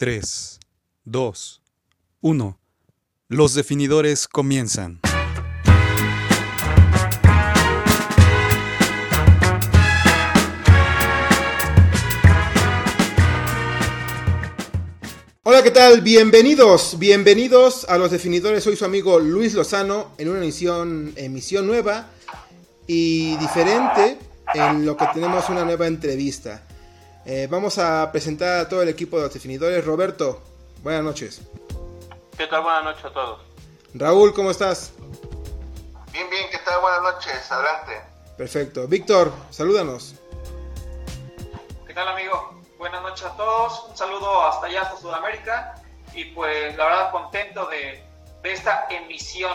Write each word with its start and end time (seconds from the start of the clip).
3, 0.00 0.58
2, 1.04 1.62
1. 2.22 2.58
Los 3.28 3.52
definidores 3.52 4.28
comienzan. 4.28 4.98
Hola, 15.42 15.62
¿qué 15.62 15.70
tal? 15.70 16.00
Bienvenidos, 16.00 16.98
bienvenidos 16.98 17.84
a 17.86 17.98
los 17.98 18.10
definidores. 18.10 18.64
Soy 18.64 18.76
su 18.76 18.86
amigo 18.86 19.18
Luis 19.18 19.52
Lozano 19.52 20.12
en 20.16 20.30
una 20.30 20.38
emisión, 20.38 21.12
emisión 21.16 21.66
nueva 21.66 22.08
y 22.86 23.36
diferente 23.36 24.16
en 24.54 24.86
lo 24.86 24.96
que 24.96 25.04
tenemos 25.12 25.50
una 25.50 25.66
nueva 25.66 25.86
entrevista. 25.86 26.66
Eh, 27.26 27.46
vamos 27.50 27.78
a 27.78 28.10
presentar 28.10 28.60
a 28.60 28.68
todo 28.68 28.82
el 28.82 28.88
equipo 28.88 29.16
de 29.16 29.24
los 29.24 29.34
definidores. 29.34 29.84
Roberto, 29.84 30.42
buenas 30.82 31.04
noches. 31.04 31.42
¿Qué 32.36 32.46
tal? 32.46 32.62
Buenas 32.62 32.84
noches 32.84 33.04
a 33.04 33.12
todos. 33.12 33.40
Raúl, 33.94 34.32
¿cómo 34.32 34.50
estás? 34.50 34.92
Bien, 36.12 36.28
bien, 36.30 36.46
¿qué 36.50 36.58
tal? 36.64 36.80
Buenas 36.80 37.02
noches, 37.02 37.50
adelante. 37.50 38.00
Perfecto. 38.38 38.88
Víctor, 38.88 39.32
salúdanos. 39.50 40.14
¿Qué 41.86 41.92
tal, 41.92 42.08
amigo? 42.08 42.62
Buenas 42.78 43.02
noches 43.02 43.26
a 43.26 43.36
todos. 43.36 43.86
Un 43.90 43.96
saludo 43.96 44.46
hasta 44.46 44.66
allá, 44.66 44.82
hasta 44.82 44.96
Sudamérica. 44.96 45.74
Y 46.14 46.24
pues, 46.26 46.76
la 46.76 46.84
verdad, 46.84 47.12
contento 47.12 47.66
de, 47.66 48.02
de 48.42 48.52
esta 48.52 48.86
emisión 48.88 49.52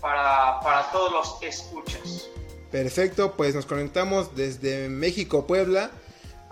para, 0.00 0.58
para 0.60 0.90
todos 0.90 1.12
los 1.12 1.42
escuchas. 1.42 2.28
Perfecto, 2.72 3.32
pues 3.36 3.54
nos 3.54 3.66
conectamos 3.66 4.34
desde 4.34 4.88
México, 4.88 5.46
Puebla, 5.46 5.92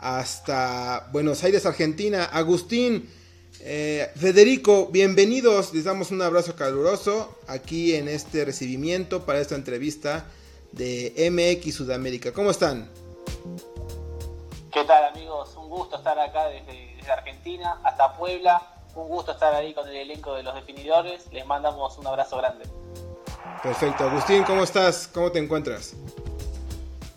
hasta 0.02 1.09
Buenos 1.12 1.42
Aires, 1.45 1.65
Argentina. 1.65 2.24
Agustín, 2.24 3.09
eh, 3.61 4.11
Federico, 4.16 4.88
bienvenidos. 4.88 5.73
Les 5.73 5.84
damos 5.84 6.11
un 6.11 6.20
abrazo 6.20 6.56
caluroso 6.56 7.39
aquí 7.47 7.95
en 7.95 8.08
este 8.08 8.45
recibimiento 8.45 9.25
para 9.25 9.39
esta 9.39 9.55
entrevista 9.55 10.27
de 10.73 11.14
MX 11.30 11.75
Sudamérica. 11.75 12.33
¿Cómo 12.33 12.50
están? 12.50 12.91
¿Qué 14.73 14.84
tal 14.84 15.05
amigos? 15.05 15.55
Un 15.56 15.69
gusto 15.69 15.97
estar 15.97 16.19
acá 16.19 16.48
desde, 16.48 16.97
desde 16.97 17.12
Argentina 17.12 17.80
hasta 17.84 18.12
Puebla. 18.14 18.61
Un 18.97 19.08
gusto 19.08 19.33
estar 19.33 19.55
ahí 19.55 19.73
con 19.73 19.89
el 19.89 19.97
elenco 19.97 20.34
de 20.34 20.42
los 20.42 20.55
definidores. 20.55 21.27
Les 21.30 21.47
mandamos 21.47 21.97
un 21.97 22.06
abrazo 22.08 22.39
grande. 22.39 22.64
Perfecto. 23.62 24.05
Agustín, 24.05 24.42
¿cómo 24.42 24.64
estás? 24.64 25.08
¿Cómo 25.14 25.30
te 25.30 25.39
encuentras? 25.39 25.95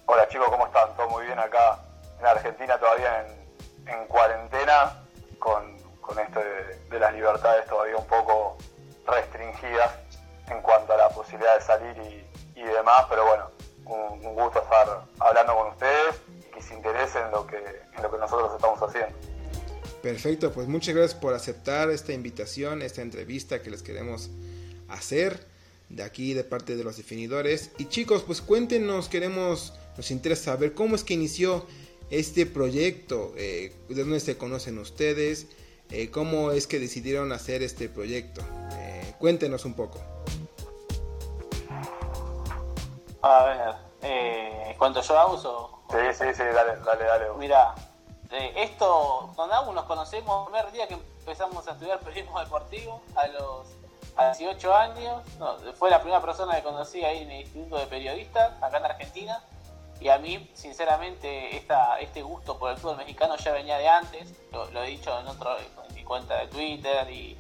Hola 0.06 0.28
chicos, 0.30 0.48
¿cómo 0.52 0.68
están? 0.68 0.96
Todo 0.96 1.10
muy 1.10 1.26
bien 1.26 1.40
acá 1.40 1.85
en 2.20 2.26
Argentina 2.26 2.78
todavía 2.80 3.26
en, 3.26 3.94
en 3.94 4.08
cuarentena 4.08 5.04
con, 5.40 5.78
con 6.02 6.20
esto 6.20 6.40
de, 6.40 6.76
de, 6.90 7.00
las 7.00 7.14
libertades 7.14 7.66
todavía 7.68 7.98
un 7.98 8.08
poco 8.08 8.58
restringidas 9.08 9.92
en 10.50 10.62
cuanto 10.62 10.94
a 10.94 10.98
la 10.98 11.10
posibilidad 11.10 11.56
de 11.56 11.62
salir 11.62 11.98
y, 11.98 12.60
y 12.60 12.64
demás, 12.64 13.06
pero 13.10 13.26
bueno, 13.26 13.52
un, 13.86 14.26
un, 14.26 14.36
gusto 14.36 14.62
estar 14.62 15.06
hablando 15.20 15.56
con 15.56 15.68
ustedes 15.70 16.16
y 16.40 16.52
que 16.52 16.62
se 16.62 16.76
interesen 16.76 17.26
en 17.26 17.32
lo 17.32 17.48
que, 17.48 17.58
en 17.58 18.04
lo 18.04 18.12
que 18.12 18.18
nosotros 18.18 18.52
estamos 18.56 18.82
haciendo. 18.82 19.16
Perfecto, 20.02 20.52
pues 20.52 20.68
muchas 20.68 20.94
gracias 20.94 21.20
por 21.20 21.34
aceptar 21.34 21.90
esta 21.90 22.14
invitación, 22.14 22.82
esta 22.82 23.02
entrevista 23.02 23.62
que 23.62 23.72
les 23.72 23.82
queremos 23.82 24.30
hacer 24.88 25.48
de 25.90 26.04
aquí 26.04 26.34
de 26.34 26.44
parte 26.44 26.76
de 26.76 26.84
los 26.84 26.98
definidores. 26.98 27.72
Y 27.78 27.86
chicos, 27.86 28.24
pues 28.24 28.42
cuéntenos, 28.42 29.10
queremos, 29.10 29.74
nos 29.98 30.12
interesa 30.12 30.52
saber 30.52 30.74
cómo 30.74 30.96
es 30.96 31.04
que 31.04 31.14
inició 31.14 31.66
este 32.10 32.46
proyecto, 32.46 33.34
eh, 33.36 33.76
de 33.90 34.04
dónde 34.04 34.20
se 34.20 34.38
conocen 34.38 34.78
ustedes, 34.78 35.48
eh, 35.92 36.10
cómo 36.10 36.52
es 36.52 36.68
que 36.68 36.80
decidieron 36.80 37.32
hacer 37.32 37.62
este 37.62 37.90
proyecto. 37.90 38.42
Eh, 38.74 39.14
cuéntenos 39.20 39.66
un 39.66 39.76
poco. 39.76 40.00
A 43.22 43.44
ver, 43.46 43.76
eh, 44.02 44.76
¿cuánto 44.78 45.02
yo 45.02 45.34
uso? 45.34 45.80
Sí, 45.90 45.98
sí, 46.14 46.26
sí, 46.34 46.44
dale, 46.44 46.78
dale, 46.84 47.06
dale. 47.06 47.26
Mira, 47.38 47.76
esto, 48.56 49.32
con 49.36 49.52
Agus 49.52 49.74
nos 49.74 49.86
conocemos 49.86 50.48
el 50.48 50.54
primer 50.54 50.72
día 50.74 50.88
que 50.88 50.96
empezamos 51.20 51.68
a 51.68 51.72
estudiar 51.72 52.00
periodismo 52.04 52.40
deportivo, 52.40 53.02
a 53.16 53.28
los 53.28 53.68
a 54.18 54.34
18 54.34 54.74
años, 54.74 55.24
no, 55.40 55.58
fue 55.78 55.90
la 55.90 56.00
primera 56.00 56.22
persona 56.22 56.56
que 56.56 56.64
conocí 56.64 57.04
ahí 57.04 57.24
en 57.24 57.32
el 57.32 57.42
Instituto 57.42 57.78
de 57.78 57.88
Periodistas, 57.88 58.54
acá 58.64 58.78
en 58.78 58.86
Argentina, 58.86 59.44
y 60.00 60.10
a 60.10 60.18
mí, 60.18 60.50
sinceramente, 60.54 61.56
esta, 61.56 62.00
este 62.00 62.22
gusto 62.22 62.58
por 62.60 62.72
el 62.72 62.78
fútbol 62.78 62.98
mexicano 62.98 63.38
ya 63.38 63.52
venía 63.54 63.78
de 63.78 63.88
antes, 63.88 64.34
lo, 64.52 64.84
he 64.84 64.88
dicho 64.88 65.18
en, 65.20 65.28
otro, 65.28 65.58
en 65.58 65.96
mi 65.96 66.04
cuenta 66.04 66.38
de 66.38 66.48
Twitter, 66.48 67.10
y, 67.10 67.38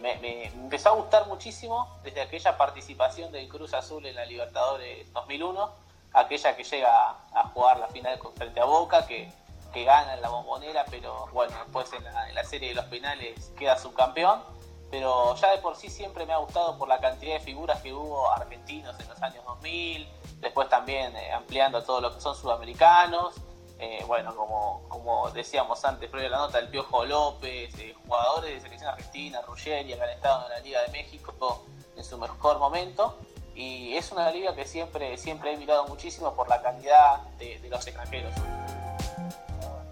me, 0.00 0.46
empezó 0.46 0.88
a 0.88 0.92
gustar 0.92 1.28
muchísimo 1.28 2.00
desde 2.02 2.22
aquella 2.22 2.56
participación 2.56 3.30
del 3.30 3.48
Cruz 3.48 3.74
Azul 3.74 4.04
en 4.06 4.16
la 4.16 4.24
Libertadores 4.24 5.12
2001, 5.12 5.70
aquella 6.12 6.56
que 6.56 6.64
llega 6.64 7.10
a 7.32 7.48
jugar 7.52 7.78
la 7.78 7.86
final 7.88 8.18
frente 8.34 8.60
a 8.60 8.64
Boca, 8.64 9.06
que, 9.06 9.30
que 9.72 9.84
gana 9.84 10.14
en 10.14 10.22
la 10.22 10.30
bombonera, 10.30 10.84
pero 10.90 11.28
bueno, 11.32 11.56
después 11.58 11.92
en 11.92 12.02
la, 12.02 12.28
en 12.28 12.34
la 12.34 12.44
serie 12.44 12.70
de 12.70 12.74
los 12.74 12.86
penales 12.86 13.52
queda 13.56 13.78
subcampeón 13.78 14.42
pero 14.90 15.34
ya 15.36 15.52
de 15.52 15.58
por 15.58 15.76
sí 15.76 15.88
siempre 15.88 16.26
me 16.26 16.32
ha 16.32 16.38
gustado 16.38 16.76
por 16.76 16.88
la 16.88 16.98
cantidad 16.98 17.34
de 17.34 17.40
figuras 17.40 17.80
que 17.80 17.92
hubo 17.92 18.30
argentinos 18.32 18.98
en 18.98 19.08
los 19.08 19.22
años 19.22 19.44
2000, 19.44 20.08
después 20.40 20.68
también 20.68 21.14
eh, 21.16 21.32
ampliando 21.32 21.78
a 21.78 21.84
todo 21.84 22.00
lo 22.00 22.14
que 22.14 22.20
son 22.20 22.34
sudamericanos, 22.34 23.34
eh, 23.78 24.04
bueno, 24.06 24.34
como, 24.36 24.82
como 24.88 25.30
decíamos 25.30 25.84
antes, 25.84 26.10
previo 26.10 26.28
a 26.28 26.30
la 26.32 26.36
nota, 26.38 26.58
el 26.58 26.68
Piojo 26.68 27.04
López, 27.06 27.72
eh, 27.78 27.94
jugadores 28.04 28.54
de 28.54 28.60
selección 28.60 28.90
argentina, 28.90 29.40
Ruggeri, 29.42 29.94
que 29.94 30.02
han 30.02 30.10
estado 30.10 30.44
en 30.46 30.50
la 30.50 30.60
Liga 30.60 30.82
de 30.82 30.88
México 30.88 31.62
en 31.96 32.04
su 32.04 32.18
mejor 32.18 32.58
momento, 32.58 33.16
y 33.54 33.94
es 33.94 34.10
una 34.12 34.30
liga 34.30 34.54
que 34.54 34.66
siempre, 34.66 35.16
siempre 35.16 35.52
he 35.52 35.56
mirado 35.56 35.86
muchísimo 35.86 36.34
por 36.34 36.48
la 36.48 36.62
calidad 36.62 37.20
de, 37.38 37.58
de 37.58 37.68
los 37.68 37.86
extranjeros. 37.86 38.32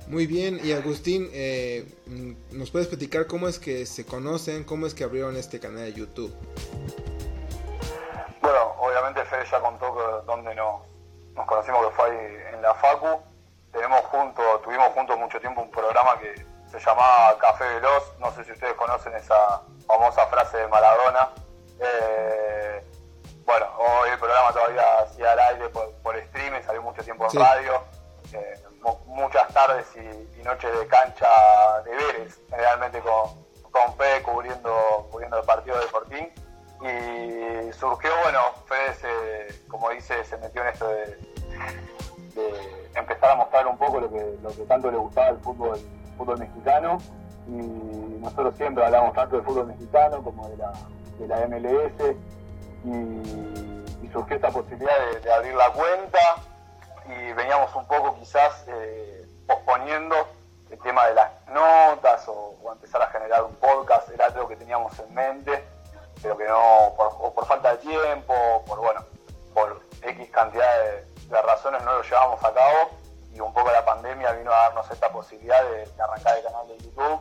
Muy 0.09 0.27
bien, 0.27 0.59
y 0.65 0.73
Agustín, 0.73 1.29
eh, 1.35 1.85
¿nos 2.51 2.71
puedes 2.71 2.89
platicar 2.89 3.27
cómo 3.27 3.47
es 3.47 3.59
que 3.59 3.85
se 3.85 4.07
conocen, 4.07 4.65
cómo 4.65 4.87
es 4.87 4.95
que 4.95 5.05
abrieron 5.05 5.37
este 5.37 5.61
canal 5.61 5.85
de 5.85 5.93
YouTube? 5.93 6.35
Bueno, 8.41 8.75
obviamente 8.79 9.23
Fede 9.27 9.45
ya 9.51 9.61
contó 9.61 9.95
que 9.95 10.27
donde 10.27 10.55
nos, 10.55 10.81
nos 11.35 11.47
conocimos, 11.47 11.87
que 11.87 11.95
fue 11.95 12.07
ahí 12.07 12.55
en 12.55 12.63
la 12.63 12.75
Facu. 12.77 13.21
Tenemos 13.71 14.01
juntos, 14.07 14.63
tuvimos 14.63 14.89
juntos 14.95 15.19
mucho 15.19 15.39
tiempo 15.41 15.61
un 15.61 15.71
programa 15.71 16.19
que 16.19 16.43
se 16.71 16.81
llamaba 16.81 17.37
Café 17.39 17.65
Veloz. 17.75 18.15
No 18.19 18.33
sé 18.35 18.45
si 18.45 18.53
ustedes 18.53 18.73
conocen 18.75 19.15
esa 19.15 19.61
famosa 19.87 20.27
frase 20.29 20.57
de 20.57 20.69
Maradona. 20.69 21.29
Eh, 21.81 22.83
bueno, 23.45 23.67
hoy 23.77 24.09
el 24.09 24.19
programa 24.19 24.53
todavía 24.53 25.01
hacía 25.01 25.33
al 25.33 25.39
aire 25.39 25.69
por, 25.69 25.93
por 26.03 26.17
streaming, 26.17 26.63
salió 26.65 26.81
mucho 26.81 27.03
tiempo 27.03 27.25
en 27.25 27.31
sí. 27.31 27.39
radio. 27.39 27.83
Eh, 28.33 28.55
muchas 29.07 29.53
tardes 29.53 29.87
y, 29.97 30.43
noches 30.43 30.71
de 30.79 30.87
cancha 30.87 31.29
de 31.85 31.91
Vélez, 31.91 32.41
generalmente 32.49 33.01
con, 33.01 33.45
con 33.71 33.95
Fede 33.97 34.23
cubriendo, 34.23 35.09
cubriendo 35.11 35.39
el 35.39 35.45
partido 35.45 35.79
de 35.79 35.87
Fortín. 35.87 36.33
Y 36.81 37.73
surgió, 37.73 38.11
bueno, 38.23 38.41
Fede, 38.67 38.95
se, 38.95 39.69
como 39.69 39.91
dice, 39.91 40.25
se 40.25 40.39
metió 40.39 40.63
en 40.63 40.69
esto 40.69 40.89
de, 40.89 41.19
empezar 42.95 43.33
a 43.33 43.35
mostrar 43.35 43.67
un 43.67 43.77
poco 43.77 44.01
lo 44.01 44.11
que, 44.11 44.39
lo 44.43 44.51
que 44.51 44.63
tanto 44.63 44.91
le 44.91 44.97
gustaba 44.97 45.29
el 45.29 45.39
fútbol, 45.39 45.77
el 45.77 46.17
fútbol 46.17 46.39
mexicano. 46.39 46.99
Y 47.47 47.51
nosotros 48.21 48.55
siempre 48.57 48.85
hablamos 48.85 49.13
tanto 49.15 49.37
del 49.37 49.45
fútbol 49.45 49.67
mexicano 49.67 50.23
como 50.23 50.49
de 50.49 50.57
la, 50.57 50.73
de 51.19 51.29
la 51.29 51.47
MLS. 51.49 52.17
Y, 52.85 54.09
surgió 54.11 54.37
esta 54.37 54.49
posibilidad 54.49 54.95
de 55.23 55.31
abrir 55.31 55.55
la 55.55 55.71
cuenta 55.71 56.19
y 57.09 57.33
veníamos 57.33 57.75
un 57.75 57.87
poco 57.87 58.15
quizás 58.17 58.65
eh, 58.69 59.27
posponiendo 59.47 60.15
el 60.71 60.79
tema 60.81 61.07
de 61.07 61.15
las 61.15 61.31
notas 61.49 62.29
o, 62.29 62.57
o, 62.63 62.73
empezar 62.73 63.01
a 63.03 63.07
generar 63.09 63.43
un 63.45 63.55
podcast, 63.57 64.11
era 64.11 64.27
algo 64.27 64.47
que 64.47 64.57
teníamos 64.57 64.99
en 64.99 65.15
mente, 65.15 65.65
pero 66.23 66.37
que 66.37 66.47
no, 66.47 66.93
por, 66.97 67.07
o 67.19 67.33
por 67.33 67.47
falta 67.47 67.73
de 67.73 67.79
tiempo, 67.79 68.65
por 68.67 68.79
bueno, 68.81 69.05
por 69.55 69.81
X 70.03 70.31
cantidad 70.31 70.71
de, 70.85 71.09
razones 71.43 71.83
no 71.83 71.93
lo 71.93 72.03
llevamos 72.03 72.43
a 72.43 72.53
cabo 72.55 72.91
y 73.33 73.41
un 73.41 73.53
poco 73.53 73.71
la 73.71 73.85
pandemia 73.85 74.33
vino 74.33 74.51
a 74.51 74.61
darnos 74.61 74.91
esta 74.91 75.11
posibilidad 75.11 75.63
de, 75.63 75.87
de 75.87 76.03
arrancar 76.03 76.39
el 76.39 76.45
canal 76.45 76.69
de 76.69 76.79
YouTube 76.79 77.21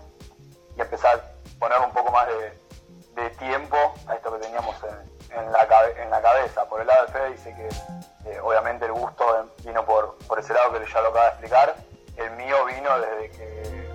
y 0.77 0.81
empezar 0.81 1.15
a 1.17 1.59
poner 1.59 1.79
un 1.79 1.91
poco 1.91 2.11
más 2.11 2.27
de, 2.27 3.21
de 3.21 3.29
tiempo 3.31 3.77
a 4.07 4.15
esto 4.15 4.31
que 4.33 4.39
teníamos 4.39 4.75
en, 4.83 5.16
en, 5.31 5.51
la, 5.51 5.67
en 5.97 6.09
la 6.09 6.21
cabeza. 6.21 6.65
Por 6.65 6.81
el 6.81 6.87
lado 6.87 7.05
de 7.05 7.11
Fede 7.11 7.29
dice 7.31 7.55
que 7.55 8.29
eh, 8.29 8.39
obviamente 8.41 8.85
el 8.85 8.93
gusto 8.93 9.53
vino 9.63 9.85
por, 9.85 10.17
por 10.27 10.39
ese 10.39 10.53
lado 10.53 10.73
que 10.73 10.85
ya 10.85 11.01
lo 11.01 11.09
acaba 11.09 11.25
de 11.25 11.31
explicar. 11.31 11.75
El 12.15 12.31
mío 12.31 12.65
vino 12.65 12.99
desde 12.99 13.29
que 13.31 13.91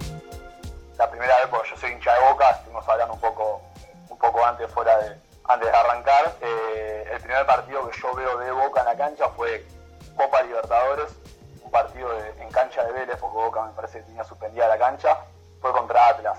la 0.96 1.10
primera 1.10 1.36
vez, 1.38 1.46
porque 1.50 1.70
yo 1.70 1.76
soy 1.76 1.92
hincha 1.92 2.14
de 2.14 2.30
boca, 2.30 2.50
estuvimos 2.50 2.88
hablando 2.88 3.14
un 3.14 3.20
poco, 3.20 3.60
un 4.08 4.18
poco 4.18 4.44
antes 4.44 4.70
fuera 4.70 4.96
de, 4.98 5.16
antes 5.48 5.70
de 5.70 5.76
arrancar. 5.76 6.32
Eh, 6.40 7.10
el 7.12 7.20
primer 7.20 7.44
partido 7.46 7.88
que 7.88 7.98
yo 7.98 8.14
veo 8.14 8.38
de 8.38 8.52
boca 8.52 8.80
en 8.80 8.86
la 8.86 8.96
cancha 8.96 9.28
fue 9.30 9.66
Copa 10.16 10.42
Libertadores, 10.42 11.10
un 11.62 11.70
partido 11.70 12.08
en 12.38 12.50
cancha 12.50 12.84
de 12.84 12.92
Vélez, 12.92 13.16
porque 13.18 13.36
Boca 13.36 13.62
me 13.62 13.72
parece 13.72 13.98
que 13.98 14.04
tenía 14.04 14.24
suspendida 14.24 14.68
la 14.68 14.78
cancha, 14.78 15.18
fue 15.60 15.72
contra 15.72 16.08
Atlas. 16.08 16.38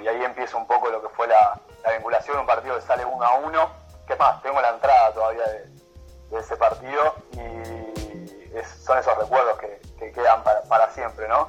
Y 0.00 0.08
ahí 0.08 0.24
empieza 0.24 0.56
un 0.56 0.66
poco 0.66 0.88
lo 0.88 1.02
que 1.02 1.08
fue 1.10 1.26
la, 1.26 1.58
vinculación, 1.92 2.38
un 2.38 2.46
partido 2.46 2.76
que 2.76 2.82
sale 2.82 3.04
uno 3.04 3.24
a 3.24 3.34
uno, 3.38 3.70
que 4.06 4.12
es 4.12 4.18
más, 4.18 4.42
tengo 4.42 4.60
la 4.60 4.70
entrada 4.70 5.12
todavía 5.12 5.44
de, 5.46 6.38
ese 6.38 6.56
partido 6.56 7.16
y 7.32 8.54
son 8.84 8.98
esos 8.98 9.16
recuerdos 9.18 9.58
que, 9.58 9.80
quedan 10.12 10.42
para, 10.44 10.90
siempre, 10.92 11.28
¿no? 11.28 11.48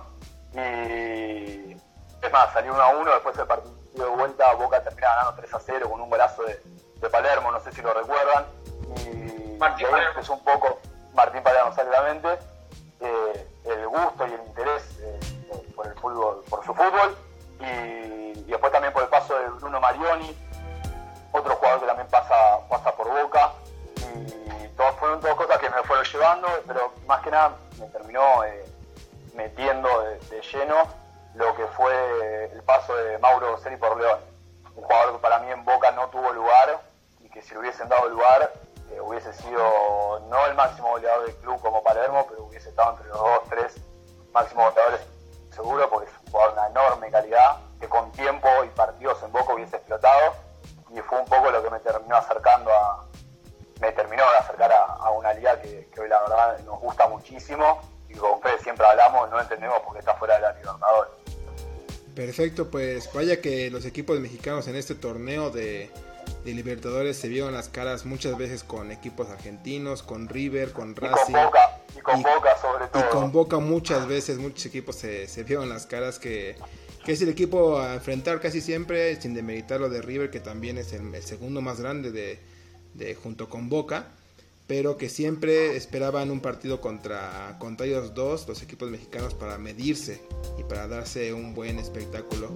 Y 0.54 1.72
es 2.22 2.32
más, 2.32 2.52
salió 2.52 2.74
uno 2.74 2.82
a 2.82 2.90
uno, 2.90 3.12
después 3.12 3.38
del 3.38 3.48
partido 3.48 3.74
de 3.94 4.06
vuelta 4.06 4.54
Boca 4.54 4.82
termina 4.84 5.08
ganando 5.16 5.42
3 5.42 5.54
a 5.54 5.60
0 5.60 5.90
con 5.90 6.02
un 6.02 6.10
golazo 6.10 6.44
de, 6.44 6.60
Palermo, 7.10 7.52
no 7.52 7.60
sé 7.60 7.72
si 7.72 7.82
lo 7.82 7.94
recuerdan, 7.94 8.46
y, 8.98 9.58
Martín 9.58 9.88
ahí 9.94 10.04
empezó 10.08 10.34
un 10.34 10.44
poco, 10.44 10.80
Martín 11.14 11.44
Palermo 11.44 11.70
exactamente, 11.70 12.40
eh, 13.00 13.48
el 13.66 13.88
gusto 13.88 14.28
y 14.28 14.34
el 14.34 14.42
interés 14.48 14.84
eh, 15.02 15.20
por 15.76 15.88
el 15.88 15.94
fútbol, 15.96 16.44
por 16.50 16.66
su 16.66 16.74
fútbol, 16.74 17.16
y, 17.62 18.44
después 18.44 18.72
también 18.72 18.94
por 18.94 19.04
el 19.04 19.10
paso 19.10 19.38
de 19.38 19.48
Bruno 19.50 19.80
Marioni, 19.80 20.36
otro 21.32 21.56
jugador 21.56 21.80
que 21.80 21.88
también 21.88 22.08
pasa, 22.10 22.36
pasa 22.70 22.96
por 22.96 23.08
Boca, 23.08 23.54
y 23.98 24.68
todas 24.76 24.96
fueron 24.96 25.22
dos 25.22 25.36
cosas 25.36 25.58
que 25.60 25.70
me 25.70 25.84
fueron 25.84 26.06
llevando, 26.06 26.48
pero 26.68 26.94
más 27.08 27.22
que 27.22 27.32
nada 27.32 27.56
me 27.80 27.88
terminó 27.88 28.44
eh, 28.44 28.66
metiendo 29.36 29.90
de, 30.02 30.42
lleno 30.42 30.76
lo 31.36 31.56
que 31.56 31.66
fue 31.68 32.52
el 32.52 32.62
paso 32.64 32.96
de 32.96 33.18
Mauro 33.20 33.58
Seri 33.60 33.78
por 33.78 33.98
León, 33.98 34.20
un 34.76 34.84
jugador 34.84 35.14
que 35.14 35.20
para 35.20 35.40
mí 35.40 35.50
en 35.50 35.64
Boca 35.64 35.92
no 35.92 36.10
tuvo 36.10 36.32
lugar 36.34 36.82
y 37.22 37.30
que 37.30 37.42
si 37.42 37.54
le 37.54 37.60
hubiesen 37.62 37.88
dado 37.88 38.10
lugar 38.10 38.52
eh, 38.92 39.00
hubiese 39.00 39.32
sido 39.34 40.20
no 40.30 40.46
el 40.46 40.56
máximo 40.56 40.90
goleador 40.90 41.26
del 41.26 41.36
club 41.38 41.62
como 41.62 41.82
Palermo, 41.82 42.26
pero 42.30 42.44
hubiese 42.44 42.70
estado 42.70 42.92
entre 42.92 43.08
los 43.08 43.18
dos, 43.18 43.40
tres 43.50 43.76
máximos 44.34 44.74
goleadores 44.74 45.02
seguro, 45.52 45.90
porque 45.90 46.10
es 46.10 46.18
un 46.26 46.32
jugador 46.32 46.56
de 46.56 46.60
una 46.60 46.70
enorme 46.70 47.12
calidad, 47.12 47.58
que 47.80 47.88
con 47.88 48.12
tiempo 48.12 48.48
y 48.64 48.70
partidos 48.70 49.22
en 49.24 49.32
Boca 49.32 49.54
hubiese 49.54 49.76
explotado, 49.78 50.34
y 50.94 51.00
fue 51.02 51.20
un 51.20 51.26
poco 51.26 51.52
lo 51.52 51.64
que 51.64 51.70
me 51.70 51.80
terminó 51.80 52.16
acercando 52.16 52.72
a, 52.72 53.06
me 53.80 53.92
terminó 53.92 54.24
de 54.32 54.38
acercar 54.38 54.72
a, 54.72 55.10
una 55.12 55.34
liga 55.34 55.60
que, 55.62 55.90
hoy 56.00 56.08
la 56.08 56.22
verdad 56.22 56.60
nos 56.60 56.80
gusta 56.80 57.08
muchísimo, 57.08 57.82
y 58.10 58.14
con 58.16 58.42
Fede 58.42 58.60
siempre 58.62 58.86
hablamos, 58.86 59.30
no 59.30 59.40
entendemos 59.40 59.80
porque 59.86 60.00
está 60.00 60.16
fuera 60.16 60.36
de 60.36 60.42
la 60.42 60.54
Libertadores. 60.54 61.12
Perfecto, 62.16 62.70
pues 62.70 63.12
vaya 63.14 63.40
que 63.42 63.70
los 63.72 63.86
equipos 63.86 64.20
mexicanos 64.20 64.68
en 64.68 64.76
este 64.76 64.96
torneo 64.96 65.50
de, 65.50 65.90
de 66.44 66.54
Libertadores 66.54 67.18
se 67.18 67.28
vieron 67.28 67.54
las 67.54 67.70
caras 67.70 68.06
muchas 68.06 68.38
veces 68.38 68.64
con 68.64 68.92
equipos 68.92 69.30
argentinos, 69.30 70.04
con 70.04 70.28
River, 70.28 70.74
con 70.74 70.96
Racing. 70.96 71.32
Y 71.32 71.34
con 71.34 71.46
Boca, 71.46 71.71
sobre 72.62 72.88
todo. 72.88 73.04
Y 73.04 73.12
con 73.12 73.32
Boca 73.32 73.60
muchas 73.60 74.08
veces, 74.08 74.38
muchos 74.38 74.66
equipos 74.66 74.96
se, 74.96 75.28
se 75.28 75.44
vieron 75.44 75.70
las 75.70 75.86
caras 75.86 76.20
que, 76.20 76.56
que, 77.06 77.12
es 77.12 77.22
el 77.22 77.30
equipo 77.30 77.80
a 77.80 77.96
enfrentar 77.96 78.40
casi 78.40 78.62
siempre, 78.62 79.20
sin 79.22 79.34
demeritar 79.34 79.80
lo 79.80 79.90
de 79.90 80.02
River, 80.02 80.30
que 80.30 80.40
también 80.40 80.78
es 80.78 80.94
el, 80.94 81.14
segundo 81.24 81.62
más 81.62 81.80
grande 81.80 82.12
de, 82.12 82.40
de, 82.94 83.16
junto 83.16 83.50
con 83.50 83.70
Boca, 83.70 84.08
pero 84.68 84.98
que 84.98 85.10
siempre 85.10 85.76
esperaban 85.76 86.32
un 86.32 86.40
partido 86.40 86.80
contra, 86.80 87.58
contra 87.60 87.86
ellos 87.86 88.14
dos, 88.14 88.48
los 88.48 88.62
equipos 88.62 88.90
mexicanos, 88.90 89.34
para 89.34 89.58
medirse 89.58 90.22
y 90.58 90.64
para 90.64 90.88
darse 90.88 91.34
un 91.34 91.54
buen 91.54 91.78
espectáculo. 91.78 92.50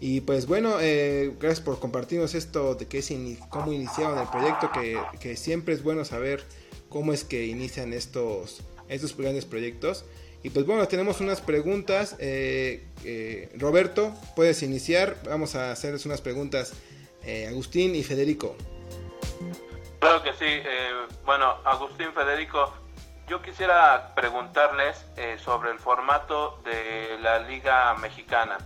Y 0.00 0.22
pues 0.22 0.46
bueno, 0.46 0.78
eh, 0.80 1.32
gracias 1.38 1.60
por 1.60 1.78
compartirnos 1.78 2.34
esto 2.34 2.74
de 2.74 2.88
qué 2.88 2.98
es 2.98 3.12
cómo 3.48 3.72
iniciaron 3.72 4.18
el 4.18 4.26
proyecto, 4.26 4.72
que, 4.72 4.98
que 5.20 5.36
siempre 5.36 5.74
es 5.74 5.84
bueno 5.84 6.04
saber 6.04 6.42
cómo 6.88 7.12
es 7.12 7.22
que 7.22 7.46
inician 7.46 7.92
estos 7.92 8.62
estos 8.92 9.16
grandes 9.16 9.44
proyectos. 9.44 10.04
Y 10.42 10.50
pues 10.50 10.66
bueno, 10.66 10.86
tenemos 10.88 11.20
unas 11.20 11.40
preguntas. 11.40 12.16
Eh, 12.18 12.84
eh, 13.04 13.52
Roberto, 13.58 14.12
puedes 14.34 14.62
iniciar. 14.62 15.16
Vamos 15.24 15.54
a 15.54 15.70
hacerles 15.70 16.04
unas 16.04 16.20
preguntas. 16.20 16.74
Eh, 17.22 17.46
Agustín 17.46 17.94
y 17.94 18.02
Federico. 18.02 18.56
Claro 20.00 20.22
que 20.24 20.32
sí. 20.32 20.62
bueno, 21.24 21.58
Agustín, 21.64 22.12
Federico, 22.12 22.74
yo 23.28 23.40
quisiera 23.40 24.12
preguntarles 24.16 25.06
sobre 25.44 25.70
el 25.70 25.78
formato 25.78 26.60
de 26.64 27.18
la 27.20 27.38
Liga 27.38 27.94
Mexicana. 27.94 28.58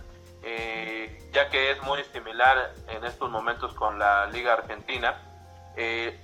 ya 1.31 1.49
que 1.51 1.69
es 1.69 1.81
muy 1.83 2.03
similar 2.11 2.73
en 2.87 3.03
estos 3.03 3.29
momentos 3.29 3.71
con 3.75 3.99
la 3.99 4.25
Liga 4.31 4.53
Argentina, 4.53 5.21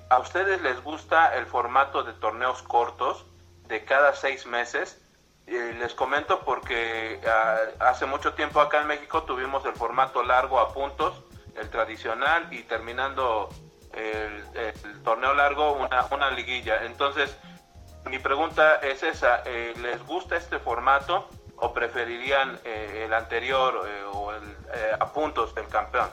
¿a 0.09 0.17
ustedes 0.17 0.59
les 0.63 0.81
gusta 0.83 1.38
el 1.38 1.45
formato 1.45 2.03
de 2.03 2.13
torneos 2.13 2.63
cortos? 2.63 3.27
De 3.74 3.84
cada 3.86 4.14
seis 4.14 4.46
meses. 4.46 5.00
les 5.48 5.94
comento 5.96 6.42
porque 6.46 7.20
ah, 7.28 7.58
hace 7.80 8.06
mucho 8.06 8.34
tiempo 8.34 8.62
acá 8.62 8.81
en 8.81 8.88
México 8.88 9.24
tuvimos 9.24 9.66
el 9.66 9.74
formato 9.74 10.22
largo 10.24 10.60
a 10.60 10.72
puntos, 10.74 11.24
el 11.56 11.70
tradicional, 11.72 12.48
y 12.54 12.62
terminando 12.64 13.50
el, 13.94 15.04
torneo 15.04 15.34
largo, 15.34 15.74
una, 15.74 16.06
una, 16.12 16.30
liguilla. 16.30 16.86
Entonces, 16.86 17.36
mi 18.06 18.20
pregunta 18.20 18.75
es 18.75 19.02
esa, 19.02 19.42
eh, 19.46 19.74
¿les 19.81 20.06
gusta 20.06 20.38
este 20.38 20.60
formato 20.60 21.28
o 21.58 21.74
preferirían 21.74 22.60
eh, 22.64 23.04
el 23.06 23.14
anterior 23.14 23.86
eh, 23.88 24.04
o 24.14 24.34
el 24.34 24.44
a 25.00 25.06
puntos 25.12 25.54
del 25.56 25.68
campeón? 25.68 26.10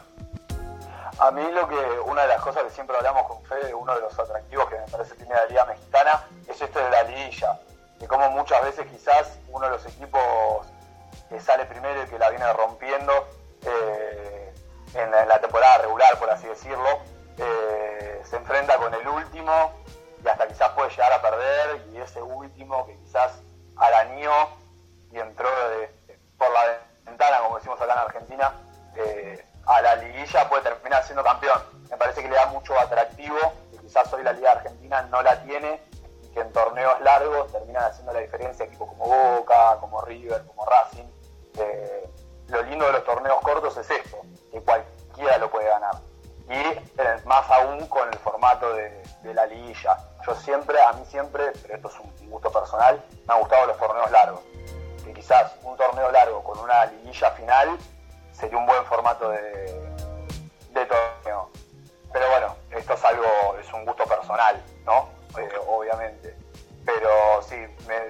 A 1.21 1.31
mí 1.31 1.43
lo 1.53 1.69
que, 1.69 1.77
una 2.07 2.23
de 2.23 2.29
las 2.29 2.41
cosas 2.41 2.63
que 2.65 2.71
siempre 2.71 2.97
hablamos 2.97 3.27
con 3.27 3.45
Fede, 3.45 3.75
uno 3.75 3.95
de 3.95 4.01
los 4.01 4.19
atractivos 4.19 4.71
que 4.71 4.79
me 4.79 4.87
parece 4.87 5.15
tiene 5.17 5.35
la 5.35 5.45
Liga 5.45 5.67
Mexicana, 5.67 6.25
es 6.49 6.59
esto 6.59 6.79
de 6.79 6.89
la 6.89 7.03
liguilla. 7.03 7.61
Y 8.01 8.07
como 8.07 8.31
muchas 8.31 8.63
veces 8.63 8.87
quizás 8.87 9.39
uno 9.49 9.67
de 9.67 9.73
los 9.73 9.85
equipos 9.85 10.67
que 11.29 11.39
sale 11.39 11.67
primero 11.67 12.03
y 12.03 12.07
que 12.07 12.19
la 12.19 12.31
viene 12.31 12.51
rompiendo 12.55 13.13
eh, 13.67 14.55
en, 14.95 15.11
la, 15.11 15.39
temporada 15.43 15.79
regular, 15.79 16.19
por 16.19 16.31
así 16.31 16.47
decirlo, 16.47 16.89
eh, 17.37 18.23
se 18.25 18.37
enfrenta 18.37 18.79
con 18.79 18.95
el 18.95 19.07
último 19.07 19.73
y 20.25 20.27
hasta 20.27 20.49
quizás 20.49 20.71
puede 20.71 20.89
llegar 20.89 21.13
a 21.13 21.21
perder 21.21 21.83
y 21.93 21.99
ese 21.99 22.23
último 22.23 22.87
que 22.87 22.97
quizás 22.97 23.43
arañó 23.77 24.33
y 25.13 25.19
entró 25.19 25.51
por 26.39 26.51
la 26.51 26.79
ventana, 27.05 27.41
como 27.43 27.57
decimos 27.57 27.79
acá 27.79 27.93
en 27.93 27.99
Argentina, 27.99 28.55
eh, 28.97 29.45
a 29.71 29.81
la 29.83 29.95
liguilla 29.95 30.49
puede 30.49 30.63
terminar 30.63 31.05
siendo 31.05 31.23
campeón. 31.23 31.63
Me 31.89 31.97
parece 31.97 32.23
que 32.23 32.29
le 32.29 32.35
da 32.35 32.47
mucho 32.47 32.79
atractivo, 32.79 33.37
y 33.73 33.79
quizás 33.79 34.13
hoy 34.13 34.25
la 34.25 34.33
Liga 34.33 34.53
Argentina 34.53 35.03
no 35.03 35.23
la 35.23 35.41
tiene, 35.45 35.81
y 36.25 36.29
que 36.31 36.41
en 36.41 36.53
torneos 36.53 37.01
largos 37.03 37.53
terminan 37.53 37.85
haciendo 37.85 38.13
la 38.13 38.19
diferencia 38.19 38.65
equipos 38.65 38.89
como 38.89 39.07
Boca, 39.07 39.77
como 39.79 40.01
River, 40.03 40.45
como 40.47 40.67
Racing. 40.67 41.05
Lo 42.49 42.63
lindo 42.63 42.85
de 42.85 42.93
los 42.93 43.05
torneos 43.05 43.41
cortos 43.43 43.77
es 43.77 43.89
esto, 43.89 44.21
que 44.51 44.61
cualquiera 44.61 45.39
lo 45.39 45.49
puede 45.49 45.69
ganar. 45.69 45.95
Y 46.49 46.59
eh, 46.59 47.23
más 47.27 47.49
aún 47.49 47.87
con 47.87 48.09
el 48.09 48.19
formato 48.19 48.73
de, 48.73 49.01
de 49.23 49.35
la 49.35 49.47
liguilla. 49.47 49.97
Yo 50.27 50.35
siempre, 50.35 50.83
a 50.83 50.93
mí 50.95 51.05
siempre, 51.05 51.53
pero 51.63 51.77
esto 51.77 51.89
es 51.89 52.01
un 52.01 52.29
gusto 52.29 52.51
personal, 52.51 53.01
me 53.25 53.35
han 53.35 53.41
gustado 53.41 53.67
los 53.67 53.79
torneos 53.79 54.11
largos. 54.11 54.41
Que 55.05 55.13
quizás 55.15 55.53
un 55.63 55.77
torneo 55.77 56.11
largo 56.11 56.43
con 56.43 56.59
una 56.59 56.87
liguilla 56.87 57.31
final 57.31 57.79
formato 59.01 59.31
de, 59.31 60.87
torneo. 60.87 61.51
Pero 62.13 62.29
bueno, 62.29 62.57
esto 62.71 62.95
es 62.95 63.05
algo, 63.05 63.57
es 63.59 63.73
un 63.73 63.85
gusto 63.85 64.05
personal, 64.05 64.63
¿no? 64.85 65.09
Eh, 65.39 65.49
obviamente. 65.69 66.37
Pero 66.85 67.43
sí, 67.43 67.57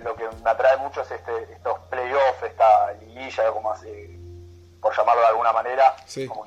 lo 0.03 0.15
que 0.17 0.29
me 0.43 0.51
atrae 0.51 0.77
mucho 0.79 1.03
es 1.03 1.11
este, 1.11 1.53
estos 1.53 1.79
playoffs, 1.91 2.43
esta 2.43 2.93
liguilla, 2.95 3.53
como 3.53 3.71
así, 3.71 4.17
por 4.81 4.97
llamarlo 4.97 5.23
de 5.23 5.29
alguna 5.29 5.53
manera, 5.53 5.95
como 6.29 6.45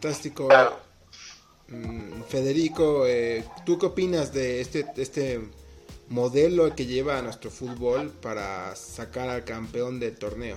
Fantástico. 0.00 0.48
Mm, 1.68 2.22
Federico, 2.22 3.04
eh, 3.06 3.44
¿tú 3.66 3.78
qué 3.78 3.84
opinas 3.84 4.32
de 4.32 4.62
este, 4.62 4.86
este 4.96 5.50
modelo 6.08 6.74
que 6.74 6.86
lleva 6.86 7.18
a 7.18 7.22
nuestro 7.22 7.50
fútbol 7.50 8.08
para 8.08 8.74
sacar 8.76 9.28
al 9.28 9.44
campeón 9.44 10.00
del 10.00 10.18
torneo? 10.18 10.56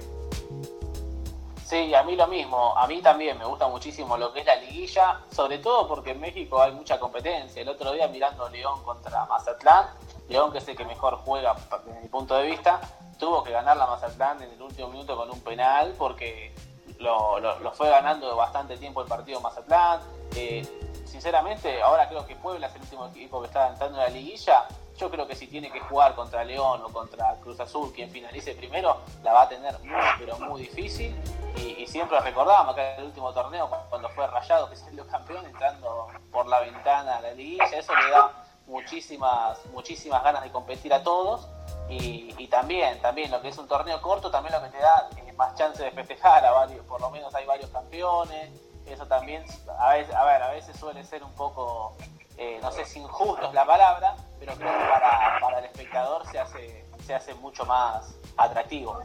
Sí, 1.65 1.93
a 1.93 2.03
mí 2.03 2.15
lo 2.15 2.25
mismo. 2.27 2.77
A 2.77 2.87
mí 2.87 3.01
también 3.01 3.37
me 3.37 3.43
gusta 3.43 3.67
muchísimo 3.67 4.15
lo 4.15 4.31
que 4.31 4.39
es 4.39 4.45
la 4.45 4.55
liguilla, 4.55 5.19
sobre 5.29 5.57
todo 5.57 5.89
porque 5.89 6.11
en 6.11 6.21
México 6.21 6.61
hay 6.61 6.71
mucha 6.71 6.97
competencia. 6.97 7.63
El 7.63 7.67
otro 7.67 7.91
día 7.91 8.07
mirando 8.07 8.47
León 8.47 8.81
contra 8.85 9.25
Mazatlán, 9.25 9.87
León 10.29 10.53
que 10.53 10.59
es 10.59 10.67
el 10.69 10.77
que 10.77 10.85
mejor 10.85 11.17
juega 11.17 11.53
desde 11.85 11.99
mi 11.99 12.07
punto 12.07 12.37
de 12.37 12.47
vista, 12.47 12.79
tuvo 13.19 13.43
que 13.43 13.51
ganar 13.51 13.75
la 13.75 13.87
Mazatlán 13.87 14.41
en 14.41 14.51
el 14.51 14.61
último 14.61 14.87
minuto 14.87 15.17
con 15.17 15.29
un 15.29 15.41
penal 15.41 15.93
porque 15.97 16.55
lo, 16.99 17.71
fue 17.73 17.89
ganando 17.89 18.35
bastante 18.35 18.77
tiempo 18.77 19.01
el 19.01 19.07
partido 19.07 19.39
Mazatlán. 19.41 20.01
Eh, 20.35 20.65
sinceramente, 21.05 21.81
ahora 21.81 22.07
creo 22.09 22.25
que 22.25 22.35
Puebla 22.35 22.67
es 22.67 22.75
el 22.75 22.81
último 22.81 23.07
equipo 23.07 23.41
que 23.41 23.47
está 23.47 23.69
entrando 23.69 23.97
en 23.99 24.03
la 24.05 24.09
liguilla. 24.09 24.67
Yo 24.97 25.09
creo 25.09 25.27
que 25.27 25.35
si 25.35 25.47
tiene 25.47 25.71
que 25.71 25.79
jugar 25.79 26.15
contra 26.15 26.43
León 26.43 26.81
o 26.83 26.89
contra 26.89 27.35
Cruz 27.41 27.59
Azul, 27.59 27.91
quien 27.93 28.11
finalice 28.11 28.53
primero, 28.53 29.01
la 29.23 29.33
va 29.33 29.41
a 29.43 29.49
tener 29.49 29.77
muy, 29.79 30.01
pero 30.19 30.37
muy 30.39 30.61
difícil. 30.61 31.15
Y, 31.57 31.85
siempre 31.87 32.19
recordamos 32.19 32.75
que 32.75 32.95
el 32.95 33.05
último 33.05 33.31
torneo, 33.33 33.69
cuando 33.89 34.09
fue 34.09 34.25
Rayado, 34.27 34.69
que 34.69 34.75
salió 34.75 35.05
campeón, 35.07 35.45
entrando 35.45 36.07
por 36.31 36.47
la 36.47 36.59
ventana 36.59 37.17
a 37.17 37.21
la 37.21 37.31
liguilla, 37.31 37.65
eso 37.65 37.93
le 37.95 38.09
da 38.09 38.31
muchísimas, 38.67 39.63
muchísimas 39.67 40.23
ganas 40.23 40.43
de 40.43 40.51
competir 40.51 40.93
a 40.93 41.03
todos. 41.03 41.47
Y, 41.89 42.47
también, 42.47 43.01
también 43.01 43.31
lo 43.31 43.41
que 43.41 43.47
es 43.47 43.57
un 43.57 43.67
torneo 43.67 43.99
corto, 43.99 44.29
también 44.29 44.53
lo 44.53 44.61
que 44.61 44.69
te 44.69 44.77
da 44.77 45.09
eh, 45.17 45.33
más 45.33 45.55
chance 45.55 45.83
de 45.83 45.89
festejar 45.89 46.45
a 46.45 46.51
varios, 46.51 46.85
por 46.85 47.01
lo 47.01 47.09
menos 47.09 47.33
hay 47.33 47.47
varios 47.47 47.71
campeones. 47.71 48.51
Eso 48.85 49.07
también, 49.07 49.43
a 49.79 49.93
veces, 49.93 50.13
a 50.13 50.23
ver, 50.23 50.43
a 50.43 50.51
veces 50.51 50.77
suele 50.77 51.03
ser 51.03 51.23
un 51.23 51.31
poco, 51.33 51.95
eh, 52.37 52.59
no 52.61 52.71
sé 52.71 52.85
si 52.85 52.99
injusto 52.99 53.47
es 53.47 53.53
la 53.53 53.65
palabra, 53.65 54.15
pero 54.39 54.53
creo 54.53 54.71
que 54.71 54.85
para, 54.85 55.39
para 55.41 55.59
el 55.59 55.65
espectador 55.65 56.29
se 56.29 56.39
hace, 56.39 56.85
se 57.05 57.15
hace 57.15 57.33
mucho 57.35 57.65
más 57.65 58.13
atractivo. 58.37 59.01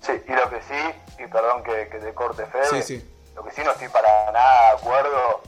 Sí, 0.00 0.12
y 0.28 0.32
lo 0.32 0.48
que 0.48 0.62
sí, 0.62 0.94
y 1.18 1.26
perdón 1.26 1.64
que, 1.64 1.88
que 1.88 1.98
te 1.98 2.14
corte 2.14 2.46
Fede, 2.46 3.02
lo 3.34 3.42
que 3.42 3.50
sí 3.50 3.62
no 3.64 3.72
estoy 3.72 3.88
para 3.88 4.30
nada 4.30 4.70
de 4.70 4.78
acuerdo, 4.78 5.40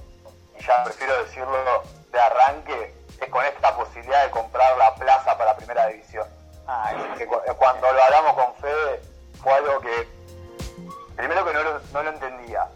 y 0.59 0.65
ya 0.65 0.83
prefiero 0.83 1.23
decirlo 1.23 1.83
de 2.11 2.21
arranque, 2.21 2.95
es 3.21 3.29
con 3.29 3.45
esta 3.45 3.77
posibilidad 3.77 4.25
de 4.25 4.31
comprar 4.31 4.77
la 4.77 4.95
plaza 4.95 5.37
para 5.39 5.57
primera 5.57 5.87
división. 5.87 6.27
Ah, 6.71 6.93
que 7.17 7.27
cuando 7.27 7.91
lo 7.91 8.03
hablamos 8.03 8.35
con 8.35 8.55
Fede 8.57 9.01
fue 9.43 9.55
algo 9.55 9.81
que 9.81 10.07
primero 11.17 11.43
que 11.47 11.53
no 11.55 12.03
lo, 12.03 12.11
entendía, 12.11 12.69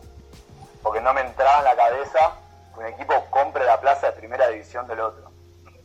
porque 0.83 1.03
no 1.03 1.13
me 1.13 1.21
entraba 1.21 1.59
en 1.59 1.65
la 1.65 1.77
cabeza 1.77 2.33
que 2.73 2.81
un 2.81 2.87
equipo 2.87 3.27
compre 3.29 3.67
la 3.67 3.79
plaza 3.83 4.07
de 4.07 4.13
primera 4.13 4.49
división 4.49 4.87
del 4.87 5.01
otro 5.01 5.31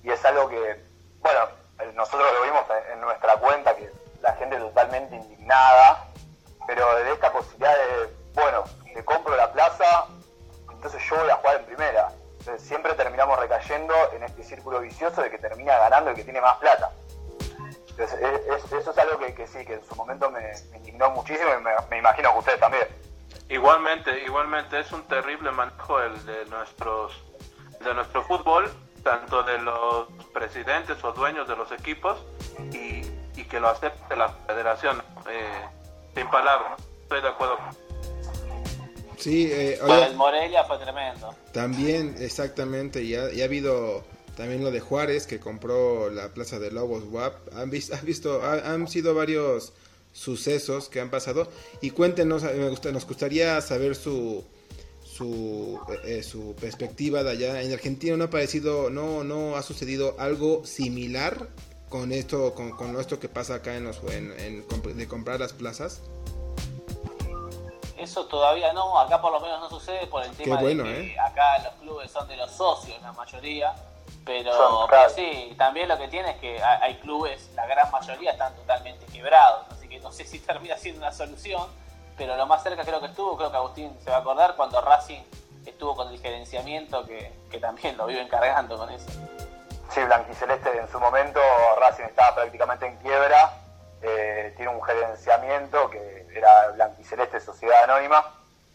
y 0.03 0.09
es 0.09 0.23
algo 0.23 0.47
que, 0.47 0.81
bueno, 1.19 1.49
nosotros 1.95 2.31
lo 2.33 2.43
vimos 2.43 2.63
en 2.93 3.01
nuestra 3.01 3.35
cuenta, 3.35 3.75
que 3.75 3.91
la 4.21 4.33
gente 4.35 4.55
totalmente 4.55 5.17
indignada, 5.17 6.05
pero 6.65 6.95
de 6.95 7.11
esta 7.11 7.33
posibilidad 7.33 7.75
de, 7.75 8.15
bueno, 8.33 8.63
te 8.93 9.03
compro 9.03 9.35
la 9.35 9.51
plaza, 9.51 10.05
entonces 10.71 11.03
yo 11.09 11.17
voy 11.17 11.29
a 11.29 11.35
jugar 11.35 11.57
en 11.57 11.65
primera. 11.65 12.09
Entonces 12.39 12.65
siempre 12.65 12.93
terminamos 12.93 13.37
recayendo 13.37 13.93
en 14.13 14.23
este 14.23 14.43
círculo 14.45 14.79
vicioso 14.79 15.21
de 15.21 15.29
que 15.29 15.39
termina 15.39 15.77
ganando 15.77 16.11
el 16.11 16.15
que 16.15 16.23
tiene 16.23 16.39
más 16.39 16.55
plata. 16.55 16.89
Entonces, 17.97 18.71
eso 18.71 18.91
es 18.91 18.97
algo 18.97 19.19
que, 19.19 19.47
sí, 19.47 19.65
que 19.65 19.75
en 19.75 19.85
su 19.87 19.95
momento 19.95 20.29
me, 20.29 20.51
indignó 20.75 21.09
muchísimo 21.11 21.49
y 21.59 21.63
me, 21.63 21.71
me, 21.89 21.97
imagino 21.97 22.31
que 22.33 22.39
ustedes 22.39 22.59
también. 22.59 22.87
Igualmente, 23.49 24.23
igualmente 24.23 24.79
es 24.79 24.91
un 24.91 25.03
terrible 25.07 25.51
manejo 25.51 25.99
el 26.01 26.25
de 26.25 26.45
nuestros 26.45 27.13
de 27.83 27.93
nuestro 27.93 28.23
fútbol 28.23 28.69
tanto 29.03 29.41
de 29.43 29.57
los 29.59 30.07
presidentes 30.33 31.01
o 31.03 31.13
dueños 31.13 31.47
de 31.47 31.55
los 31.55 31.71
equipos 31.71 32.17
y, 32.73 33.01
que 33.45 33.59
lo 33.61 33.69
acepte 33.69 34.15
la 34.15 34.29
federación. 34.45 35.01
Eh, 35.29 35.65
sin 36.13 36.29
palabras, 36.29 36.81
estoy 37.03 37.21
de 37.21 37.27
acuerdo. 37.29 37.57
Sí, 39.17 39.49
eh, 39.49 39.79
el 39.81 40.15
Morelia 40.15 40.65
fue 40.65 40.77
tremendo. 40.79 41.33
También, 41.53 42.15
exactamente, 42.19 43.01
y 43.01 43.15
ha, 43.15 43.21
ha, 43.21 43.45
habido 43.45 44.03
también 44.38 44.63
lo 44.63 44.72
de 44.72 44.79
Juárez 44.79 45.27
que 45.27 45.39
compró 45.39 46.10
la 46.10 46.29
plaza 46.29 46.60
de 46.60 46.72
Lobos 46.72 47.03
WAP. 47.10 47.53
Han, 47.53 47.70
visto, 47.70 47.98
visto 48.03 48.41
han 48.44 48.88
sido 48.88 49.13
varios 49.13 49.74
sucesos 50.13 50.88
que 50.88 51.01
han 51.01 51.10
pasado 51.10 51.50
y 51.82 51.89
cuéntenos, 51.89 52.44
me 52.44 52.70
gusta, 52.70 52.91
nos 52.91 53.06
gustaría 53.06 53.60
saber 53.62 53.96
su 53.96 54.46
su, 55.17 55.79
eh, 56.03 56.22
su 56.22 56.56
perspectiva 56.56 57.24
de 57.24 57.32
allá. 57.32 57.62
En 57.62 57.74
Argentina 57.74 58.15
no 58.15 58.25
ha 58.25 58.29
parecido, 58.29 58.91
no, 58.91 59.24
no 59.24 59.56
ha 59.56 59.63
sucedido 59.63 60.15
algo 60.20 60.63
similar 60.63 61.48
con 61.89 62.12
esto, 62.12 62.53
con, 62.53 62.72
con 62.72 63.00
esto 63.00 63.20
que 63.20 63.27
pasa 63.27 63.56
acá 63.56 63.75
en 63.75 63.86
los 63.86 64.00
en, 64.12 64.63
de 64.67 65.08
comprar 65.08 65.39
las 65.39 65.53
plazas. 65.53 66.01
Eso 67.98 68.27
todavía 68.27 68.74
no, 68.74 69.00
acá 69.00 69.20
por 69.20 69.32
lo 69.32 69.39
menos 69.39 69.60
no 69.60 69.70
sucede 69.70 70.06
por 70.06 70.24
el 70.24 70.32
tema 70.32 70.62
de 70.62 70.75
que 70.75 71.01
¿eh? 71.08 71.15
acá 71.20 71.63
los 71.63 71.74
clubes 71.82 72.12
son 72.12 72.27
de 72.27 72.38
los 72.38 72.51
socios 72.51 73.01
la 73.01 73.12
mayoría, 73.12 73.74
pero, 74.27 75.10
sí, 75.10 75.55
también 75.57 75.88
lo 75.88 75.98
que 75.98 76.07
tiene 76.07 76.31
es 76.31 76.38
que 76.38 76.62
hay 76.62 76.96
clubes, 77.00 77.50
la 77.55 77.65
gran 77.65 77.89
mayoría 77.89 78.31
están 78.31 78.53
totalmente 78.55 79.05
quebrados, 79.07 79.65
así 79.72 79.88
que 79.88 80.00
no 80.00 80.12
sé 80.12 80.25
si 80.25 80.38
termina 80.46 80.77
siendo 80.77 81.00
una 81.00 81.12
solución 81.12 81.67
pero 82.17 82.36
lo 82.36 82.48
más 82.48 82.63
cerca 82.63 82.84
creo 82.84 83.00
que 83.00 83.05
estuvo, 83.07 83.38
creo 83.38 83.51
que 83.51 83.57
Agustín 83.57 83.96
se 84.03 84.10
va 84.10 84.17
a 84.17 84.19
acordar 84.19 84.55
cuando 84.55 84.81
Racing 84.81 85.22
estuvo 85.65 85.96
con 85.96 86.12
el 86.12 86.19
gerenciamiento, 86.19 87.05
que, 87.05 87.31
también 87.62 87.98
lo 87.98 88.07
vive 88.07 88.22
encargando 88.22 88.77
con 88.77 88.89
eso. 88.89 89.10
Sí, 89.89 90.01
Blanquiceleste 90.03 90.77
en 90.79 90.89
su 90.89 91.00
momento, 91.00 91.39
Racing 91.79 92.05
estaba 92.05 92.36
prácticamente 92.36 92.88
en 92.88 92.98
quiebra, 92.98 93.53
eh, 94.01 94.53
tiene 94.55 94.72
un 94.72 94.81
gerenciamiento 94.81 95.89
que 95.89 96.27
era 96.34 96.69
Blanquiceleste 96.69 97.39
Sociedad 97.39 97.84
Anónima, 97.84 98.34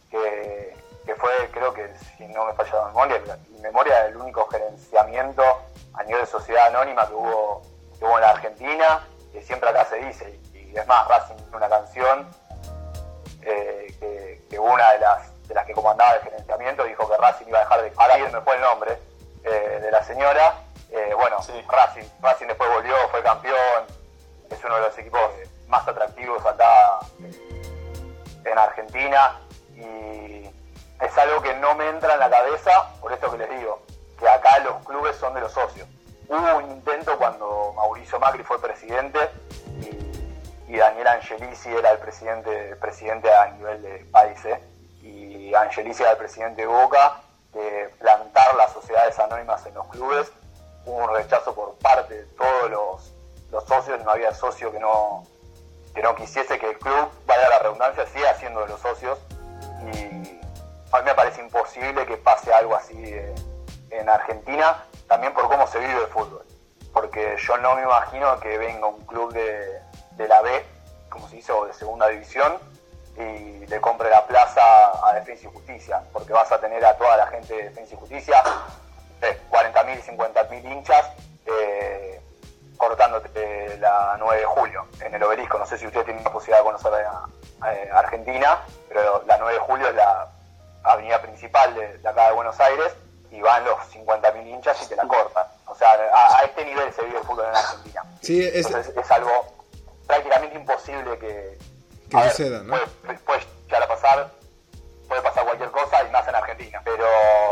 que, 0.09 0.75
fue, 1.15 1.31
creo 1.51 1.73
que 1.73 1.93
si 2.17 2.25
no 2.27 2.45
me 2.45 2.53
falla 2.53 2.75
la 2.75 2.85
memoria, 2.85 3.21
mi 3.49 3.59
memoria 3.59 4.05
el 4.07 4.17
único 4.17 4.47
gerenciamiento 4.47 5.43
a 5.93 6.03
nivel 6.03 6.21
de 6.21 6.27
sociedad 6.27 6.67
anónima 6.67 7.07
que 7.07 7.13
hubo, 7.13 7.61
que 7.99 8.05
hubo 8.05 8.15
en 8.15 8.21
la 8.21 8.29
Argentina, 8.29 9.07
que 9.31 9.41
siempre 9.43 9.69
acá 9.69 9.85
se 9.85 9.97
dice, 9.97 10.39
y, 10.53 10.77
es 10.77 10.87
más, 10.87 11.07
Racing 11.07 11.35
tiene 11.35 11.57
una 11.57 11.69
canción 11.69 12.27
eh, 13.41 14.39
que, 14.49 14.59
una 14.59 14.91
de 14.93 14.99
las, 14.99 15.47
de 15.47 15.55
las 15.55 15.65
que 15.65 15.73
comandaba 15.73 16.15
el 16.15 16.21
gerenciamiento 16.21 16.83
dijo 16.85 17.09
que 17.09 17.17
Racing 17.17 17.47
iba 17.47 17.59
a 17.59 17.63
dejar 17.63 17.81
de... 17.81 17.93
Ahora 17.97 18.17
me 18.17 18.41
fue 18.41 18.55
el 18.55 18.61
nombre 18.61 18.97
eh, 19.43 19.79
de 19.81 19.91
la 19.91 20.03
señora. 20.03 20.55
Eh, 20.89 21.13
bueno, 21.15 21.37
Racing, 21.67 22.03
Racing 22.21 22.47
después 22.47 22.69
volvió, 22.69 22.95
fue 23.09 23.21
campeón, 23.23 23.85
es 24.49 24.63
uno 24.63 24.75
de 24.75 24.81
los 24.81 24.97
equipos 24.97 25.21
más 25.67 25.87
atractivos 25.87 26.45
acá 26.45 26.99
en 28.45 28.57
Argentina 28.57 29.39
y 29.75 30.49
es 31.03 31.17
algo 31.17 31.41
que 31.41 31.53
no 31.55 31.75
me 31.75 31.89
entra 31.89 32.13
en 32.13 32.19
la 32.19 32.29
cabeza, 32.29 32.71
por 33.01 33.11
esto 33.11 33.29
que 33.31 33.37
les 33.37 33.49
digo, 33.49 33.81
que 34.17 34.27
acá 34.27 34.59
los 34.59 34.85
clubes 34.85 35.15
son 35.17 35.33
de 35.33 35.41
los 35.41 35.51
socios. 35.51 35.87
Hubo 36.29 36.57
un 36.57 36.71
intento 36.71 37.17
cuando 37.17 37.73
Mauricio 37.75 38.19
Macri 38.19 38.43
fue 38.43 38.61
presidente 38.61 39.19
y 40.67 40.77
Daniel 40.77 41.07
Angelici 41.07 41.69
era 41.69 41.91
el 41.91 41.99
presidente, 41.99 42.75
presidente 42.77 43.31
a 43.31 43.47
nivel 43.51 43.81
de 43.81 44.05
país, 44.11 44.43
¿eh? 44.45 44.59
y 45.01 45.53
Angelici 45.53 46.01
era 46.01 46.11
el 46.11 46.17
presidente 46.17 46.61
de 46.61 46.67
Boca, 46.67 47.17
de 47.51 47.89
plantar 47.99 48.55
las 48.55 48.71
sociedades 48.71 49.19
anónimas 49.19 49.65
en 49.65 49.73
los 49.75 49.85
clubes, 49.87 50.31
hubo 50.85 50.95
un 50.95 51.13
rechazo 51.13 51.53
por 51.53 51.75
parte 51.75 52.15
de 52.15 52.25
todos 52.37 52.71
los, 52.71 53.13
los 53.51 53.63
socios, 53.65 54.03
no 54.03 54.11
había 54.11 54.33
socio 54.33 54.71
que 54.71 54.79
no, 54.79 55.27
que 55.93 56.01
no 56.01 56.15
quisiese 56.15 56.57
que 56.57 56.71
el 56.71 56.79
club, 56.79 57.09
vaya 57.27 57.49
la 57.49 57.59
redundancia, 57.59 58.07
siga 58.07 58.33
siendo 58.35 58.61
de 58.61 58.69
los 58.69 58.79
socios, 58.79 59.19
a 60.93 60.99
mí 60.99 61.05
me 61.05 61.15
parece 61.15 61.41
imposible 61.41 62.05
que 62.05 62.17
pase 62.17 62.53
algo 62.53 62.75
así 62.75 62.95
eh, 63.03 63.33
en 63.89 64.09
Argentina, 64.09 64.85
también 65.07 65.33
por 65.33 65.47
cómo 65.47 65.67
se 65.67 65.79
vive 65.79 66.01
el 66.01 66.07
fútbol, 66.07 66.45
porque 66.93 67.35
yo 67.37 67.57
no 67.57 67.75
me 67.75 67.83
imagino 67.83 68.39
que 68.39 68.57
venga 68.57 68.87
un 68.87 69.05
club 69.05 69.33
de 69.33 69.81
de 70.17 70.27
la 70.27 70.41
B, 70.41 70.63
como 71.09 71.27
se 71.27 71.37
hizo, 71.37 71.65
de 71.65 71.73
segunda 71.73 72.07
división, 72.07 72.57
y 73.17 73.65
le 73.67 73.81
compre 73.81 74.09
la 74.09 74.25
plaza 74.25 74.61
a 75.07 75.13
Defensa 75.13 75.47
y 75.47 75.53
Justicia, 75.53 76.03
porque 76.11 76.33
vas 76.33 76.51
a 76.51 76.59
tener 76.59 76.83
a 76.83 76.97
toda 76.97 77.17
la 77.17 77.27
gente 77.27 77.53
de 77.53 77.63
Defensa 77.63 77.93
y 77.93 77.97
Justicia, 77.97 78.43
eh, 79.21 79.39
40.000, 79.49 80.17
50.000 80.17 80.71
hinchas, 80.71 81.11
eh, 81.45 82.21
cortándote 82.77 83.77
la 83.77 84.15
9 84.17 84.39
de 84.39 84.45
julio 84.45 84.87
en 85.01 85.13
el 85.13 85.23
obelisco. 85.23 85.57
No 85.57 85.65
sé 85.65 85.77
si 85.77 85.85
usted 85.85 86.03
tiene 86.03 86.23
la 86.23 86.31
posibilidad 86.31 86.59
de 86.59 86.65
conocer 86.65 86.91
eh, 86.95 87.89
Argentina, 87.93 88.59
pero 88.89 89.23
la 89.25 89.37
9 89.37 89.53
de 89.53 89.59
julio 89.59 89.87
es 89.89 89.95
la 89.95 90.27
avenida 90.83 91.21
principal 91.21 91.73
de, 91.75 92.07
acá 92.07 92.27
de 92.27 92.33
Buenos 92.33 92.59
Aires 92.59 92.93
y 93.31 93.41
van 93.41 93.63
los 93.65 93.77
50.000 93.91 94.47
hinchas 94.47 94.81
y 94.83 94.89
te 94.89 94.95
la 94.95 95.07
cortan. 95.07 95.47
O 95.65 95.75
sea, 95.75 95.89
a, 95.89 96.43
este 96.43 96.65
nivel 96.65 96.93
se 96.93 97.03
vive 97.03 97.17
el 97.17 97.23
fútbol 97.23 97.45
en 97.49 97.55
Argentina. 97.55 98.03
Sí, 98.21 98.45
es, 98.45 98.67
Entonces 98.67 98.95
es 98.95 99.11
algo 99.11 99.45
prácticamente 100.05 100.55
imposible 100.55 101.17
que, 101.17 101.57
suceda, 102.11 102.61
¿no? 102.61 102.75
Puede, 103.25 103.41
llegar 103.65 103.83
a 103.83 103.87
pasar, 103.87 104.31
puede 105.07 105.21
pasar 105.21 105.45
cualquier 105.45 105.71
cosa 105.71 106.03
y 106.03 106.11
más 106.11 106.27
en 106.27 106.35
Argentina, 106.35 106.81
pero 106.83 107.05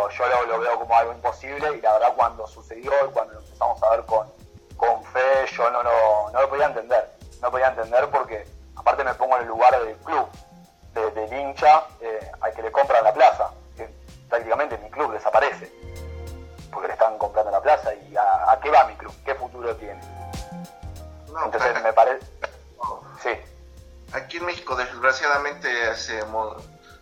yo 0.09 0.45
lo, 0.45 0.59
veo 0.59 0.79
como 0.79 0.95
algo 0.95 1.13
imposible 1.13 1.77
y 1.77 1.81
la 1.81 1.93
verdad 1.93 2.13
cuando 2.15 2.45
sucedió 2.45 2.91
y 3.07 3.11
cuando 3.11 3.33
lo 3.33 3.39
empezamos 3.39 3.81
a 3.81 3.89
ver 3.91 4.05
con, 4.05 4.31
con 4.77 5.03
fe, 5.05 5.47
yo 5.55 5.69
no, 5.71 5.81
no, 5.81 6.31
lo 6.31 6.49
podía 6.49 6.67
entender, 6.67 7.09
no 7.41 7.49
podía 7.49 7.69
entender 7.69 8.07
porque 8.09 8.45
aparte 8.75 9.03
me 9.03 9.13
pongo 9.15 9.37
en 9.37 9.43
el 9.43 9.47
lugar 9.47 9.83
del 9.83 9.95
club, 9.97 10.27
del 10.93 11.33
hincha 11.33 11.85
al 12.41 12.53
que 12.53 12.61
le 12.61 12.71
compran 12.71 13.03
la 13.03 13.13
plaza, 13.13 13.51
que 13.75 13.89
prácticamente 14.29 14.77
mi 14.77 14.89
club 14.89 15.11
desaparece, 15.13 15.71
porque 16.71 16.87
le 16.87 16.93
están 16.93 17.17
comprando 17.17 17.51
la 17.51 17.61
plaza 17.61 17.93
y 17.93 18.15
a, 18.15 18.59
qué 18.61 18.69
va 18.69 18.85
mi 18.85 18.95
club, 18.95 19.13
qué 19.25 19.35
futuro 19.35 19.75
tiene. 19.75 20.01
Entonces 21.45 21.81
me 21.81 21.93
parece... 21.93 22.25
Sí. 23.21 23.29
Aquí 24.13 24.37
en 24.37 24.45
México 24.45 24.75
desgraciadamente 24.75 25.87
hacemos 25.87 26.61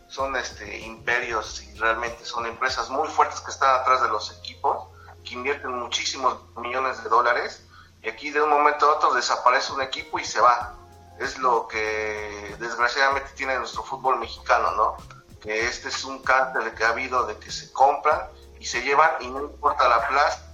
son 0.09 0.35
este 0.35 0.79
imperios 0.79 1.61
y 1.63 1.77
realmente 1.77 2.25
son 2.25 2.45
empresas 2.47 2.89
muy 2.89 3.07
fuertes 3.07 3.39
que 3.41 3.51
están 3.51 3.79
atrás 3.79 4.01
de 4.01 4.09
los 4.09 4.37
equipos, 4.39 4.87
que 5.23 5.35
invierten 5.35 5.71
muchísimos 5.71 6.35
millones 6.57 7.03
de 7.03 7.09
dólares 7.09 7.63
y 8.01 8.09
aquí 8.09 8.31
de 8.31 8.41
un 8.41 8.49
momento 8.49 8.87
a 8.87 8.95
otro 8.95 9.13
desaparece 9.13 9.71
un 9.71 9.81
equipo 9.81 10.19
y 10.19 10.25
se 10.25 10.41
va. 10.41 10.75
Es 11.19 11.37
lo 11.37 11.67
que 11.67 12.55
desgraciadamente 12.59 13.29
tiene 13.35 13.57
nuestro 13.57 13.83
fútbol 13.83 14.19
mexicano, 14.19 14.71
¿no? 14.71 14.97
Que 15.39 15.65
este 15.65 15.89
es 15.89 16.03
un 16.03 16.21
cáncer 16.23 16.73
que 16.73 16.83
ha 16.83 16.89
habido 16.89 17.25
de 17.25 17.37
que 17.37 17.51
se 17.51 17.71
compran 17.71 18.21
y 18.59 18.65
se 18.65 18.81
llevan 18.81 19.11
y 19.21 19.27
no 19.27 19.41
importa 19.41 19.87
la 19.87 20.07
plaza, 20.07 20.45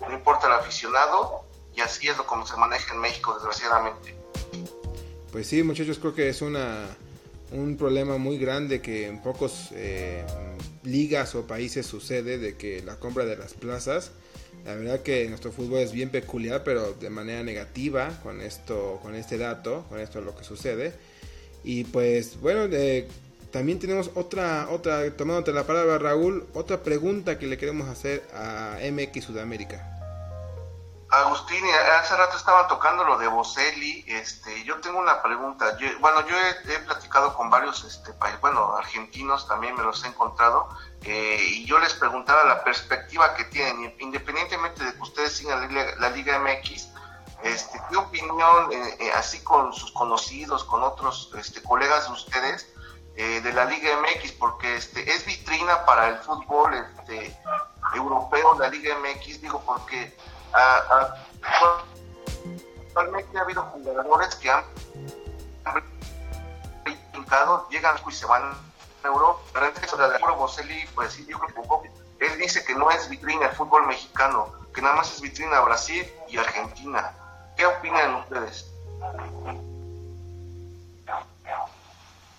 no 0.00 0.12
importa 0.12 0.46
el 0.46 0.54
aficionado 0.54 1.44
y 1.74 1.80
así 1.80 2.08
es 2.08 2.16
lo 2.16 2.26
como 2.26 2.46
se 2.46 2.56
maneja 2.56 2.94
en 2.94 3.00
México 3.00 3.34
desgraciadamente. 3.34 4.16
Pues 5.32 5.46
sí, 5.46 5.62
muchachos, 5.62 5.98
creo 5.98 6.14
que 6.14 6.28
es 6.28 6.42
una 6.42 6.86
un 7.52 7.76
problema 7.76 8.16
muy 8.16 8.38
grande 8.38 8.80
que 8.80 9.06
en 9.06 9.20
pocos 9.20 9.70
eh, 9.72 10.24
ligas 10.84 11.34
o 11.34 11.46
países 11.46 11.86
sucede 11.86 12.38
de 12.38 12.56
que 12.56 12.82
la 12.82 12.96
compra 12.96 13.24
de 13.24 13.36
las 13.36 13.54
plazas 13.54 14.12
la 14.64 14.74
verdad 14.74 15.00
que 15.00 15.28
nuestro 15.28 15.52
fútbol 15.52 15.80
es 15.80 15.92
bien 15.92 16.10
peculiar 16.10 16.62
pero 16.64 16.92
de 16.94 17.10
manera 17.10 17.42
negativa 17.42 18.18
con 18.22 18.40
esto 18.40 18.98
con 19.02 19.14
este 19.14 19.38
dato 19.38 19.84
con 19.88 20.00
esto 20.00 20.20
lo 20.20 20.36
que 20.36 20.44
sucede. 20.44 20.92
Y 21.62 21.84
pues 21.84 22.40
bueno 22.40 22.74
también 23.50 23.78
tenemos 23.78 24.10
otra 24.14 24.68
otra 24.70 25.10
tomándote 25.16 25.52
la 25.52 25.66
palabra 25.66 25.98
Raúl 25.98 26.46
otra 26.54 26.82
pregunta 26.82 27.38
que 27.38 27.46
le 27.46 27.58
queremos 27.58 27.88
hacer 27.88 28.22
a 28.32 28.78
MX 28.90 29.24
Sudamérica 29.24 29.99
Agustín, 31.10 31.64
hace 31.98 32.16
rato 32.16 32.36
estaba 32.36 32.68
tocando 32.68 33.02
lo 33.02 33.18
de 33.18 33.26
Boselli. 33.26 34.04
Este, 34.06 34.62
yo 34.62 34.80
tengo 34.80 35.00
una 35.00 35.20
pregunta. 35.20 35.76
bueno, 35.98 36.24
yo 36.28 36.36
he, 36.38 36.78
platicado 36.80 37.34
con 37.34 37.50
varios, 37.50 37.82
este, 37.82 38.12
bueno, 38.40 38.76
argentinos 38.76 39.48
también 39.48 39.74
me 39.74 39.82
los 39.82 40.04
he 40.04 40.08
encontrado, 40.08 40.68
eh, 41.02 41.36
y 41.40 41.66
yo 41.66 41.80
les 41.80 41.94
preguntaba 41.94 42.44
la 42.44 42.62
perspectiva 42.62 43.34
que 43.34 43.44
tienen, 43.44 43.92
independientemente 43.98 44.84
de 44.84 44.94
que 44.94 45.00
ustedes 45.00 45.36
sigan 45.36 45.74
la, 45.98 46.10
Liga 46.10 46.38
MX, 46.38 46.88
este, 47.42 47.80
¿qué 47.90 47.96
opinión, 47.96 48.72
eh, 48.72 48.96
eh, 49.00 49.12
así 49.12 49.42
con 49.42 49.72
sus 49.72 49.90
conocidos, 49.90 50.62
con 50.62 50.84
otros 50.84 51.32
este, 51.36 51.60
colegas 51.62 52.06
de 52.06 52.12
ustedes, 52.12 52.66
de 53.16 53.52
la 53.52 53.66
Liga 53.66 53.90
MX? 54.00 54.32
Porque 54.32 54.76
este, 54.76 55.12
es 55.12 55.26
vitrina 55.26 55.84
para 55.84 56.08
el 56.08 56.18
fútbol 56.20 56.72
este, 56.74 57.36
europeo, 57.94 58.56
la 58.58 58.68
Liga 58.68 58.96
MX, 58.96 59.42
digo, 59.42 59.60
porque 59.66 60.16
actualmente 62.88 63.38
ha 63.38 63.42
habido 63.42 63.62
jugadores 63.62 64.34
que 64.36 64.50
han 64.50 64.64
brincado, 67.12 67.68
llegan 67.70 67.96
y 68.06 68.12
se 68.12 68.26
van 68.26 68.42
a 68.42 69.06
Europa. 69.06 69.40
Caso 69.80 69.96
de 69.96 70.18
Boselli, 70.18 70.86
pues 70.94 71.12
sí, 71.12 71.26
yo 71.28 71.38
creo 71.38 71.82
que 71.82 71.90
él 72.26 72.38
dice 72.38 72.64
que 72.64 72.74
no 72.74 72.90
es 72.90 73.08
vitrina 73.08 73.46
el 73.46 73.56
fútbol 73.56 73.86
mexicano, 73.86 74.52
que 74.74 74.82
nada 74.82 74.96
más 74.96 75.12
es 75.12 75.20
vitrina 75.20 75.60
Brasil 75.60 76.06
y 76.28 76.36
Argentina. 76.36 77.12
¿Qué 77.56 77.66
opinan 77.66 78.14
ustedes? 78.16 78.70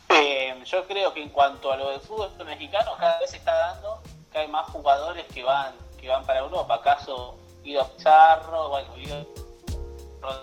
Eh, 0.09 0.61
yo 0.65 0.87
creo 0.87 1.13
que 1.13 1.23
en 1.23 1.29
cuanto 1.29 1.71
a 1.71 1.77
lo 1.77 1.89
del 1.91 2.01
fútbol 2.01 2.31
mexicano, 2.45 2.91
cada 2.99 3.19
vez 3.19 3.31
se 3.31 3.37
está 3.37 3.53
dando 3.53 4.01
que 4.31 4.39
hay 4.39 4.47
más 4.47 4.67
jugadores 4.69 5.25
que 5.33 5.43
van 5.43 5.73
que 5.99 6.09
van 6.09 6.25
para 6.25 6.39
Europa. 6.39 6.75
¿Acaso 6.75 7.37
Guido 7.63 7.87
Pizarro, 7.95 8.69
bueno, 8.69 8.93
Guido 8.95 9.27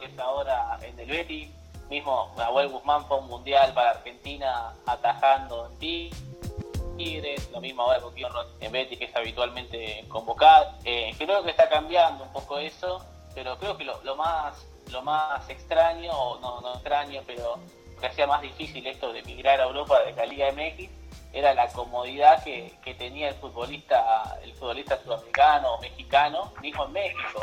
es 0.02 0.18
ahora 0.18 0.78
en 0.82 0.98
el 0.98 1.06
Betis, 1.06 1.48
mismo 1.88 2.32
Nahuel 2.36 2.68
Guzmán 2.68 3.04
fue 3.06 3.18
un 3.18 3.28
mundial 3.28 3.72
para 3.74 3.90
Argentina 3.90 4.74
atajando 4.86 5.66
en 5.66 5.78
Tigres, 6.96 7.50
lo 7.52 7.60
mismo 7.60 7.82
ahora 7.82 8.00
con 8.00 8.14
Guido 8.14 8.30
en 8.60 8.72
Betis 8.72 8.98
que 8.98 9.04
es 9.06 9.16
habitualmente 9.16 10.04
convocado. 10.08 10.72
Eh, 10.84 11.14
creo 11.16 11.42
que 11.42 11.50
está 11.50 11.68
cambiando 11.68 12.24
un 12.24 12.32
poco 12.32 12.58
eso, 12.58 13.04
pero 13.34 13.56
creo 13.58 13.76
que 13.76 13.84
lo, 13.84 14.16
más 14.16 14.66
lo 14.90 15.02
más 15.02 15.48
extraño, 15.48 16.12
o 16.12 16.38
no, 16.40 16.60
no 16.60 16.74
extraño, 16.74 17.22
pero 17.26 17.58
que 18.00 18.06
hacía 18.06 18.26
más 18.26 18.42
difícil 18.42 18.86
esto 18.86 19.12
de 19.12 19.22
migrar 19.22 19.60
a 19.60 19.64
Europa 19.64 20.00
de 20.02 20.12
la 20.12 20.26
Liga 20.26 20.52
MX 20.52 20.97
era 21.32 21.54
la 21.54 21.68
comodidad 21.68 22.42
que, 22.42 22.72
tenía 22.98 23.28
el 23.28 23.34
futbolista, 23.34 24.38
el 24.42 24.52
futbolista 24.54 24.98
sudamericano 25.02 25.74
o 25.74 25.80
mexicano, 25.80 26.52
mismo 26.60 26.86
en 26.86 26.92
México. 26.92 27.40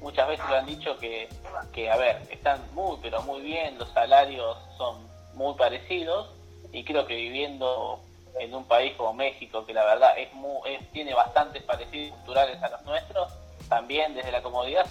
Muchas 0.00 0.28
veces 0.28 0.48
lo 0.48 0.56
han 0.56 0.66
dicho 0.66 0.96
que, 0.98 1.28
que, 1.72 1.90
a 1.90 1.96
ver, 1.96 2.22
están 2.30 2.60
muy, 2.74 2.96
pero 3.02 3.22
muy 3.22 3.40
bien, 3.40 3.78
los 3.78 3.88
salarios 3.90 4.56
son 4.76 5.06
muy 5.34 5.54
parecidos 5.54 6.30
y 6.72 6.84
creo 6.84 7.06
que 7.06 7.16
viviendo 7.16 8.00
en 8.38 8.54
un 8.54 8.64
país 8.64 8.94
como 8.96 9.12
México, 9.14 9.64
que 9.64 9.72
la 9.72 9.84
verdad 9.84 10.18
es, 10.18 10.32
muy, 10.34 10.78
tiene 10.92 11.14
bastantes 11.14 11.62
parecidos 11.62 12.16
culturales 12.18 12.62
a 12.62 12.68
los 12.68 12.82
nuestros, 12.82 13.32
también 13.68 14.14
desde 14.14 14.32
la 14.32 14.42
comodidad 14.42 14.86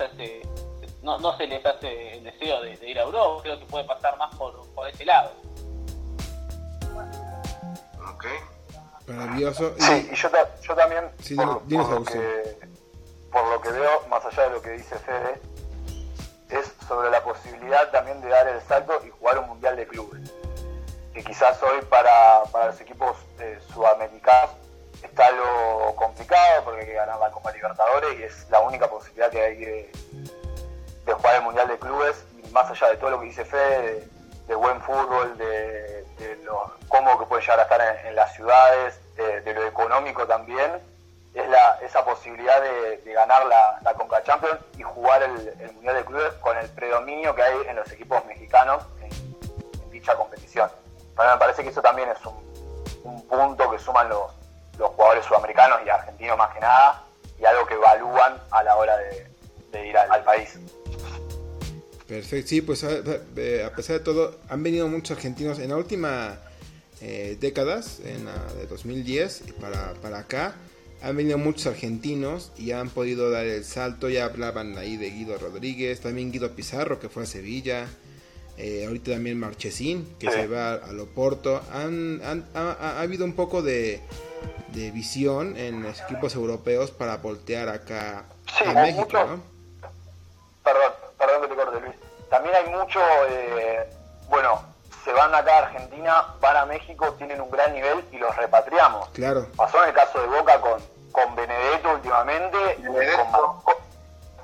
no, 1.02 1.20
no 1.20 1.38
se 1.38 1.48
les 1.48 1.64
hace 1.66 2.18
el 2.18 2.24
deseo 2.24 2.62
de, 2.62 2.90
ir 2.90 2.98
a 2.98 3.04
Europa, 3.04 3.44
creo 3.44 3.60
que 3.60 3.66
puede 3.66 3.84
pasar 3.84 4.18
más 4.18 4.34
por, 4.36 4.68
por 4.74 4.88
ese 4.88 5.06
lado. 5.06 5.32
Maravilloso. 9.08 9.76
Sí, 9.78 10.10
y 10.12 10.16
yo, 10.16 10.30
yo 10.62 10.76
también, 10.76 11.12
por, 11.36 11.46
lo 11.46 12.06
que, 12.06 12.58
por, 13.32 13.46
lo 13.48 13.62
que, 13.62 13.72
veo, 13.72 14.08
más 14.10 14.24
allá 14.26 14.44
de 14.44 14.50
lo 14.52 14.62
que 14.62 14.72
dice 14.72 14.98
Fede, 15.00 15.42
es 16.50 16.74
sobre 16.88 17.10
la 17.10 17.24
posibilidad 17.24 17.92
también 17.92 18.22
de 18.22 18.30
dar 18.30 18.48
el 18.48 18.62
salto 18.62 19.02
y 19.06 19.10
jugar 19.10 19.40
un 19.40 19.48
mundial 19.48 19.76
de 19.76 19.88
clubes. 19.88 20.32
Que 21.14 21.24
quizás 21.24 21.62
hoy 21.64 21.82
para, 21.90 22.44
para 22.52 22.68
los 22.68 22.82
equipos 22.82 23.18
eh, 23.40 23.60
sudamericanos 23.74 24.52
está 25.04 25.28
algo 25.28 25.96
complicado 25.96 26.64
porque 26.64 26.82
hay 26.82 26.88
que 26.88 26.94
ganar 26.94 27.20
la 27.20 27.30
Copa 27.30 27.52
Libertadores 27.52 28.20
y 28.20 28.24
es 28.24 28.50
la 28.50 28.62
única 28.62 28.90
posibilidad 28.90 29.30
que 29.30 29.42
hay 29.42 29.56
de, 29.58 29.92
de 31.06 31.14
jugar 31.14 31.36
el 31.36 31.42
mundial 31.44 31.68
de 31.68 31.78
clubes. 31.78 32.24
Y 32.44 32.50
más 32.52 32.70
allá 32.70 32.90
de 32.90 32.98
todo 32.98 33.12
lo 33.12 33.20
que 33.20 33.26
dice 33.28 33.46
Fede, 33.46 34.08
de 34.48 34.56
buen 34.56 34.82
fútbol, 34.82 35.38
de, 35.38 36.06
lo, 36.44 36.74
cómo 36.88 37.18
que 37.20 37.26
puede 37.26 37.42
llegar 37.42 37.60
a 37.60 37.64
estar 37.64 38.06
en, 38.06 38.16
las 38.16 38.34
ciudades, 38.34 39.00
de, 39.16 39.54
lo 39.54 39.66
económico 39.66 40.26
también, 40.28 40.82
es 41.34 41.50
la, 41.50 41.80
esa 41.82 42.06
posibilidad 42.06 42.62
de, 42.62 43.14
ganar 43.14 43.46
la, 43.46 43.80
la, 43.82 43.94
Conca 43.94 44.22
Champions 44.24 44.60
y 44.78 44.84
jugar 44.84 45.24
el, 45.24 45.74
Mundial 45.74 45.96
de 45.96 46.06
Clubes 46.06 46.34
con 46.36 46.58
el 46.58 46.70
predominio 46.70 47.34
que 47.34 47.44
hay 47.44 47.68
en 47.68 47.76
los 47.76 47.92
equipos 47.92 48.24
mexicanos 48.26 48.84
en, 49.02 49.92
dicha 49.92 50.16
competición. 50.16 50.70
me 51.18 51.38
parece 51.38 51.64
que 51.64 51.70
eso 51.70 51.82
también 51.82 52.10
es 52.10 52.18
un, 52.26 52.44
punto 53.28 53.70
que 53.72 53.80
suman 53.80 54.10
los, 54.10 54.32
los 54.78 54.92
jugadores 54.92 55.26
sudamericanos 55.26 55.80
y 55.86 55.90
argentinos 55.90 56.38
más 56.38 56.54
que 56.54 56.60
nada 56.60 57.04
y 57.40 57.46
algo 57.46 57.66
que 57.66 57.74
evalúan 57.74 58.40
a 58.52 58.64
la 58.64 58.76
hora 58.76 58.96
de, 58.98 59.88
ir 59.88 59.98
al 59.98 60.24
país. 60.24 60.60
Perfecto, 62.14 62.50
sí, 62.50 62.62
pues 62.62 62.84
a, 62.84 63.02
pesar 63.76 63.98
de 63.98 64.00
todo, 64.04 64.40
han 64.48 64.62
venido 64.62 64.88
muchos 64.88 65.18
argentinos 65.18 65.58
en 65.58 65.70
la 65.70 65.78
última 65.78 66.38
eh, 67.02 67.38
décadas, 67.42 68.02
en 68.06 68.26
la 68.26 68.54
de 68.54 68.68
2010 68.68 69.46
para, 69.60 69.96
para 69.96 70.20
acá, 70.20 70.54
han 71.02 71.18
venido 71.18 71.40
muchos 71.40 71.66
argentinos 71.66 72.52
y 72.56 72.70
han 72.70 72.92
podido 72.92 73.32
dar 73.32 73.48
el 73.48 73.64
salto, 73.66 74.10
ya 74.10 74.26
hablaban 74.26 74.78
ahí 74.78 74.96
de 74.96 75.10
Guido 75.10 75.40
Rodríguez, 75.40 76.02
también 76.02 76.32
Guido 76.32 76.52
Pizarro 76.52 77.00
que 77.00 77.10
fue 77.10 77.24
a 77.24 77.26
Sevilla, 77.26 77.88
eh, 78.58 78.86
ahorita 78.86 79.14
también 79.14 79.40
Marchesín 79.40 80.08
que 80.20 80.30
se 80.30 80.46
va 80.46 80.74
a 80.76 80.92
Loporto, 80.92 81.64
han, 81.72 82.22
ha, 82.54 83.02
habido 83.02 83.26
un 83.26 83.34
poco 83.34 83.64
de, 83.64 84.02
de, 84.72 84.92
visión 84.92 85.58
en 85.58 85.82
los 85.82 86.00
equipos 86.02 86.36
europeos 86.36 86.92
para 86.92 87.18
voltear 87.18 87.70
acá 87.70 88.26
a 88.64 88.74
México, 88.84 89.14
¿no? 89.14 89.42
Perdón, 90.64 90.93
también 92.44 92.66
hay 92.66 92.74
mucho, 92.74 93.00
eh, 93.30 93.90
bueno, 94.28 94.62
se 95.06 95.14
van 95.14 95.34
acá 95.34 95.56
a 95.56 95.58
Argentina, 95.60 96.36
van 96.42 96.58
a 96.58 96.66
México, 96.66 97.14
tienen 97.14 97.40
un 97.40 97.50
gran 97.50 97.74
nivel 97.74 98.04
y 98.12 98.18
los 98.18 98.36
repatriamos. 98.36 99.08
Claro. 99.10 99.48
Pasó 99.56 99.82
en 99.84 99.90
el 99.90 99.96
caso 99.96 100.20
de 100.20 100.28
Boca 100.28 100.60
con, 100.60 100.82
con 101.14 101.36
Benedetto 101.36 101.94
últimamente 101.94 102.58
y 102.80 102.86
con, 102.86 103.76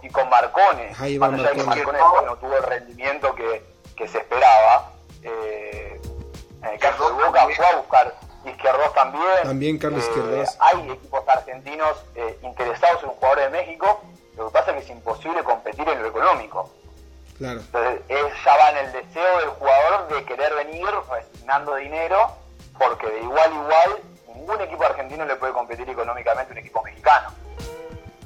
y 0.01 0.09
con 0.09 0.29
Marcone. 0.29 0.93
Ahí 0.97 1.19
Más 1.19 1.33
allá 1.33 1.51
que 1.51 1.63
Marcone 1.63 1.99
no 2.25 2.37
tuvo 2.37 2.55
el 2.55 2.63
rendimiento 2.63 3.35
que, 3.35 3.65
que 3.97 4.07
se 4.07 4.19
esperaba. 4.19 4.91
Eh, 5.21 5.99
en 6.63 6.69
el 6.69 6.79
caso 6.79 7.05
de 7.05 7.25
Boca 7.25 7.47
fue 7.53 7.65
a 7.65 7.75
buscar 7.75 8.15
Izquierdos 8.45 8.93
también. 8.93 9.43
También 9.43 9.77
Carlos 9.77 10.05
eh, 10.05 10.07
Izquierdos. 10.07 10.57
Hay 10.61 10.91
equipos 10.91 11.27
argentinos 11.27 11.97
interesados 12.43 13.03
en 13.03 13.09
un 13.09 13.15
jugador 13.15 13.39
de 13.39 13.49
México. 13.49 14.01
Lo 14.37 14.47
que 14.47 14.53
pasa 14.53 14.71
es 14.71 14.77
que 14.77 14.83
es 14.83 14.89
imposible 14.89 15.43
competir 15.43 15.87
en 15.89 16.01
lo 16.01 16.07
económico. 16.07 16.71
Entonces, 17.39 18.01
ya 18.43 18.57
va 18.57 18.69
en 18.71 18.77
el 18.77 18.91
deseo 18.91 19.39
del 19.39 19.49
jugador 19.49 20.07
de 20.09 20.25
querer 20.25 20.53
venir 20.55 20.85
resignando 21.09 21.75
dinero 21.75 22.35
porque 22.77 23.07
de 23.07 23.21
igual 23.21 23.51
a 23.51 23.55
igual 23.55 24.01
ningún 24.35 24.61
equipo 24.61 24.83
argentino 24.83 25.25
le 25.25 25.35
puede 25.35 25.53
competir 25.53 25.89
económicamente 25.89 26.51
a 26.51 26.53
un 26.53 26.57
equipo 26.59 26.83
mexicano. 26.83 27.29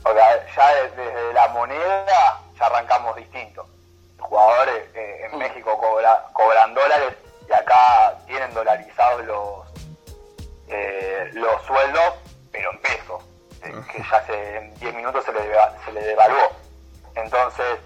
O 0.06 0.14
sea, 0.14 0.46
ya 0.56 0.84
desde 0.84 1.34
la 1.34 1.48
moneda 1.50 2.42
ya 2.58 2.66
arrancamos 2.66 3.16
distinto. 3.16 3.66
Los 4.18 4.28
jugadores 4.28 4.90
eh, 4.96 5.28
en 5.32 5.38
México 5.38 5.78
cobran 6.34 6.74
dólares 6.74 7.14
y 7.48 7.54
acá 7.54 8.18
tienen 8.26 8.54
dolarizados 8.54 9.26
los, 9.26 9.68
eh, 10.68 11.30
los 11.34 11.62
sueldos, 11.64 12.14
pero 12.52 12.72
en 12.72 12.80
pesos, 12.80 13.24
eh, 13.64 13.74
que 13.92 14.00
ya 14.00 14.18
hace 14.18 14.58
en 14.58 14.76
10 14.76 14.96
minutos 14.96 15.24
se 15.26 15.34
le, 15.34 15.40
se 15.86 15.92
le 15.92 16.02
devaluó. 16.02 16.52
Entonces, 17.16 17.80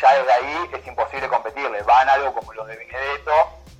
ya 0.00 0.18
desde 0.18 0.32
ahí 0.32 0.70
es 0.72 0.86
imposible 0.86 1.28
competirle. 1.28 1.82
Van 1.82 2.08
algo 2.08 2.34
como 2.34 2.52
los 2.52 2.66
de 2.66 2.76
Benedetto, 2.76 3.32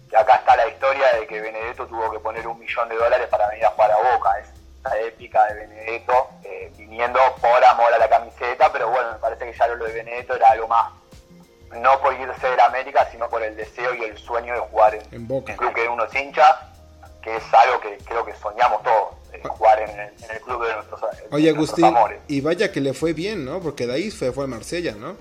que 0.08 0.16
acá 0.16 0.36
está 0.36 0.56
la 0.56 0.68
historia 0.68 1.12
de 1.14 1.26
que 1.26 1.40
Benedetto 1.40 1.86
tuvo 1.86 2.10
que 2.10 2.18
poner 2.18 2.46
un 2.46 2.58
millón 2.58 2.88
de 2.88 2.96
dólares 2.96 3.28
para 3.28 3.48
venir 3.48 3.64
a 3.66 3.70
jugar 3.70 3.90
a 3.92 3.96
Boca. 3.96 4.38
Es 4.38 4.48
la 4.84 4.98
épica 5.00 5.44
de 5.46 5.66
Benedetto 5.66 6.28
eh, 6.42 6.70
viniendo 6.76 7.18
por 7.40 7.64
amor 7.64 7.92
a 7.92 7.98
la 7.98 8.08
camiseta, 8.08 8.70
pero 8.72 8.90
bueno, 8.90 9.12
me 9.12 9.18
parece 9.18 9.46
que 9.46 9.56
ya 9.56 9.66
lo 9.68 9.84
de 9.84 9.92
Benedetto 9.92 10.36
era 10.36 10.48
algo 10.50 10.68
más, 10.68 10.92
no 11.72 12.00
por 12.00 12.12
irse 12.12 12.50
de 12.50 12.56
la 12.56 12.66
América, 12.66 13.08
sino 13.10 13.28
por 13.28 13.42
el 13.42 13.56
deseo 13.56 13.94
y 13.94 14.04
el 14.04 14.18
sueño 14.18 14.54
de 14.54 14.60
jugar 14.60 14.98
en, 15.10 15.26
Boca. 15.26 15.52
el 15.52 15.58
club 15.58 15.72
que 15.72 15.88
uno 15.88 16.04
es 16.04 16.14
hincha, 16.14 16.70
que 17.22 17.36
es 17.36 17.54
algo 17.54 17.80
que 17.80 17.96
creo 18.04 18.24
que 18.24 18.34
soñamos 18.34 18.82
todos, 18.82 19.14
eh, 19.32 19.40
jugar 19.42 19.80
en 19.80 19.98
el, 19.98 20.40
club 20.42 20.66
de 20.66 20.74
nuestros, 20.74 21.00
Oye, 21.30 21.48
Agustín, 21.48 21.96
y 22.28 22.40
vaya 22.42 22.70
que 22.70 22.80
le 22.80 22.92
fue 22.92 23.14
bien, 23.14 23.44
¿no? 23.44 23.60
Porque 23.60 23.86
de 23.86 23.94
ahí 23.94 24.10
fue, 24.10 24.32
fue 24.32 24.44
a 24.44 24.46
Marsella, 24.46 24.92
¿no? 24.92 25.16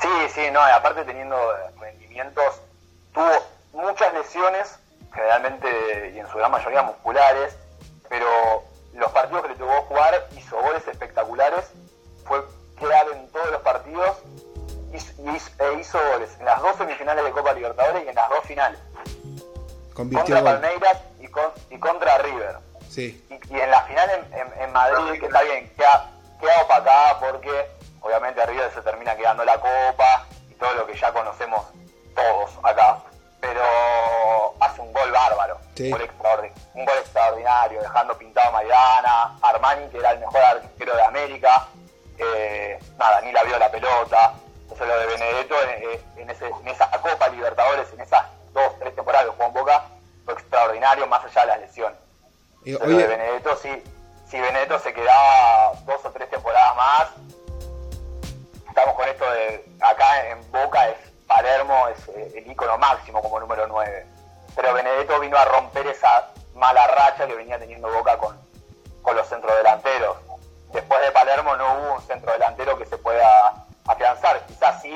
Sí, 0.00 0.08
sí, 0.34 0.50
no, 0.52 0.60
aparte 0.60 1.04
teniendo 1.04 1.36
rendimientos, 1.78 2.60
tuvo 3.12 3.30
muchas 3.72 4.12
lesiones 4.14 4.78
generalmente 5.12 6.12
y 6.14 6.18
en 6.18 6.28
su 6.28 6.36
gran 6.36 6.50
mayoría 6.50 6.82
musculares, 6.82 7.56
pero 8.08 8.64
los 8.94 9.10
partidos 9.12 9.42
que 9.42 9.48
le 9.48 9.56
tocó 9.56 9.82
jugar 9.82 10.26
hizo 10.36 10.60
goles 10.60 10.86
espectaculares, 10.86 11.70
fue 12.24 12.44
clave 12.76 13.12
en 13.12 13.30
todos 13.30 13.50
los 13.50 13.62
partidos 13.62 14.18
e 14.92 15.72
hizo 15.80 15.98
goles 16.12 16.30
en 16.38 16.44
las 16.44 16.60
dos 16.60 16.76
semifinales 16.76 17.24
de 17.24 17.30
Copa 17.30 17.52
Libertadores 17.52 18.04
y 18.04 18.08
en 18.08 18.14
las 18.14 18.28
dos 18.28 18.40
finales. 18.44 18.78
contra 19.94 20.42
Palmeiras 20.42 20.98
y, 21.70 21.78
contra 21.78 22.18
River. 22.18 22.56
Sí. 22.88 23.26
Y, 23.28 23.58
en 23.58 23.70
la 23.70 23.82
final 23.82 24.26
en, 24.58 24.72
Madrid, 24.72 25.20
que 25.20 25.26
está 25.26 25.42
bien, 25.42 25.70
queda, 25.76 26.10
queda 26.40 26.62
opacada 26.62 27.20
porque 27.20 27.66
obviamente 28.06 28.40
a 28.40 28.46
River 28.46 28.72
se 28.72 28.82
termina 28.82 29.16
quedando 29.16 29.44
la 29.44 29.58
Copa 29.58 30.26
y 30.48 30.54
todo 30.54 30.72
lo 30.74 30.86
que 30.86 30.94
ya 30.94 31.12
conocemos 31.12 31.62
todos 32.14 32.50
acá 32.62 32.98
pero 33.40 34.54
hace 34.60 34.80
un 34.80 34.92
gol 34.92 35.10
bárbaro, 35.12 35.58
un, 35.78 35.90
gol 36.84 36.98
extraordinario, 36.98 37.80
dejando 37.80 38.16
pintado 38.18 38.48
a 38.48 38.52
Maidana, 38.52 39.38
Armani, 39.42 39.88
que 39.88 39.98
era 39.98 40.12
el 40.12 40.20
mejor 40.20 40.40
arquero 40.40 40.96
de 40.96 41.02
América, 41.02 41.68
eh, 42.18 42.78
nada, 42.98 43.20
ni 43.20 43.32
la 43.32 43.44
vio 43.44 43.58
la 43.58 43.70
pelota, 43.70 44.34
entonces 44.62 44.86
lo 44.86 44.98
de 44.98 45.06
Benedetto 45.06 45.54
en, 46.16 46.30
esa 46.30 46.90
Copa 46.90 47.28
Libertadores, 47.28 47.92
en 47.92 48.00
esas 48.00 48.26
dos, 48.52 48.78
tres 48.78 48.94
temporadas 48.94 49.26
que 49.26 49.32
jugó 49.32 49.44
en 49.44 49.52
Boca, 49.52 49.84
fue 50.24 50.34
extraordinario, 50.34 51.06
más 51.06 51.24
allá 51.24 51.42
de 51.42 51.46
las 51.46 51.60
lesiones. 51.60 51.98
lo 52.64 52.78
de 52.78 53.06
Benedetto, 53.06 53.56
sí, 53.56 53.82
si 54.28 54.40
Benedetto 54.40 54.78
se 54.80 54.92
quedaba 54.92 55.72
dos 55.84 56.04
o 56.04 56.10
tres 56.10 56.28
temporadas 56.30 56.76
más, 56.76 57.08
estamos 58.76 58.94
con 58.94 59.08
esto 59.08 59.24
de 59.30 59.64
acá 59.80 60.28
en 60.28 60.52
Boca 60.52 60.86
es 60.90 60.98
Palermo 61.26 61.88
es 61.88 62.08
eh, 62.08 62.32
el 62.36 62.50
ícono 62.50 62.76
máximo 62.76 63.22
como 63.22 63.40
número 63.40 63.66
9. 63.66 64.06
Pero 64.54 64.74
Benedetto 64.74 65.18
vino 65.18 65.38
a 65.38 65.46
romper 65.46 65.86
esa 65.86 66.28
mala 66.54 66.86
racha 66.86 67.26
que 67.26 67.34
venía 67.34 67.58
teniendo 67.58 67.90
Boca 67.90 68.18
con, 68.18 68.38
con 69.00 69.16
los 69.16 69.26
centrodelanteros. 69.28 70.18
Después 70.74 71.00
de 71.00 71.10
Palermo 71.10 71.56
no 71.56 71.72
hubo 71.72 71.94
un 71.94 72.02
centrodelantero 72.02 72.76
que 72.76 72.84
se 72.84 72.98
pueda 72.98 73.64
afianzar. 73.86 74.44
Quizás 74.44 74.82
sí, 74.82 74.94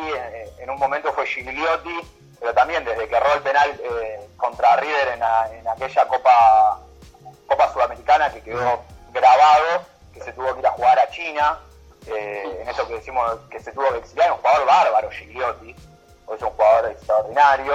en, 0.58 0.68
un 0.68 0.78
momento 0.78 1.10
fue 1.14 1.24
Gigliotti, 1.24 2.00
pero 2.38 2.52
también 2.52 2.84
desde 2.84 3.08
que 3.08 3.16
erró 3.16 3.32
el 3.32 3.40
penal 3.40 3.80
eh, 3.82 4.28
contra 4.36 4.76
River 4.76 5.08
en, 5.54 5.66
aquella 5.66 6.06
Copa, 6.06 6.80
Copa 7.46 7.72
Sudamericana 7.72 8.30
que 8.30 8.42
quedó 8.42 8.82
grabado, 9.10 9.86
que 10.12 10.20
se 10.20 10.34
tuvo 10.34 10.52
que 10.52 10.60
ir 10.60 10.66
a 10.66 10.72
jugar 10.72 10.98
a 10.98 11.08
China, 11.08 11.58
eh, 12.06 12.58
en 12.62 12.68
eso 12.68 12.86
que 12.86 12.94
decimos 12.94 13.38
que 13.50 13.60
se 13.60 13.72
tuvo 13.72 13.90
que 13.92 13.98
exiliar, 13.98 14.32
un 14.32 14.38
jugador 14.38 14.66
bárbaro, 14.66 15.10
Gigliotti 15.10 15.74
es 16.34 16.42
un 16.42 16.50
jugador 16.50 16.90
extraordinario. 16.90 17.74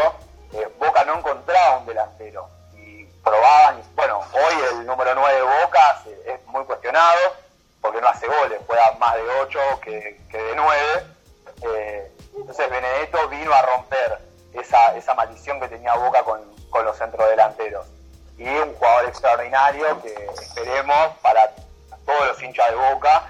Eh, 0.54 0.68
Boca 0.80 1.04
no 1.04 1.18
encontraba 1.18 1.78
un 1.78 1.86
delantero 1.86 2.48
y 2.76 3.06
probaban, 3.24 3.82
bueno, 3.96 4.22
hoy 4.34 4.56
el 4.72 4.86
número 4.86 5.14
9 5.16 5.36
de 5.36 5.42
Boca 5.42 6.04
es 6.26 6.46
muy 6.48 6.64
cuestionado 6.66 7.36
porque 7.82 8.02
no 8.02 8.08
hace 8.08 8.28
goles, 8.28 8.60
juega 8.66 8.92
más 9.00 9.16
de 9.16 9.22
8 9.42 9.60
que, 9.82 10.20
de 10.32 10.56
9. 10.56 10.82
Eh, 11.62 12.12
entonces 12.38 12.70
Benedetto 12.70 13.28
vino 13.30 13.54
a 13.54 13.62
romper 13.62 14.20
esa, 14.54 14.96
esa 14.96 15.14
maldición 15.14 15.60
que 15.60 15.68
tenía 15.68 15.94
Boca 15.96 16.24
con, 16.24 16.42
con 16.70 16.86
los 16.86 16.98
centrodelanteros. 16.98 17.86
Y 18.38 18.48
un 18.48 18.74
jugador 18.76 19.06
extraordinario 19.06 20.02
que 20.02 20.14
esperemos 20.42 21.18
para 21.22 21.52
todos 22.06 22.28
los 22.28 22.42
hinchas 22.42 22.70
de 22.70 22.76
Boca 22.76 23.25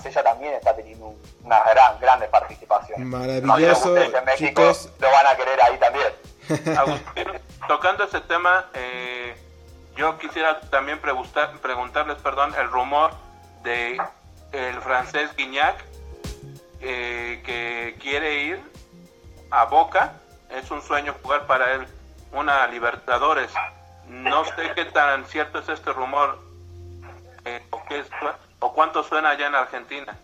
Marsella 0.00 0.22
también 0.22 0.54
está 0.54 0.74
teniendo 0.74 1.14
una 1.44 1.62
gran, 1.62 2.00
grandes 2.00 2.28
participaciones. 2.30 3.06
Maravilloso, 3.06 3.94
chicos. 4.36 4.90
Lo 4.98 5.10
van 5.10 5.26
a 5.26 5.36
querer 5.36 5.62
ahí 5.62 5.78
también. 5.78 6.08
tocando 7.68 8.04
ese 8.04 8.20
tema, 8.22 8.66
eh, 8.72 9.36
yo 9.96 10.18
quisiera 10.18 10.58
también 10.70 10.98
preguntar, 11.00 11.52
preguntarles, 11.58 12.16
perdón, 12.18 12.54
el 12.58 12.70
rumor 12.70 13.12
de 13.62 14.00
el 14.52 14.80
francés 14.80 15.36
Guignac 15.36 15.76
eh, 16.80 17.42
que 17.44 17.96
quiere 18.00 18.42
ir 18.44 18.60
a 19.50 19.66
Boca. 19.66 20.14
Es 20.48 20.70
un 20.70 20.80
sueño 20.80 21.14
jugar 21.22 21.46
para 21.46 21.74
él 21.74 21.86
una 22.32 22.66
Libertadores. 22.68 23.52
No 24.08 24.44
sé 24.46 24.72
qué 24.74 24.86
tan 24.86 25.26
cierto 25.26 25.58
es 25.58 25.68
este 25.68 25.92
rumor 25.92 26.38
eh, 27.44 27.62
o 27.70 27.84
qué 27.84 28.00
es 28.00 28.08
¿O 28.60 28.72
cuánto 28.72 29.02
suena 29.02 29.30
allá 29.30 29.46
en 29.46 29.54
Argentina? 29.54 30.16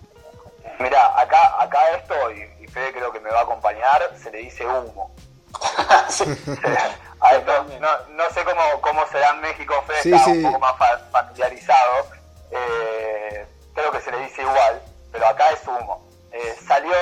Mira, 0.79 1.19
acá, 1.19 1.63
acá 1.63 1.91
esto, 1.97 2.15
y, 2.33 2.67
Fede 2.69 2.93
creo 2.93 3.11
que 3.11 3.21
me 3.21 3.31
va 3.31 3.41
a 3.41 3.43
acompañar, 3.43 4.13
se 4.23 4.31
le 4.31 4.39
dice 4.39 4.67
humo. 4.67 5.15
no, 8.11 8.31
sé 8.31 8.45
cómo, 8.45 8.81
cómo 8.83 9.07
será 9.07 9.31
en 9.31 9.41
México, 9.41 9.75
Fede 9.87 10.17
está 10.17 10.31
un 10.31 10.43
poco 10.43 10.59
más 10.59 10.75
familiarizado. 11.11 12.07
Eh, 12.51 13.47
creo 13.75 13.91
que 13.91 14.01
se 14.01 14.11
le 14.11 14.19
dice 14.19 14.43
igual, 14.43 14.83
pero 15.11 15.27
acá 15.27 15.51
es 15.51 15.67
humo. 15.67 16.07
Eh, 16.33 16.55
salió, 16.67 16.95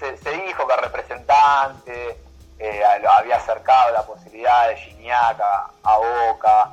se, 0.00 0.30
dijo 0.44 0.66
que 0.66 0.74
el 0.74 0.80
representante 0.80 2.18
eh, 2.58 2.82
había 3.18 3.36
acercado 3.36 3.92
la 3.92 4.02
posibilidad 4.02 4.68
de 4.68 4.76
Gignac 4.76 5.40
a 5.40 5.96
Boca. 5.96 6.72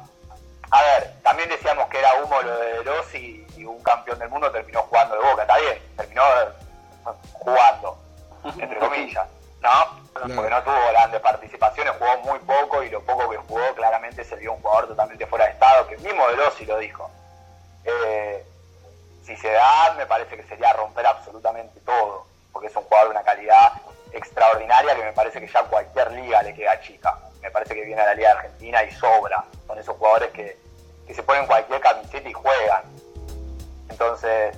A 0.70 0.82
ver, 0.82 1.14
también 1.24 1.50
decíamos 1.50 1.88
que 1.90 2.00
era 2.00 2.14
humo 2.16 2.42
lo 2.42 2.58
de 2.58 2.84
Rossi 2.84 3.46
y 3.56 3.64
un 3.64 3.82
campeón 3.84 4.20
del 4.20 4.30
mundo 4.30 4.52
terminó 4.52 4.82
jugando 4.84 5.16
de 5.16 5.30
boca, 5.30 5.44
está 5.44 5.58
bien, 5.58 5.82
terminó 5.96 6.24
jugando, 7.34 7.98
entre 8.58 8.78
comillas, 8.78 9.28
¿no? 9.62 10.08
Porque 10.14 10.50
no 10.50 10.64
tuvo 10.64 10.88
grandes 10.90 11.22
participaciones, 11.22 11.94
jugó 11.98 12.18
muy 12.24 12.40
poco 12.40 12.84
y 12.84 12.90
lo 12.90 13.02
poco 13.02 13.30
que 13.30 13.38
jugó 13.38 13.76
claramente 13.76 14.24
se 14.24 14.36
vio 14.36 14.54
un 14.54 14.62
jugador 14.62 14.88
totalmente 14.88 15.26
fuera 15.28 15.46
de 15.46 15.52
estado, 15.52 15.88
que 15.88 15.98
mismo 15.98 16.28
De 16.28 16.36
Rossi 16.36 16.66
lo 16.66 16.78
dijo. 16.80 17.10
Eh, 17.86 18.46
si 19.24 19.36
se 19.38 19.52
da, 19.52 19.94
me 19.98 20.06
parece 20.06 20.36
que 20.36 20.44
sería 20.44 20.74
romper 20.74 21.06
absolutamente 21.06 21.80
todo, 21.82 22.26
porque 22.52 22.68
es 22.68 22.76
un 22.76 22.84
jugador 22.84 23.10
de 23.10 23.16
una 23.16 23.24
calidad 23.24 23.74
extraordinaria 24.12 24.96
que 24.96 25.04
me 25.04 25.14
parece 25.14 25.40
que 25.40 25.48
ya 25.48 25.64
cualquier 25.64 26.12
liga 26.12 26.42
le 26.42 26.54
queda 26.54 26.80
chica. 26.82 27.18
Me 27.42 27.52
parece 27.52 27.76
que 27.76 27.86
viene 27.86 28.02
a 28.02 28.06
la 28.06 28.14
Liga 28.16 28.32
Argentina 28.32 28.84
y 28.84 28.92
sobra. 28.92 29.44
Son 29.68 29.78
esos 29.78 29.96
jugadores 29.98 30.32
que, 30.32 30.58
que 31.06 31.14
se 31.14 31.24
ponen 31.24 31.46
cualquier 31.46 31.80
camiseta 31.82 32.28
y 32.30 32.34
juegan. 32.34 32.84
Entonces, 33.90 34.58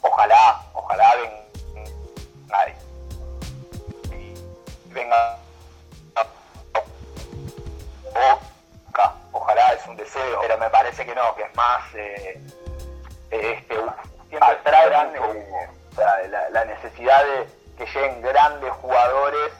ojalá, 0.00 0.62
ojalá 0.72 1.14
venga, 1.16 2.66
venga 4.86 5.38
Boca, 8.04 9.14
ojalá 9.32 9.72
es 9.74 9.86
un 9.86 9.96
deseo, 9.96 10.40
pero 10.40 10.58
me 10.58 10.70
parece 10.70 11.04
que 11.04 11.14
no, 11.14 11.34
que 11.36 11.42
es 11.42 11.54
más 11.54 11.94
eh, 11.94 12.40
este, 13.30 13.74
la 16.50 16.64
necesidad 16.64 17.22
de 17.24 17.46
que 17.76 17.86
lleguen 17.86 18.22
grandes 18.22 18.72
jugadores 18.72 19.52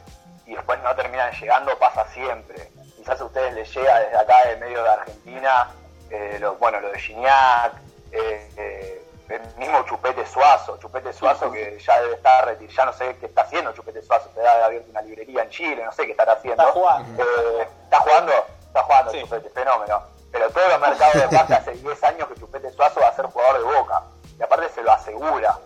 y 0.49 0.55
después 0.55 0.83
no 0.83 0.95
terminan 0.97 1.31
llegando 1.33 1.79
pasa 1.79 2.07
siempre. 2.09 2.71
Quizás 2.97 3.21
a 3.21 3.25
ustedes 3.25 3.53
les 3.55 3.73
llega 3.75 4.01
desde 4.01 4.17
acá, 4.17 4.49
del 4.49 4.59
medio 4.59 4.83
de 4.83 4.89
Argentina, 4.89 5.69
eh, 6.11 6.39
lo, 6.41 6.55
bueno, 6.57 6.81
lo 6.81 6.91
de 6.91 6.99
Gignac, 6.99 7.75
eh, 8.13 8.51
eh, 8.57 9.05
el 9.29 9.43
mismo 9.57 9.85
Chupete 9.85 10.25
Suazo, 10.27 10.79
Chupete 10.79 11.13
Suazo 11.13 11.53
que 11.53 11.79
ya 11.79 12.01
debe 12.01 12.15
estar 12.15 12.47
retirado, 12.47 12.75
ya 12.75 12.85
no 12.87 12.93
sé 12.95 13.17
qué 13.19 13.27
está 13.27 13.43
haciendo 13.43 13.73
Chupete 13.75 14.01
Suazo, 14.01 14.31
te 14.31 14.41
ha 14.41 14.65
abierto 14.65 14.91
una 14.91 15.03
librería 15.03 15.43
en 15.43 15.51
Chile, 15.51 15.85
no 15.85 15.93
sé 15.93 16.07
qué 16.07 16.13
estará 16.13 16.33
haciendo. 16.33 16.63
Está 16.63 16.73
jugando. 16.73 17.23
Eh, 17.23 17.69
¿Está 17.85 18.01
jugando? 18.01 18.33
Está 18.67 18.83
jugando 18.85 19.13
Sí. 19.13 19.21
Chupete, 19.21 19.51
fenómeno. 19.51 20.03
Pero 20.33 20.51
todos 20.51 20.69
los 20.71 20.81
mercados 20.81 21.15
de 21.15 21.37
pase 21.37 21.55
hace 21.55 21.73
10 21.75 22.05
años 22.05 22.29
que 22.29 22.41
Chupete 22.41 22.71
Suazo 22.73 23.01
va 23.01 23.09
a 23.09 23.15
ser 23.15 23.27
jugador 23.27 23.59
de 23.59 23.65
Boca. 23.65 24.03
Y 24.39 24.43
aparte 24.43 24.71
se 24.71 24.83
lo 24.83 24.93
asegura. 24.93 25.59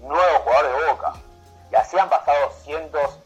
Nuevo 0.00 0.38
jugador 0.40 0.66
de 0.66 0.86
Boca. 0.90 1.12
Y 1.70 1.76
así 1.76 1.96
han 1.96 2.08
pasado 2.08 2.50
cientos, 2.64 3.18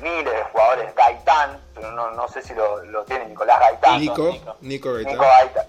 miles 0.00 0.32
de 0.32 0.42
jugadores. 0.44 0.94
Gaitán, 0.94 1.60
pero 1.74 1.90
no, 1.92 2.10
no 2.12 2.28
sé 2.28 2.42
si 2.42 2.54
lo, 2.54 2.82
lo 2.84 3.04
tiene 3.04 3.26
Nicolás 3.26 3.58
Gaitán. 3.60 4.00
Nico, 4.00 4.22
Nico. 4.32 4.56
Nico 4.60 4.92
Gaitán. 4.94 5.12
Nico 5.12 5.24
Gaitán, 5.24 5.66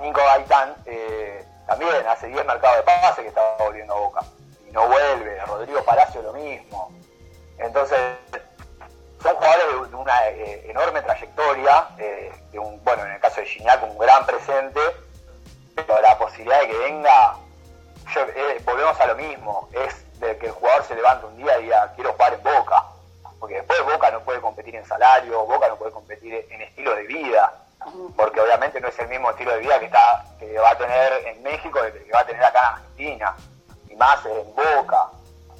Nico 0.00 0.20
Gaitán 0.24 0.74
eh, 0.86 1.44
también 1.66 1.90
hace 2.08 2.26
10 2.28 2.44
mercados 2.46 2.76
de 2.78 2.82
pase 2.84 3.22
que 3.22 3.28
estaba 3.28 3.56
volviendo 3.58 3.94
a 3.94 4.00
Boca. 4.00 4.20
Y 4.68 4.72
no 4.72 4.86
vuelve. 4.88 5.38
Rodrigo 5.46 5.82
Palacio 5.84 6.22
lo 6.22 6.32
mismo. 6.32 6.92
Entonces, 7.58 7.98
son 9.22 9.34
jugadores 9.36 9.64
de, 9.82 9.88
de 9.90 9.96
una 9.96 10.28
eh, 10.28 10.70
enorme 10.70 11.02
trayectoria. 11.02 11.88
eh, 11.98 12.32
de 12.52 12.58
un, 12.58 12.82
bueno, 12.84 13.04
en 13.04 13.12
el 13.12 13.20
caso 13.20 13.40
de 13.40 13.46
Gignac, 13.46 13.82
un 13.82 13.98
gran 13.98 14.24
presente. 14.26 14.80
Pero 15.74 16.00
la 16.00 16.18
posibilidad 16.18 16.60
de 16.60 16.68
que 16.68 16.78
venga, 16.78 17.36
yo- 18.14 18.22
eh, 18.22 18.60
volvemos 18.64 18.98
a 19.00 19.06
lo 19.06 19.14
mismo. 19.16 19.68
Es 19.72 20.04
de 20.20 20.36
que 20.38 20.46
el 20.46 20.52
jugador 20.52 20.84
se 20.84 20.94
levante 20.94 21.26
un 21.26 21.36
día 21.36 21.58
y 21.58 21.64
diga, 21.64 21.92
quiero 21.94 22.12
jugar 22.12 22.34
en 22.34 22.42
Boca. 22.42 22.84
Porque 23.40 23.54
después 23.56 23.82
Boca 23.84 24.10
no 24.10 24.20
puede 24.20 24.40
competir 24.40 24.76
en 24.76 24.86
salario, 24.86 25.44
Boca 25.46 25.68
no 25.68 25.76
puede 25.76 25.90
competir 25.90 26.46
en 26.50 26.60
estilo 26.60 26.94
de 26.94 27.04
vida 27.04 27.52
porque 28.16 28.40
obviamente 28.40 28.80
no 28.80 28.88
es 28.88 28.98
el 28.98 29.08
mismo 29.08 29.30
estilo 29.30 29.52
de 29.52 29.60
vida 29.60 29.78
que 29.78 29.86
está 29.86 30.24
que 30.38 30.58
va 30.58 30.70
a 30.70 30.78
tener 30.78 31.12
en 31.26 31.42
México 31.42 31.80
que 31.82 32.04
que 32.04 32.12
va 32.12 32.20
a 32.20 32.26
tener 32.26 32.44
acá 32.44 32.60
en 32.60 32.74
Argentina 32.74 33.36
y 33.88 33.96
más 33.96 34.24
en 34.26 34.54
Boca 34.54 35.06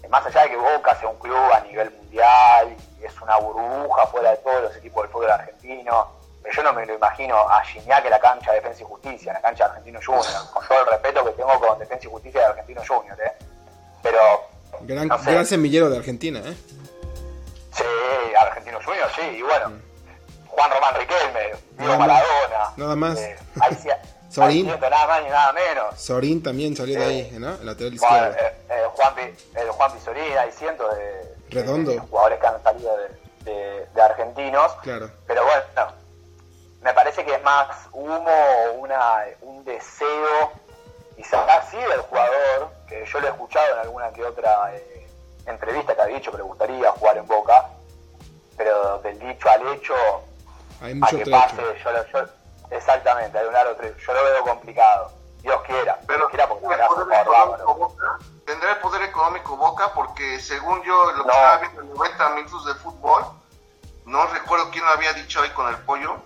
más 0.09 0.27
allá 0.27 0.43
de 0.43 0.51
que 0.51 0.57
Boca 0.57 0.95
sea 0.97 1.09
un 1.09 1.19
club 1.19 1.53
a 1.55 1.61
nivel 1.61 1.91
mundial 1.93 2.77
y 3.01 3.05
es 3.05 3.21
una 3.21 3.37
burbuja 3.37 4.07
fuera 4.07 4.31
de 4.33 4.37
todos 4.39 4.63
los 4.63 4.77
equipos 4.77 5.05
del 5.05 5.13
fútbol 5.13 5.31
argentino 5.31 6.09
pero 6.43 6.55
yo 6.55 6.63
no 6.63 6.73
me 6.73 6.85
lo 6.85 6.95
imagino 6.95 7.37
a 7.37 7.63
Gignac 7.63 8.05
en 8.05 8.11
la 8.11 8.21
cancha 8.21 8.51
de 8.51 8.57
Defensa 8.57 8.83
y 8.83 8.87
Justicia 8.87 9.31
en 9.31 9.35
la 9.35 9.41
cancha 9.41 9.65
de 9.65 9.71
Argentino 9.71 10.01
Junior 10.05 10.51
con 10.53 10.67
todo 10.67 10.81
el 10.81 10.87
respeto 10.87 11.25
que 11.25 11.33
tengo 11.33 11.61
con 11.61 11.79
Defensa 11.79 12.07
y 12.07 12.11
Justicia 12.11 12.41
de 12.41 12.47
Argentino 12.47 12.83
Junior 12.87 13.19
¿eh? 13.21 13.33
pero 14.03 14.21
Gran, 14.83 15.09
no 15.09 15.19
sé. 15.19 15.33
gran 15.33 15.45
semillero 15.45 15.91
de 15.91 15.99
Argentina, 15.99 16.41
¿eh? 16.41 16.57
Sí 17.73 17.85
Argentino 18.41 18.79
Junior 18.85 19.09
sí 19.15 19.23
y 19.23 19.43
bueno 19.43 19.73
Juan 20.49 20.71
Román 20.73 20.95
Riquelme 20.97 21.53
Diego. 21.79 21.97
Maradona 21.99 22.73
Nada 22.77 22.97
más. 22.97 23.19
eh, 23.19 23.37
ahí 23.61 23.77
Sorín. 24.31 24.67
nada 24.69 25.07
más 25.09 25.23
ni 25.25 25.29
nada 25.31 25.53
menos 25.53 26.01
Sorín 26.01 26.43
también 26.43 26.77
salió 26.77 26.99
de 27.01 27.05
ahí, 27.07 27.31
¿no? 27.39 27.51
El 27.55 27.67
lateral 27.67 27.99
Juan, 27.99 28.31
izquierdo. 28.31 28.47
eh, 28.47 28.55
eh, 28.71 28.85
Juan, 28.95 29.15
el 29.57 29.71
Juan 29.71 29.93
Pizorín, 29.93 30.39
hay 30.39 30.53
cientos 30.53 30.97
de, 30.97 31.35
Redondo. 31.51 31.91
de 31.91 31.99
jugadores 31.99 32.39
que 32.39 32.47
han 32.47 32.63
salido 32.63 32.97
de, 32.97 33.09
de- 33.51 33.87
de 33.93 34.03
argentinos. 34.03 34.73
Claro. 34.83 35.11
Pero 35.27 35.43
bueno, 35.45 35.93
me 36.83 36.93
parece 36.95 37.25
que 37.25 37.35
es 37.35 37.43
más 37.43 37.67
humo, 37.93 38.31
una, 38.79 39.25
un 39.43 39.65
deseo, 39.65 40.53
quizás 41.17 41.69
sí 41.71 41.77
del 41.79 42.01
jugador, 42.03 42.71
que 42.89 43.05
yo 43.07 43.21
lo 43.21 43.27
he 43.27 43.31
escuchado 43.31 43.73
en 43.75 43.79
alguna 43.81 44.13
que 44.13 44.25
otra 44.25 44.77
eh, 44.77 45.00
entrevista 45.47 45.95
que 45.95 46.03
ha 46.03 46.07
dicho 46.07 46.31
que 46.31 46.37
le 46.39 46.43
gustaría 46.43 46.91
jugar 46.93 47.17
en 47.19 47.27
Boca, 47.27 47.67
pero 48.57 48.99
del 48.99 49.19
dicho 49.19 49.49
al 49.51 49.67
hecho, 49.69 49.95
Hay 50.83 50.99
a 51.03 51.07
que 51.07 51.17
trecho. 51.25 51.31
pase, 51.31 51.57
yo, 51.85 51.93
lo- 51.93 52.07
yo- 52.07 52.33
exactamente, 52.71 53.39
hay 53.39 53.47
un 53.47 53.53
largo 53.55 53.75
trecho. 53.77 53.99
Yo 54.07 54.13
lo 54.15 54.25
veo 54.25 54.43
complicado. 54.45 55.13
Dios 55.43 55.63
quiera, 55.67 55.99
Pero 56.07 56.19
Dios 56.19 56.31
quiera 56.31 56.49
porque 56.49 56.67
¿tendrá 56.67 56.77
será 56.77 56.87
el 56.87 56.91
un 56.91 56.95
poder 57.09 57.25
jugador 57.25 57.49
económico 57.49 57.67
bárbaro. 57.67 57.75
Boca? 57.79 58.19
¿Tendrá 58.45 58.71
el 58.73 58.77
poder 58.79 59.03
económico 59.03 59.57
Boca? 59.57 59.93
Porque 59.95 60.39
según 60.41 60.83
yo 60.83 61.13
lo 61.13 61.23
que 61.25 61.29
No. 61.29 61.33
estaba 61.33 61.57
viendo 61.59 61.81
en 61.81 61.95
90 61.95 62.29
minutos 62.31 62.67
de 62.67 62.75
fútbol, 62.75 63.25
no 64.05 64.27
recuerdo 64.27 64.71
quién 64.71 64.85
lo 64.85 64.91
había 64.91 65.13
dicho 65.15 65.41
ahí 65.41 65.49
con 65.51 65.69
el 65.69 65.77
pollo, 65.79 66.17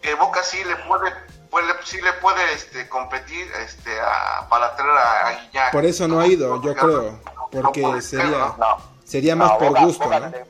que 0.00 0.14
Boca 0.14 0.42
sí 0.42 0.64
le 0.64 0.76
puede, 0.76 1.12
puede 1.50 1.72
sí 1.84 2.00
le 2.00 2.12
puede 2.14 2.52
este, 2.52 2.88
competir 2.88 3.50
este, 3.64 3.98
a- 4.00 4.46
para 4.48 4.74
traer 4.76 4.90
a, 4.98 5.26
a 5.28 5.32
Guiñac. 5.40 5.72
Por 5.72 5.84
eso 5.84 6.06
no 6.08 6.20
ha 6.20 6.26
ido, 6.26 6.60
yo 6.62 6.74
creo. 6.74 7.18
Porque 7.50 7.80
No 7.82 7.88
puede 7.88 8.02
ser, 8.02 8.20
sería, 8.20 8.38
¿no? 8.38 8.56
No. 8.58 8.76
sería 9.04 9.36
más 9.36 9.50
No, 9.52 9.58
por 9.58 9.68
Boca- 9.68 9.80
gusto, 9.84 10.04
Boca 10.04 10.20
¿no? 10.20 10.28
le, 10.30 10.44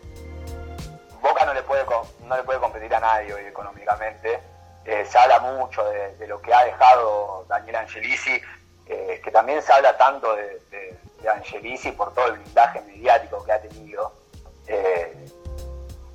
Boca 1.22 1.44
no 1.44 1.54
le 1.54 1.62
puede 1.62 1.84
no 2.24 2.36
le 2.36 2.42
puede 2.42 2.58
competir 2.60 2.94
a 2.94 3.00
nadie 3.00 3.32
hoy 3.34 3.42
económicamente. 3.44 4.40
Eh, 4.84 5.06
se 5.10 5.18
habla 5.18 5.38
mucho 5.40 5.84
de, 5.84 6.16
de 6.16 6.26
lo 6.26 6.40
que 6.40 6.52
ha 6.52 6.64
dejado 6.64 7.44
Daniel 7.48 7.76
Angelici, 7.76 8.40
eh, 8.86 9.20
que 9.22 9.30
también 9.30 9.62
se 9.62 9.72
habla 9.72 9.96
tanto 9.98 10.34
de, 10.34 10.60
de, 10.70 10.98
de 11.20 11.28
Angelici 11.28 11.92
por 11.92 12.14
todo 12.14 12.26
el 12.28 12.38
blindaje 12.38 12.80
mediático 12.82 13.44
que 13.44 13.52
ha 13.52 13.60
tenido. 13.60 14.12
Eh, 14.66 15.26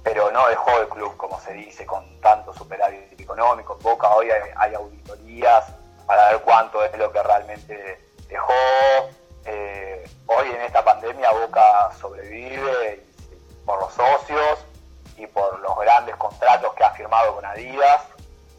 pero 0.04 0.30
no 0.32 0.48
dejó 0.50 0.80
el 0.82 0.90
club, 0.90 1.16
como 1.16 1.40
se 1.40 1.54
dice, 1.54 1.86
con 1.86 2.20
tanto 2.20 2.54
superávit 2.54 3.20
económico. 3.20 3.74
En 3.78 3.84
Boca 3.84 4.10
hoy 4.10 4.30
hay, 4.30 4.74
auditorías 4.76 5.66
para 6.06 6.30
ver 6.30 6.42
cuánto 6.42 6.84
es 6.84 6.96
lo 6.98 7.12
que 7.12 7.24
realmente 7.24 8.06
dejó. 8.28 8.54
Eh, 9.46 10.04
hoy 10.28 10.50
en 10.50 10.62
esta 10.62 10.84
pandemia 10.84 11.32
Boca 11.32 11.92
sobrevive 12.00 13.06
por 13.66 13.80
los 13.80 13.94
socios 13.94 14.66
y 15.16 15.26
por 15.28 15.60
los 15.60 15.78
grandes 15.80 16.16
contratos 16.18 16.74
que 16.74 16.84
ha 16.84 16.92
firmado 16.92 17.36
con 17.36 17.46
Adidas, 17.46 18.02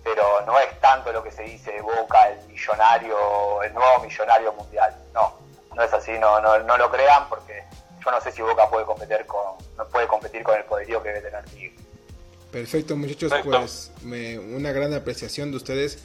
pero 0.03 0.41
no 0.47 0.59
es 0.59 0.81
tanto 0.81 1.13
lo 1.13 1.23
que 1.23 1.31
se 1.31 1.43
dice 1.43 1.73
de 1.73 1.83
Boca 1.83 2.29
el 2.29 2.47
millonario, 2.47 3.63
el 3.63 3.75
nuevo 3.75 3.99
millonario 4.01 4.53
mundial. 4.55 4.97
No, 5.13 5.35
no 5.75 5.83
es 5.83 5.93
así, 5.93 6.19
no, 6.19 6.41
no 6.41 6.79
lo 6.79 6.91
crean 6.91 7.29
porque 7.29 7.65
yo 8.05 8.11
no 8.11 8.21
sé 8.21 8.33
si 8.33 8.43
Boca 8.43 8.69
puede 8.69 8.85
competir 8.85 9.25
con, 9.27 9.57
no 9.77 9.87
puede 9.89 10.07
competir 10.07 10.43
con 10.43 10.57
el 10.57 10.65
poderío 10.65 11.03
que 11.03 11.09
debe 11.11 11.23
tener 11.23 11.45
Tigre. 11.47 11.75
Perfecto, 12.53 12.97
muchachos, 12.97 13.31
Perfecto. 13.33 13.59
pues 13.59 13.91
me- 14.03 14.39
una 14.39 14.71
gran 14.73 14.93
apreciación 14.95 15.51
de 15.51 15.57
ustedes 15.57 15.99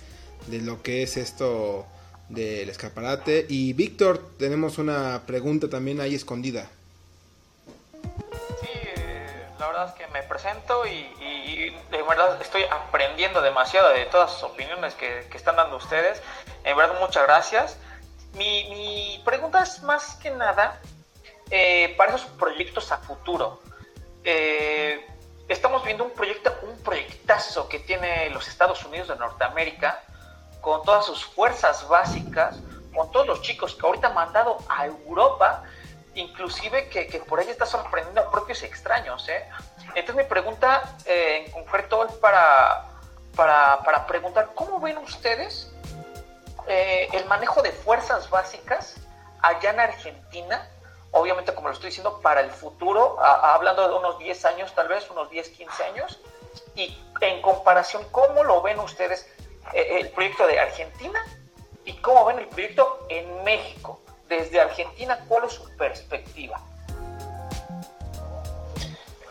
de 0.47 0.59
lo 0.59 0.81
que 0.81 1.03
es 1.03 1.17
esto 1.17 1.85
del 2.29 2.69
escaparate. 2.69 3.45
Y 3.49 3.73
Víctor, 3.73 4.23
tenemos 4.39 4.77
una 4.77 5.23
pregunta 5.27 5.69
también 5.69 5.99
ahí 6.01 6.15
escondida. 6.15 6.67
Sí, 8.61 8.67
eh, 8.97 9.45
la 9.59 9.67
verdad 9.67 9.89
es 9.89 9.93
que 9.93 10.07
me 10.11 10.23
presento 10.23 10.85
y, 10.87 10.91
y- 11.21 11.49
y 11.49 11.69
de 11.91 12.01
verdad 12.03 12.41
estoy 12.41 12.63
aprendiendo 12.63 13.41
demasiado 13.41 13.89
de 13.89 14.05
todas 14.05 14.31
sus 14.33 14.43
opiniones 14.43 14.93
que, 14.95 15.27
que 15.29 15.37
están 15.37 15.55
dando 15.55 15.77
ustedes. 15.77 16.21
En 16.63 16.75
verdad, 16.77 16.99
muchas 16.99 17.23
gracias. 17.23 17.77
Mi, 18.35 18.63
mi 18.69 19.21
pregunta 19.25 19.63
es 19.63 19.81
más 19.83 20.15
que 20.15 20.29
nada 20.31 20.79
eh, 21.51 21.95
para 21.97 22.15
esos 22.15 22.29
proyectos 22.31 22.91
a 22.91 22.97
futuro. 22.97 23.59
Eh, 24.23 25.03
estamos 25.47 25.83
viendo 25.83 26.03
un 26.03 26.11
proyecto, 26.11 26.53
un 26.61 26.77
proyectazo 26.83 27.67
que 27.67 27.79
tiene 27.79 28.29
los 28.29 28.47
Estados 28.47 28.85
Unidos 28.85 29.07
de 29.07 29.15
Norteamérica 29.15 30.03
con 30.61 30.83
todas 30.83 31.05
sus 31.05 31.25
fuerzas 31.25 31.87
básicas, 31.87 32.59
con 32.93 33.11
todos 33.11 33.25
los 33.25 33.41
chicos 33.41 33.73
que 33.73 33.85
ahorita 33.85 34.09
han 34.09 34.13
mandado 34.13 34.57
a 34.69 34.85
Europa, 34.85 35.63
inclusive 36.13 36.89
que, 36.89 37.07
que 37.07 37.19
por 37.19 37.39
ahí 37.39 37.49
está 37.49 37.65
sorprendiendo 37.65 38.21
a 38.21 38.29
propios 38.29 38.61
extraños. 38.61 39.27
¿eh? 39.29 39.47
Entonces 39.95 40.15
mi 40.15 40.29
pregunta 40.29 40.97
en 41.05 41.49
concreto 41.51 42.05
para, 42.21 42.85
para, 43.35 43.81
para 43.83 44.05
preguntar, 44.05 44.51
¿cómo 44.53 44.79
ven 44.79 44.97
ustedes 44.99 45.71
el 46.67 47.25
manejo 47.25 47.63
de 47.63 47.71
fuerzas 47.71 48.29
básicas 48.29 48.97
allá 49.41 49.71
en 49.71 49.79
Argentina? 49.79 50.69
Obviamente, 51.11 51.53
como 51.55 51.67
lo 51.67 51.73
estoy 51.73 51.89
diciendo, 51.89 52.19
para 52.21 52.41
el 52.41 52.51
futuro, 52.51 53.17
hablando 53.19 53.87
de 53.87 53.95
unos 53.95 54.19
10 54.19 54.45
años, 54.45 54.73
tal 54.75 54.87
vez, 54.87 55.09
unos 55.09 55.29
10, 55.29 55.49
15 55.49 55.83
años, 55.83 56.19
y 56.75 56.97
en 57.21 57.41
comparación, 57.41 58.05
¿cómo 58.11 58.43
lo 58.43 58.61
ven 58.61 58.79
ustedes 58.79 59.27
eh, 59.73 59.99
el 59.99 60.09
proyecto 60.09 60.45
de 60.47 60.59
Argentina 60.59 61.19
y 61.85 61.93
cómo 61.97 62.25
ven 62.25 62.39
el 62.39 62.47
proyecto 62.47 63.05
en 63.09 63.43
México? 63.43 63.99
Desde 64.27 64.61
Argentina, 64.61 65.25
¿cuál 65.27 65.45
es 65.45 65.53
su 65.53 65.75
perspectiva? 65.75 66.61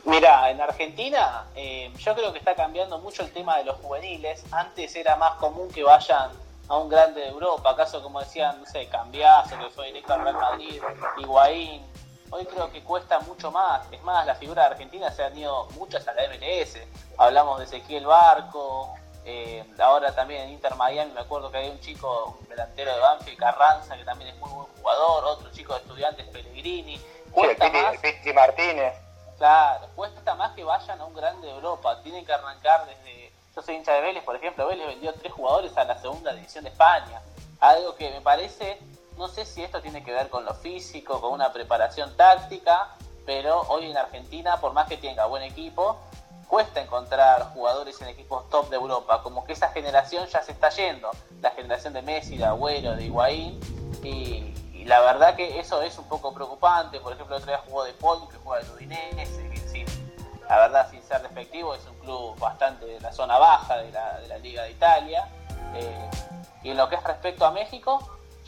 Mira, 0.04 0.50
en 0.50 0.60
Argentina 0.60 1.46
eh, 1.54 1.92
yo 1.98 2.14
creo 2.14 2.32
que 2.32 2.38
está 2.38 2.54
cambiando 2.54 2.98
mucho 2.98 3.22
el 3.22 3.32
tema 3.32 3.58
de 3.58 3.64
los 3.64 3.76
juveniles. 3.76 4.42
Antes 4.50 4.96
era 4.96 5.16
más 5.16 5.34
común 5.34 5.70
que 5.70 5.84
vayan 5.84 6.30
a 6.68 6.76
un 6.76 6.88
grande 6.88 7.22
de 7.22 7.28
Europa, 7.28 7.70
acaso 7.70 8.02
como 8.02 8.20
decían, 8.20 8.60
no 8.60 8.66
sé, 8.66 8.88
Cambiazo, 8.88 9.58
que 9.58 9.70
fue 9.70 9.86
directo 9.86 10.12
al 10.14 10.22
Real 10.22 10.36
Madrid, 10.36 10.82
Higuaín. 11.18 11.86
Hoy 12.30 12.44
creo 12.44 12.70
que 12.70 12.82
cuesta 12.82 13.20
mucho 13.20 13.50
más. 13.50 13.90
Es 13.90 14.02
más, 14.02 14.26
la 14.26 14.34
figura 14.34 14.62
de 14.62 14.68
Argentina 14.72 15.10
se 15.10 15.24
han 15.24 15.36
ido 15.36 15.66
muchas 15.70 16.06
a 16.06 16.12
la 16.12 16.22
MLS. 16.28 16.78
Hablamos 17.16 17.58
de 17.58 17.64
Ezequiel 17.64 18.04
Barco, 18.04 18.94
eh, 19.30 19.62
ahora 19.78 20.14
también 20.14 20.42
en 20.44 20.50
Inter 20.52 20.74
Miami 20.76 21.12
me 21.12 21.20
acuerdo 21.20 21.50
que 21.50 21.58
hay 21.58 21.68
un 21.68 21.78
chico, 21.80 22.38
un 22.40 22.48
delantero 22.48 22.94
de 22.94 22.98
Banfield, 22.98 23.38
Carranza, 23.38 23.94
que 23.94 24.04
también 24.04 24.30
es 24.30 24.40
muy 24.40 24.50
buen 24.50 24.66
jugador, 24.80 25.24
otro 25.24 25.50
chico 25.52 25.74
de 25.74 25.80
estudiantes, 25.80 26.26
Pellegrini. 26.28 26.96
Sí, 26.96 27.04
el 27.26 27.32
Cuesta 27.32 27.66
el 27.66 27.98
Piti 27.98 28.32
Martínez. 28.32 28.94
Claro, 29.36 29.86
cuesta 29.94 30.34
más 30.34 30.52
que 30.54 30.64
vayan 30.64 31.00
a 31.00 31.04
un 31.04 31.14
grande 31.14 31.46
de 31.46 31.52
Europa. 31.52 32.02
Tienen 32.02 32.24
que 32.24 32.32
arrancar 32.32 32.86
desde. 32.86 33.17
Yo 33.58 33.62
soy 33.62 33.74
hincha 33.74 33.92
de 33.92 34.02
Vélez, 34.02 34.22
por 34.22 34.36
ejemplo. 34.36 34.68
Vélez 34.68 34.86
vendió 34.86 35.12
tres 35.14 35.32
jugadores 35.32 35.76
a 35.76 35.82
la 35.82 35.98
segunda 35.98 36.32
división 36.32 36.62
de 36.62 36.70
España. 36.70 37.20
Algo 37.58 37.96
que 37.96 38.08
me 38.08 38.20
parece 38.20 38.78
no 39.16 39.26
sé 39.26 39.44
si 39.44 39.64
esto 39.64 39.82
tiene 39.82 40.04
que 40.04 40.12
ver 40.12 40.28
con 40.28 40.44
lo 40.44 40.54
físico, 40.54 41.20
con 41.20 41.32
una 41.32 41.52
preparación 41.52 42.16
táctica, 42.16 42.94
pero 43.26 43.62
hoy 43.62 43.90
en 43.90 43.96
Argentina, 43.96 44.60
por 44.60 44.74
más 44.74 44.88
que 44.88 44.96
tenga 44.96 45.26
buen 45.26 45.42
equipo, 45.42 45.98
cuesta 46.46 46.80
encontrar 46.80 47.52
jugadores 47.52 48.00
en 48.00 48.06
equipos 48.06 48.48
top 48.48 48.70
de 48.70 48.76
Europa, 48.76 49.24
como 49.24 49.44
que 49.44 49.54
esa 49.54 49.70
generación 49.70 50.28
ya 50.28 50.40
se 50.44 50.52
está 50.52 50.68
yendo, 50.68 51.10
la 51.40 51.50
generación 51.50 51.94
de 51.94 52.02
Messi, 52.02 52.36
de 52.36 52.44
Agüero, 52.44 52.94
de 52.94 53.06
Higuaín, 53.06 53.58
y, 54.04 54.54
la 54.84 55.00
verdad 55.00 55.34
que 55.34 55.58
eso 55.58 55.82
es 55.82 55.98
un 55.98 56.08
poco 56.08 56.32
preocupante, 56.32 57.00
por 57.00 57.12
ejemplo, 57.12 57.34
el 57.34 57.42
otro 57.42 57.52
día 57.52 57.62
jugó 57.66 57.82
de 57.82 57.92
Paul, 57.94 58.28
que 58.28 58.36
juega 58.38 58.64
el 58.64 58.70
Udinese, 58.70 59.57
la 60.48 60.58
verdad 60.58 60.90
sin 60.90 61.02
ser 61.02 61.22
despectivo 61.22 61.74
es 61.74 61.84
un 61.86 61.98
club 61.98 62.38
bastante 62.38 62.86
de 62.86 63.00
la 63.00 63.12
zona 63.12 63.38
baja 63.38 63.78
de 63.78 63.92
la, 63.92 64.38
Liga 64.38 64.62
de 64.62 64.70
Italia, 64.70 65.28
eh, 65.74 66.10
y 66.62 66.70
en 66.70 66.76
lo 66.76 66.88
que 66.88 66.96
es 66.96 67.04
respecto 67.04 67.44
a 67.44 67.50
México, 67.50 67.98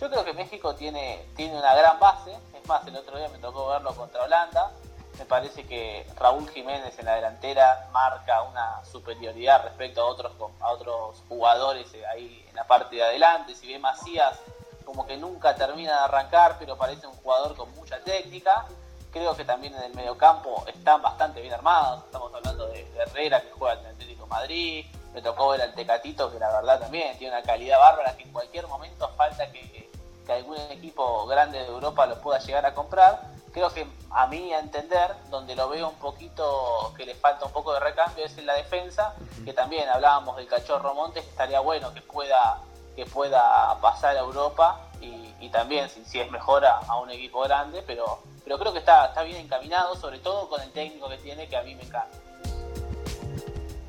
yo 0.00 0.08
creo 0.08 0.24
que 0.24 0.32
México 0.32 0.74
tiene, 0.74 1.26
tiene 1.36 1.58
una 1.58 1.74
gran 1.74 1.98
base, 1.98 2.36
es 2.54 2.66
más, 2.66 2.86
el 2.86 2.96
otro 2.96 3.18
día 3.18 3.28
me 3.28 3.38
tocó 3.38 3.68
verlo 3.68 3.94
contra 3.94 4.22
Holanda, 4.22 4.72
me 5.20 5.26
parece 5.26 5.66
que 5.66 6.06
Raúl 6.16 6.48
Jiménez 6.48 6.98
en 6.98 7.04
la 7.04 7.16
delantera 7.16 7.88
marca 7.92 8.40
una 8.40 8.82
superioridad 8.86 9.62
respecto 9.64 10.00
a 10.00 10.06
otros, 10.06 10.32
a 10.60 10.70
otros 10.70 11.22
jugadores 11.28 11.88
ahí 12.10 12.42
en 12.48 12.56
la 12.56 12.66
parte 12.66 12.96
de 12.96 13.04
adelante. 13.04 13.54
Si 13.54 13.66
bien 13.66 13.82
Macías 13.82 14.40
como 14.82 15.06
que 15.06 15.18
nunca 15.18 15.54
termina 15.54 15.92
de 15.92 16.04
arrancar, 16.04 16.56
pero 16.58 16.76
parece 16.78 17.06
un 17.06 17.12
jugador 17.16 17.54
con 17.54 17.70
mucha 17.74 18.02
técnica. 18.02 18.64
Creo 19.11 19.37
que 19.37 19.44
también 19.44 19.75
en 19.75 19.83
el 19.83 19.94
mediocampo 19.94 20.64
están 20.66 21.03
bastante 21.03 21.40
bien 21.40 21.53
armados. 21.53 22.05
Estamos 22.05 22.33
hablando 22.35 22.66
de, 22.68 22.88
Herrera 22.96 23.40
que 23.40 23.51
juega 23.53 23.81
en 23.81 23.87
el 23.87 23.92
Atlético 23.92 24.27
Madrid. 24.27 24.87
Me 25.12 25.23
tocó 25.23 25.49
ver 25.49 25.62
al 25.62 25.75
Tecatito 25.75 26.31
que 26.31 26.38
la 26.38 26.53
verdad 26.53 26.81
también 26.81 27.18
tiene 27.18 27.37
una 27.37 27.42
calidad 27.42 27.79
bárbara 27.79 28.16
que 28.16 28.23
en 28.23 28.33
cualquier 28.33 28.66
momento 28.68 29.09
falta 29.16 29.51
que, 29.51 29.90
que 30.27 30.33
algún 30.33 30.57
equipo 30.70 31.27
grande 31.27 31.59
de 31.59 31.66
Europa 31.66 32.07
lo 32.07 32.20
pueda 32.20 32.38
llegar 32.38 32.64
a 32.66 32.75
comprar 32.75 33.31
creo 33.53 33.73
que 33.73 33.87
a 34.11 34.27
mí 34.27 34.53
a 34.53 34.61
entender, 34.61 35.14
donde 35.29 35.55
lo 35.55 35.68
veo 35.68 35.88
un 35.88 35.96
poquito 35.96 36.92
que 36.96 37.05
le 37.05 37.14
falta 37.14 37.46
un 37.46 37.53
poco 37.53 37.73
de 37.73 37.81
recambio 37.81 38.25
es 38.25 38.37
en 38.38 38.46
la 38.46 38.55
defensa, 38.55 39.14
que 39.44 39.53
también 39.53 39.88
hablábamos 39.88 40.37
del 40.37 40.46
cachorro 40.46 40.94
Montes, 40.94 41.25
que 41.25 41.31
estaría 41.31 41.61
bueno 41.61 41.92
que 41.92 42.01
pueda, 42.01 42.59
que 43.04 43.10
pueda 43.10 43.78
pasar 43.80 44.16
a 44.16 44.20
Europa 44.20 44.88
y, 45.00 45.48
también 45.48 45.88
si, 45.88 46.04
si, 46.04 46.20
es 46.20 46.30
mejor 46.30 46.64
a, 46.64 46.96
un 47.00 47.10
equipo 47.10 47.40
grande, 47.40 47.82
pero, 47.84 48.20
pero 48.44 48.58
creo 48.58 48.72
que 48.72 48.78
está, 48.78 49.06
está 49.06 49.22
bien 49.22 49.38
encaminado, 49.38 49.96
sobre 49.96 50.18
todo 50.18 50.48
con 50.48 50.60
el 50.60 50.70
técnico 50.70 51.08
que 51.08 51.16
tiene, 51.16 51.48
que 51.48 51.56
a 51.56 51.62
mí 51.62 51.74
me 51.74 51.82
encanta. 51.82 52.16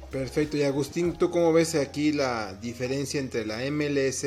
Perfecto, 0.10 0.58
y 0.58 0.64
Agustín, 0.64 1.18
¿tú 1.18 1.30
cómo 1.30 1.54
ves 1.54 1.76
aquí 1.76 2.14
la 2.14 2.54
diferencia 2.54 3.20
entre 3.20 3.46
la 3.46 3.58
MLS 3.70 4.26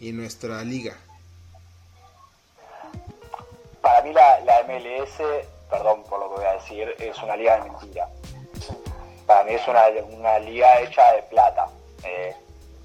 y 0.00 0.12
nuestra 0.12 0.64
liga? 0.64 0.96
para 3.80 4.02
mí 4.02 4.12
la, 4.12 4.62
MLS, 4.66 5.44
perdón 5.68 6.02
por 6.04 6.20
lo 6.20 6.28
que 6.30 6.36
voy 6.36 6.44
a 6.44 6.52
decir, 6.54 6.94
es 6.98 7.22
una 7.22 7.36
liga 7.36 7.56
de 7.60 7.70
mentira. 7.70 8.08
Para 9.26 9.44
mí 9.44 9.52
es 9.54 9.62
una, 9.68 10.38
liga 10.38 10.80
hecha 10.80 11.12
de 11.12 11.22
plata. 11.24 11.68
Eh, 12.04 12.34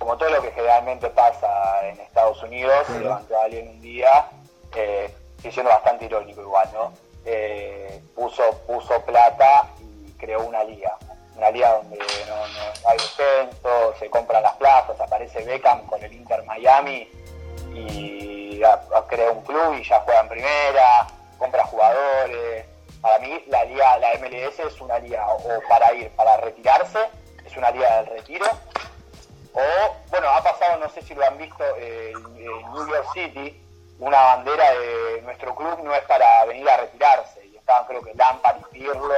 como 0.05 0.17
todo 0.19 0.29
lo 0.29 0.41
que 0.43 0.51
generalmente 0.51 1.09
pasa 1.09 1.47
en 1.87 1.99
Estados 1.99 2.43
Unidos, 2.43 2.85
se 2.85 2.99
levantó 2.99 3.41
alguien 3.41 3.69
un 3.69 3.81
día, 3.81 4.29
eh, 4.75 5.11
siendo 5.41 5.71
bastante 5.71 6.05
irónico 6.05 6.41
igual, 6.41 6.69
¿no? 6.73 6.93
Eh, 7.25 8.03
puso, 8.13 8.43
puso 8.67 9.01
plata 9.01 9.65
y 9.81 10.11
creó 10.11 10.45
una 10.45 10.63
liga. 10.63 10.95
Una 11.35 11.49
liga 11.49 11.73
donde 11.73 11.97
no, 11.97 12.35
hay 12.87 12.97
descenso, 12.99 13.95
se 13.97 14.07
compran 14.11 14.43
las 14.43 14.53
plazas, 14.57 15.01
aparece 15.01 15.43
Beckham 15.43 15.87
con 15.87 16.03
el 16.03 16.13
Inter 16.13 16.43
Miami 16.43 17.09
y 17.73 18.61
crea 19.09 19.31
un 19.31 19.41
club 19.41 19.73
y 19.73 19.83
ya 19.83 20.01
juega 20.01 20.19
en 20.19 20.29
primera, 20.29 21.07
compra 21.39 21.65
jugadores. 21.65 22.67
Para 23.01 23.17
mí 23.17 23.43
la 23.47 23.65
liga, 23.65 23.97
la 23.97 24.09
MLS 24.19 24.59
es 24.59 24.79
una 24.81 24.99
liga 24.99 25.27
o 25.29 25.39
para 25.67 25.91
ir, 25.95 26.11
para 26.11 26.37
retirarse, 26.37 26.99
es 27.43 27.57
una 27.57 27.71
liga 27.71 28.03
del 28.03 28.17
retiro. 28.17 28.45
O, 29.55 29.95
bueno, 30.09 30.27
ha 30.29 30.43
pasado, 30.43 30.77
no 30.79 30.89
sé 30.89 31.01
si 31.01 31.15
lo 31.15 31.25
han 31.25 31.37
visto, 31.37 31.63
en 31.77 32.13
New 32.33 32.87
York 32.87 33.07
City, 33.13 33.61
una 33.99 34.21
bandera 34.21 34.71
de 34.73 35.21
nuestro 35.21 35.55
club 35.55 35.79
no 35.83 35.93
es 35.95 36.03
para 36.03 36.45
venir 36.45 36.69
a 36.69 36.77
retirarse. 36.77 37.45
Y 37.45 37.55
estaban 37.55 37.85
creo 37.85 38.01
que 38.01 38.13
Lampard 38.13 38.57
y 38.59 38.79
Pirlo 38.79 39.13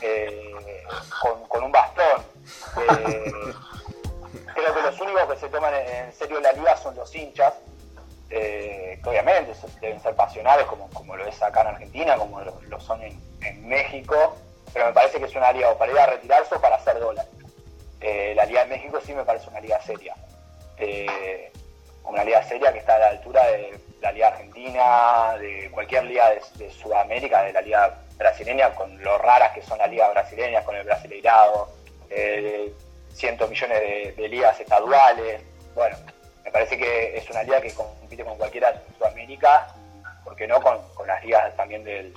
eh, 0.00 0.84
con, 1.48 1.64
un 1.64 1.72
bastón. 1.72 2.22
Eh, 2.76 3.32
creo 4.54 4.74
que 4.74 4.82
los 4.82 5.00
únicos 5.00 5.24
que 5.32 5.36
se 5.40 5.48
toman 5.48 5.74
en 5.74 6.12
serio 6.12 6.40
la 6.40 6.52
liga 6.52 6.76
son 6.76 6.94
los 6.94 7.12
hinchas, 7.14 7.54
eh, 8.30 8.98
que 9.02 9.08
obviamente 9.08 9.52
deben 9.80 10.00
ser 10.00 10.14
pasionales 10.14 10.66
como, 10.66 10.88
como 10.90 11.16
lo 11.16 11.26
es 11.26 11.42
acá 11.42 11.62
en 11.62 11.68
Argentina, 11.68 12.16
como 12.16 12.40
lo, 12.40 12.80
son 12.80 13.02
en, 13.02 13.26
México, 13.62 14.36
pero 14.72 14.86
me 14.86 14.92
parece 14.92 15.18
que 15.18 15.26
es 15.26 15.34
una 15.36 15.52
liga 15.52 15.70
o 15.70 15.78
para 15.78 15.92
ir 15.92 15.98
a 15.98 16.06
retirarse 16.06 16.54
o 16.54 16.60
para 16.60 16.76
hacer 16.76 16.98
dólares. 16.98 17.30
Eh, 18.00 18.34
la 18.36 18.44
Liga 18.44 18.64
de 18.64 18.76
México 18.76 19.00
sí 19.04 19.14
me 19.14 19.24
parece 19.24 19.48
una 19.48 19.60
liga 19.60 19.80
seria. 19.80 20.14
Eh, 20.78 21.50
una 22.04 22.24
liga 22.24 22.42
seria 22.42 22.72
que 22.72 22.78
está 22.78 22.96
a 22.96 22.98
la 22.98 23.08
altura 23.08 23.46
de 23.46 23.78
la 24.00 24.12
Liga 24.12 24.28
Argentina, 24.28 25.36
de 25.38 25.70
cualquier 25.72 26.04
liga 26.04 26.30
de, 26.30 26.70
Sudamérica, 26.70 27.42
de 27.42 27.52
la 27.52 27.60
Liga 27.60 27.98
brasileña, 28.16 28.74
con 28.74 29.02
lo 29.02 29.18
raras 29.18 29.52
que 29.52 29.62
son 29.62 29.78
las 29.78 29.90
ligas 29.90 30.10
brasileñas, 30.12 30.64
con 30.64 30.76
el 30.76 30.84
brasileirado, 30.84 31.68
cientos 33.12 33.48
millones 33.48 34.16
de, 34.16 34.28
ligas 34.28 34.60
estaduales. 34.60 35.42
Bueno, 35.74 35.96
me 36.44 36.50
parece 36.50 36.78
que 36.78 37.16
es 37.16 37.28
una 37.30 37.42
liga 37.42 37.60
que 37.60 37.74
compite 37.74 38.24
con 38.24 38.36
cualquiera 38.36 38.72
de 38.72 38.80
Sudamérica, 38.96 39.74
¿por 40.22 40.36
qué 40.36 40.46
no 40.46 40.60
con, 40.60 40.78
las 41.06 41.24
ligas 41.24 41.56
también 41.56 41.82
del, 41.84 42.12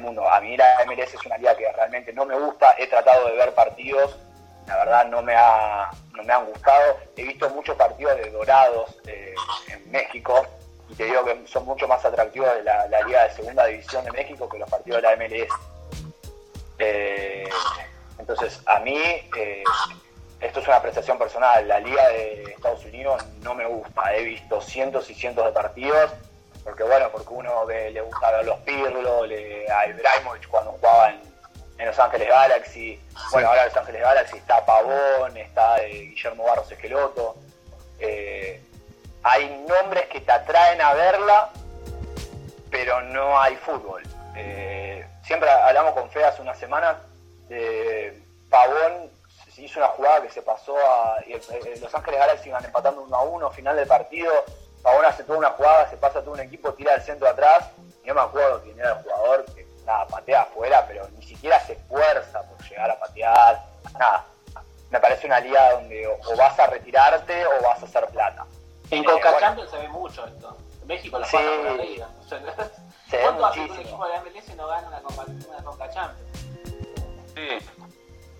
mundo? 0.00 0.28
A 0.28 0.40
mí 0.40 0.56
la 0.56 0.84
MLS 0.86 1.14
es 1.14 1.26
una 1.26 1.36
liga 1.36 1.56
que 1.56 1.70
realmente 1.72 2.12
no 2.12 2.24
me 2.24 2.38
gusta, 2.38 2.74
he 2.78 2.86
tratado 2.86 3.28
de 3.28 3.36
ver 3.36 3.54
partidos, 3.54 4.18
la 4.66 4.76
verdad 4.76 5.06
no 5.08 5.22
me, 5.22 5.34
ha, 5.34 5.90
no 6.14 6.22
me 6.22 6.32
han 6.32 6.46
gustado, 6.46 6.98
he 7.16 7.24
visto 7.24 7.48
muchos 7.50 7.76
partidos 7.76 8.16
de 8.16 8.30
Dorados 8.30 8.96
eh, 9.06 9.34
en 9.68 9.90
México, 9.90 10.46
y 10.88 10.94
te 10.94 11.04
digo 11.04 11.24
que 11.24 11.46
son 11.46 11.64
mucho 11.64 11.86
más 11.88 12.04
atractivos 12.04 12.54
de 12.54 12.62
la, 12.62 12.86
Liga 13.02 13.24
de 13.24 13.30
Segunda 13.34 13.66
División 13.66 14.04
de 14.04 14.12
México 14.12 14.48
que 14.48 14.58
los 14.58 14.68
partidos 14.68 15.02
de 15.02 15.08
la 15.08 15.16
MLS. 15.16 15.52
Eh, 16.78 17.48
entonces, 18.18 18.60
a 18.66 18.80
mí 18.80 18.98
eh, 19.36 19.64
esto 20.40 20.60
es 20.60 20.66
una 20.66 20.76
apreciación 20.76 21.18
personal, 21.18 21.66
la 21.66 21.80
liga 21.80 22.06
de 22.08 22.44
Estados 22.44 22.84
Unidos 22.84 23.24
no 23.42 23.54
me 23.54 23.66
gusta, 23.66 24.14
he 24.14 24.24
visto 24.24 24.60
cientos 24.60 25.08
y 25.10 25.14
cientos 25.14 25.44
de 25.44 25.52
partidos, 25.52 26.10
porque 26.62 26.82
bueno, 26.82 27.10
porque 27.12 27.28
uno 27.32 27.66
le 27.66 28.00
gusta 28.00 28.30
ver 28.30 28.46
los 28.46 28.58
Pirlo, 28.60 29.22
a 29.22 29.86
Ibrahimovic 29.86 30.48
cuando 30.48 30.72
jugaba 30.72 31.10
en, 31.10 31.33
Los 31.78 31.98
Ángeles 31.98 32.28
Galaxy, 32.28 33.00
bueno, 33.32 33.48
ahora 33.48 33.62
en 33.62 33.68
Los 33.68 33.76
Ángeles 33.76 34.02
Galaxy 34.02 34.36
está 34.36 34.64
Pavón, 34.64 35.36
está 35.36 35.78
eh, 35.82 36.06
Guillermo 36.10 36.44
Barros 36.44 36.70
Esqueloto, 36.70 37.36
eh, 37.98 38.62
hay 39.22 39.64
nombres 39.68 40.06
que 40.06 40.20
te 40.20 40.32
atraen 40.32 40.80
a 40.80 40.94
verla, 40.94 41.50
pero 42.70 43.00
no 43.02 43.40
hay 43.40 43.56
fútbol. 43.56 44.02
Eh, 44.36 45.06
siempre 45.24 45.50
hablamos 45.50 45.94
con 45.94 46.10
Fe 46.10 46.24
hace 46.24 46.42
una 46.42 46.54
semana 46.54 47.00
de 47.48 48.22
Pavón 48.50 49.10
se 49.54 49.62
hizo 49.62 49.78
una 49.78 49.88
jugada 49.88 50.22
que 50.22 50.30
se 50.30 50.42
pasó 50.42 50.76
a. 50.76 51.18
Los 51.80 51.94
Ángeles 51.94 52.20
Galaxy 52.20 52.48
iban 52.48 52.64
empatando 52.64 53.02
1 53.02 53.16
a 53.16 53.22
1, 53.22 53.50
final 53.50 53.76
del 53.76 53.86
partido. 53.86 54.32
Pavón 54.82 55.04
hace 55.04 55.22
toda 55.22 55.38
una 55.38 55.50
jugada, 55.50 55.88
se 55.88 55.96
pasa 55.96 56.20
todo 56.20 56.32
un 56.32 56.40
equipo, 56.40 56.74
tira 56.74 56.94
el 56.94 57.02
centro 57.02 57.28
atrás. 57.28 57.70
Y 58.02 58.08
no 58.08 58.14
me 58.14 58.20
acuerdo 58.20 58.62
quién 58.62 58.78
era 58.78 58.98
el 58.98 59.02
jugador 59.02 59.44
que 59.54 59.66
nada, 59.84 60.06
patea 60.06 60.42
afuera, 60.42 60.84
pero 60.86 61.08
ni 61.10 61.22
siquiera 61.22 61.58
se 61.60 61.74
esfuerza 61.74 62.42
por 62.42 62.62
llegar 62.68 62.90
a 62.90 62.98
patear. 62.98 63.64
Nada. 63.98 64.24
Me 64.90 65.00
parece 65.00 65.26
una 65.26 65.40
liga 65.40 65.72
donde 65.72 66.06
o, 66.06 66.36
vas 66.36 66.58
a 66.58 66.66
retirarte 66.66 67.46
o 67.46 67.62
vas 67.62 67.82
a 67.82 67.86
hacer 67.86 68.06
plata. 68.08 68.46
En 68.90 69.02
eh, 69.02 69.06
Coca 69.06 69.38
Champions 69.40 69.70
se 69.70 69.78
ve 69.78 69.88
mucho 69.88 70.26
esto. 70.26 70.56
En 70.82 70.86
México 70.86 71.18
lo 71.18 71.24
sí, 71.24 71.36
pasa 71.36 71.48
por 71.48 71.76
la 71.76 71.84
liga. 71.84 72.08
¿Cuánto 73.22 73.46
hace 73.46 73.64
que 73.66 73.72
un 73.72 73.78
equipo 73.80 74.06
de 74.06 74.12
la 74.12 74.22
MLS 74.22 74.56
no 74.56 74.66
gana 74.66 74.88
una 74.88 75.00
Coca, 75.02 75.22
una 75.48 75.64
Coca 75.64 75.90
Champions? 75.90 76.38
Sí. 77.34 77.58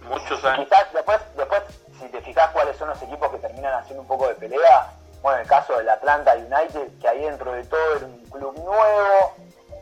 Muchos 0.03 0.45
años. 0.45 0.69
Quizás 0.69 0.93
después, 0.93 1.21
después, 1.37 1.63
si 1.99 2.09
te 2.09 2.21
fijas 2.21 2.51
cuáles 2.51 2.77
son 2.77 2.89
los 2.89 3.03
equipos 3.03 3.31
que 3.31 3.39
terminan 3.39 3.75
haciendo 3.75 4.03
un 4.03 4.09
poco 4.09 4.29
de 4.29 4.35
pelea, 4.35 4.93
bueno, 5.23 5.41
el 5.41 5.49
caso 5.49 5.79
del 5.79 5.89
Atlanta 5.89 6.35
United, 6.35 6.99
que 7.01 7.09
ahí 7.09 7.21
dentro 7.21 7.53
de 7.53 7.65
todo 7.65 7.97
era 7.97 8.07
un 8.07 8.25
club 8.27 8.55
nuevo, 8.59 9.35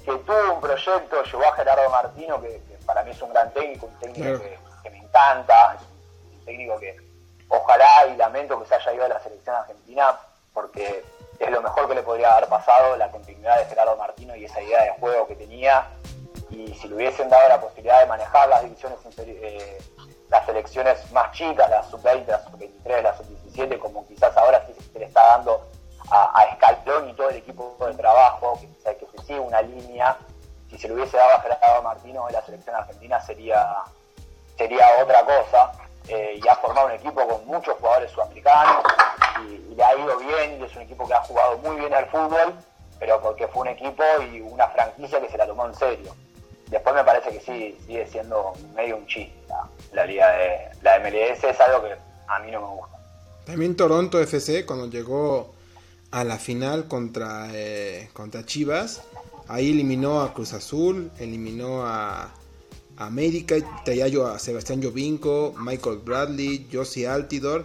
que 0.04 0.12
tuvo 0.12 0.54
un 0.54 0.60
proyecto, 0.60 1.22
llevó 1.22 1.44
a 1.44 1.54
Gerardo 1.54 1.88
Martino, 1.90 2.40
que, 2.40 2.60
para 2.86 3.02
mí 3.04 3.10
es 3.10 3.22
un 3.22 3.32
gran 3.32 3.52
técnico, 3.52 3.86
un 3.86 3.98
técnico 3.98 4.42
que, 4.82 4.90
me 4.90 4.98
encanta, 4.98 5.78
un 6.32 6.44
técnico 6.44 6.78
que 6.78 6.96
ojalá 7.48 8.06
y 8.06 8.16
lamento 8.16 8.60
que 8.60 8.66
se 8.66 8.74
haya 8.74 8.94
ido 8.94 9.04
a 9.04 9.08
la 9.08 9.20
selección 9.20 9.56
argentina, 9.56 10.18
porque 10.52 11.04
es 11.38 11.50
lo 11.50 11.62
mejor 11.62 11.88
que 11.88 11.94
le 11.94 12.02
podría 12.02 12.34
haber 12.34 12.48
pasado 12.48 12.96
la 12.96 13.10
continuidad 13.10 13.58
de 13.58 13.66
Gerardo 13.66 13.96
Martino 13.96 14.34
y 14.36 14.44
esa 14.44 14.60
idea 14.60 14.82
de 14.84 14.90
juego 15.00 15.26
que 15.26 15.36
tenía. 15.36 15.86
Y 16.50 16.74
si 16.74 16.88
le 16.88 16.96
hubiesen 16.96 17.28
dado 17.30 17.48
la 17.48 17.60
posibilidad 17.60 18.00
de 18.00 18.06
manejar 18.06 18.48
las 18.48 18.62
divisiones 18.62 18.98
eh, 19.18 19.78
las 20.28 20.46
selecciones 20.46 21.12
más 21.12 21.30
chicas, 21.32 21.68
las 21.68 21.88
sub-20, 21.88 22.26
las 22.26 22.44
sub-23, 22.44 23.02
las 23.02 23.16
sub-17, 23.18 23.78
como 23.78 24.06
quizás 24.06 24.36
ahora 24.36 24.66
sí 24.66 24.74
se 24.92 24.98
le 24.98 25.04
está 25.06 25.22
dando 25.36 25.71
a, 26.10 26.44
Escalón 26.50 27.08
y 27.08 27.14
todo 27.14 27.30
el 27.30 27.36
equipo 27.36 27.76
de 27.80 27.94
trabajo, 27.94 28.58
que, 28.60 28.96
que 28.96 29.06
se 29.16 29.26
sigue 29.26 29.40
una 29.40 29.62
línea. 29.62 30.16
Si 30.70 30.78
se 30.78 30.88
le 30.88 30.94
hubiese 30.94 31.16
dado 31.16 31.36
a 31.36 31.40
Gerardo 31.40 31.82
Martino 31.82 32.26
en 32.28 32.34
la 32.34 32.42
selección 32.42 32.74
argentina 32.74 33.20
sería, 33.20 33.76
sería 34.56 34.86
otra 35.02 35.24
cosa. 35.24 35.72
Eh, 36.08 36.40
y 36.42 36.48
ha 36.48 36.56
formado 36.56 36.88
un 36.88 36.94
equipo 36.94 37.26
con 37.28 37.46
muchos 37.46 37.76
jugadores 37.78 38.10
sudamericanos 38.10 38.82
y, 39.46 39.74
le 39.74 39.84
ha 39.84 39.94
ido 39.94 40.18
bien 40.18 40.60
y 40.60 40.64
es 40.64 40.74
un 40.74 40.82
equipo 40.82 41.06
que 41.06 41.14
ha 41.14 41.22
jugado 41.22 41.58
muy 41.58 41.76
bien 41.76 41.94
al 41.94 42.06
fútbol, 42.06 42.54
pero 42.98 43.20
porque 43.20 43.46
fue 43.46 43.62
un 43.62 43.68
equipo 43.68 44.02
y 44.32 44.40
una 44.40 44.66
franquicia 44.68 45.20
que 45.20 45.28
se 45.28 45.38
la 45.38 45.46
tomó 45.46 45.66
en 45.66 45.74
serio. 45.74 46.14
Después 46.66 46.94
me 46.94 47.04
parece 47.04 47.30
que 47.30 47.40
sí, 47.40 47.78
sigue 47.86 48.06
siendo 48.06 48.52
medio 48.74 48.96
un 48.96 49.06
chiste 49.06 49.42
la, 49.92 50.06
liga 50.06 50.30
de 50.32 50.70
la 50.82 50.98
MLS, 51.00 51.44
es 51.44 51.60
algo 51.60 51.84
que 51.84 51.94
a 52.26 52.38
mí 52.40 52.50
no 52.50 52.60
me 52.60 52.66
gusta. 52.66 52.98
También 53.44 53.76
Toronto 53.76 54.20
FC 54.20 54.64
cuando 54.64 54.86
llegó 54.86 55.51
a 56.12 56.24
la 56.24 56.38
final 56.38 56.86
contra, 56.86 57.48
eh, 57.52 58.08
contra 58.12 58.46
Chivas, 58.46 59.02
ahí 59.48 59.70
eliminó 59.70 60.20
a 60.20 60.32
Cruz 60.34 60.52
Azul, 60.52 61.10
eliminó 61.18 61.84
a 61.86 62.32
América, 62.96 63.56
Tayayo 63.84 64.26
a 64.26 64.38
Sebastián 64.38 64.82
Jovinko, 64.82 65.54
Michael 65.58 65.98
Bradley, 66.04 66.68
Josie 66.70 67.08
Altidor. 67.08 67.64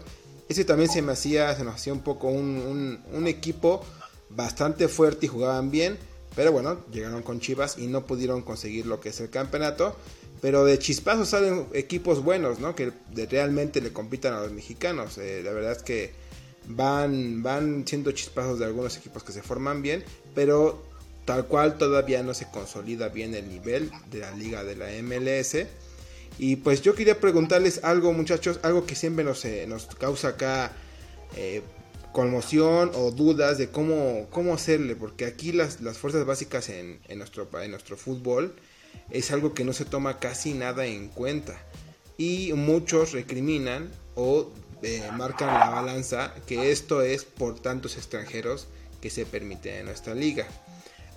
Ese 0.50 0.64
también 0.64 0.90
se 0.90 1.02
me 1.02 1.12
hacía, 1.12 1.54
se 1.56 1.64
nos 1.64 1.76
hacía 1.76 1.92
un 1.94 2.02
poco 2.02 2.30
un, 2.30 3.28
equipo 3.28 3.84
bastante 4.30 4.88
fuerte 4.88 5.26
y 5.26 5.30
jugaban 5.30 5.70
bien. 5.70 5.98
Pero 6.36 6.52
bueno, 6.52 6.86
llegaron 6.92 7.24
con 7.24 7.40
Chivas 7.40 7.78
y 7.78 7.88
no 7.88 8.06
pudieron 8.06 8.44
conseguir 8.44 8.86
lo 8.86 9.00
que 9.02 9.10
es 9.10 9.20
el 9.20 9.30
campeonato. 9.30 9.96
Pero 10.40 10.64
de 10.66 10.78
chispazos 10.78 11.30
salen 11.30 11.66
equipos 11.74 12.24
buenos, 12.24 12.60
¿no? 12.60 12.76
Que 12.76 12.94
realmente 13.30 13.82
le 13.82 13.92
compitan 13.92 14.34
a 14.34 14.42
los 14.42 14.52
mexicanos. 14.54 15.18
Eh, 15.18 15.42
la 15.44 15.52
verdad 15.52 15.72
es 15.72 15.84
que 15.84 16.27
van, 16.68 17.42
van 17.44 17.88
siendo 17.88 18.12
chispazos 18.12 18.60
de 18.60 18.66
algunos 18.66 18.98
equipos 18.98 19.24
que 19.24 19.32
se 19.32 19.42
forman 19.42 19.82
bien. 19.82 20.04
Pero 20.36 20.84
tal 21.26 21.46
cual 21.48 21.78
todavía 21.78 22.24
no 22.24 22.34
se 22.34 22.50
consolida 22.50 23.10
bien 23.10 23.36
el 23.36 23.50
nivel 23.50 23.92
de 24.10 24.20
la 24.20 24.32
liga 24.32 24.64
de 24.64 24.76
la 24.76 24.88
MLS. 25.02 25.68
Y 26.40 26.58
pues 26.58 26.82
yo 26.82 26.96
quería 26.96 27.20
preguntarles 27.20 27.84
algo 27.84 28.14
muchachos, 28.14 28.60
algo 28.64 28.86
que 28.86 28.96
siempre 28.96 29.26
nos, 29.26 29.44
eh, 29.44 29.66
nos 29.68 29.88
causa 29.88 30.30
acá 30.30 30.72
eh, 31.36 31.62
conmoción 32.12 32.92
o 32.94 33.12
dudas 33.12 33.58
de 33.58 33.70
cómo, 33.70 34.28
cómo 34.30 34.54
hacerle, 34.54 34.96
porque 34.96 35.26
aquí 35.26 35.52
las, 35.52 35.82
las 35.82 35.98
fuerzas 35.98 36.26
básicas 36.26 36.70
en, 36.70 37.00
en, 37.08 37.18
nuestro, 37.18 37.50
en 37.62 37.72
nuestro 37.72 37.98
fútbol 37.98 38.56
es 39.10 39.32
algo 39.32 39.54
que 39.54 39.64
no 39.64 39.74
se 39.74 39.86
toma 39.86 40.20
casi 40.20 40.54
nada 40.54 40.86
en 40.86 41.10
cuenta. 41.10 41.58
Y 42.18 42.54
muchos 42.54 43.12
recriminan 43.12 43.92
o 44.16 44.50
marcan 45.14 45.48
la 45.48 45.70
balanza 45.70 46.34
que 46.46 46.72
esto 46.72 47.02
es 47.02 47.24
por 47.24 47.60
tantos 47.60 47.98
extranjeros 47.98 48.68
que 49.02 49.10
se 49.10 49.26
permite 49.26 49.80
en 49.80 49.86
nuestra 49.86 50.14
liga. 50.14 50.48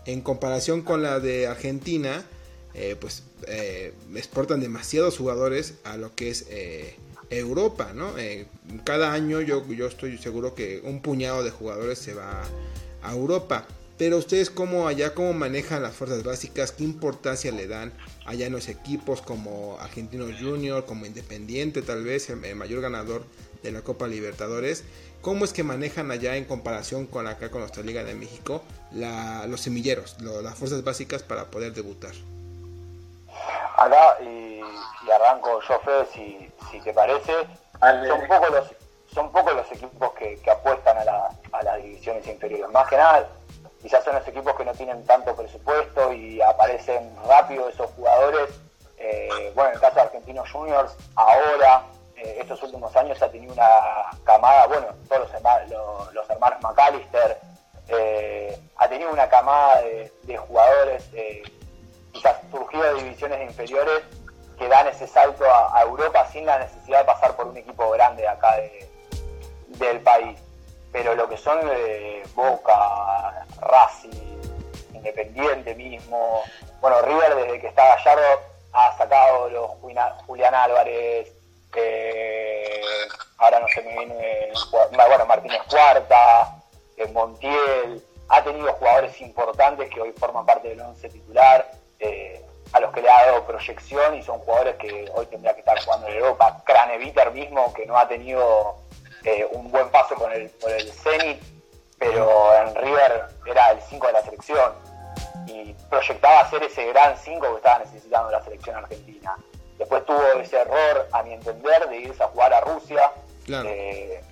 En 0.06 0.22
comparación 0.22 0.82
con 0.82 1.02
la 1.02 1.20
de 1.20 1.46
Argentina, 1.46 2.24
eh, 2.74 2.96
pues 2.98 3.24
eh, 3.46 3.92
exportan 4.14 4.61
demasiados 4.61 5.18
jugadores 5.18 5.74
a 5.84 5.96
lo 5.96 6.14
que 6.14 6.30
es 6.30 6.46
eh, 6.50 6.96
Europa, 7.30 7.92
¿no? 7.94 8.12
cada 8.84 9.12
año 9.12 9.40
yo, 9.40 9.64
yo 9.68 9.86
estoy 9.86 10.18
seguro 10.18 10.54
que 10.54 10.80
un 10.82 11.00
puñado 11.00 11.44
de 11.44 11.50
jugadores 11.50 11.98
se 11.98 12.14
va 12.14 12.42
a 13.02 13.12
Europa. 13.12 13.66
Pero 13.98 14.16
ustedes 14.16 14.48
cómo 14.48 14.88
allá, 14.88 15.14
cómo 15.14 15.34
manejan 15.34 15.82
las 15.82 15.94
fuerzas 15.94 16.24
básicas, 16.24 16.72
qué 16.72 16.84
importancia 16.84 17.52
le 17.52 17.66
dan 17.66 17.92
allá 18.24 18.46
en 18.46 18.52
los 18.52 18.68
equipos 18.68 19.20
como 19.20 19.78
Argentinos 19.78 20.40
Junior, 20.40 20.86
como 20.86 21.04
Independiente 21.04 21.82
tal 21.82 22.02
vez, 22.02 22.30
el 22.30 22.56
mayor 22.56 22.80
ganador 22.80 23.24
de 23.62 23.72
la 23.72 23.82
Copa 23.82 24.06
Libertadores. 24.06 24.84
¿Cómo 25.22 25.44
es 25.44 25.52
que 25.52 25.62
manejan 25.62 26.11
allá 26.11 26.36
en 26.36 26.44
comparación 26.44 27.06
con 27.06 27.26
acá 27.26 27.50
con 27.50 27.61
nuestra 27.61 27.82
Liga 27.82 28.04
de 28.04 28.14
México 28.14 28.62
los 28.92 29.61
semilleros, 29.61 30.16
las 30.20 30.54
fuerzas 30.54 30.82
básicas 30.82 31.22
para 31.22 31.46
poder 31.46 31.72
debutar? 31.74 32.12
Acá, 33.76 34.18
y, 34.22 34.61
arranco 35.11 35.61
yo, 35.68 35.80
Fede, 35.80 36.06
si, 36.12 36.52
si 36.70 36.80
te 36.80 36.92
parece, 36.92 37.32
son 37.80 38.26
pocos 38.28 38.50
los, 38.50 38.74
son 39.12 39.32
pocos 39.32 39.54
los 39.54 39.72
equipos 39.72 40.12
que, 40.14 40.38
apuestan 40.50 40.98
a, 40.98 41.04
la, 41.04 41.30
a 41.52 41.62
las 41.62 41.82
divisiones 41.82 42.26
inferiores. 42.26 42.70
Más 42.72 42.88
que 42.88 42.96
nada, 42.96 43.28
quizás 43.82 44.04
son 44.04 44.14
los 44.14 44.26
equipos 44.26 44.54
que 44.56 44.64
no 44.64 44.72
tienen 44.72 45.04
tanto 45.04 45.34
presupuesto 45.34 46.12
y 46.12 46.40
aparecen 46.40 47.11
rápido 47.26 47.68
esos 47.68 47.90
jugadores. 47.92 48.50
Eh, 48.98 49.52
bueno, 49.54 49.70
en 49.70 49.74
el 49.76 49.80
caso 49.80 49.96
de 49.96 50.02
Argentinos 50.02 50.50
Juniors, 50.50 50.92
ahora 51.14 51.84
eh, 52.20 52.36
estos 52.38 52.62
últimos 52.62 52.94
años 52.96 53.20
ha 53.22 53.30
tenido 53.30 53.52
una 53.54 54.10
camada, 54.24 54.66
bueno, 54.66 54.88
todos 55.08 55.22
los, 55.22 55.34
hermanos, 55.34 56.12
los, 56.12 56.28
hermanos 56.28 56.60
McAllister, 56.62 57.38
eh, 57.88 58.58
ha 58.76 58.88
tenido 58.88 59.10
una 59.10 59.28
camada 59.28 59.80
de, 59.80 60.36
jugadores 60.36 61.08
eh, 61.14 61.42
quizás 62.12 62.36
surgidos 62.50 62.96
de 62.96 63.04
divisiones 63.04 63.40
inferiores 63.48 64.02
que 64.58 64.68
dan 64.68 64.86
ese 64.88 65.06
salto 65.06 65.44
a, 65.46 65.80
Europa 65.80 66.26
sin 66.30 66.44
la 66.44 66.58
necesidad 66.58 67.00
de 67.00 67.04
pasar 67.06 67.34
por 67.36 67.46
un 67.46 67.56
equipo 67.56 67.90
grande 67.90 68.28
acá 68.28 68.54
del 69.68 70.00
país. 70.00 70.38
Pero 70.92 71.14
lo 71.14 71.28
que 71.28 71.38
son 71.38 71.58
Boca, 72.34 73.46
Racing, 73.60 74.10
Independiente 74.92 75.74
mismo, 75.74 76.42
bueno, 76.82 77.00
River 77.00 77.36
desde 77.36 77.60
que 77.60 77.68
está 77.68 77.96
Gallardo 77.96 78.40
ha 78.72 78.96
sacado 78.98 79.48
los 79.48 79.70
Julián 80.26 80.54
Álvarez, 80.54 81.32
ahora 83.38 83.60
no 83.60 83.68
se 83.68 83.82
me 83.82 83.92
viene, 83.98 84.52
bueno, 84.70 85.26
Martínez 85.26 85.62
Cuarta, 85.68 86.56
Montiel, 87.12 88.04
ha 88.28 88.44
tenido 88.44 88.72
jugadores 88.74 89.20
importantes 89.20 89.90
que 89.90 90.00
hoy 90.00 90.12
forman 90.12 90.46
parte 90.46 90.68
del 90.68 90.80
once 90.80 91.08
titular, 91.08 91.70
eh, 91.98 92.44
a 92.72 92.80
los 92.80 92.92
que 92.92 93.02
le 93.02 93.10
ha 93.10 93.26
dado 93.26 93.44
proyección 93.46 94.14
y 94.14 94.22
son 94.22 94.38
jugadores 94.40 94.76
que 94.76 95.10
hoy 95.14 95.26
tendría 95.26 95.54
que 95.54 95.60
estar 95.60 95.82
jugando 95.82 96.06
en 96.06 96.14
Europa. 96.14 96.62
Craneviter 96.64 97.32
mismo, 97.32 97.72
que 97.74 97.84
no 97.86 97.98
ha 97.98 98.06
tenido 98.06 98.76
eh, 99.24 99.46
un 99.52 99.70
buen 99.70 99.88
paso 99.90 100.14
con 100.14 100.30
el, 100.32 100.48
por 100.50 100.70
el 100.70 100.90
Zenit, 100.92 101.42
pero 101.98 102.54
en 102.54 102.74
River 102.76 103.24
era 103.46 103.72
el 103.72 103.80
5 103.82 104.06
de 104.06 104.12
la 104.12 104.22
selección 104.22 104.72
y 105.46 105.74
proyectaba 105.90 106.48
ser 106.48 106.62
ese 106.62 106.86
gran 106.86 107.16
5 107.16 107.40
que 107.40 107.56
estaba 107.56 107.80
necesitando 107.80 108.30
la 108.30 108.42
selección 108.42 108.76
argentina. 108.76 109.36
Después 109.81 110.05
tuvo 110.05 110.22
ese 110.39 110.61
error, 110.61 111.09
a 111.11 111.22
mi 111.22 111.33
entender, 111.33 111.89
de 111.89 111.97
irse 111.97 112.22
a 112.22 112.26
jugar 112.26 112.53
a 112.53 112.61
Rusia. 112.61 113.12
Eh, 113.49 114.22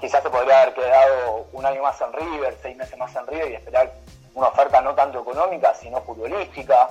quizás 0.00 0.22
se 0.22 0.30
podría 0.30 0.62
haber 0.62 0.74
quedado 0.74 1.46
un 1.52 1.66
año 1.66 1.82
más 1.82 2.00
en 2.00 2.14
River, 2.14 2.56
seis 2.62 2.74
meses 2.78 2.96
más 2.96 3.14
en 3.14 3.26
River 3.26 3.50
y 3.50 3.54
esperar 3.56 3.92
una 4.32 4.48
oferta 4.48 4.80
no 4.80 4.94
tanto 4.94 5.20
económica, 5.20 5.74
sino 5.74 6.00
futbolística. 6.00 6.88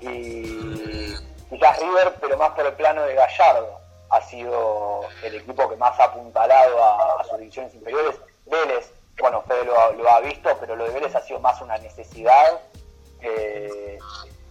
Y 0.00 1.16
quizás 1.50 1.80
River, 1.80 2.14
pero 2.20 2.38
más 2.38 2.50
por 2.50 2.64
el 2.64 2.74
plano 2.74 3.02
de 3.02 3.16
Gallardo, 3.16 3.80
ha 4.10 4.20
sido 4.20 5.00
el 5.24 5.34
equipo 5.34 5.68
que 5.68 5.74
más 5.74 5.98
ha 5.98 6.04
apuntalado 6.04 6.78
a, 6.80 7.24
sus 7.24 7.38
divisiones 7.40 7.74
inferiores. 7.74 8.14
Vélez, 8.46 8.92
bueno, 9.20 9.42
Fede 9.48 9.64
lo, 9.64 10.08
ha 10.08 10.20
visto, 10.20 10.56
pero 10.60 10.76
lo 10.76 10.84
de 10.84 10.90
Vélez 10.90 11.12
ha 11.16 11.22
sido 11.22 11.40
más 11.40 11.60
una 11.60 11.76
necesidad. 11.78 12.60
Eh, 13.20 13.98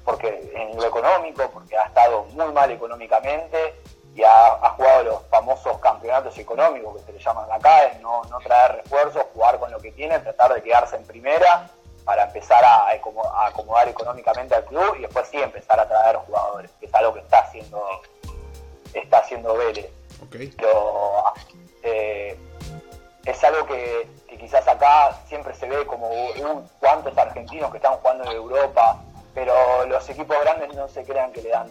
porque 0.07 0.49
en 0.55 0.73
lo 0.77 0.85
económico, 0.85 1.49
porque 1.51 1.77
ha 1.77 1.83
estado 1.83 2.23
muy 2.31 2.49
mal 2.53 2.71
económicamente 2.71 3.75
y 4.15 4.23
ha, 4.23 4.69
jugado 4.77 5.03
los 5.03 5.27
famosos 5.27 5.77
campeonatos 5.79 6.37
económicos 6.37 6.95
que 6.95 7.07
se 7.07 7.11
le 7.11 7.19
llaman 7.19 7.51
acá, 7.51 7.87
es 7.87 7.99
no, 7.99 8.21
traer 8.41 8.77
refuerzos, 8.83 9.25
jugar 9.33 9.59
con 9.59 9.69
lo 9.69 9.79
que 9.81 9.91
tiene, 9.91 10.17
tratar 10.19 10.53
de 10.53 10.63
quedarse 10.63 10.95
en 10.95 11.03
primera 11.03 11.69
para 12.05 12.23
empezar 12.23 12.63
a, 12.63 12.87
acomodar 13.47 13.89
económicamente 13.89 14.55
al 14.55 14.63
club 14.63 14.95
y 14.97 15.01
después 15.01 15.27
sí 15.27 15.41
empezar 15.41 15.77
a 15.77 15.85
traer 15.89 16.15
jugadores, 16.15 16.71
que 16.79 16.85
es 16.85 16.93
algo 16.95 17.13
que 17.13 17.19
está 17.19 17.39
haciendo, 17.39 17.83
está 18.93 19.17
haciendo 19.17 19.57
Vélez. 19.57 19.91
Pero, 20.31 21.33
eh, 21.83 22.39
es 23.25 23.43
algo 23.43 23.65
que, 23.65 24.07
quizás 24.39 24.65
acá 24.69 25.19
siempre 25.27 25.53
se 25.53 25.67
ve 25.67 25.85
como 25.85 26.07
un, 26.09 26.65
cuantos 26.79 27.17
argentinos 27.17 27.71
que 27.71 27.77
están 27.77 27.95
jugando 27.97 28.23
en 28.23 28.31
Europa, 28.31 29.01
pero 29.37 29.85
los 29.85 30.09
equipos 30.09 30.35
grandes 30.41 30.73
no 30.73 30.87
se 30.87 31.03
crean 31.03 31.31
que 31.31 31.43
le 31.43 31.49
dan 31.49 31.69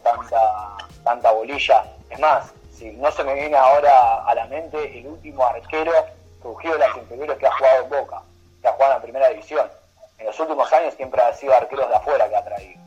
tanta, 1.02 1.32
bolilla. 1.32 1.84
Es 2.08 2.20
más, 2.20 2.52
si 2.72 2.92
no 2.92 3.10
se 3.10 3.24
me 3.24 3.34
viene 3.34 3.56
ahora 3.56 4.24
a 4.24 4.32
la 4.36 4.46
mente 4.46 4.96
el 4.96 5.08
último 5.08 5.44
arquero 5.44 5.92
surgido 6.40 6.74
de 6.74 6.78
las 6.78 6.96
inferiores 6.96 7.36
que 7.38 7.46
ha 7.48 7.58
jugado 7.58 7.82
en 7.82 7.90
Boca, 7.90 8.22
que 8.62 8.68
ha 8.68 8.72
jugado 8.72 8.92
en 8.92 8.98
la 8.98 9.02
primera 9.02 9.28
división. 9.30 9.68
En 10.16 10.26
los 10.26 10.38
últimos 10.38 10.72
años 10.72 10.94
siempre 10.94 11.20
ha 11.20 11.32
sido 11.32 11.54
arqueros 11.54 11.88
de 11.88 11.96
afuera 11.96 12.28
que 12.28 12.36
ha 12.36 12.44
traído. 12.44 12.80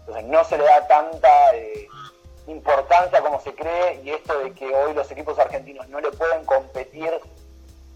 Entonces 0.00 0.24
no 0.24 0.42
se 0.42 0.58
le 0.58 0.64
da 0.64 0.84
tanta 0.88 1.54
eh, 1.54 1.86
importancia 2.48 3.20
como 3.20 3.38
se 3.38 3.54
cree 3.54 4.00
y 4.02 4.10
esto 4.10 4.36
de 4.40 4.52
que 4.52 4.66
hoy 4.66 4.94
los 4.94 5.08
equipos 5.12 5.38
argentinos 5.38 5.88
no 5.90 6.00
le 6.00 6.10
pueden 6.10 6.44
competir 6.44 7.20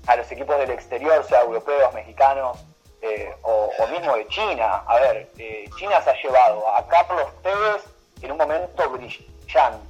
a 0.07 0.15
los 0.15 0.31
equipos 0.31 0.57
del 0.57 0.71
exterior, 0.71 1.25
sea 1.25 1.41
europeos, 1.41 1.93
mexicanos, 1.95 2.59
eh, 3.03 3.35
o, 3.43 3.71
mismo 3.91 4.15
de 4.17 4.27
China. 4.29 4.83
A 4.87 4.97
ver, 5.01 5.31
eh, 5.39 5.69
China 5.79 6.01
se 6.03 6.11
ha 6.11 6.23
llevado 6.23 6.67
a 6.75 6.87
Carlos 6.87 7.29
Tevez 7.43 7.85
en 8.23 8.33
un 8.33 8.39
momento 8.39 8.91
brillante. 8.91 9.89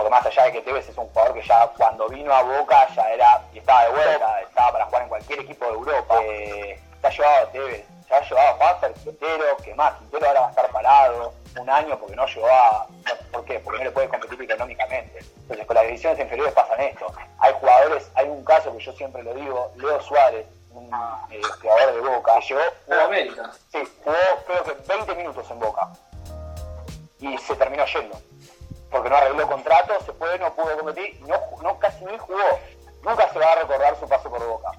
porque 0.00 0.10
más 0.10 0.24
allá 0.24 0.44
de 0.44 0.52
que 0.52 0.62
Tevez 0.62 0.88
es 0.88 0.96
un 0.96 1.08
jugador 1.08 1.34
que 1.34 1.42
ya 1.46 1.66
cuando 1.76 2.08
vino 2.08 2.32
a 2.32 2.40
Boca 2.40 2.88
ya 2.96 3.12
era, 3.12 3.42
y 3.52 3.58
estaba 3.58 3.84
de 3.84 3.90
vuelta, 3.90 4.40
estaba 4.40 4.72
para 4.72 4.86
jugar 4.86 5.02
en 5.02 5.08
cualquier 5.10 5.40
equipo 5.40 5.66
de 5.66 5.72
Europa, 5.72 6.14
eh, 6.24 6.80
se 7.02 7.06
ha 7.06 7.10
llevado 7.10 7.46
a 7.46 7.50
Tevez, 7.52 7.84
se 8.08 8.14
ha 8.14 8.20
llevado 8.22 8.48
a 8.48 8.58
Pazzer, 8.58 8.94
Quintero, 8.94 9.56
que 9.62 9.74
más, 9.74 9.92
Quintero 9.98 10.26
ahora 10.26 10.40
va 10.40 10.46
a 10.46 10.50
estar 10.50 10.70
parado 10.70 11.34
un 11.58 11.68
año 11.68 11.98
porque 11.98 12.16
no 12.16 12.26
llegó 12.26 12.46
a, 12.46 12.86
¿por 13.30 13.44
qué? 13.44 13.58
Porque 13.58 13.78
no 13.78 13.84
le 13.84 13.90
puede 13.90 14.08
competir 14.08 14.40
económicamente. 14.40 15.18
Entonces 15.42 15.66
con 15.66 15.74
las 15.74 15.84
divisiones 15.84 16.18
inferiores 16.18 16.54
pasan 16.54 16.80
esto. 16.80 17.12
Hay 17.38 17.52
jugadores, 17.60 18.09
hay 18.30 18.36
un 18.36 18.44
caso 18.44 18.72
que 18.76 18.84
yo 18.84 18.92
siempre 18.92 19.22
lo 19.22 19.34
digo, 19.34 19.72
Leo 19.76 20.00
Suárez, 20.02 20.46
un 20.72 20.90
eh, 21.30 21.40
jugador 21.60 21.94
de 21.94 22.00
Boca, 22.00 22.40
llegó, 22.40 22.60
De 22.86 23.00
América. 23.00 23.50
sí, 23.72 23.78
jugó 24.04 24.16
creo 24.46 24.64
que 24.64 24.72
20 24.86 25.14
minutos 25.16 25.50
en 25.50 25.58
Boca 25.58 25.88
y 27.18 27.36
se 27.38 27.54
terminó 27.56 27.84
yendo 27.86 28.16
porque 28.90 29.08
no 29.08 29.16
arregló 29.16 29.46
contrato, 29.46 29.94
se 30.04 30.12
fue, 30.12 30.36
no 30.38 30.52
pudo 30.54 30.76
competir, 30.76 31.20
no, 31.20 31.38
no 31.62 31.78
casi 31.78 32.04
ni 32.04 32.18
jugó. 32.18 32.58
Nunca 33.02 33.32
se 33.32 33.38
va 33.38 33.52
a 33.52 33.54
recordar 33.56 33.96
su 33.96 34.08
paso 34.08 34.28
por 34.28 34.44
Boca. 34.44 34.72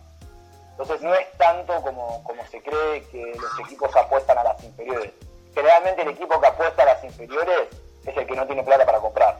Entonces 0.72 1.02
no 1.02 1.14
es 1.14 1.32
tanto 1.38 1.82
como, 1.82 2.22
como 2.24 2.45
se 2.47 2.62
cree 2.62 3.04
que 3.10 3.34
los 3.39 3.60
equipos 3.60 3.95
apuestan 3.95 4.38
a 4.38 4.43
las 4.43 4.64
inferiores. 4.64 5.12
Generalmente 5.54 6.02
el 6.02 6.10
equipo 6.10 6.41
que 6.41 6.47
apuesta 6.47 6.84
a 6.84 6.88
las 6.88 7.04
inferiores 7.04 7.70
es 8.06 8.18
el 8.18 8.26
que 8.28 8.36
no 8.36 8.45
tiene 8.45 8.64
plata 8.64 8.86
para 8.86 8.99
comprar. 8.99 9.38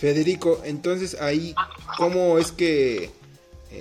Federico, 0.00 0.62
entonces 0.64 1.20
ahí, 1.20 1.54
¿cómo 1.98 2.38
es 2.38 2.52
que, 2.52 3.04
eh, 3.04 3.80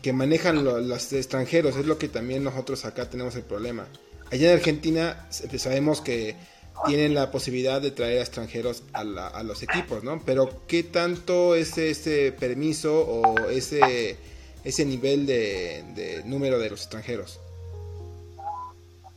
que 0.00 0.12
manejan 0.14 0.64
lo- 0.64 0.78
los 0.80 1.12
extranjeros? 1.12 1.76
Es 1.76 1.84
lo 1.84 1.98
que 1.98 2.08
también 2.08 2.42
nosotros 2.42 2.86
acá 2.86 3.10
tenemos 3.10 3.36
el 3.36 3.42
problema. 3.42 3.86
Allá 4.32 4.50
en 4.52 4.56
Argentina 4.58 5.28
sabemos 5.58 6.00
que 6.00 6.34
tienen 6.86 7.14
la 7.14 7.30
posibilidad 7.30 7.82
de 7.82 7.90
traer 7.90 8.20
a 8.20 8.22
extranjeros 8.22 8.84
a, 8.94 9.04
la- 9.04 9.28
a 9.28 9.42
los 9.42 9.62
equipos, 9.62 10.02
¿no? 10.02 10.22
Pero 10.24 10.62
¿qué 10.66 10.82
tanto 10.82 11.54
es 11.54 11.76
ese 11.76 12.32
permiso 12.32 12.98
o 12.98 13.50
ese, 13.50 14.16
ese 14.64 14.86
nivel 14.86 15.26
de, 15.26 15.84
de 15.94 16.22
número 16.24 16.58
de 16.58 16.70
los 16.70 16.80
extranjeros? 16.80 17.38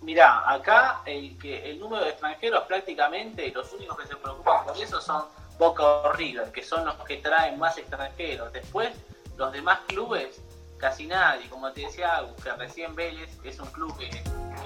Mirá, 0.02 0.44
acá 0.52 1.02
el 1.06 1.38
que 1.38 1.72
el 1.72 1.80
número 1.80 2.04
de 2.04 2.10
extranjeros 2.12 2.64
prácticamente 2.68 3.50
los 3.52 3.72
únicos 3.72 3.98
que 3.98 4.08
se 4.08 4.16
preocupan 4.18 4.66
por 4.66 4.78
eso 4.78 5.00
son 5.00 5.24
Boca 5.64 5.82
o 5.82 6.12
River, 6.12 6.52
que 6.52 6.62
son 6.62 6.84
los 6.84 6.96
que 7.06 7.18
traen 7.18 7.58
más 7.58 7.78
extranjeros. 7.78 8.52
Después, 8.52 8.92
los 9.38 9.54
demás 9.54 9.80
clubes, 9.88 10.42
casi 10.78 11.08
nadie. 11.08 11.50
Como 11.50 11.72
te 11.72 11.82
decía, 11.82 12.18
Agus, 12.18 12.36
que 12.44 12.52
recién 12.52 12.94
Vélez 12.96 13.30
es 13.46 13.60
un 13.62 13.68
club 13.68 13.98
que, 13.98 14.10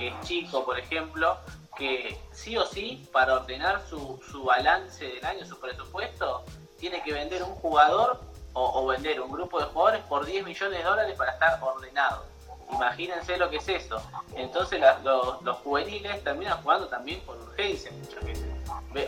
es 0.07 0.27
chico, 0.27 0.65
por 0.65 0.79
ejemplo, 0.79 1.37
que 1.77 2.19
sí 2.31 2.57
o 2.57 2.65
sí, 2.65 3.07
para 3.11 3.35
ordenar 3.35 3.83
su, 3.87 4.19
su 4.31 4.45
balance 4.45 5.05
del 5.05 5.23
año, 5.23 5.45
su 5.45 5.59
presupuesto, 5.59 6.43
tiene 6.79 7.03
que 7.03 7.13
vender 7.13 7.43
un 7.43 7.53
jugador 7.57 8.19
o, 8.53 8.87
vender 8.87 9.21
un 9.21 9.31
grupo 9.31 9.59
de 9.59 9.65
jugadores 9.65 10.03
por 10.05 10.25
10 10.25 10.45
millones 10.45 10.79
de 10.79 10.83
dólares 10.83 11.15
para 11.15 11.33
estar 11.33 11.59
ordenado. 11.61 12.25
Imagínense 12.73 13.37
lo 13.37 13.51
que 13.51 13.57
es 13.57 13.69
eso. 13.69 14.01
Entonces 14.35 14.81
los, 15.03 15.43
los 15.43 15.57
juveniles 15.57 16.23
terminan 16.23 16.59
jugando 16.63 16.87
también 16.87 17.19
por 17.21 17.37
urgencia 17.37 17.91
muchas 17.91 18.25
veces. 18.25 18.56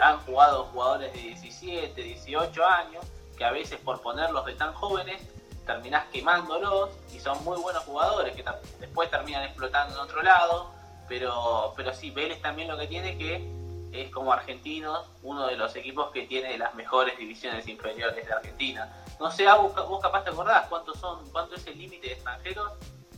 Han 0.02 0.20
jugado 0.20 0.66
jugadores 0.66 1.14
de 1.14 1.20
17, 1.20 2.02
18 2.02 2.66
años, 2.66 3.06
que 3.38 3.46
a 3.46 3.52
veces 3.52 3.80
por 3.80 4.02
ponerlos 4.02 4.46
de 4.46 4.54
tan 4.54 4.74
jóvenes 4.74 5.22
terminás 5.66 6.06
quemándolos 6.12 6.90
y 7.14 7.20
son 7.20 7.44
muy 7.44 7.60
buenos 7.62 7.84
jugadores 7.84 8.36
que 8.36 8.44
después 8.80 9.10
terminan 9.10 9.44
explotando 9.44 9.96
en 9.96 10.02
otro 10.02 10.22
lado. 10.22 10.72
Pero, 11.08 11.74
pero 11.76 11.94
sí, 11.94 12.12
Vélez 12.12 12.42
también 12.42 12.68
lo 12.68 12.78
que 12.78 12.88
tiene 12.88 13.18
que 13.18 13.60
es 13.92 14.12
como 14.12 14.32
Argentinos, 14.32 15.08
uno 15.24 15.48
de 15.48 15.56
los 15.56 15.76
equipos 15.76 16.12
que 16.12 16.28
tiene 16.28 16.58
las 16.58 16.76
mejores 16.76 17.18
divisiones 17.18 17.68
inferiores 17.68 18.26
de 18.26 18.34
Argentina. 18.34 18.92
No 19.20 19.32
sé, 19.32 19.48
Agus, 19.48 19.74
vos 19.76 20.02
capaz 20.02 20.24
te 20.24 20.30
acordás 20.30 20.68
cuántos 20.68 20.98
son, 21.00 21.28
cuánto 21.32 21.56
es 21.56 21.66
el 21.68 21.78
límite 21.78 22.08
de 22.08 22.14
extranjeros. 22.14 22.72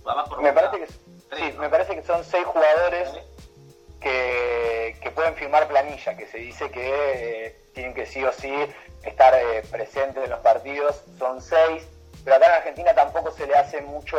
Por 0.03 0.41
Me 0.41 0.51
parece 0.51 0.79
que, 0.79 0.87
Tres, 1.29 1.51
sí, 1.51 1.53
¿no? 1.55 1.61
me 1.61 1.69
parece 1.69 1.95
que 1.95 2.03
son 2.03 2.23
seis 2.23 2.45
jugadores 2.45 3.09
que, 4.01 4.95
que 5.01 5.11
pueden 5.11 5.35
firmar 5.35 5.67
planilla, 5.67 6.17
que 6.17 6.25
se 6.25 6.39
dice 6.39 6.69
que 6.71 7.45
eh, 7.45 7.55
tienen 7.73 7.93
que 7.93 8.05
sí 8.05 8.23
o 8.23 8.33
sí 8.33 8.53
estar 9.03 9.33
eh, 9.33 9.63
presentes 9.71 10.23
en 10.23 10.29
los 10.29 10.39
partidos. 10.39 11.03
Son 11.17 11.41
seis, 11.41 11.87
pero 12.23 12.35
acá 12.35 12.47
en 12.47 12.53
Argentina 12.53 12.93
tampoco 12.93 13.31
se 13.31 13.47
le 13.47 13.55
hace 13.55 13.81
mucho 13.81 14.17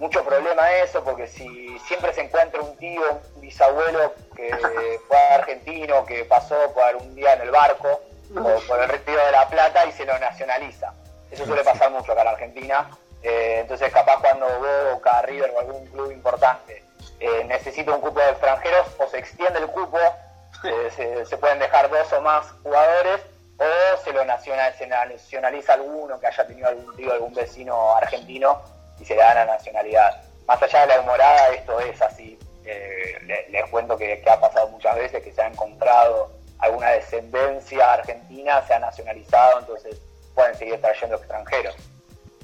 mucho 0.00 0.24
problema 0.24 0.64
a 0.64 0.82
eso, 0.82 1.04
porque 1.04 1.28
si 1.28 1.78
siempre 1.86 2.12
se 2.12 2.22
encuentra 2.22 2.60
un 2.60 2.76
tío, 2.76 3.20
un 3.36 3.40
bisabuelo 3.40 4.12
que 4.34 4.50
fue 5.08 5.16
argentino, 5.16 6.04
que 6.04 6.24
pasó 6.24 6.56
por 6.74 6.96
un 6.96 7.14
día 7.14 7.34
en 7.34 7.42
el 7.42 7.50
barco 7.50 8.00
o 8.36 8.60
por 8.66 8.82
el 8.82 8.88
retiro 8.88 9.24
de 9.24 9.32
la 9.32 9.48
plata 9.48 9.86
y 9.86 9.92
se 9.92 10.04
lo 10.04 10.18
nacionaliza. 10.18 10.92
Eso 11.30 11.46
suele 11.46 11.62
pasar 11.62 11.90
mucho 11.90 12.12
acá 12.12 12.22
en 12.22 12.28
Argentina. 12.28 12.90
Eh, 13.22 13.58
entonces, 13.60 13.92
capaz 13.92 14.20
cuando 14.20 14.46
Boca, 14.92 15.22
River 15.22 15.52
o 15.54 15.60
algún 15.60 15.86
club 15.86 16.10
importante 16.10 16.83
eh, 17.20 17.44
necesita 17.44 17.92
un 17.92 18.00
cupo 18.00 18.20
de 18.20 18.30
extranjeros, 18.30 18.86
o 18.98 19.06
se 19.08 19.18
extiende 19.18 19.58
el 19.60 19.66
cupo, 19.68 19.98
eh, 20.64 20.90
se, 20.94 21.26
se 21.26 21.36
pueden 21.36 21.58
dejar 21.58 21.90
dos 21.90 22.12
o 22.12 22.20
más 22.20 22.46
jugadores, 22.62 23.20
o 23.58 24.02
se 24.02 24.12
lo 24.12 24.24
nacional, 24.24 24.74
se 24.76 24.86
nacionaliza 24.86 25.74
alguno 25.74 26.18
que 26.18 26.26
haya 26.26 26.46
tenido 26.46 26.68
algún 26.68 26.96
tío, 26.96 27.12
algún 27.12 27.32
vecino 27.34 27.94
argentino 27.96 28.60
y 28.98 29.04
se 29.04 29.14
le 29.14 29.20
da 29.22 29.34
la 29.34 29.44
nacionalidad. 29.46 30.22
Más 30.46 30.60
allá 30.62 30.80
de 30.82 30.86
la 30.88 31.00
humorada, 31.00 31.50
esto 31.50 31.78
es 31.80 32.00
así. 32.02 32.38
Eh, 32.64 33.18
le- 33.22 33.48
les 33.50 33.70
cuento 33.70 33.96
que, 33.96 34.20
que 34.20 34.30
ha 34.30 34.40
pasado 34.40 34.68
muchas 34.68 34.96
veces 34.96 35.22
que 35.22 35.32
se 35.32 35.40
ha 35.42 35.46
encontrado 35.46 36.32
alguna 36.58 36.90
descendencia 36.90 37.92
argentina, 37.92 38.62
se 38.66 38.74
ha 38.74 38.78
nacionalizado, 38.80 39.60
entonces 39.60 40.00
pueden 40.34 40.54
seguir 40.56 40.80
trayendo 40.80 41.16
extranjeros. 41.16 41.76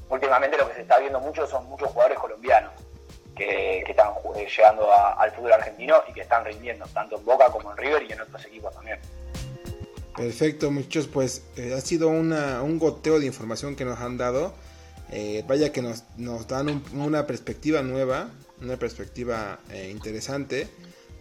Últimamente 0.09 0.57
lo 0.57 0.69
que 0.69 0.75
se 0.75 0.83
está 0.83 0.99
viendo 0.99 1.21
mucho 1.21 1.47
son 1.47 1.65
muchos 1.67 1.89
jugadores 1.91 2.19
colombianos 2.19 2.73
que, 3.37 3.83
que 3.85 3.91
están 3.93 4.09
eh, 4.37 4.47
llegando 4.57 4.91
a- 4.93 5.13
al 5.15 5.31
fútbol 5.33 5.53
argentino 5.53 5.97
y 6.09 6.13
que 6.13 6.21
están 6.23 6.45
rindiendo, 6.45 6.85
tanto 6.93 7.17
en 7.19 7.25
Boca 7.25 7.47
como 7.51 7.71
en 7.73 7.77
River 7.79 8.03
y 8.09 8.13
en 8.13 8.21
otros 8.21 8.45
equipos 8.47 8.73
también. 8.75 8.99
Perfecto, 10.17 10.71
muchachos, 10.71 11.07
pues 11.07 11.43
eh, 11.57 11.75
ha 11.77 11.81
sido 11.81 12.09
una, 12.09 12.63
un 12.63 12.79
goteo 12.79 13.19
de 13.21 13.27
información 13.27 13.77
que 13.77 13.85
nos 13.85 13.99
han 14.01 14.19
dado. 14.19 14.53
Eh, 15.13 15.45
vaya 15.49 15.73
que 15.73 15.83
nos, 15.83 16.05
nos 16.17 16.47
dan 16.47 16.69
un- 16.69 16.85
una 17.01 17.27
perspectiva 17.27 17.83
nueva, 17.83 18.29
una 18.61 18.77
perspectiva 18.77 19.59
eh, 19.71 19.89
interesante 19.91 20.69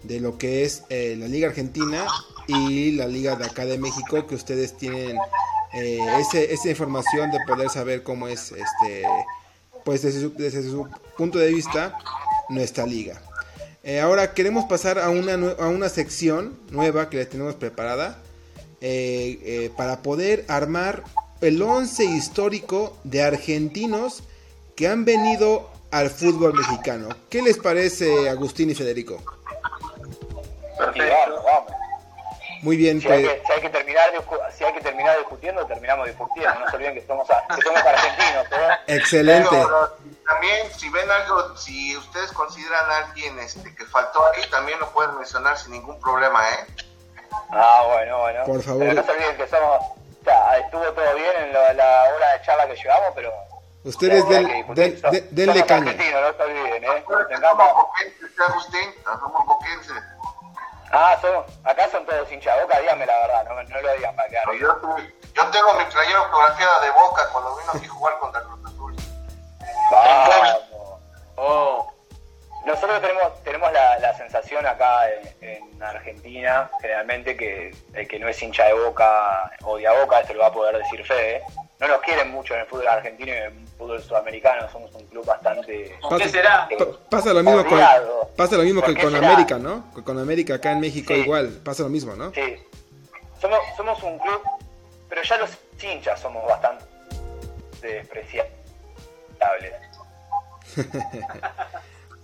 de 0.04 0.20
lo 0.20 0.38
que 0.38 0.64
es 0.64 0.84
eh, 0.90 1.16
la 1.18 1.28
Liga 1.28 1.48
Argentina 1.50 2.06
y 2.48 2.92
la 2.92 3.08
Liga 3.08 3.36
de 3.36 3.46
acá 3.46 3.66
de 3.66 3.78
México, 3.78 4.28
que 4.28 4.36
ustedes 4.36 4.76
tienen 4.78 5.18
eh, 5.74 6.00
ese- 6.20 6.54
esa 6.54 6.70
información 6.70 7.32
de 7.32 7.40
poder 7.48 7.70
saber 7.70 8.04
cómo 8.04 8.28
es, 8.28 8.52
este, 8.52 9.04
pues 9.90 10.04
desde 10.04 10.22
su, 10.22 10.34
desde 10.36 10.62
su 10.62 10.88
punto 11.18 11.40
de 11.40 11.52
vista, 11.52 11.98
nuestra 12.48 12.86
liga. 12.86 13.20
Eh, 13.82 14.00
ahora 14.00 14.36
queremos 14.36 14.66
pasar 14.66 15.00
a 15.00 15.10
una, 15.10 15.34
a 15.34 15.68
una 15.68 15.90
sección 15.90 16.60
nueva 16.70 17.10
que 17.10 17.18
les 17.18 17.28
tenemos 17.28 17.56
preparada 17.56 18.20
eh, 18.82 19.40
eh, 19.42 19.72
para 19.76 20.04
poder 20.04 20.46
armar 20.48 21.04
el 21.42 21.60
11 21.60 22.06
histórico 22.06 23.00
de 23.04 23.24
argentinos 23.24 24.22
que 24.76 24.88
han 24.88 25.06
venido 25.06 25.72
al 25.90 26.12
fútbol 26.12 26.54
mexicano. 26.54 27.10
¿Qué 27.28 27.42
les 27.42 27.58
parece, 27.58 28.30
Agustín 28.30 28.70
y 28.70 28.76
Federico? 28.76 29.24
Muy 32.62 32.76
bien, 32.78 33.00
Si 33.02 33.08
hay, 33.08 33.24
pues 33.24 33.40
que, 33.42 33.46
si 33.48 33.52
hay 33.54 33.62
que 33.62 33.70
terminar 33.70 34.10
si 34.58 34.64
hay 34.66 34.74
que 34.74 34.82
terminar 34.82 35.18
discutiendo, 35.18 35.66
terminamos 35.66 36.08
discutiendo. 36.08 36.60
No 36.60 36.70
se 36.70 36.76
olviden 36.76 36.94
que 36.96 37.06
somos, 37.08 37.30
a- 37.32 37.46
que 37.56 37.62
somos 37.62 37.82
argentinos. 37.84 38.46
¿eh? 38.52 38.70
excelente. 38.88 39.50
Pero, 39.50 39.98
también, 40.28 40.72
si 40.78 40.90
ven 40.90 41.10
algo, 41.10 41.56
si 41.58 41.96
ustedes 41.98 42.32
consideran 42.34 42.90
a 42.92 42.98
alguien 43.08 43.40
este, 43.40 43.74
que 43.76 43.86
faltó 43.86 44.26
ahí, 44.34 44.44
también 44.52 44.80
lo 44.80 44.90
pueden 44.92 45.16
mencionar 45.18 45.58
sin 45.58 45.72
ningún 45.72 46.00
problema, 46.02 46.48
¿eh? 46.50 46.66
Ah, 47.52 47.84
bueno, 47.88 48.20
bueno. 48.20 48.44
Por 48.46 48.62
favor. 48.62 48.80
Pero 48.80 48.94
no 48.94 49.04
se 49.04 49.12
olviden 49.12 49.38
que 49.38 49.48
somos. 49.48 49.82
O 49.82 50.24
sea, 50.26 50.58
estuvo 50.58 50.84
todo 50.84 51.16
bien 51.16 51.32
en 51.44 51.54
lo- 51.54 51.74
la 51.74 52.04
hora 52.14 52.34
de 52.38 52.42
charla 52.46 52.68
que 52.68 52.76
llevamos, 52.76 53.12
pero. 53.16 53.32
Ustedes 53.86 54.26
hay 54.26 54.64
den- 54.74 55.00
Son- 55.00 55.12
den- 55.12 55.28
denle 55.32 55.54
somos 55.54 55.68
caña. 55.68 55.92
no 55.94 56.34
se 56.38 56.44
olviden, 56.44 56.84
¿eh? 56.84 57.04
Somos 57.08 57.28
Tengamos- 57.30 57.74
boquenses, 57.74 58.22
¿eh, 58.30 58.44
Agustín? 58.50 58.94
Somos 59.06 59.46
boquenses. 59.46 60.04
Ah, 60.92 61.18
son, 61.22 61.46
acá 61.64 61.88
son 61.90 62.06
todos 62.06 62.32
hinchas 62.32 62.56
de 62.58 62.64
boca, 62.64 62.80
díganme 62.80 63.06
la 63.06 63.20
verdad, 63.20 63.44
no, 63.46 63.64
no 63.64 63.82
lo 63.82 63.94
digan 63.94 64.16
para 64.16 64.30
quedar. 64.30 64.46
Yo, 64.54 64.68
yo 65.36 65.52
tengo 65.52 65.74
mi 65.76 65.86
playera 65.86 66.20
autografiada 66.20 66.82
de 66.82 66.92
Boca 66.92 67.30
cuando 67.32 67.56
vino 67.58 67.72
aquí 67.76 67.86
a 67.86 67.90
jugar 67.90 68.18
contra 68.20 68.42
Cruz 68.42 68.60
Azul. 68.66 68.96
Vamos. 69.92 70.58
Oh, 71.36 71.94
Nosotros 72.66 73.00
tenemos, 73.02 73.44
tenemos 73.44 73.72
la, 73.72 74.00
la 74.00 74.18
sensación 74.18 74.66
acá 74.66 75.10
en, 75.12 75.36
en 75.42 75.84
Argentina, 75.84 76.70
generalmente, 76.82 77.38
que 77.38 77.72
el 77.94 78.08
que 78.08 78.20
no 78.20 78.28
es 78.28 78.42
hincha 78.42 78.66
de 78.66 78.74
boca 78.74 79.52
odia 79.64 79.94
boca, 79.94 80.20
esto 80.20 80.34
lo 80.34 80.42
va 80.42 80.48
a 80.48 80.54
poder 80.54 80.78
decir 80.78 81.06
Fede. 81.06 81.44
No 81.80 81.88
nos 81.88 82.02
quieren 82.02 82.30
mucho 82.32 82.54
en 82.56 82.60
el 82.62 82.66
fútbol 82.68 82.88
argentino 82.90 83.32
y 83.32 83.36
en 83.38 83.44
el 83.58 83.68
fútbol 83.78 84.04
sudamericano, 84.04 84.70
somos 84.70 84.94
un 84.96 85.06
club 85.08 85.26
bastante... 85.26 85.98
¿Por 86.02 86.18
qué 86.22 86.28
será? 86.28 86.68
Pa- 86.78 86.86
pasa 87.10 87.32
lo 87.34 87.42
mismo 87.42 87.66
con, 87.66 87.80
pasa 88.36 88.58
lo 88.58 88.64
mismo 88.64 88.82
¿Por 88.82 88.90
que 88.90 88.96
qué 88.98 89.04
con 89.04 89.14
será? 89.14 89.32
América, 89.32 89.58
¿no? 89.58 89.90
Con 90.04 90.20
América 90.20 90.56
acá 90.56 90.74
en 90.74 90.82
México 90.82 91.14
Sí. 91.14 91.22
igual, 91.22 91.48
pasa 91.64 91.84
lo 91.84 91.90
mismo, 91.90 92.16
¿no? 92.18 92.34
Sí, 92.34 92.58
somos, 93.40 93.60
somos 93.78 94.04
un 94.04 94.20
club 94.20 94.42
pero 95.08 95.24
ya 95.24 95.38
los 95.38 95.52
hinchas 95.82 96.20
somos 96.20 96.46
bastante 96.46 96.84
despreciables. 97.82 98.52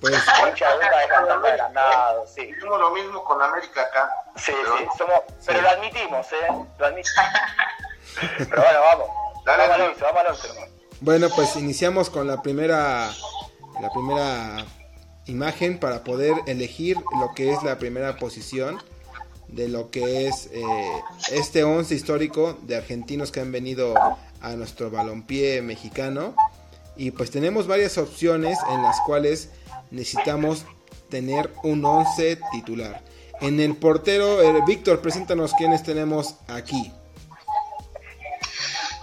Pues, 0.02 0.14
agrandado, 0.28 2.28
sí. 2.28 2.42
Hicimos 2.42 2.80
lo 2.80 2.92
mismo 2.92 3.24
con 3.24 3.42
América 3.42 3.82
acá. 3.82 4.14
Sí, 4.36 4.52
Pero- 4.62 4.78
sí, 4.78 4.86
somos, 4.98 5.20
pero 5.46 5.62
lo 5.62 5.70
admitimos, 5.70 6.32
¿eh? 6.34 6.48
Lo 6.78 6.86
admitimos. 6.86 7.18
pero 8.50 8.62
bueno, 8.62 8.82
vamos. 8.82 9.08
Dale, 9.46 9.68
vamos 9.68 10.02
al 10.02 10.14
vamos 10.14 10.46
al 10.46 10.76
bueno, 11.02 11.28
pues 11.36 11.56
iniciamos 11.58 12.10
con 12.10 12.26
la 12.26 12.42
primera, 12.42 13.12
la 13.82 13.90
primera 13.92 14.66
imagen 15.26 15.78
para 15.78 16.04
poder 16.04 16.34
elegir 16.48 16.98
lo 17.20 17.34
que 17.36 17.52
es 17.52 17.62
la 17.64 17.78
primera 17.78 18.16
posición 18.18 18.78
de 19.50 19.68
lo 19.68 19.92
que 19.92 20.28
es 20.28 20.50
eh, 20.54 20.64
este 21.32 21.64
once 21.64 21.94
histórico 21.94 22.58
de 22.62 22.78
argentinos 22.78 23.32
que 23.32 23.42
han 23.42 23.52
venido 23.52 23.94
a 24.42 24.56
nuestro 24.56 24.90
balompié 24.90 25.62
mexicano 25.62 26.34
y 26.96 27.12
pues 27.12 27.30
tenemos 27.30 27.68
varias 27.68 27.98
opciones 27.98 28.58
en 28.72 28.82
las 28.82 29.02
cuales 29.02 29.50
necesitamos 29.92 30.66
tener 31.10 31.52
un 31.64 31.84
once 31.84 32.40
titular. 32.52 33.04
En 33.42 33.60
el 33.60 33.76
portero, 33.76 34.42
eh, 34.42 34.64
Víctor, 34.66 35.02
preséntanos 35.02 35.54
quiénes 35.54 35.84
tenemos 35.84 36.36
aquí. 36.48 36.92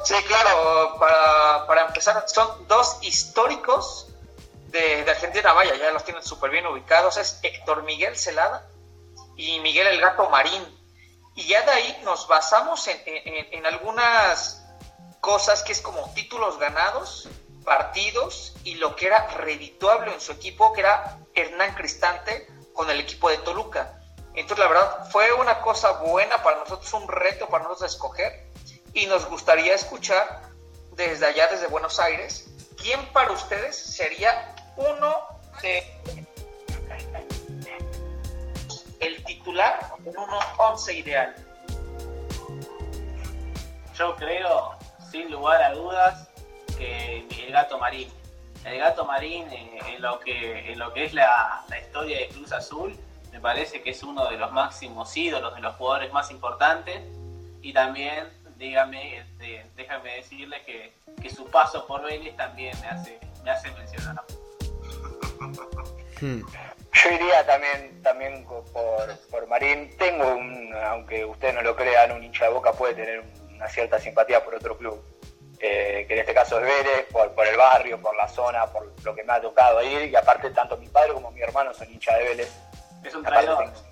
Sí, 0.05 0.15
claro, 0.27 0.97
para, 0.99 1.67
para 1.67 1.87
empezar, 1.87 2.25
son 2.29 2.67
dos 2.67 2.99
históricos 3.03 4.09
de, 4.69 5.05
de 5.05 5.11
Argentina, 5.11 5.53
vaya, 5.53 5.77
ya 5.77 5.91
los 5.93 6.05
tienen 6.05 6.23
súper 6.25 6.51
bien 6.51 6.67
ubicados, 6.67 7.17
es 7.19 7.39
Héctor 7.43 7.83
Miguel 7.85 8.17
Celada 8.17 8.69
y 9.37 9.61
Miguel 9.61 9.87
el 9.87 10.01
Gato 10.01 10.29
Marín. 10.29 10.63
Y 11.35 11.47
ya 11.47 11.63
de 11.63 11.71
ahí 11.71 12.01
nos 12.05 12.27
basamos 12.27 12.87
en, 12.89 13.01
en- 13.07 13.49
en 13.53 13.67
algunas 13.67 14.63
cosas 15.21 15.63
que 15.63 15.73
es 15.73 15.81
como 15.81 16.13
títulos 16.15 16.59
ganados, 16.59 17.29
partidos 17.65 18.55
y 18.65 18.75
lo 18.75 18.97
que 18.97 19.07
era 19.07 19.29
redituable 19.29 20.13
en 20.13 20.21
su 20.21 20.33
equipo, 20.33 20.73
que 20.73 20.81
era 20.81 21.19
Hernán 21.35 21.75
Cristante 21.75 22.49
con 22.75 22.91
el 22.91 22.99
equipo 23.01 23.29
de 23.31 23.39
Toluca. 23.39 24.01
Entonces, 24.35 24.59
la 24.59 24.69
verdad, 24.71 25.11
fue 25.13 25.33
una 25.35 25.61
cosa 25.61 25.93
buena 25.93 26.43
para 26.43 26.59
nosotros, 26.59 26.93
un 26.95 27.07
reto 27.07 27.47
para 27.49 27.65
nosotros 27.65 27.93
escoger 27.95 28.52
y 28.95 29.07
nos 29.07 29.29
gustaría 29.29 29.75
escuchar 29.75 30.43
desde 30.93 31.27
allá, 31.27 31.49
desde 31.49 31.67
Buenos 31.67 31.99
Aires, 31.99 32.49
quién 32.81 33.01
para 33.13 33.33
ustedes 33.33 33.77
sería 33.77 34.55
uno 34.77 35.15
de 35.63 35.83
el 39.01 39.25
titular 39.25 39.93
en 40.05 40.17
uno 40.17 40.39
11 40.59 40.95
ideal. 40.95 41.35
Yo 43.97 44.17
creo, 44.17 44.77
sin 45.11 45.31
lugar 45.31 45.63
a 45.63 45.73
dudas, 45.73 46.29
que 46.79 47.27
el 47.47 47.53
gato 47.53 47.79
marín. 47.79 48.09
El 48.65 48.79
gato 48.79 49.05
marín 49.05 49.51
eh, 49.51 49.81
en 49.89 50.03
lo 50.03 50.21
que 50.21 50.73
en 50.73 50.79
lo 50.79 50.93
que 50.93 51.05
es 51.05 51.15
la, 51.15 51.65
la 51.69 51.81
historia 51.81 52.19
de 52.19 52.29
Cruz 52.29 52.53
Azul, 52.53 52.97
me 53.33 53.41
parece 53.41 53.83
que 53.83 53.91
es 53.91 54.03
uno 54.03 54.29
de 54.29 54.37
los 54.37 54.53
máximos 54.53 55.17
ídolos, 55.17 55.55
de 55.55 55.61
los 55.61 55.75
jugadores 55.77 56.13
más 56.13 56.31
importantes. 56.31 57.03
Y 57.61 57.73
también, 57.73 58.29
dígame, 58.63 59.19
este, 59.19 59.67
déjame 59.75 60.15
decirle 60.15 60.63
que, 60.65 60.93
que 61.21 61.29
su 61.29 61.51
paso 61.51 61.85
por 61.87 62.03
Vélez 62.05 62.37
también 62.37 62.81
me 62.81 62.87
hace, 62.87 63.19
me 63.43 63.51
hace 63.51 63.71
mencionar. 63.73 64.23
Hmm. 66.21 66.43
Yo 66.93 67.11
iría 67.11 67.45
también, 67.45 68.01
también 68.03 68.45
por, 68.45 69.19
por 69.31 69.47
Marín. 69.49 69.91
Tengo 69.99 70.29
un, 70.37 70.73
aunque 70.85 71.25
ustedes 71.25 71.55
no 71.55 71.63
lo 71.63 71.75
crean, 71.75 72.13
un 72.13 72.23
hincha 72.23 72.45
de 72.45 72.53
boca 72.53 72.73
puede 72.73 72.95
tener 72.95 73.25
una 73.51 73.69
cierta 73.69 73.99
simpatía 73.99 74.45
por 74.45 74.55
otro 74.55 74.79
club. 74.79 75.03
Eh, 75.59 76.05
que 76.07 76.15
en 76.15 76.21
este 76.21 76.35
caso 76.35 76.59
es 76.61 76.65
Vélez, 76.65 77.07
por, 77.11 77.33
por 77.35 77.47
el 77.47 77.57
barrio, 77.57 78.01
por 78.01 78.15
la 78.17 78.29
zona, 78.29 78.67
por 78.67 78.93
lo 79.05 79.15
que 79.15 79.25
me 79.25 79.33
ha 79.33 79.41
tocado 79.41 79.83
ir. 79.83 80.09
Y 80.09 80.15
aparte, 80.15 80.51
tanto 80.51 80.77
mi 80.77 80.87
padre 80.87 81.13
como 81.15 81.33
mi 81.33 81.41
hermano 81.41 81.75
son 81.75 81.91
hinchas 81.91 82.17
de 82.19 82.25
Vélez. 82.25 82.53
Es 83.03 83.13
un 83.15 83.27
Aparte 83.27 83.45
traidor. 83.47 83.65
tengo- 83.65 83.92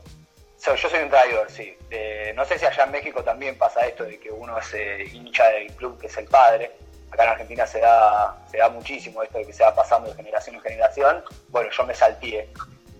So- 0.60 0.74
yo 0.74 0.88
soy 0.90 1.00
un 1.00 1.08
traidor, 1.08 1.50
sí. 1.50 1.74
Eh, 1.90 2.32
no 2.36 2.44
sé 2.44 2.58
si 2.58 2.66
allá 2.66 2.84
en 2.84 2.90
México 2.90 3.24
también 3.24 3.56
pasa 3.56 3.86
esto 3.86 4.04
de 4.04 4.20
que 4.20 4.30
uno 4.30 4.58
es 4.58 4.74
hincha 5.14 5.48
del 5.48 5.72
club 5.72 5.98
que 5.98 6.06
es 6.08 6.16
el 6.18 6.26
padre. 6.26 6.70
Acá 7.10 7.24
en 7.24 7.30
Argentina 7.30 7.66
se 7.66 7.80
da, 7.80 8.36
se 8.50 8.58
da 8.58 8.68
muchísimo 8.68 9.22
esto 9.22 9.38
de 9.38 9.46
que 9.46 9.52
se 9.54 9.64
va 9.64 9.74
pasando 9.74 10.08
de 10.10 10.14
generación 10.14 10.56
en 10.56 10.60
generación. 10.62 11.24
Bueno, 11.48 11.70
yo 11.70 11.84
me 11.86 11.94
salteé 11.94 12.50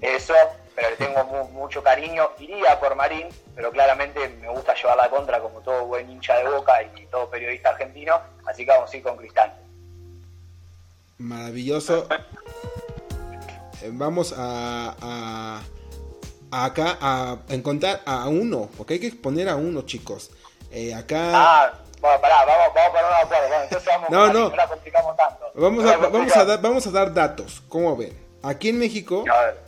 eso, 0.01 0.35
pero 0.75 0.89
le 0.91 0.97
tengo 0.97 1.23
mu- 1.25 1.49
mucho 1.51 1.83
cariño. 1.83 2.31
Iría 2.39 2.81
por 2.81 2.95
Marín, 2.97 3.29
pero 3.55 3.71
claramente 3.71 4.27
me 4.41 4.49
gusta 4.49 4.75
llevar 4.75 4.97
la 4.97 5.11
contra 5.11 5.39
como 5.41 5.61
todo 5.61 5.85
buen 5.87 6.11
hincha 6.11 6.39
de 6.39 6.45
boca 6.49 6.83
y 6.83 7.07
todo 7.07 7.29
periodista 7.31 7.69
argentino. 7.69 8.19
Así 8.47 8.65
que 8.65 8.71
vamos 8.73 8.91
a 8.93 8.97
ir 8.97 9.03
con 9.03 9.17
Cristal. 9.19 9.53
Maravilloso. 11.19 12.09
Eh, 13.83 13.91
Vamos 13.93 14.35
a 14.37 15.61
acá 16.51 16.99
a 17.01 17.39
encontrar 17.49 18.03
a 18.07 18.29
uno, 18.29 18.69
porque 18.77 18.95
hay 18.95 19.01
que 19.01 19.11
poner 19.13 19.49
a 19.49 19.57
uno, 19.57 19.83
chicos. 19.83 20.31
Eh, 20.71 20.95
acá 20.95 21.31
Ah, 21.35 21.73
bueno, 22.01 22.21
pará, 22.21 22.45
vamos, 22.45 22.75
vamos 22.75 22.93
para 22.93 23.09
un 23.09 23.15
acuerdo. 23.27 23.49
Bueno, 23.49 23.63
entonces 23.65 23.89
vamos 23.89 24.11
No, 24.11 24.27
no. 24.33 24.51
no 24.51 24.57
la 24.57 24.69
complicamos 24.69 25.17
tanto. 25.17 25.45
vamos 25.55 25.85
No 25.85 25.91
a, 25.91 25.97
vamos, 25.97 26.37
a 26.37 26.45
dar, 26.45 26.63
vamos 26.63 26.87
a 26.87 26.91
dar 26.91 27.13
datos. 27.15 27.63
¿Cómo 27.69 27.97
ven? 27.97 28.13
Aquí 28.43 28.71
en 28.71 28.79
México, 28.79 29.25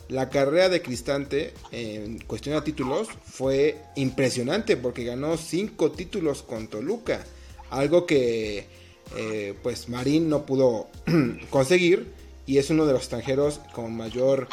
la 0.07 0.29
carrera 0.29 0.67
de 0.67 0.81
Cristante 0.81 1.53
en 1.71 2.17
cuestión 2.25 2.55
de 2.55 2.61
títulos 2.63 3.07
fue 3.23 3.77
impresionante 3.95 4.77
porque 4.77 5.03
ganó 5.03 5.37
cinco 5.37 5.91
títulos 5.91 6.41
con 6.41 6.67
Toluca. 6.67 7.23
Algo 7.69 8.07
que 8.07 8.67
eh, 9.15 9.53
pues 9.61 9.89
Marín 9.89 10.27
no 10.27 10.45
pudo 10.47 10.87
conseguir 11.51 12.11
y 12.45 12.57
es 12.57 12.69
uno 12.69 12.85
de 12.85 12.93
los 12.93 13.01
extranjeros 13.03 13.59
con 13.73 13.95
mayor 13.95 14.47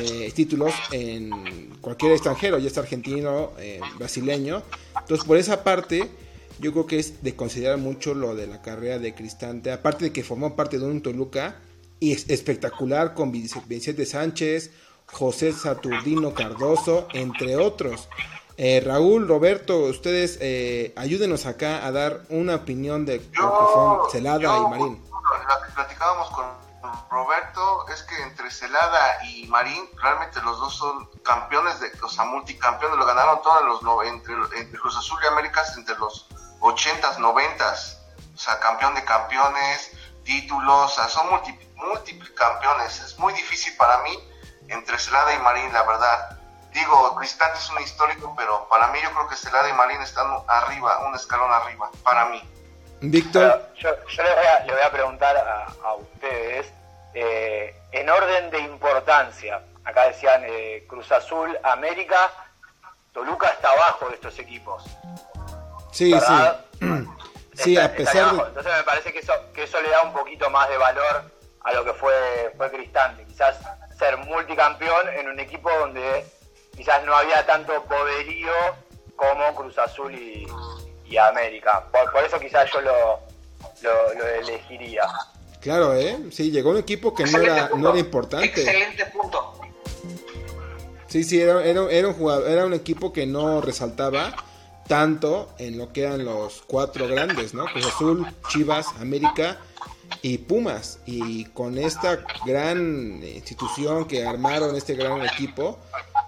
eh, 0.00 0.32
títulos 0.34 0.72
en 0.92 1.30
cualquier 1.80 2.12
extranjero, 2.12 2.58
ya 2.58 2.68
sea 2.70 2.82
argentino, 2.82 3.52
eh, 3.58 3.80
brasileño. 3.98 4.62
Entonces 5.00 5.26
por 5.26 5.36
esa 5.36 5.62
parte 5.62 6.08
yo 6.60 6.72
creo 6.72 6.86
que 6.86 6.98
es 6.98 7.22
de 7.22 7.36
considerar 7.36 7.78
mucho 7.78 8.14
lo 8.14 8.34
de 8.34 8.48
la 8.48 8.60
carrera 8.60 8.98
de 8.98 9.14
Cristante, 9.14 9.70
aparte 9.70 10.06
de 10.06 10.12
que 10.12 10.24
formó 10.24 10.56
parte 10.56 10.78
de 10.78 10.86
un 10.86 11.00
Toluca 11.02 11.60
y 12.00 12.12
es 12.12 12.28
espectacular 12.28 13.14
con 13.14 13.32
Vic- 13.32 13.66
Vicente 13.68 14.04
Sánchez, 14.06 14.72
José 15.06 15.52
Saturnino 15.52 16.34
Cardoso, 16.34 17.06
entre 17.14 17.56
otros. 17.56 18.08
Eh, 18.56 18.80
Raúl, 18.84 19.28
Roberto, 19.28 19.84
ustedes 19.84 20.38
eh, 20.40 20.92
ayúdenos 20.96 21.46
acá 21.46 21.86
a 21.86 21.92
dar 21.92 22.24
una 22.28 22.56
opinión 22.56 23.06
de 23.06 23.18
lo 23.18 23.22
que 23.22 23.38
son 23.72 23.98
Celada 24.10 24.56
y 24.58 24.70
Marín. 24.70 24.98
Celada 28.50 29.24
y 29.24 29.46
Marín, 29.46 29.88
realmente 30.02 30.40
los 30.42 30.58
dos 30.58 30.74
son 30.76 31.06
campeones, 31.22 31.80
de, 31.80 31.90
o 32.02 32.08
sea, 32.08 32.24
multicampeones, 32.24 32.98
lo 32.98 33.06
ganaron 33.06 33.42
todos 33.42 33.64
los, 33.64 33.82
no- 33.82 34.02
entre, 34.02 34.34
entre 34.56 34.78
Cruz 34.78 34.96
Azul 34.96 35.18
y 35.22 35.26
Américas 35.26 35.76
entre 35.76 35.96
los 35.98 36.26
80s, 36.60 37.16
90s, 37.18 37.96
o 38.34 38.38
sea, 38.38 38.58
campeón 38.60 38.94
de 38.94 39.04
campeones, 39.04 39.92
títulos, 40.24 40.92
o 40.92 40.94
sea, 40.94 41.08
son 41.08 41.28
multi, 41.30 41.52
múltiples 41.76 42.30
campeones. 42.30 43.00
Es 43.00 43.18
muy 43.18 43.32
difícil 43.32 43.76
para 43.76 43.98
mí 43.98 44.16
entre 44.68 44.98
Celada 44.98 45.32
y 45.34 45.38
Marín, 45.38 45.72
la 45.72 45.82
verdad. 45.84 46.38
Digo, 46.72 47.16
Cristante 47.16 47.58
es 47.58 47.70
un 47.70 47.80
histórico, 47.80 48.34
pero 48.36 48.68
para 48.68 48.88
mí 48.88 48.98
yo 49.02 49.10
creo 49.12 49.26
que 49.28 49.36
Celada 49.36 49.68
y 49.68 49.72
Marín 49.72 50.00
están 50.02 50.26
arriba, 50.46 50.98
un 51.06 51.14
escalón 51.14 51.50
arriba, 51.50 51.90
para 52.02 52.26
mí. 52.26 52.42
Víctor, 53.00 53.70
Yo, 53.76 53.90
yo 54.08 54.22
le, 54.22 54.34
voy 54.34 54.46
a, 54.46 54.60
le 54.64 54.72
voy 54.72 54.82
a 54.82 54.90
preguntar 54.90 55.36
a, 55.36 55.72
a 55.88 55.94
ustedes, 55.94 56.66
eh, 57.14 57.74
en 57.92 58.08
orden 58.08 58.50
de 58.50 58.58
importancia, 58.60 59.62
acá 59.84 60.04
decían 60.08 60.42
eh, 60.46 60.84
Cruz 60.88 61.10
Azul, 61.12 61.56
América, 61.62 62.30
Toluca 63.12 63.48
está 63.48 63.70
abajo 63.72 64.08
de 64.08 64.14
estos 64.14 64.38
equipos. 64.38 64.84
sí, 65.92 66.12
¿verdad? 66.12 66.64
sí. 66.78 66.86
Sí, 67.54 67.74
Está- 67.76 67.86
a 67.86 67.92
pesar 67.96 68.36
de... 68.36 68.42
Entonces 68.42 68.72
me 68.72 68.82
parece 68.84 69.12
que 69.12 69.18
eso, 69.18 69.32
que 69.52 69.64
eso 69.64 69.80
le 69.80 69.90
da 69.90 70.02
un 70.02 70.12
poquito 70.12 70.48
más 70.48 70.68
de 70.68 70.76
valor 70.76 71.24
a 71.64 71.72
lo 71.72 71.84
que 71.84 71.92
fue, 71.92 72.54
fue 72.56 72.70
Cristante. 72.70 73.24
Quizás 73.24 73.58
ser 73.98 74.16
multicampeón 74.18 75.08
en 75.08 75.28
un 75.28 75.40
equipo 75.40 75.68
donde 75.68 76.24
quizás 76.76 77.02
no 77.04 77.16
había 77.16 77.44
tanto 77.46 77.82
poderío 77.86 78.52
como 79.16 79.52
Cruz 79.56 79.76
Azul 79.76 80.14
y, 80.14 80.46
y 81.06 81.16
América. 81.16 81.82
Por, 81.90 82.12
por 82.12 82.22
eso 82.22 82.38
quizás 82.38 82.70
yo 82.72 82.80
lo, 82.80 83.20
lo, 83.82 84.14
lo 84.14 84.26
elegiría. 84.28 85.02
Claro, 85.60 85.94
¿eh? 85.94 86.18
Sí, 86.30 86.50
llegó 86.50 86.70
un 86.70 86.78
equipo 86.78 87.14
que 87.14 87.24
no 87.24 87.38
era, 87.38 87.70
no 87.76 87.90
era 87.90 87.98
importante. 87.98 88.46
Excelente 88.46 89.06
punto. 89.06 89.54
Sí, 91.08 91.24
sí, 91.24 91.40
era, 91.40 91.64
era, 91.64 91.90
era 91.90 92.08
un 92.08 92.14
jugador, 92.14 92.50
era 92.50 92.66
un 92.66 92.74
equipo 92.74 93.12
que 93.12 93.26
no 93.26 93.60
resaltaba 93.60 94.34
tanto 94.88 95.52
en 95.58 95.78
lo 95.78 95.92
que 95.92 96.02
eran 96.02 96.24
los 96.24 96.62
cuatro 96.66 97.06
grandes, 97.06 97.54
¿no? 97.54 97.66
Cruz 97.66 97.86
Azul, 97.86 98.26
Chivas, 98.48 98.88
América 99.00 99.58
y 100.22 100.38
Pumas. 100.38 100.98
Y 101.06 101.44
con 101.46 101.78
esta 101.78 102.24
gran 102.44 103.22
institución 103.22 104.06
que 104.06 104.26
armaron, 104.26 104.74
este 104.74 104.94
gran 104.94 105.24
equipo, 105.24 105.78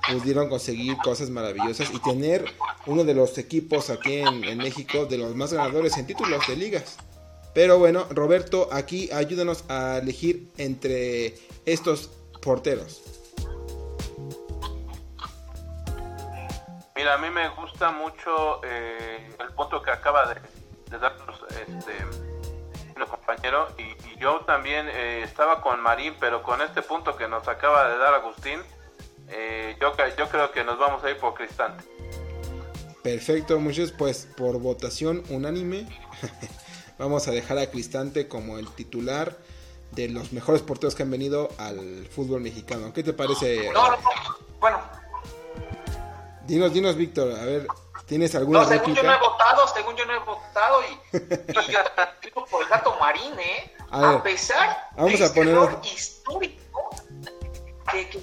pudieron 0.09 0.49
conseguir 0.49 0.97
cosas 0.99 1.31
maravillosas 1.31 1.91
y 1.93 1.99
tener 1.99 2.45
uno 2.87 3.05
de 3.05 3.15
los 3.15 3.37
equipos 3.39 3.91
aquí 3.91 4.19
en, 4.19 4.59
México 4.59 5.07
de 5.07 5.19
los 5.19 5.35
más 5.35 5.53
ganadores 5.53 5.97
en 5.97 6.07
títulos 6.07 6.47
de 6.47 6.57
ligas. 6.57 6.97
Pero 7.55 7.79
bueno, 7.79 8.07
Roberto, 8.11 8.69
aquí 8.73 9.11
ayúdanos 9.13 9.65
a 9.69 9.99
elegir 9.99 10.49
entre 10.57 11.35
estos 11.67 12.09
porteros. 12.43 13.03
Mira, 16.95 17.15
a 17.15 17.19
mí 17.19 17.31
me 17.31 17.49
gusta 17.51 17.91
mucho 17.93 18.61
eh, 18.63 19.35
el 19.41 19.49
punto 19.55 19.83
que 19.83 19.91
acaba 19.91 20.35
de, 20.35 20.41
darnos 20.99 21.41
este, 21.51 23.07
compañero 23.07 23.69
y, 23.79 24.19
yo 24.21 24.41
también 24.41 24.87
eh, 24.91 25.23
estaba 25.25 25.63
con 25.63 25.81
Marín, 25.81 26.15
pero 26.21 26.43
con 26.43 26.61
este 26.61 26.83
punto 26.83 27.17
que 27.17 27.27
nos 27.27 27.49
acaba 27.49 27.89
de 27.89 27.97
dar 27.97 28.13
Agustín, 28.13 28.61
eh, 29.29 29.75
yo, 29.81 29.95
yo 30.19 30.29
creo 30.29 30.53
que 30.53 30.63
nos 30.63 30.79
vamos 30.79 31.03
a 31.03 31.11
ir 31.11 31.17
por 31.17 31.33
Cristante. 31.33 31.83
Perfecto, 33.03 33.59
muchos 33.59 33.93
pues 33.93 34.29
por 34.37 34.61
votación 34.61 35.23
unánime 35.31 35.87
vamos 37.01 37.27
a 37.29 37.31
dejar 37.31 37.59
a 37.59 37.71
Cristante 37.71 38.29
como 38.29 38.59
el 38.59 38.69
titular 38.69 39.39
de 39.93 40.09
los 40.09 40.33
mejores 40.33 40.63
porteros 40.63 40.95
que 40.95 41.03
han 41.03 41.11
venido 41.11 41.49
al 41.59 42.07
fútbol 42.07 42.43
mexicano. 42.43 42.93
¿Qué 42.93 43.03
te 43.03 43.13
parece? 43.13 43.71
No, 43.73 43.97
bueno. 44.61 44.79
Dinos, 46.47 46.73
dinos, 46.73 46.97
Víctor, 46.97 47.33
a 47.33 47.45
ver, 47.45 47.67
¿tienes 48.07 48.35
alguna 48.35 48.63
no, 48.63 48.69
según 48.69 48.95
yo 48.95 49.03
no 49.03 49.15
he 49.15 49.19
votado, 49.19 49.69
según 49.69 49.97
yo 49.97 50.05
no 50.05 50.15
he 50.15 50.19
votado 50.19 50.81
y, 50.83 51.17
y 51.17 51.73
yo 51.73 52.45
por 52.51 52.63
el 52.63 52.69
gato 52.69 52.97
Marín, 53.01 53.39
¿eh? 53.39 53.73
A, 53.91 54.23
pesar 54.23 54.91
vamos 54.97 55.19
de 55.19 55.25
a 55.25 55.27
este 55.27 55.41
poner... 55.41 55.79
histórico 55.85 56.91
que, 57.91 58.09
que 58.09 58.21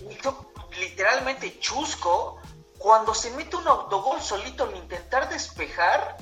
literalmente 0.79 1.59
chusco, 1.59 2.39
cuando 2.77 3.13
se 3.13 3.31
mete 3.31 3.55
un 3.55 3.67
autogol 3.67 4.21
solito 4.21 4.65
al 4.65 4.75
intentar 4.75 5.29
despejar, 5.29 6.17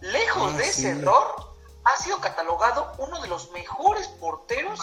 lejos 0.00 0.52
ah, 0.54 0.56
de 0.56 0.64
ese 0.64 0.90
error, 0.90 1.47
ha 1.88 1.96
sido 1.96 2.20
catalogado 2.20 2.92
uno 2.98 3.20
de 3.22 3.28
los 3.28 3.50
mejores 3.52 4.08
porteros 4.08 4.80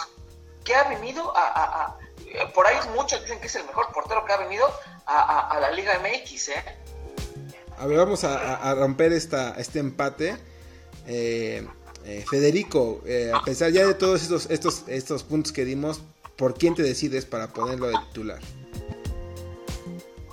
que 0.64 0.74
ha 0.74 0.88
venido 0.88 1.32
a, 1.36 1.96
por 2.52 2.66
ahí 2.66 2.76
muchos 2.94 3.20
dicen 3.22 3.40
que 3.40 3.46
es 3.46 3.54
el 3.54 3.64
mejor 3.66 3.92
portero 3.92 4.24
que 4.24 4.32
ha 4.32 4.38
venido 4.38 4.66
a, 5.06 5.56
la 5.60 5.70
Liga 5.70 6.00
MX, 6.00 6.48
¿eh? 6.48 6.64
A 7.78 7.86
ver, 7.86 7.98
vamos 7.98 8.24
a, 8.24 8.74
romper 8.74 9.12
esta, 9.12 9.54
este 9.56 9.78
empate. 9.78 10.36
Eh, 11.06 11.64
eh, 12.04 12.24
Federico, 12.28 13.00
eh, 13.06 13.30
a 13.32 13.40
pesar 13.42 13.70
ya 13.70 13.86
de 13.86 13.94
todos 13.94 14.22
estos, 14.22 14.50
estos, 14.50 14.88
estos 14.88 15.22
puntos 15.22 15.52
que 15.52 15.64
dimos, 15.64 16.00
¿por 16.36 16.54
quién 16.54 16.74
te 16.74 16.82
decides 16.82 17.24
para 17.24 17.48
ponerlo 17.48 17.86
de 17.88 17.98
titular? 18.08 18.40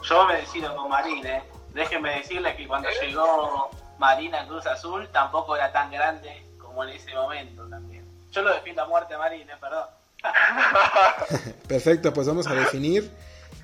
Yo 0.02 0.26
me 0.26 0.38
decido 0.38 0.76
con 0.76 0.90
Marín, 0.90 1.26
¿eh? 1.26 1.44
Déjenme 1.74 2.16
decirles 2.16 2.56
que 2.56 2.68
cuando 2.68 2.90
llegó 3.02 3.70
Marín 4.00 4.34
a 4.34 4.48
Cruz 4.48 4.66
Azul 4.66 5.08
tampoco 5.12 5.56
era 5.56 5.72
tan 5.72 5.92
grande 5.92 6.44
en 6.82 7.16
momento 7.16 7.64
también. 7.68 8.06
Yo 8.32 8.42
lo 8.42 8.54
defiendo 8.54 8.82
a 8.82 8.88
muerte 8.88 9.14
¿eh? 9.14 9.46
Perdón. 9.60 9.86
Perfecto, 11.68 12.14
pues 12.14 12.28
vamos 12.28 12.48
a 12.48 12.56
definir. 12.56 13.10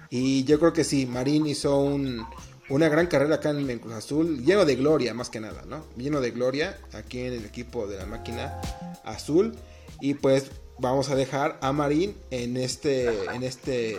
Y 0.10 0.44
yo 0.44 0.60
creo 0.60 0.74
que 0.74 0.84
sí, 0.84 1.06
Marín 1.06 1.46
hizo 1.46 1.80
una 2.70 2.90
gran 2.90 3.08
carrera 3.08 3.36
acá 3.36 3.50
en 3.52 3.80
Cruz 3.80 3.94
Azul, 3.94 4.44
lleno 4.44 4.66
de 4.66 4.76
gloria 4.76 5.14
más 5.14 5.30
que 5.30 5.40
nada, 5.40 5.64
¿no? 5.66 5.86
Lleno 5.96 6.20
de 6.22 6.32
gloria 6.32 6.78
aquí 6.94 7.22
en 7.22 7.34
el 7.34 7.46
equipo 7.46 7.88
de 7.88 7.98
la 7.98 8.06
máquina 8.06 8.60
azul. 9.04 9.56
Y 10.02 10.16
pues 10.16 10.52
vamos 10.78 11.10
a 11.10 11.16
dejar 11.16 11.58
a 11.62 11.72
Marín 11.72 12.16
en 12.32 12.58
este, 12.58 13.26
en 13.34 13.44
este 13.44 13.98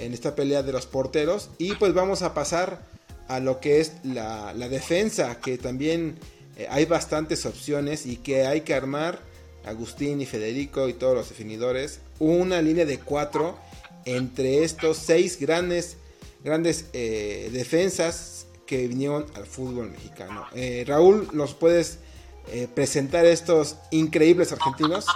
en 0.00 0.14
esta 0.14 0.34
pelea 0.34 0.62
de 0.62 0.72
los 0.72 0.86
porteros. 0.86 1.50
Y 1.58 1.74
pues 1.74 1.94
vamos 1.94 2.22
a 2.22 2.34
pasar 2.34 2.80
a 3.28 3.40
lo 3.40 3.60
que 3.60 3.80
es 3.80 3.92
la, 4.04 4.52
defensa, 4.54 5.38
que 5.40 5.58
también 5.58 6.18
eh, 6.58 6.66
hay 6.70 6.86
bastantes 6.86 7.46
opciones 7.46 8.04
y 8.04 8.16
que 8.16 8.46
hay 8.46 8.62
que 8.62 8.74
armar, 8.74 9.20
Agustín 9.64 10.20
y 10.20 10.26
Federico 10.26 10.88
y 10.88 10.92
todos 10.92 11.14
los 11.14 11.28
definidores, 11.28 12.00
una 12.18 12.60
línea 12.60 12.84
de 12.84 12.98
cuatro 12.98 13.56
entre 14.04 14.64
estos 14.64 14.96
seis 14.96 15.38
grandes, 15.38 15.98
grandes 16.42 16.90
eh, 16.92 17.48
defensas 17.52 18.46
que 18.66 18.88
vinieron 18.88 19.26
al 19.36 19.46
fútbol 19.46 19.90
mexicano. 19.90 20.46
Eh, 20.52 20.84
Raúl, 20.86 21.28
¿nos 21.32 21.54
puedes 21.54 22.00
presentar 22.74 23.26
estos 23.26 23.76
increíbles 23.90 24.52
argentinos? 24.52 25.06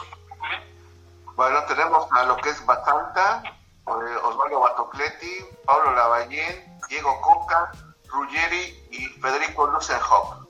Bueno, 1.34 1.64
tenemos 1.66 2.06
a 2.10 2.24
lo 2.24 2.36
que 2.36 2.50
es 2.50 2.66
Batanta, 2.66 3.42
Osvaldo 3.86 4.60
Batocleti, 4.60 5.38
Pablo 5.64 5.94
Lavallén, 5.94 6.78
Diego 6.90 7.18
Coca, 7.22 7.72
Ruggeri 8.06 8.86
y 8.90 9.06
Federico 9.18 9.66
Lusenhoff. 9.66 10.41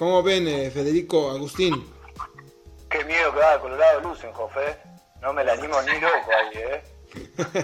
¿Cómo 0.00 0.22
ven, 0.22 0.48
eh, 0.48 0.70
Federico 0.70 1.30
Agustín? 1.30 1.84
Qué 2.88 3.04
miedo 3.04 3.34
que 3.34 3.38
da 3.38 3.60
Colorado 3.60 4.00
Lusenhoff, 4.00 4.56
¿eh? 4.56 4.78
No 5.20 5.34
me 5.34 5.44
la 5.44 5.52
animo 5.52 5.76
ni 5.82 6.00
loco 6.00 6.30
ahí, 6.34 6.56
¿eh? 6.56 6.82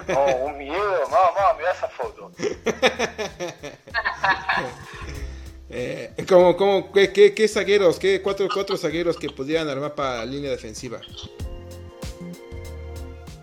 No, 0.08 0.26
un 0.44 0.58
miedo, 0.58 1.08
mamá, 1.08 1.54
me 1.56 1.62
da 1.62 1.72
esa 1.72 1.88
foto. 1.88 2.30
eh, 5.70 6.14
¿cómo, 6.28 6.54
cómo, 6.58 6.92
qué, 6.92 7.10
qué, 7.10 7.32
qué, 7.32 7.48
zagueros, 7.48 7.98
qué 7.98 8.20
cuatro, 8.20 8.48
cuatro 8.52 8.76
zagueros 8.76 9.16
que 9.16 9.30
podrían 9.30 9.70
armar 9.70 9.94
para 9.94 10.16
la 10.16 10.26
línea 10.26 10.50
defensiva? 10.50 11.00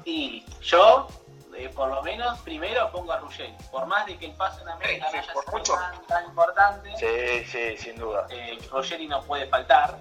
Y 0.06 0.46
yo, 0.62 1.08
eh, 1.64 1.70
por 1.70 1.90
lo 1.90 2.02
menos, 2.04 2.40
primero 2.40 2.92
pongo 2.92 3.14
a 3.14 3.20
Ruggeri. 3.20 3.56
Por 3.72 3.86
más 3.86 4.06
de 4.06 4.18
que 4.18 4.28
el 4.28 4.34
paso 4.34 4.62
en 4.62 4.70
América 4.70 5.08
no 5.12 5.20
haya 5.20 5.24
sido 5.24 5.78
tan, 6.08 6.26
importante, 6.26 6.92
sí, 6.98 7.46
sí, 7.46 7.78
sin 7.78 7.98
duda. 7.98 8.28
Eh, 8.30 8.60
Ruggeri 8.72 9.08
no 9.08 9.22
puede 9.24 9.48
faltar. 9.48 9.98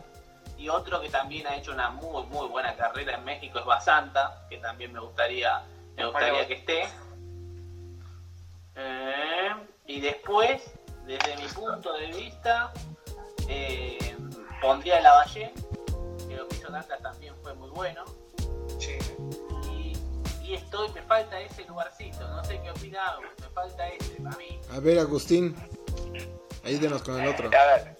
Y 0.59 0.69
otro 0.69 1.01
que 1.01 1.09
también 1.09 1.47
ha 1.47 1.57
hecho 1.57 1.73
una 1.73 1.91
muy, 1.91 2.25
muy 2.27 2.47
buena 2.49 2.75
carrera 2.77 3.15
en 3.15 3.25
México 3.25 3.59
es 3.59 3.65
Basanta, 3.65 4.47
que 4.49 4.59
también 4.59 4.93
me 4.93 5.01
gustaría, 5.01 5.63
me 5.97 6.07
gustaría 6.07 6.47
que 6.47 6.55
esté. 6.55 6.89
Eh, 8.77 9.53
y 9.87 10.01
después, 10.01 10.63
desde 11.05 11.37
mi 11.37 11.49
punto 11.49 11.93
de 11.95 12.07
vista, 12.07 12.73
eh, 13.49 14.17
pondría 14.61 14.99
a 14.99 15.17
Valle, 15.17 15.53
que 16.29 16.37
lo 16.37 16.47
que 16.49 16.57
hizo 16.57 16.71
Nata 16.71 16.97
también 16.99 17.35
fue 17.43 17.55
muy 17.55 17.71
bueno. 17.71 18.05
Estoy, 20.53 20.90
me 20.92 21.03
falta 21.03 21.40
ese 21.40 21.64
lugarcito, 21.64 22.28
no 22.28 22.44
sé 22.44 22.61
qué 22.62 22.70
opina, 22.70 23.16
me 23.40 23.48
falta 23.48 23.88
ese 23.88 24.20
para 24.22 24.36
mí. 24.36 24.61
A 24.70 24.80
ver, 24.80 24.98
Agustín, 24.98 25.57
ayúdenos 26.64 27.03
con 27.03 27.20
el 27.20 27.28
otro. 27.28 27.48
a 27.48 27.66
ver, 27.66 27.96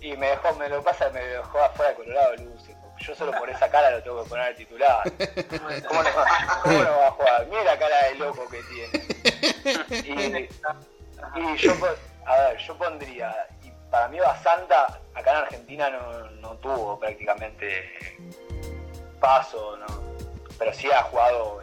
y 0.00 0.16
me 0.16 0.28
dejó, 0.28 0.52
me 0.56 0.68
lo 0.68 0.82
pasa, 0.82 1.10
me 1.10 1.20
dejó 1.20 1.60
afuera 1.60 1.90
de 1.90 1.96
Colorado 1.96 2.36
Luce. 2.36 2.76
Yo 2.98 3.14
solo 3.14 3.32
por 3.32 3.48
esa 3.50 3.68
cara 3.70 3.90
lo 3.90 4.02
tengo 4.02 4.22
que 4.22 4.28
poner 4.28 4.46
al 4.46 4.54
titular. 4.56 5.02
¿Cómo 5.88 6.02
no, 6.02 6.10
va 6.16 7.06
a 7.06 7.10
jugar? 7.12 7.46
Mira 7.48 7.64
la 7.64 7.78
cara 7.78 8.08
de 8.08 8.14
loco 8.16 8.48
que 8.48 8.62
tiene. 8.64 10.48
Y, 11.36 11.56
yo, 11.56 11.72
a 12.26 12.36
ver, 12.36 12.58
yo 12.58 12.76
pondría, 12.76 13.48
y 13.62 13.70
para 13.90 14.08
mí 14.08 14.18
Basanta, 14.18 15.00
acá 15.14 15.30
en 15.30 15.36
Argentina 15.36 15.88
no, 15.88 16.30
no 16.30 16.56
tuvo 16.56 16.98
prácticamente 16.98 18.18
paso, 19.20 19.76
¿no? 19.76 20.12
pero 20.62 20.72
sí 20.74 20.90
ha 20.90 21.02
jugado 21.02 21.60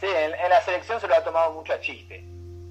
Sí, 0.00 0.06
en, 0.06 0.48
la 0.48 0.60
selección 0.60 1.00
se 1.00 1.08
lo 1.08 1.16
ha 1.16 1.24
tomado 1.24 1.52
mucho 1.52 1.72
a 1.72 1.80
chiste. 1.80 2.24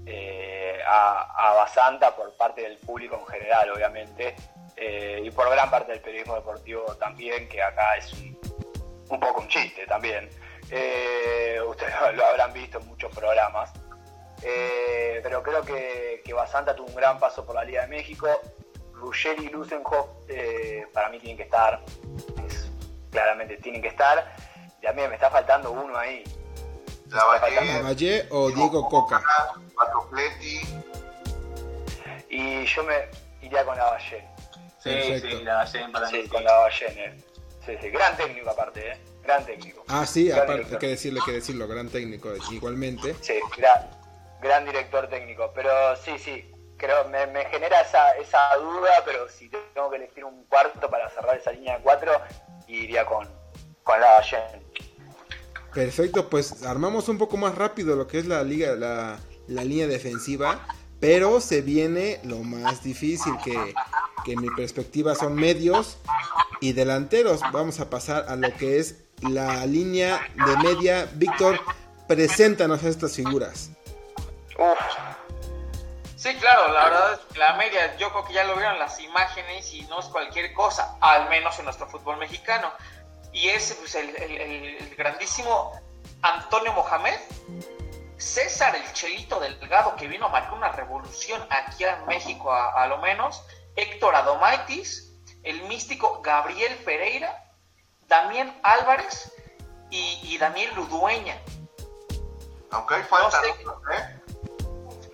Eh, 0.06 0.80
a, 0.88 1.54
Basanta 1.56 2.16
por 2.16 2.32
parte 2.38 2.62
del 2.62 2.78
público 2.78 3.18
en 3.20 3.28
general, 3.28 3.72
obviamente, 3.72 4.36
eh, 4.78 5.22
y 5.24 5.32
por 5.32 5.50
gran 5.50 5.70
parte 5.70 5.92
del 5.92 6.02
periodismo 6.02 6.36
deportivo 6.36 6.84
también, 6.96 7.50
que 7.50 7.62
acá 7.62 7.98
es 7.98 8.14
un, 8.14 9.20
poco 9.20 9.42
un 9.42 9.48
chiste 9.50 9.86
también. 9.86 10.30
Eh, 10.70 11.60
ustedes 11.68 11.94
lo 12.16 12.26
habrán 12.26 12.54
visto 12.54 12.80
en 12.80 12.88
muchos 12.88 13.14
programas. 13.14 13.74
pero 15.22 15.44
creo 15.44 15.64
que, 15.64 16.22
que 16.24 16.34
Basanta 16.34 16.76
tuvo 16.76 16.88
un 16.88 16.96
gran 16.96 17.20
paso 17.20 17.46
por 17.46 17.56
la 17.56 17.66
Liga 17.66 17.82
de 17.82 17.88
México. 17.88 18.28
Ruggeri 18.94 19.46
y 19.46 19.50
Lusenhoff 19.50 20.08
para 20.94 21.10
mí 21.10 21.20
tienen 21.20 21.38
que 21.38 21.44
estar, 21.44 21.82
claramente 23.12 23.58
tienen 23.58 23.82
que 23.82 23.90
estar 23.90 24.34
también 24.82 25.10
me 25.10 25.16
está 25.16 25.30
faltando 25.30 25.72
uno 25.72 25.98
ahí. 25.98 26.24
Lavallé 27.10 28.28
o 28.32 28.50
Diego 28.52 28.88
Coca. 28.90 29.24
Y 32.30 32.66
yo 32.66 32.84
me 32.84 32.96
iría 33.42 33.64
con 33.66 33.78
Lavallé. 33.78 34.28
Sí, 34.80 34.90
Perfecto. 34.90 35.38
sí, 35.38 35.44
Lavallé 35.44 35.90
para 35.90 36.08
Sí, 36.08 36.28
con 36.28 36.44
Lavallé. 36.44 37.18
Sí, 37.66 37.78
sí, 37.82 37.90
gran 37.90 38.16
técnico 38.16 38.50
aparte, 38.50 38.92
¿eh? 38.92 38.98
Gran 39.24 39.46
técnico. 39.46 39.84
Ah, 39.90 40.06
sí, 40.06 40.32
aparte, 40.32 40.68
hay 40.72 40.78
que 40.78 40.88
decirle, 40.88 41.20
que 41.26 41.34
decirlo, 41.34 41.68
gran 41.68 41.90
técnico 41.90 42.30
igualmente. 42.52 43.14
Sí, 43.22 43.40
gran, 43.58 43.90
gran 44.42 44.66
director 44.66 45.10
técnico. 45.10 45.52
Pero 45.54 45.96
sí, 45.98 46.18
sí, 46.18 46.50
creo, 46.78 47.06
me, 47.10 47.28
me 47.28 47.46
genera 47.46 47.82
esa, 47.82 48.16
esa 48.18 48.56
duda, 48.56 48.92
pero 49.04 49.28
si 49.28 49.50
tengo 49.50 49.90
que 49.90 49.98
elegir 49.98 50.24
un 50.24 50.46
cuarto 50.46 50.90
para 50.90 51.10
cerrar 51.10 51.36
esa 51.38 51.52
línea 51.52 51.78
de 51.78 51.84
cuatro, 51.84 52.22
iría 52.68 53.06
con, 53.06 53.28
con. 53.88 54.62
Perfecto, 55.74 56.30
pues 56.30 56.64
armamos 56.64 57.08
un 57.08 57.18
poco 57.18 57.38
más 57.38 57.56
rápido 57.56 57.96
lo 57.96 58.08
que 58.08 58.20
es 58.20 58.26
la 58.26 58.44
liga, 58.44 58.76
la, 58.76 59.20
la 59.48 59.64
línea 59.64 59.88
defensiva, 59.88 60.68
pero 61.00 61.40
se 61.40 61.62
viene 61.62 62.20
lo 62.24 62.40
más 62.40 62.84
difícil 62.84 63.34
que, 63.44 63.74
que 64.26 64.34
en 64.34 64.42
mi 64.42 64.50
perspectiva 64.50 65.16
son 65.16 65.36
medios 65.36 66.00
y 66.62 66.74
delanteros. 66.74 67.42
Vamos 67.52 67.80
a 67.80 67.90
pasar 67.90 68.26
a 68.28 68.36
lo 68.36 68.54
que 68.56 68.80
es 68.80 69.04
la 69.22 69.66
línea 69.66 70.20
de 70.34 70.58
media. 70.58 71.08
Víctor, 71.14 71.60
preséntanos 72.08 72.84
a 72.84 72.90
estas 72.90 73.16
figuras. 73.16 73.70
Sí, 76.16 76.34
claro, 76.40 76.74
la 76.74 76.86
verdad 76.86 77.14
es 77.14 77.20
que 77.32 77.38
la 77.40 77.54
media, 77.58 77.96
yo 77.98 78.10
creo 78.10 78.26
que 78.26 78.34
ya 78.34 78.44
lo 78.46 78.56
vieron 78.56 78.80
las 78.80 79.00
imágenes 79.00 79.72
y 79.74 79.84
no 79.84 80.00
es 80.00 80.08
cualquier 80.08 80.52
cosa, 80.54 80.98
al 81.00 81.30
menos 81.30 81.58
en 81.60 81.66
nuestro 81.66 81.88
fútbol 81.88 82.18
mexicano. 82.18 82.72
Y 83.32 83.50
es 83.50 83.74
pues, 83.80 83.96
el, 83.96 84.16
el, 84.16 84.96
grandísimo 84.96 85.80
Antonio 86.22 86.74
Mohamed, 86.74 87.20
César 88.18 88.76
el 88.76 88.94
Chelito 88.94 89.40
Delgado, 89.40 89.96
que 89.96 90.08
vino 90.08 90.26
a 90.26 90.30
marcar 90.30 90.54
una 90.54 90.72
revolución 90.72 91.46
aquí 91.50 91.84
en 91.84 92.06
México 92.08 92.52
a, 92.52 92.84
a 92.84 92.88
lo 92.88 92.98
menos, 92.98 93.44
Héctor 93.76 94.16
Adomaitis, 94.16 95.14
el 95.44 95.62
místico 95.64 96.22
Gabriel 96.22 96.76
Pereira, 96.84 97.44
Damián 98.08 98.60
Álvarez 98.64 99.32
y, 99.90 100.20
y 100.24 100.38
Daniel 100.38 100.74
Ludueña. 100.76 101.40
Aunque 102.72 102.96
hay 102.96 103.04
falta, 103.04 103.42
no 103.64 103.94
¿eh? 103.94 104.22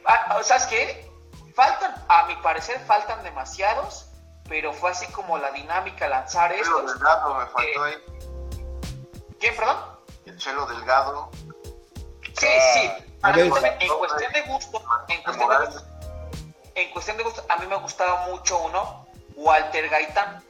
Ah, 0.05 0.39
¿Sabes 0.43 0.65
qué? 0.67 1.11
Faltan, 1.55 1.93
a 2.09 2.25
mi 2.25 2.35
parecer, 2.37 2.79
faltan 2.85 3.23
demasiados, 3.23 4.09
pero 4.47 4.73
fue 4.73 4.91
así 4.91 5.07
como 5.13 5.37
la 5.37 5.51
dinámica 5.51 6.07
lanzar 6.07 6.51
el 6.51 6.59
esto. 6.59 6.75
Chelo 6.75 6.93
Delgado 6.93 7.35
me 7.35 7.45
faltó 7.47 7.83
ahí. 7.83 7.93
¿Quién, 9.39 9.55
perdón? 9.55 9.77
El 10.25 10.37
Chelo 10.37 10.65
Delgado. 10.65 11.29
Sí, 12.37 12.47
sí. 12.73 12.91
A 13.21 13.31
ver, 13.31 13.45
en 13.45 13.49
cuestión 13.49 13.77
de 13.79 14.41
gusto, 14.41 14.81
en 15.07 15.23
cuestión 15.23 15.49
de 15.49 15.65
gusto, 15.65 15.85
en 16.75 16.91
cuestión 16.91 17.17
de 17.17 17.23
gusto, 17.23 17.45
a 17.47 17.57
mí 17.57 17.67
me 17.67 17.77
gustaba 17.77 18.27
mucho 18.27 18.57
uno, 18.59 19.07
Walter 19.35 19.89
Gaitán. 19.89 20.43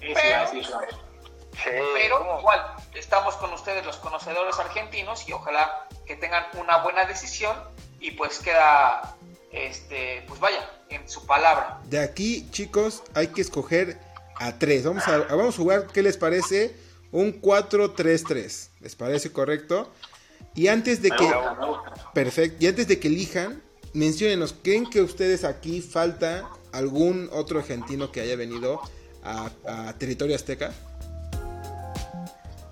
Pero, 0.00 1.84
pero 1.94 2.38
igual, 2.38 2.76
estamos 2.94 3.36
con 3.36 3.52
ustedes 3.52 3.84
los 3.84 3.96
conocedores 3.96 4.58
argentinos 4.58 5.28
y 5.28 5.32
ojalá 5.32 5.86
que 6.06 6.16
tengan 6.16 6.46
una 6.54 6.78
buena 6.78 7.04
decisión 7.04 7.56
y 8.00 8.12
pues 8.12 8.38
queda, 8.38 9.16
este, 9.52 10.24
pues 10.26 10.40
vaya, 10.40 10.70
en 10.88 11.08
su 11.08 11.24
palabra. 11.26 11.80
De 11.84 12.00
aquí, 12.00 12.48
chicos, 12.50 13.02
hay 13.14 13.28
que 13.28 13.40
escoger 13.40 13.98
a 14.36 14.58
tres. 14.58 14.84
Vamos 14.84 15.06
a, 15.08 15.18
vamos 15.18 15.54
a 15.54 15.58
jugar, 15.58 15.86
¿qué 15.86 16.02
les 16.02 16.16
parece? 16.16 16.74
Un 17.10 17.40
4-3-3. 17.40 18.68
¿Les 18.80 18.96
parece 18.96 19.32
correcto? 19.32 19.90
Y 20.54 20.68
antes 20.68 21.02
de 21.02 21.10
que... 21.10 21.30
Perfecto. 22.14 22.56
Y 22.64 22.66
antes 22.66 22.88
de 22.88 22.98
que 22.98 23.08
elijan, 23.08 23.62
menciónenos, 23.94 24.54
¿creen 24.62 24.88
que 24.88 25.00
ustedes 25.00 25.44
aquí 25.44 25.80
falta 25.80 26.48
algún 26.72 27.28
otro 27.32 27.60
argentino 27.60 28.12
que 28.12 28.20
haya 28.20 28.36
venido 28.36 28.80
a, 29.24 29.50
a 29.66 29.92
territorio 29.94 30.36
azteca? 30.36 30.72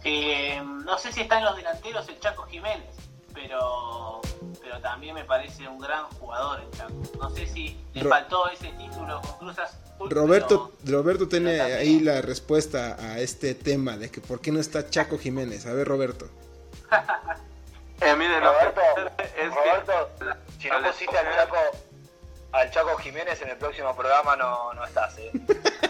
Eh, 0.04 0.62
no 0.84 0.98
sé 0.98 1.12
si 1.12 1.22
está 1.22 1.38
en 1.38 1.44
los 1.44 1.56
delanteros 1.56 2.08
el 2.08 2.20
Chaco 2.20 2.44
Jiménez, 2.44 2.94
pero 3.34 4.20
pero 4.66 4.80
también 4.80 5.14
me 5.14 5.24
parece 5.24 5.68
un 5.68 5.78
gran 5.78 6.06
jugador 6.18 6.60
el 6.60 6.70
Chaco. 6.72 6.92
No 7.20 7.30
sé 7.30 7.46
si 7.46 7.80
le 7.94 8.02
Ro 8.02 8.10
faltó 8.10 8.48
ese 8.50 8.72
título 8.72 9.20
con 9.22 9.38
Cruz 9.38 9.58
Azul, 9.60 10.10
Roberto, 10.10 10.72
pero, 10.84 10.98
Roberto 10.98 11.28
tiene 11.28 11.60
ahí 11.60 12.00
la 12.00 12.20
respuesta 12.20 12.96
a 12.98 13.20
este 13.20 13.54
tema 13.54 13.96
de 13.96 14.10
que 14.10 14.20
por 14.20 14.40
qué 14.40 14.50
no 14.50 14.58
está 14.58 14.90
Chaco 14.90 15.18
Jiménez. 15.18 15.66
A 15.66 15.72
ver, 15.72 15.86
Roberto. 15.86 16.28
eh, 18.00 18.16
miren, 18.16 18.42
Roberto, 18.42 18.80
es 19.38 19.54
Roberto 19.54 20.10
que... 20.18 20.62
si 20.62 20.68
no 20.68 20.82
pusiste 20.82 21.16
al 21.16 21.32
Chaco, 21.36 21.56
al 22.50 22.70
Chaco 22.72 22.96
Jiménez 22.96 23.40
en 23.42 23.50
el 23.50 23.56
próximo 23.58 23.94
programa 23.94 24.34
no, 24.34 24.74
no 24.74 24.84
estás, 24.84 25.16
¿eh? 25.18 25.30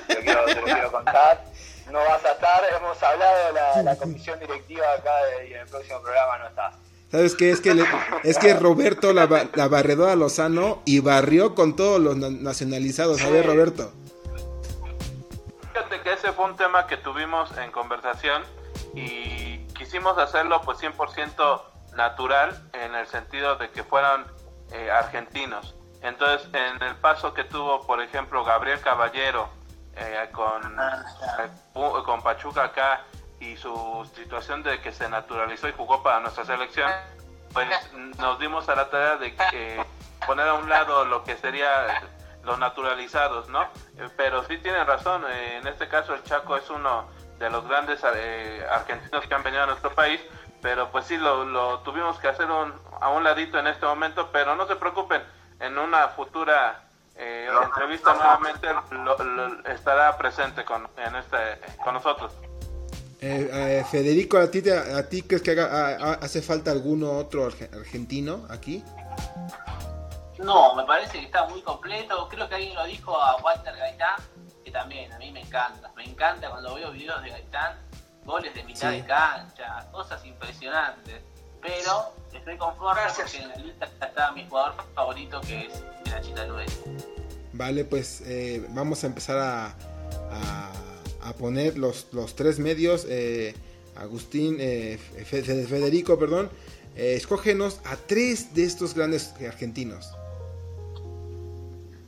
Te 0.07 0.15
lo, 0.17 0.21
quiero, 0.21 0.45
te 0.45 0.55
lo 0.57 0.65
quiero 0.65 0.93
contar. 0.93 1.45
No 1.91 2.01
vas 2.01 2.23
a 2.27 2.33
estar, 2.33 2.63
hemos 2.77 3.03
hablado 3.03 3.47
de 3.47 3.53
la, 3.55 3.83
la 3.83 3.97
comisión 3.97 4.39
directiva 4.39 4.85
acá 4.93 5.13
y 5.49 5.55
en 5.55 5.61
el 5.61 5.69
próximo 5.69 6.03
programa 6.03 6.37
no 6.39 6.49
estás. 6.49 6.75
¿Sabes 7.17 7.35
qué? 7.35 7.51
Es 7.51 7.63
que, 7.63 7.73
le, 7.73 7.83
es 8.25 8.37
que 8.37 8.53
Roberto 8.53 9.15
la, 9.15 9.49
la 9.55 9.69
barredó 9.69 10.11
a 10.11 10.17
Lozano 10.17 10.83
y 10.85 11.01
barrió 11.01 11.55
con 11.55 11.75
todos 11.75 11.99
los 11.99 12.15
nacionalizados. 12.15 13.23
A 13.23 13.31
ver, 13.31 13.47
Roberto. 13.47 13.91
Fíjate 15.73 16.03
que 16.03 16.13
ese 16.13 16.33
fue 16.33 16.45
un 16.45 16.57
tema 16.57 16.87
que 16.87 16.99
tuvimos 16.99 17.57
en 17.57 17.71
conversación 17.71 18.43
y 18.95 19.61
quisimos 19.69 20.19
hacerlo 20.19 20.61
pues 20.63 20.77
100% 20.79 21.63
natural 21.97 22.69
en 22.75 22.95
el 22.95 23.07
sentido 23.07 23.57
de 23.57 23.71
que 23.71 23.83
fueran 23.83 24.27
eh, 24.73 24.91
argentinos. 24.91 25.75
Entonces, 26.03 26.47
en 26.53 26.83
el 26.83 26.97
paso 26.97 27.33
que 27.33 27.45
tuvo, 27.45 27.87
por 27.87 28.03
ejemplo, 28.03 28.45
Gabriel 28.45 28.81
Caballero 28.81 29.49
eh, 29.97 30.29
con, 30.33 30.61
eh, 30.63 32.03
con 32.05 32.23
Pachuca 32.23 32.65
acá 32.65 33.07
y 33.47 33.57
su 33.57 34.09
situación 34.15 34.63
de 34.63 34.81
que 34.81 34.93
se 34.93 35.09
naturalizó 35.09 35.69
y 35.69 35.73
jugó 35.73 36.03
para 36.03 36.21
nuestra 36.21 36.45
selección, 36.45 36.91
pues 37.53 37.69
nos 38.19 38.39
dimos 38.39 38.69
a 38.69 38.75
la 38.75 38.91
tarea 38.91 39.17
de 39.17 39.35
que 39.35 39.85
poner 40.27 40.49
a 40.49 40.55
un 40.55 40.69
lado 40.69 41.05
lo 41.05 41.25
que 41.25 41.37
sería 41.37 42.03
los 42.43 42.59
naturalizados, 42.59 43.49
¿no? 43.49 43.67
Pero 44.17 44.45
sí 44.45 44.59
tienen 44.59 44.87
razón, 44.87 45.25
en 45.31 45.67
este 45.67 45.89
caso 45.89 46.15
el 46.15 46.23
Chaco 46.25 46.57
es 46.57 46.69
uno 46.71 47.09
de 47.39 47.51
los 47.51 47.67
grandes 47.67 48.01
eh, 48.15 48.67
argentinos 48.71 49.27
que 49.27 49.35
han 49.35 49.43
venido 49.43 49.63
a 49.65 49.67
nuestro 49.67 49.91
país, 49.95 50.21
pero 50.63 50.91
pues 50.91 51.07
sí 51.07 51.17
lo, 51.17 51.45
lo 51.45 51.81
tuvimos 51.81 52.19
que 52.19 52.29
hacer 52.29 52.51
un, 52.51 52.73
a 53.01 53.11
un 53.11 53.25
ladito 53.25 53.59
en 53.59 53.67
este 53.67 53.85
momento, 53.85 54.31
pero 54.33 54.55
no 54.55 54.67
se 54.67 54.77
preocupen, 54.77 55.23
en 55.61 55.79
una 55.79 56.09
futura 56.09 56.83
eh, 57.17 57.49
entrevista 57.63 58.15
nuevamente 58.15 58.69
lo, 58.91 59.65
estará 59.71 60.17
presente 60.19 60.65
con, 60.65 60.89
en 60.97 61.17
este, 61.17 61.61
con 61.83 61.95
nosotros. 61.95 62.33
Eh, 63.21 63.49
eh, 63.51 63.85
Federico, 63.91 64.37
¿a 64.37 64.51
ti, 64.51 64.61
te, 64.61 64.77
¿a 64.77 65.09
ti 65.09 65.23
crees 65.23 65.43
que 65.43 65.53
haga, 65.53 65.67
a, 65.67 65.89
a, 65.95 66.13
hace 66.15 66.43
falta 66.43 66.71
alguno 66.71 67.13
otro 67.13 67.47
argentino 67.47 68.47
aquí? 68.51 68.85
No, 70.39 70.75
me 70.75 70.85
parece 70.85 71.19
que 71.19 71.25
está 71.25 71.47
muy 71.49 71.63
completo. 71.63 72.29
Creo 72.29 72.49
que 72.49 72.55
alguien 72.57 72.75
lo 72.75 72.85
dijo 72.85 73.17
a 73.19 73.37
Walter 73.43 73.75
Gaitán, 73.75 74.17
que 74.65 74.71
también 74.71 75.11
a 75.13 75.19
mí 75.19 75.31
me 75.33 75.41
encanta. 75.41 75.91
Me 75.97 76.05
encanta 76.05 76.51
cuando 76.51 76.75
veo 76.75 76.93
videos 76.93 77.23
de 77.23 77.31
Gaitán, 77.31 77.79
goles 78.25 78.55
de 78.55 78.63
mitad 78.65 78.91
sí. 78.91 78.97
de 78.97 79.07
cancha, 79.07 79.89
cosas 79.93 80.25
impresionantes. 80.25 81.23
Pero 81.63 82.13
estoy 82.35 82.59
conforme 82.59 83.01
Gracias. 83.01 83.33
porque 83.33 83.43
en 83.43 83.49
la 83.49 83.57
lista 83.57 83.89
está 84.07 84.33
mi 84.33 84.47
jugador 84.47 84.75
favorito 84.95 85.41
que 85.41 85.67
es 85.67 85.83
el 86.05 86.15
Achita 86.15 86.45
Luis. 86.45 86.83
Vale, 87.55 87.85
pues 87.87 88.21
eh, 88.27 88.67
vamos 88.71 89.03
a 89.03 89.07
empezar 89.07 89.39
a, 89.39 89.67
a 90.31 90.73
a 91.27 91.33
poner 91.33 91.77
los, 91.77 92.07
los 92.13 92.37
tres 92.37 92.59
medios. 92.59 93.07
Eh, 93.09 93.55
Agustín, 93.97 94.59
eh, 94.61 94.99
Federico, 95.25 96.19
perdón. 96.19 96.51
Eh, 96.97 97.15
escógenos 97.17 97.81
a 97.85 97.97
tres 97.97 98.55
de 98.55 98.65
estos 98.65 98.95
grandes 98.95 99.35
argentinos. 99.47 100.13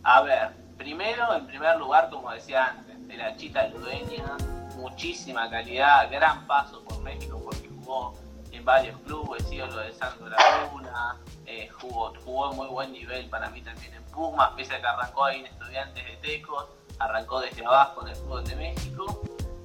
A 0.03 0.23
ver, 0.23 0.51
primero, 0.77 1.35
en 1.35 1.47
primer 1.47 1.77
lugar, 1.79 2.09
como 2.11 2.31
decía 2.31 2.67
antes, 2.67 3.09
de 3.09 3.17
la 3.17 3.37
Chita 3.37 3.69
Ludeña, 3.69 4.37
muchísima 4.77 5.51
calidad, 5.51 6.11
gran 6.11 6.47
paso 6.47 6.83
por 6.85 7.01
México 7.01 7.41
porque 7.43 7.69
jugó 7.69 8.15
en 8.53 8.65
varios 8.65 8.99
clubes, 9.01 9.45
ídolo 9.51 9.77
de 9.79 9.93
Santo 9.93 10.29
Laguna, 10.29 11.17
eh, 11.47 11.69
jugó, 11.81 12.15
jugó 12.25 12.53
muy 12.53 12.69
buen 12.69 12.93
nivel 12.93 13.29
para 13.29 13.51
mí 13.51 13.61
también 13.61 13.93
en 13.95 14.03
Pumas, 14.05 14.51
pese 14.57 14.75
a 14.75 14.81
que 14.81 14.87
arrancó 14.87 15.25
ahí 15.25 15.41
en 15.41 15.47
Estudiantes 15.47 16.05
de 16.05 16.17
Tecos 16.17 16.67
arrancó 16.99 17.41
desde 17.41 17.65
abajo 17.65 18.03
en 18.03 18.09
el 18.09 18.17
fútbol 18.17 18.45
de 18.45 18.57
México 18.57 19.23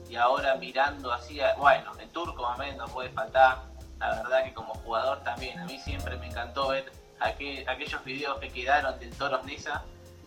y 0.10 0.16
ahora 0.16 0.56
mirando 0.56 1.12
hacia, 1.12 1.56
bueno, 1.56 1.92
el 2.00 2.10
turco 2.10 2.44
Mamed 2.44 2.76
no 2.76 2.86
puede 2.88 3.10
faltar, 3.10 3.64
la 4.00 4.22
verdad 4.22 4.44
que 4.44 4.54
como 4.54 4.74
jugador 4.76 5.24
también, 5.24 5.60
a 5.60 5.66
mí 5.66 5.80
siempre 5.80 6.18
me 6.18 6.28
encantó 6.28 6.70
ver 6.70 6.92
aquel, 7.20 7.68
aquellos 7.68 8.04
videos 8.04 8.38
que 8.40 8.50
quedaron 8.50 9.00
del 9.00 9.10
Toros 9.16 9.42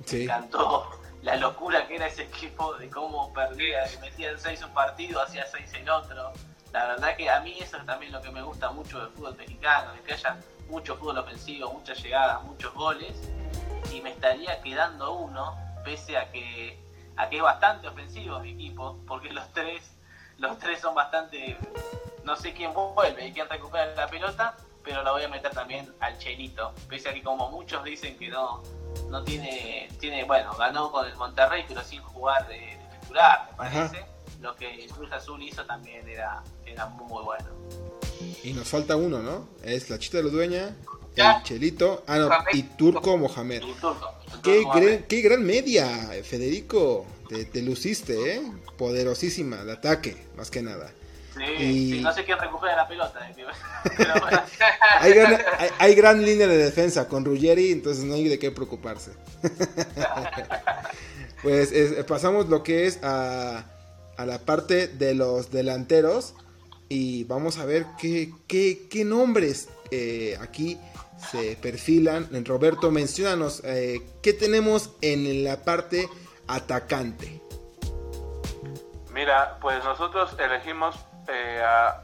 sí. 0.05 0.17
me 0.17 0.25
encantó 0.25 0.91
la 1.23 1.37
locura 1.37 1.87
que 1.87 1.97
era 1.97 2.07
ese 2.07 2.25
equipo, 2.25 2.75
de 2.75 2.91
cómo 2.91 3.33
perdía, 3.33 3.85
que 3.89 3.99
metían 3.99 4.39
6 4.39 4.65
un 4.65 4.71
partido, 4.71 5.23
hacía 5.23 5.47
6 5.47 5.75
el 5.75 5.91
otro, 5.91 6.33
la 6.73 6.87
verdad 6.87 7.17
que 7.17 7.31
a 7.31 7.41
mí 7.41 7.57
eso 7.61 7.77
es 7.77 7.87
también 7.87 8.13
lo 8.13 8.21
que 8.21 8.31
me 8.31 8.43
gusta 8.43 8.71
mucho 8.71 9.01
del 9.01 9.09
fútbol 9.11 9.37
mexicano, 9.37 9.93
de 9.93 10.01
que 10.01 10.15
haya 10.15 10.37
mucho 10.69 10.97
fútbol 10.97 11.19
ofensivo, 11.19 11.73
muchas 11.73 12.03
llegadas, 12.03 12.43
muchos 12.43 12.75
goles, 12.75 13.17
y 13.93 14.01
me 14.01 14.11
estaría 14.11 14.61
quedando 14.63 15.13
uno, 15.13 15.57
pese 15.85 16.17
a 16.17 16.31
que 16.33 16.86
aquí 17.17 17.37
es 17.37 17.43
bastante 17.43 17.89
ofensivo 17.89 18.41
mi 18.41 18.53
equipo, 18.53 18.99
porque 19.07 19.31
los 19.31 19.53
tres, 19.53 19.83
los 20.39 20.59
tres 20.59 20.81
son 20.81 20.95
bastante, 20.95 21.57
no 22.25 22.37
sé 22.37 22.53
quién 22.53 22.73
vuelve 22.75 23.29
y 23.29 23.33
quién 23.33 23.49
recupera 23.49 23.95
la 23.95 24.07
pelota, 24.09 24.57
pero 24.85 25.03
la 25.03 25.13
voy 25.13 25.25
a 25.25 25.29
meter 25.29 25.51
también 25.51 25.93
al 26.01 26.17
Chelito, 26.19 26.73
pese 26.89 27.09
a 27.09 27.15
que 27.15 27.23
como 27.23 27.51
muchos 27.51 27.83
dicen 27.83 28.17
que 28.17 28.29
no, 28.29 28.63
no 29.09 29.25
tiene, 29.25 29.89
tiene, 29.99 30.25
bueno, 30.25 30.55
ganó 30.55 30.93
con 30.93 31.07
el 31.07 31.17
Monterrey, 31.17 31.65
pero 31.67 31.83
sin 31.83 32.03
jugar 32.03 32.47
de, 32.49 32.55
de 32.55 32.99
titular, 33.01 33.49
me 33.51 33.57
parece. 33.57 33.99
Ajá. 33.99 34.07
Lo 34.41 34.55
que 34.55 34.87
Cruz 34.95 35.11
Azul 35.13 35.43
hizo 35.43 35.65
también 35.65 36.07
era, 36.07 36.43
era 36.67 36.87
muy 36.87 37.25
bueno. 37.25 37.49
Y 38.45 38.53
nos 38.53 38.69
falta 38.69 38.95
uno, 38.95 39.21
¿no? 39.21 39.49
Es 39.63 39.89
la 39.89 39.99
Chita 39.99 40.19
de 40.19 40.25
la 40.25 40.31
Dueña, 40.31 40.77
el 41.17 41.43
Chelito, 41.43 42.05
ah, 42.07 42.19
no, 42.19 42.31
y 42.53 42.63
Turco 42.63 43.17
Mohamed. 43.17 43.63
Qué, 44.43 44.65
gran, 44.75 45.05
qué 45.05 45.21
gran 45.23 45.45
media, 45.45 45.89
Federico. 46.23 47.07
Te, 47.29 47.45
te, 47.45 47.61
luciste, 47.61 48.35
¿eh? 48.35 48.43
Poderosísima, 48.79 49.65
de 49.65 49.73
ataque, 49.73 50.17
más 50.37 50.51
que 50.51 50.63
nada. 50.63 50.93
Sí, 51.37 51.43
y... 51.63 51.93
sí 51.93 52.01
no 52.01 52.13
sé 52.13 52.25
quién 52.25 52.39
recupera 52.39 52.77
la 52.77 52.89
pelota. 52.89 53.29
¿eh? 53.29 53.35
hay, 55.01 55.13
gran, 55.13 55.33
hay, 55.59 55.69
hay, 55.79 55.95
gran, 55.95 56.25
línea 56.25 56.47
de 56.47 56.57
defensa 56.57 57.09
con 57.09 57.25
Ruggeri, 57.25 57.73
entonces 57.73 58.05
no 58.05 58.15
hay 58.15 58.29
de 58.29 58.39
qué 58.39 58.53
preocuparse. 58.53 59.13
pues 61.43 61.73
es, 61.73 62.05
pasamos 62.05 62.49
lo 62.49 62.63
que 62.63 62.87
es 62.87 63.03
a, 63.03 63.67
a, 64.17 64.27
la 64.27 64.39
parte 64.39 64.87
de 64.87 65.15
los 65.15 65.51
delanteros 65.51 66.35
y 66.89 67.25
vamos 67.25 67.59
a 67.59 67.65
ver 67.65 67.87
qué, 67.99 68.33
qué, 68.47 68.87
qué 68.89 69.05
nombres 69.05 69.69
eh, 69.91 70.39
aquí 70.41 70.79
se 71.19 71.57
perfilan. 71.57 72.29
Roberto, 72.45 72.91
mencionanos, 72.91 73.63
eh, 73.65 74.03
¿qué 74.23 74.33
tenemos 74.33 74.91
en 75.01 75.45
la 75.45 75.63
parte 75.63 76.09
atacante? 76.47 77.41
Mira, 79.13 79.59
pues 79.61 79.83
nosotros 79.83 80.37
elegimos 80.39 80.95
eh, 81.29 81.63
a 81.65 82.03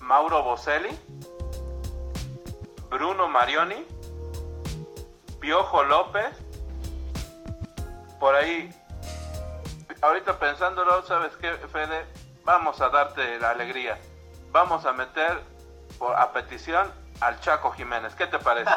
Mauro 0.00 0.42
Boselli, 0.42 0.90
Bruno 2.88 3.28
Marioni, 3.28 3.84
Piojo 5.40 5.82
López, 5.82 6.28
por 8.20 8.36
ahí, 8.36 8.70
ahorita 10.00 10.38
pensándolo, 10.38 11.04
¿sabes 11.04 11.32
qué, 11.40 11.50
Fede? 11.72 12.04
Vamos 12.44 12.80
a 12.80 12.88
darte 12.88 13.38
la 13.40 13.50
alegría. 13.50 13.98
Vamos 14.52 14.84
a 14.86 14.92
meter 14.92 15.40
por, 15.98 16.14
a 16.14 16.32
petición 16.32 17.01
al 17.22 17.40
Chaco 17.40 17.70
Jiménez. 17.72 18.14
¿Qué 18.14 18.26
te 18.26 18.38
parece? 18.38 18.70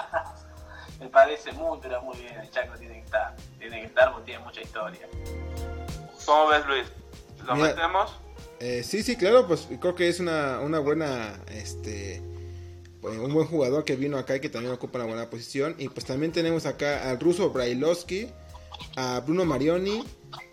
Me 0.99 1.07
parece 1.07 1.51
muy, 1.53 1.77
pero 1.81 2.01
muy 2.01 2.17
bien. 2.17 2.39
El 2.39 2.49
Chaco 2.51 2.77
tiene 2.77 2.95
que 2.95 3.05
estar. 3.05 3.35
Tiene 3.59 3.81
que 3.81 3.87
estar 3.87 4.11
porque 4.11 4.31
tiene 4.31 4.43
mucha 4.43 4.61
historia. 4.61 5.07
¿Cómo 6.25 6.47
ves, 6.47 6.65
Luis? 6.65 6.85
¿Lo 7.45 7.55
metemos? 7.55 8.15
Eh, 8.59 8.83
sí, 8.83 9.03
sí, 9.03 9.17
claro, 9.17 9.47
pues 9.47 9.67
creo 9.79 9.95
que 9.95 10.07
es 10.07 10.19
una, 10.19 10.59
una 10.61 10.79
buena, 10.79 11.37
este, 11.49 12.21
pues, 13.01 13.17
un 13.17 13.33
buen 13.33 13.47
jugador 13.47 13.83
que 13.83 13.95
vino 13.95 14.17
acá 14.17 14.37
y 14.37 14.39
que 14.39 14.49
también 14.49 14.73
ocupa 14.73 14.99
una 14.99 15.07
buena 15.07 15.29
posición. 15.29 15.75
Y 15.77 15.89
pues 15.89 16.05
también 16.05 16.31
tenemos 16.31 16.65
acá 16.65 17.09
al 17.09 17.19
ruso 17.19 17.49
Brailovsky, 17.51 18.31
a 18.95 19.19
Bruno 19.19 19.45
Marioni, 19.45 20.05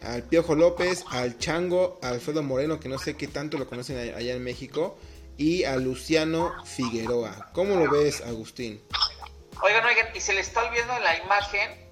al 0.02 0.24
Piojo 0.24 0.54
López, 0.54 1.04
al 1.10 1.38
Chango, 1.38 1.98
a 2.02 2.08
Alfredo 2.08 2.42
Moreno, 2.42 2.80
que 2.80 2.88
no 2.88 2.98
sé 2.98 3.16
qué 3.16 3.28
tanto 3.28 3.56
lo 3.56 3.68
conocen 3.68 4.14
allá 4.14 4.34
en 4.34 4.42
México, 4.42 4.98
y 5.36 5.64
a 5.64 5.76
Luciano 5.76 6.52
Figueroa. 6.64 7.50
¿Cómo 7.52 7.76
lo 7.76 7.90
ves, 7.90 8.20
Agustín? 8.22 8.82
Oigan, 9.62 9.84
oigan, 9.84 10.08
y 10.14 10.20
se 10.20 10.34
le 10.34 10.40
está 10.40 10.64
olvidando 10.64 10.96
en 10.96 11.04
la 11.04 11.16
imagen 11.18 11.82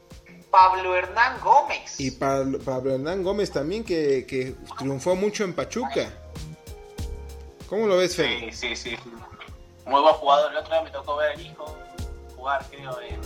Pablo 0.50 0.96
Hernán 0.96 1.40
Gómez. 1.40 2.00
Y 2.00 2.10
Pablo, 2.10 2.58
Pablo 2.58 2.94
Hernán 2.94 3.22
Gómez 3.22 3.52
también, 3.52 3.84
que, 3.84 4.26
que, 4.26 4.54
triunfó 4.78 5.14
mucho 5.14 5.44
en 5.44 5.54
Pachuca. 5.54 6.10
¿Cómo 7.68 7.86
lo 7.86 7.96
ves, 7.96 8.16
Fede? 8.16 8.50
Sí, 8.50 8.74
sí, 8.74 8.76
sí. 8.76 8.96
Muy 9.86 10.00
buen 10.02 10.14
jugador. 10.14 10.50
El 10.50 10.58
otro 10.58 10.72
día 10.72 10.82
me 10.82 10.90
tocó 10.90 11.16
ver 11.16 11.32
al 11.32 11.40
hijo 11.40 11.76
jugar, 12.36 12.64
creo, 12.70 13.00
en. 13.00 13.20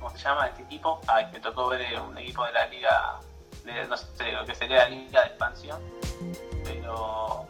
¿Cómo 0.00 0.16
se 0.16 0.24
llama 0.24 0.48
este 0.48 0.62
equipo? 0.62 1.00
Ah, 1.06 1.28
me 1.32 1.38
tocó 1.38 1.68
ver 1.68 2.00
un 2.00 2.18
equipo 2.18 2.44
de 2.44 2.52
la 2.52 2.66
liga. 2.66 3.20
De, 3.64 3.86
no 3.86 3.96
sé, 3.96 4.32
lo 4.32 4.44
que 4.44 4.54
sería 4.54 4.78
la 4.78 4.88
liga 4.88 5.20
de 5.20 5.26
expansión. 5.28 5.80
Pero. 6.64 7.46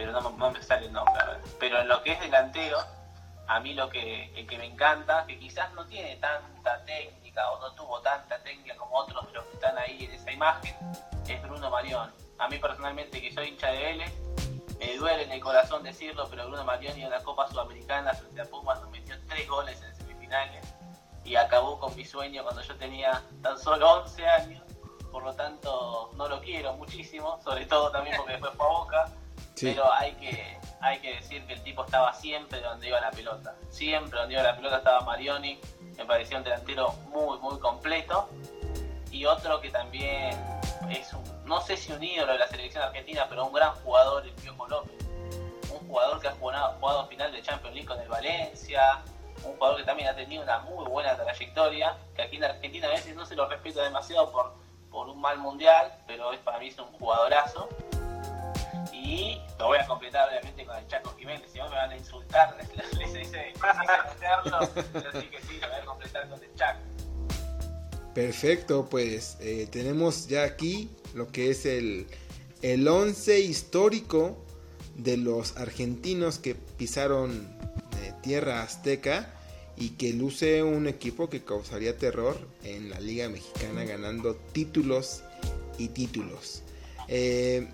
Pero 0.00 0.18
no, 0.18 0.50
me 0.50 0.62
sale 0.62 0.86
el 0.86 0.94
nombre. 0.94 1.12
Pero 1.58 1.78
en 1.78 1.88
lo 1.88 2.02
que 2.02 2.12
es 2.12 2.20
delantero 2.20 2.78
a 3.46 3.60
mí 3.60 3.74
lo 3.74 3.90
que, 3.90 4.46
que 4.48 4.56
me 4.56 4.64
encanta, 4.64 5.26
que 5.26 5.38
quizás 5.38 5.70
no 5.74 5.84
tiene 5.84 6.16
tanta 6.16 6.82
técnica 6.86 7.50
o 7.50 7.60
no 7.60 7.74
tuvo 7.74 8.00
tanta 8.00 8.42
técnica 8.42 8.76
como 8.76 8.96
otros 8.96 9.26
de 9.26 9.32
los 9.34 9.44
que 9.44 9.52
están 9.54 9.76
ahí 9.76 10.04
en 10.04 10.12
esa 10.12 10.32
imagen, 10.32 10.74
es 11.28 11.42
Bruno 11.42 11.68
Marión. 11.68 12.10
A 12.38 12.48
mí 12.48 12.56
personalmente, 12.56 13.20
que 13.20 13.30
soy 13.30 13.48
hincha 13.48 13.66
de 13.66 13.78
Vélez, 13.78 14.12
me 14.78 14.96
duele 14.96 15.24
en 15.24 15.32
el 15.32 15.40
corazón 15.40 15.82
decirlo, 15.82 16.26
pero 16.30 16.46
Bruno 16.46 16.64
Marión 16.64 16.98
en 16.98 17.10
la 17.10 17.22
Copa 17.22 17.46
Sudamericana 17.48 18.14
frente 18.14 18.40
a 18.40 18.44
Pumas 18.46 18.80
nos 18.80 18.90
metió 18.90 19.16
tres 19.28 19.46
goles 19.48 19.82
en 19.82 19.94
semifinales 19.96 20.64
y 21.24 21.36
acabó 21.36 21.78
con 21.78 21.94
mi 21.94 22.06
sueño 22.06 22.42
cuando 22.42 22.62
yo 22.62 22.74
tenía 22.76 23.22
tan 23.42 23.58
solo 23.58 24.00
11 24.04 24.26
años. 24.26 24.62
Por 25.12 25.24
lo 25.24 25.34
tanto, 25.34 26.10
no 26.14 26.26
lo 26.26 26.40
quiero 26.40 26.72
muchísimo, 26.74 27.38
sobre 27.44 27.66
todo 27.66 27.90
también 27.90 28.16
porque 28.16 28.32
después 28.32 28.54
fue 28.56 28.64
a 28.64 28.68
Boca. 28.70 29.12
Pero 29.60 29.92
hay 29.92 30.12
que, 30.12 30.58
hay 30.80 30.98
que 31.00 31.16
decir 31.16 31.44
que 31.46 31.54
el 31.54 31.62
tipo 31.62 31.84
estaba 31.84 32.12
siempre 32.14 32.60
donde 32.60 32.88
iba 32.88 33.00
la 33.00 33.10
pelota. 33.10 33.54
Siempre 33.68 34.18
donde 34.18 34.34
iba 34.34 34.42
la 34.42 34.56
pelota 34.56 34.78
estaba 34.78 35.00
Marioni. 35.02 35.60
Me 35.96 36.04
pareció 36.04 36.38
un 36.38 36.44
delantero 36.44 36.92
muy, 37.08 37.38
muy 37.38 37.58
completo. 37.58 38.28
Y 39.10 39.24
otro 39.26 39.60
que 39.60 39.70
también 39.70 40.38
es, 40.88 41.12
un, 41.12 41.22
no 41.44 41.60
sé 41.60 41.76
si 41.76 41.92
un 41.92 42.02
ídolo 42.02 42.32
de 42.32 42.38
la 42.38 42.48
selección 42.48 42.84
argentina, 42.84 43.26
pero 43.28 43.46
un 43.46 43.52
gran 43.52 43.74
jugador, 43.76 44.24
el 44.24 44.32
Piojo 44.32 44.68
López. 44.68 44.94
Un 45.70 45.86
jugador 45.88 46.20
que 46.20 46.28
ha 46.28 46.32
jugado, 46.32 46.76
jugado 46.80 47.06
final 47.08 47.32
de 47.32 47.42
Champions 47.42 47.74
League 47.74 47.88
con 47.88 48.00
el 48.00 48.08
Valencia. 48.08 49.02
Un 49.44 49.54
jugador 49.54 49.78
que 49.78 49.84
también 49.84 50.08
ha 50.08 50.14
tenido 50.14 50.42
una 50.42 50.60
muy 50.60 50.86
buena 50.86 51.16
trayectoria. 51.16 51.96
Que 52.14 52.22
aquí 52.22 52.36
en 52.36 52.44
Argentina 52.44 52.86
a 52.88 52.90
veces 52.90 53.14
no 53.14 53.26
se 53.26 53.34
lo 53.34 53.46
respeta 53.46 53.82
demasiado 53.82 54.30
por, 54.30 54.54
por 54.90 55.08
un 55.08 55.20
mal 55.20 55.38
mundial, 55.38 55.92
pero 56.06 56.32
es, 56.32 56.40
para 56.40 56.58
mí 56.58 56.68
es 56.68 56.78
un 56.78 56.90
jugadorazo. 56.92 57.68
Y 59.10 59.40
lo 59.58 59.66
voy 59.66 59.78
a 59.78 59.86
completar 59.88 60.28
obviamente 60.28 60.64
con 60.64 60.76
el 60.76 60.86
Chaco 60.86 61.12
Jiménez, 61.18 61.50
si 61.52 61.58
no 61.58 61.68
me 61.68 61.74
van 61.74 61.90
a 61.90 61.96
insultar, 61.96 62.56
les, 62.56 62.94
les 63.12 63.26
hice 63.26 63.54
hacerlo, 63.58 64.58
así 64.58 65.26
que 65.26 65.40
sí, 65.42 65.58
lo 65.60 65.68
voy 65.68 65.76
a 65.82 65.84
completar 65.84 66.28
con 66.28 66.40
el 66.40 66.54
Chaco. 66.54 66.78
Perfecto, 68.14 68.86
pues 68.88 69.36
eh, 69.40 69.66
tenemos 69.68 70.28
ya 70.28 70.44
aquí 70.44 70.90
lo 71.14 71.26
que 71.26 71.50
es 71.50 71.66
el, 71.66 72.06
el 72.62 72.86
once 72.86 73.40
histórico 73.40 74.44
de 74.94 75.16
los 75.16 75.56
argentinos 75.56 76.38
que 76.38 76.54
pisaron 76.54 77.48
eh, 78.02 78.12
tierra 78.22 78.62
azteca 78.62 79.34
y 79.76 79.90
que 79.90 80.12
luce 80.12 80.62
un 80.62 80.86
equipo 80.86 81.28
que 81.28 81.42
causaría 81.42 81.98
terror 81.98 82.38
en 82.62 82.90
la 82.90 83.00
Liga 83.00 83.28
Mexicana 83.28 83.82
ganando 83.82 84.36
títulos 84.36 85.24
y 85.78 85.88
títulos. 85.88 86.62
Eh, 87.08 87.66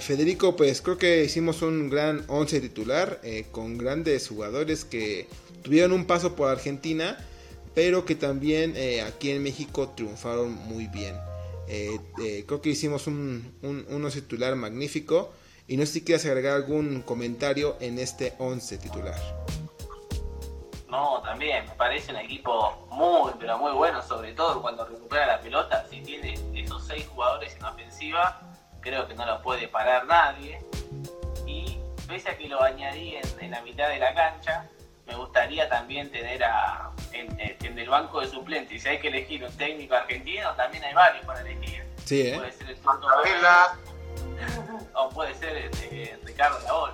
Federico, 0.00 0.56
pues 0.56 0.80
creo 0.80 0.96
que 0.96 1.24
hicimos 1.24 1.60
un 1.60 1.90
gran 1.90 2.24
11 2.28 2.60
titular 2.60 3.20
eh, 3.22 3.46
con 3.52 3.76
grandes 3.76 4.28
jugadores 4.28 4.84
que 4.84 5.28
tuvieron 5.62 5.92
un 5.92 6.06
paso 6.06 6.34
por 6.34 6.48
Argentina, 6.48 7.18
pero 7.74 8.06
que 8.06 8.14
también 8.14 8.72
eh, 8.76 9.02
aquí 9.02 9.30
en 9.30 9.42
México 9.42 9.90
triunfaron 9.90 10.52
muy 10.52 10.86
bien. 10.86 11.14
Eh, 11.68 11.98
creo 12.46 12.62
que 12.62 12.70
hicimos 12.70 13.06
un, 13.06 13.52
un, 13.62 14.10
titular 14.10 14.54
magnífico 14.54 15.32
y 15.66 15.76
no 15.76 15.84
sé 15.84 15.94
si 15.94 16.04
quieres 16.04 16.24
agregar 16.24 16.54
algún 16.54 17.02
comentario 17.02 17.76
en 17.80 17.98
este 17.98 18.34
11 18.38 18.78
titular. 18.78 19.20
No, 20.88 21.20
también 21.22 21.66
me 21.66 21.74
parece 21.74 22.12
un 22.12 22.18
equipo 22.18 22.86
muy, 22.90 23.32
pero 23.38 23.58
muy 23.58 23.72
bueno, 23.72 24.00
sobre 24.02 24.32
todo 24.32 24.62
cuando 24.62 24.86
recupera 24.86 25.26
la 25.26 25.40
pelota. 25.40 25.84
Si 25.90 26.00
tiene 26.00 26.38
esos 26.54 26.86
seis 26.86 27.06
jugadores 27.08 27.56
en 27.56 27.64
ofensiva, 27.64 28.55
creo 28.86 29.06
que 29.08 29.14
no 29.14 29.26
lo 29.26 29.42
puede 29.42 29.66
parar 29.66 30.06
nadie. 30.06 30.60
Y 31.44 31.76
pese 32.06 32.30
a 32.30 32.38
que 32.38 32.48
lo 32.48 32.62
añadí 32.62 33.16
en, 33.40 33.50
la 33.50 33.60
mitad 33.62 33.88
de 33.88 33.98
la 33.98 34.14
cancha, 34.14 34.70
me 35.06 35.16
gustaría 35.16 35.68
también 35.68 36.08
tener 36.10 36.44
a, 36.44 36.92
en, 37.12 37.78
el 37.78 37.88
banco 37.88 38.20
de 38.20 38.28
suplentes. 38.28 38.82
Si 38.82 38.88
hay 38.88 39.00
que 39.00 39.08
elegir 39.08 39.42
un 39.44 39.52
técnico 39.56 39.96
argentino, 39.96 40.54
también 40.54 40.84
hay 40.84 40.94
varios 40.94 41.26
para 41.26 41.40
elegir. 41.40 41.82
Sí, 42.04 42.28
¿eh? 42.28 42.34
Puede 42.36 42.52
ser 42.52 42.70
el 42.70 42.76
o 44.94 45.08
puede 45.10 45.34
ser 45.34 45.56
este, 45.56 46.16
Ricardo 46.24 46.60
Laol. 46.64 46.92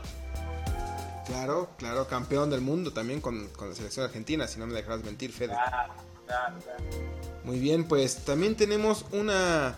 Claro, 1.26 1.68
claro, 1.76 2.08
campeón 2.08 2.48
del 2.50 2.62
mundo 2.62 2.92
también 2.92 3.20
con, 3.20 3.48
con, 3.50 3.68
la 3.68 3.74
selección 3.74 4.06
argentina, 4.06 4.48
si 4.48 4.58
no 4.58 4.66
me 4.66 4.72
dejarás 4.74 5.04
mentir, 5.04 5.30
Fede. 5.30 5.52
Claro, 5.52 5.92
claro, 6.26 6.58
claro. 6.58 6.84
Muy 7.44 7.58
bien, 7.58 7.84
pues 7.84 8.24
también 8.24 8.56
tenemos 8.56 9.04
una 9.12 9.76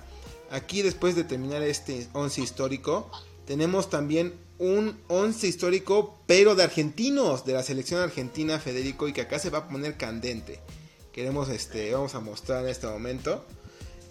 Aquí 0.51 0.82
después 0.82 1.16
de 1.16 1.24
terminar 1.24 1.62
este 1.62 2.07
11 2.12 2.40
histórico, 2.42 3.11
tenemos 3.47 3.90
también 3.90 4.34
un 4.59 4.99
11 5.09 5.47
histórico, 5.47 6.18
pero 6.26 6.55
de 6.55 6.62
argentinos, 6.62 7.45
de 7.45 7.55
la 7.55 7.62
selección 7.62 8.01
argentina, 8.01 8.59
Federico, 8.59 9.09
y 9.09 9.12
que 9.12 9.22
acá 9.22 9.38
se 9.38 9.51
va 9.51 9.59
a 9.59 9.68
poner 9.68 9.97
candente. 9.97 10.61
Queremos, 11.12 11.49
este, 11.49 11.92
vamos 11.92 12.14
a 12.14 12.20
mostrar 12.20 12.64
en 12.64 12.70
este 12.70 12.86
momento. 12.86 13.45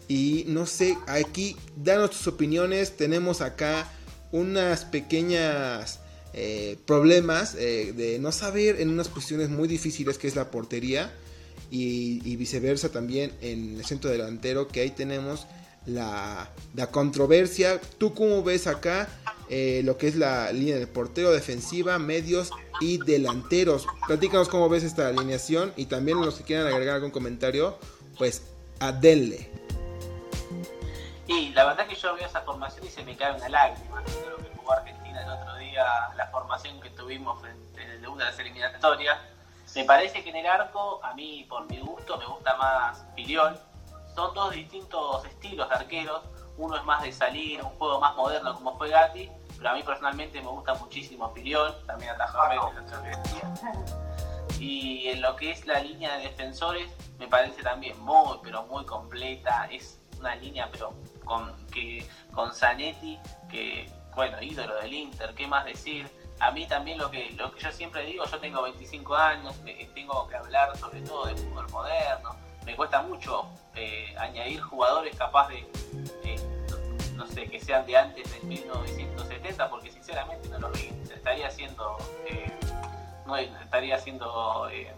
Y 0.08 0.46
no 0.48 0.66
sé, 0.66 0.98
aquí, 1.08 1.56
danos 1.76 2.12
tus 2.12 2.28
opiniones. 2.28 2.98
Tenemos 2.98 3.42
acá 3.42 3.92
unas 4.32 4.86
pequeñas 4.86 6.00
eh, 6.34 6.78
problemas 6.86 7.56
eh, 7.56 7.94
de 7.96 8.20
no 8.20 8.32
saber 8.32 8.82
en 8.82 8.90
unas 8.90 9.08
posiciones 9.08 9.50
muy 9.50 9.68
difíciles 9.68 10.18
que 10.18 10.28
es 10.28 10.36
la 10.36 10.52
portería. 10.52 11.14
Y, 11.72 12.22
y 12.24 12.36
viceversa 12.36 12.90
también 12.90 13.32
en 13.42 13.78
el 13.78 13.86
centro 13.86 14.12
delantero, 14.12 14.68
que 14.68 14.82
ahí 14.82 14.92
tenemos 14.92 15.48
la, 15.86 16.50
controversia. 16.92 17.80
¿Tú 17.98 18.14
cómo 18.14 18.44
ves 18.44 18.68
acá 18.68 19.08
eh, 19.50 19.82
lo 19.84 19.98
que 19.98 20.08
es 20.08 20.16
la 20.16 20.52
línea 20.52 20.78
del 20.78 20.88
portero, 20.88 21.32
defensiva, 21.32 22.00
medios 22.00 22.50
y 22.80 22.98
delanteros. 22.98 23.88
Platícanos 24.08 24.50
cómo 24.50 24.70
ves 24.70 24.84
esta 24.84 25.08
alineación 25.08 25.74
y 25.76 25.86
también 25.86 26.20
los 26.22 26.36
que 26.36 26.44
quieran 26.44 26.68
agregar 26.68 26.96
algún 26.96 27.12
comentario, 27.12 27.78
pues 28.18 28.44
adenle. 28.80 29.52
Y 31.28 31.50
la 31.50 31.66
verdad 31.66 31.88
que 31.88 31.96
yo 31.96 32.16
veo 32.16 32.26
esa 32.26 32.42
formación 32.42 32.86
y 32.86 32.90
se 32.90 33.04
me 33.04 33.16
cae 33.16 33.36
una 33.36 33.50
lágrima 33.50 34.04
que 34.04 34.12
jugó 34.56 34.74
Argentina 34.74 35.22
el 35.22 35.30
otro 35.30 35.56
día, 35.58 35.86
la 36.16 36.28
formación 36.28 36.80
que 36.82 36.90
tuvimos 36.92 37.44
en, 37.46 37.80
el 37.80 38.02
debut 38.02 38.18
de 38.18 38.26
las 38.26 38.40
eliminatorias. 38.40 39.18
Me 39.76 39.86
parece 39.86 40.24
que 40.24 40.30
en 40.30 40.38
el 40.38 40.46
arco, 40.46 41.04
a 41.04 41.14
mí 41.14 41.46
por 41.50 41.70
mi 41.70 41.80
gusto, 41.80 42.18
me 42.18 42.26
gusta 42.26 42.56
más 42.58 43.06
Piliol. 43.16 43.60
Son 44.16 44.34
dos 44.34 44.52
distintos 44.52 45.26
estilos 45.26 45.68
de 45.70 45.76
arqueros. 45.76 46.22
Uno 46.58 46.78
es 46.78 46.84
más 46.84 47.02
de 47.02 47.12
salir, 47.12 47.64
un 47.64 47.72
juego 47.72 48.00
más 48.00 48.16
moderno 48.16 48.54
como 48.54 48.78
fue 48.78 48.90
Gatti, 48.90 49.30
pero 49.58 49.70
a 49.70 49.74
mí 49.74 49.82
personalmente 49.82 50.40
me 50.40 50.48
gusta 50.48 50.76
muchísimo 50.76 51.34
Piliol, 51.34 51.76
también 51.88 52.12
atajaba 52.12 52.54
Y 54.60 55.08
en 55.08 55.22
lo 55.22 55.36
que 55.36 55.52
es 55.52 55.66
la 55.66 55.80
línea 55.80 56.18
de 56.18 56.24
defensores, 56.26 56.92
me 57.18 57.28
parece 57.28 57.64
también 57.64 58.00
muy, 58.02 58.38
pero 58.44 58.64
muy 58.68 58.86
completa. 58.86 59.68
Es 59.72 60.00
una 60.20 60.36
línea, 60.36 60.70
pero 60.72 60.94
con, 61.26 61.52
que, 61.68 62.08
con 62.34 62.54
Zanetti, 62.54 63.20
que, 63.50 63.92
bueno, 64.16 64.42
ídolo 64.42 64.76
del 64.76 64.94
Inter, 64.94 65.34
¿qué 65.34 65.48
más 65.48 65.66
decir? 65.66 66.10
A 66.40 66.52
mí 66.52 66.68
también 66.68 66.98
lo 66.98 67.10
que, 67.10 67.32
lo 67.32 67.52
que 67.52 67.62
yo 67.62 67.72
siempre 67.72 68.06
digo, 68.06 68.26
yo 68.26 68.40
tengo 68.40 68.62
25 68.62 69.16
años, 69.16 69.56
tengo 69.96 70.28
que 70.28 70.36
hablar 70.36 70.78
sobre 70.78 71.02
todo 71.02 71.26
de 71.26 71.36
fútbol 71.36 71.70
moderno, 71.72 72.36
me 72.66 72.76
cuesta 72.76 73.02
mucho 73.02 73.46
eh, 73.76 74.16
añadir 74.18 74.62
jugadores 74.62 75.16
capaces 75.16 75.66
de, 76.24 76.36
no 77.16 77.28
sé, 77.28 77.50
que 77.50 77.60
sean 77.60 77.86
de 77.86 77.98
antes 77.98 78.32
de 78.32 78.48
1970, 78.48 79.70
porque 79.70 79.92
sinceramente 79.92 80.48
no 80.50 80.60
lo 80.60 80.70
vi, 80.72 80.92
estaría 81.14 81.48
haciendo, 81.48 81.98
eh, 82.28 82.52
no 83.26 83.38
estaría 83.38 83.96
haciendo, 83.96 84.70
eh, 84.70 84.94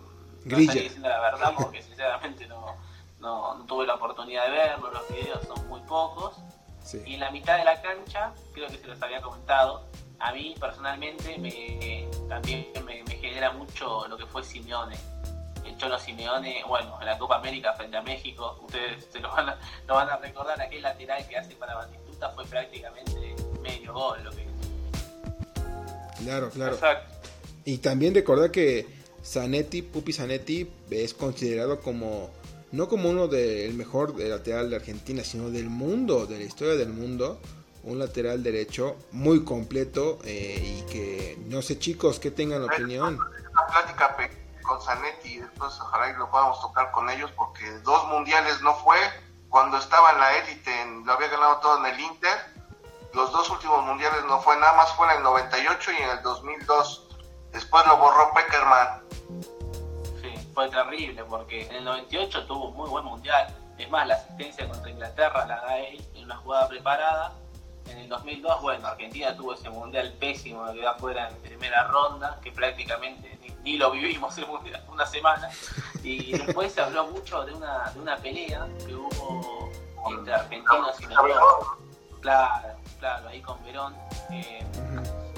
no 0.45 0.57
estaría 0.57 0.83
diciendo 0.83 1.09
la 1.09 1.19
verdad, 1.21 1.53
porque 1.57 1.81
sinceramente 1.81 2.47
no, 2.47 2.75
no, 3.19 3.65
tuve 3.67 3.85
la 3.85 3.95
oportunidad 3.95 4.45
de 4.45 4.51
verlo, 4.51 4.91
los 4.91 5.07
videos 5.09 5.45
son 5.45 5.67
muy 5.67 5.81
pocos. 5.81 6.37
Y 7.03 7.15
en 7.15 7.19
la 7.19 7.31
mitad 7.31 7.57
de 7.57 7.65
la 7.65 7.81
cancha, 7.81 8.31
creo 8.53 8.67
que 8.67 8.77
se 8.77 8.85
los 8.85 9.01
había 9.01 9.19
comentado, 9.19 9.87
a 10.19 10.31
mí 10.31 10.55
personalmente 10.59 11.37
me, 11.39 12.07
también 12.29 12.67
me, 12.85 13.03
genera 13.17 13.51
mucho 13.51 14.07
lo 14.07 14.17
que 14.17 14.25
fue 14.27 14.43
Simeone. 14.43 14.95
El 15.65 15.77
Cholo 15.77 15.97
Simeone, 15.99 16.63
bueno, 16.67 16.97
en 16.99 17.07
la 17.07 17.17
Copa 17.17 17.37
América 17.37 17.73
frente 17.73 17.97
a 17.97 18.01
México, 18.01 18.59
ustedes 18.63 19.07
se 19.11 19.19
lo 19.19 19.29
van 19.31 19.49
a, 19.49 19.59
lo 19.87 19.95
van 19.95 20.09
a 20.09 20.17
recordar, 20.17 20.61
aquel 20.61 20.81
lateral 20.81 21.27
que 21.27 21.37
hace 21.37 21.55
para 21.55 21.75
Batistuta 21.75 22.29
fue 22.31 22.45
prácticamente 22.45 23.35
medio 23.61 23.93
gol 23.93 24.23
lo 24.23 24.31
que 24.31 24.45
Claro, 26.23 26.49
claro. 26.49 26.77
Y 27.65 27.79
también 27.79 28.13
recordar 28.15 28.51
que 28.51 28.87
Zanetti, 29.23 29.81
Pupi 29.81 30.13
Zanetti, 30.13 30.69
es 30.89 31.13
considerado 31.13 31.81
como 31.81 32.29
no 32.71 32.87
como 32.87 33.09
uno 33.09 33.27
del 33.27 33.73
mejor 33.73 34.19
lateral 34.19 34.69
de 34.69 34.75
Argentina, 34.77 35.23
sino 35.23 35.49
del 35.49 35.69
mundo, 35.69 36.25
de 36.25 36.37
la 36.37 36.43
historia 36.43 36.75
del 36.75 36.89
mundo. 36.89 37.39
Un 37.83 37.99
lateral 37.99 38.41
derecho 38.41 38.97
muy 39.11 39.43
completo 39.43 40.19
eh, 40.25 40.79
y 40.79 40.91
que 40.91 41.37
no 41.47 41.61
sé 41.61 41.77
chicos 41.77 42.19
que 42.19 42.31
tengan 42.31 42.63
opinión. 42.63 43.15
Una 43.15 43.67
plática 43.67 44.17
con 44.65 44.81
Zanetti 44.81 45.39
después 45.39 45.79
ojalá 45.79 46.09
y 46.09 46.13
lo 46.13 46.29
podamos 46.29 46.59
tocar 46.61 46.91
con 46.91 47.09
ellos 47.09 47.31
porque 47.31 47.69
dos 47.79 48.07
mundiales 48.07 48.61
no 48.61 48.73
fue 48.75 48.97
cuando 49.49 49.77
estaba 49.77 50.11
en 50.11 50.19
la 50.19 50.37
élite, 50.37 50.85
lo 51.05 51.13
había 51.13 51.29
ganado 51.29 51.57
todo 51.57 51.77
en 51.77 51.93
el 51.93 51.99
Inter. 51.99 52.37
Los 53.13 53.31
dos 53.31 53.49
últimos 53.49 53.83
mundiales 53.85 54.25
no 54.25 54.41
fue, 54.41 54.57
nada 54.57 54.73
más 54.73 54.91
fue 54.93 55.07
en 55.07 55.17
el 55.17 55.23
98 55.23 55.91
y 55.91 56.01
en 56.01 56.09
el 56.09 56.21
2002. 56.23 57.07
Después 57.53 57.87
lo 57.87 57.97
borró 57.97 58.33
Peckerman 58.33 59.05
fue 60.55 60.69
terrible 60.69 61.21
porque 61.25 61.67
en 61.67 61.75
el 61.75 61.83
98 61.83 62.47
tuvo 62.47 62.69
un 62.69 62.77
muy 62.77 62.89
buen 62.89 63.03
mundial. 63.03 63.53
Es 63.77 63.89
más, 63.89 64.07
la 64.07 64.15
asistencia 64.15 64.67
contra 64.67 64.89
Inglaterra 64.89 65.45
la 65.45 65.57
da 65.57 65.77
él 65.79 66.01
en 66.15 66.23
una 66.23 66.37
jugada 66.37 66.69
preparada. 66.69 67.33
En 67.87 67.97
el 67.99 68.09
2002, 68.09 68.61
bueno, 68.61 68.87
Argentina 68.87 69.35
tuvo 69.35 69.53
ese 69.53 69.69
mundial 69.69 70.13
pésimo 70.13 70.65
que 70.73 70.81
da 70.81 70.95
fuera 70.95 71.27
en 71.27 71.35
primera 71.41 71.83
ronda, 71.87 72.39
que 72.41 72.51
prácticamente 72.51 73.34
ni, 73.65 73.77
lo 73.77 73.91
vivimos 73.91 74.37
mundial, 74.47 74.83
una 74.87 75.05
semana. 75.05 75.49
Y 76.03 76.31
después 76.31 76.71
se 76.71 76.81
habló 76.81 77.07
mucho 77.07 77.43
de 77.45 77.53
una, 77.53 77.91
de 77.91 77.99
una 77.99 78.17
pelea 78.17 78.67
que 78.85 78.95
hubo 78.95 79.69
entre 80.09 80.33
argentinos 80.33 81.01
y 81.01 81.05
nosotros. 81.07 81.67
Claro, 82.21 82.77
claro, 82.99 83.27
ahí 83.27 83.41
con 83.41 83.61
Verón. 83.63 83.95
Eh, 84.31 84.63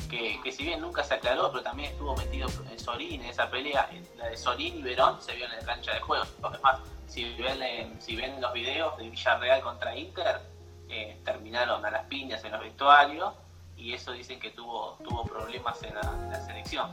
que, 0.09 0.51
si 0.51 0.63
bien 0.63 0.81
nunca 0.81 1.03
se 1.03 1.15
aclaró, 1.15 1.51
pero 1.51 1.63
también 1.63 1.91
estuvo 1.91 2.15
metido 2.15 2.47
en 2.69 2.79
Sorín 2.79 3.21
en 3.21 3.29
esa 3.29 3.49
pelea, 3.49 3.89
la 4.17 4.29
de 4.29 4.37
Sorín 4.37 4.77
y 4.77 4.81
Verón 4.81 5.21
se 5.21 5.35
vio 5.35 5.45
en 5.45 5.51
la 5.51 5.59
cancha 5.59 5.93
de 5.93 5.99
juego. 5.99 6.25
Además, 6.43 6.79
si 7.07 7.33
ven, 7.35 8.01
si 8.01 8.15
ven 8.15 8.39
los 8.41 8.53
videos 8.53 8.97
de 8.97 9.09
Villarreal 9.09 9.61
contra 9.61 9.95
Inter, 9.95 10.41
eh, 10.89 11.19
terminaron 11.25 11.85
a 11.85 11.91
las 11.91 12.05
piñas 12.05 12.43
en 12.45 12.53
los 12.53 12.61
vestuarios 12.61 13.33
y 13.75 13.93
eso 13.93 14.11
dicen 14.11 14.39
que 14.39 14.51
tuvo, 14.51 14.97
tuvo 15.03 15.23
problemas 15.25 15.81
en 15.83 15.95
la, 15.95 16.45
selección. 16.45 16.89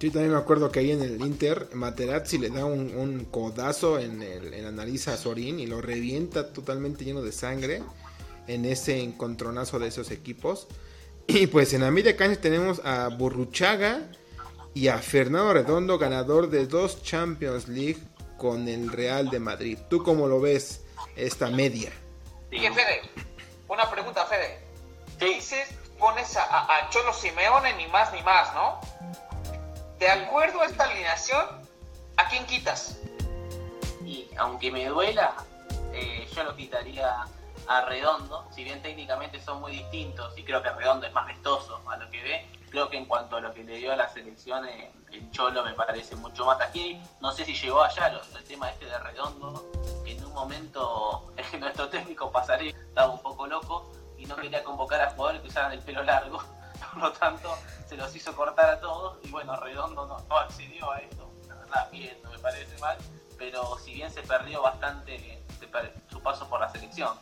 Sí, 0.00 0.10
también 0.10 0.32
me 0.32 0.38
acuerdo 0.38 0.70
que 0.70 0.80
ahí 0.80 0.90
en 0.90 1.02
el 1.02 1.20
Inter, 1.20 1.68
Materazzi 1.72 2.38
le 2.38 2.50
da 2.50 2.64
un, 2.64 3.26
codazo 3.30 3.98
en, 3.98 4.22
el, 4.22 4.52
en 4.52 4.64
la 4.64 4.70
nariz 4.70 5.08
a 5.08 5.16
Sorín 5.16 5.60
y 5.60 5.66
lo 5.66 5.80
revienta 5.80 6.52
totalmente 6.52 7.04
lleno 7.04 7.22
de 7.22 7.32
sangre 7.32 7.82
en 8.46 8.64
ese 8.64 9.00
encontronazo 9.00 9.78
de 9.78 9.88
esos 9.88 10.10
equipos. 10.10 10.66
Y 11.26 11.46
pues 11.46 11.72
en 11.72 11.80
la 11.80 11.90
media 11.90 12.16
cancha 12.16 12.40
tenemos 12.40 12.80
a 12.84 13.08
Burruchaga 13.08 14.02
y 14.74 14.88
a 14.88 14.98
Fernando 14.98 15.54
Redondo, 15.54 15.98
ganador 15.98 16.50
de 16.50 16.66
dos 16.66 17.02
Champions 17.02 17.68
League 17.68 17.98
con 18.36 18.68
el 18.68 18.90
Real 18.90 19.30
de 19.30 19.38
Madrid. 19.38 19.78
¿Tú 19.88 20.02
cómo 20.02 20.26
lo 20.26 20.40
ves 20.40 20.84
esta 21.16 21.48
media? 21.48 21.92
Sí, 22.50 22.58
Fede, 22.58 23.02
una 23.68 23.90
pregunta, 23.90 24.26
Fede. 24.26 24.58
¿Qué 25.18 25.26
dices? 25.26 25.68
Pones 25.98 26.36
a, 26.36 26.88
Cholo 26.90 27.12
Simeone 27.14 27.72
ni 27.74 27.86
más 27.86 28.12
ni 28.12 28.22
más, 28.22 28.52
¿no? 28.52 28.80
De 30.04 30.10
acuerdo 30.10 30.60
a 30.60 30.66
esta 30.66 30.84
alineación, 30.84 31.46
¿a 32.18 32.28
quién 32.28 32.44
quitas? 32.44 32.98
Y 34.04 34.28
aunque 34.36 34.70
me 34.70 34.84
duela, 34.84 35.34
eh, 35.94 36.28
yo 36.30 36.44
lo 36.44 36.54
quitaría 36.54 37.24
a 37.66 37.80
Redondo, 37.86 38.46
si 38.54 38.64
bien 38.64 38.82
técnicamente 38.82 39.40
son 39.40 39.62
muy 39.62 39.72
distintos 39.72 40.36
y 40.36 40.44
creo 40.44 40.62
que 40.62 40.68
Redondo 40.68 41.06
es 41.06 41.12
más 41.14 41.26
vistoso 41.26 41.80
a 41.88 41.96
lo 41.96 42.10
que 42.10 42.22
ve, 42.22 42.46
creo 42.70 42.90
que 42.90 42.98
en 42.98 43.06
cuanto 43.06 43.36
a 43.36 43.40
lo 43.40 43.54
que 43.54 43.64
le 43.64 43.78
dio 43.78 43.94
a 43.94 43.96
la 43.96 44.06
selección, 44.10 44.68
eh, 44.68 44.92
el 45.10 45.30
Cholo 45.30 45.64
me 45.64 45.72
parece 45.72 46.16
mucho 46.16 46.44
más 46.44 46.60
aquí. 46.60 47.00
No 47.22 47.32
sé 47.32 47.46
si 47.46 47.54
llegó 47.54 47.82
allá 47.82 48.08
el 48.08 48.44
tema 48.44 48.68
este 48.68 48.84
de 48.84 48.98
Redondo, 48.98 49.64
que 50.04 50.12
en 50.12 50.22
un 50.22 50.34
momento 50.34 51.32
nuestro 51.58 51.88
técnico 51.88 52.30
pasaré 52.30 52.68
estaba 52.68 53.10
un 53.10 53.22
poco 53.22 53.46
loco 53.46 53.90
y 54.18 54.26
no 54.26 54.36
quería 54.36 54.62
convocar 54.64 55.00
a 55.00 55.08
jugadores 55.12 55.40
que 55.40 55.48
usaran 55.48 55.72
el 55.72 55.80
pelo 55.80 56.02
largo. 56.02 56.42
Por 56.94 57.02
lo 57.02 57.12
tanto, 57.12 57.58
se 57.88 57.96
los 57.96 58.14
hizo 58.14 58.34
cortar 58.36 58.70
a 58.70 58.80
todos 58.80 59.18
y 59.24 59.30
bueno, 59.30 59.56
Redondo 59.56 60.06
no, 60.06 60.36
accedió 60.36 60.92
a 60.92 60.98
esto. 60.98 61.28
La 61.48 61.56
verdad, 61.56 61.90
bien, 61.90 62.16
no 62.22 62.30
me 62.30 62.38
parece 62.38 62.78
mal, 62.78 62.96
pero 63.36 63.76
si 63.78 63.94
bien 63.94 64.12
se 64.12 64.22
perdió 64.22 64.62
bastante 64.62 65.42
su 66.08 66.22
paso 66.22 66.48
por 66.48 66.60
la 66.60 66.70
selección. 66.70 67.18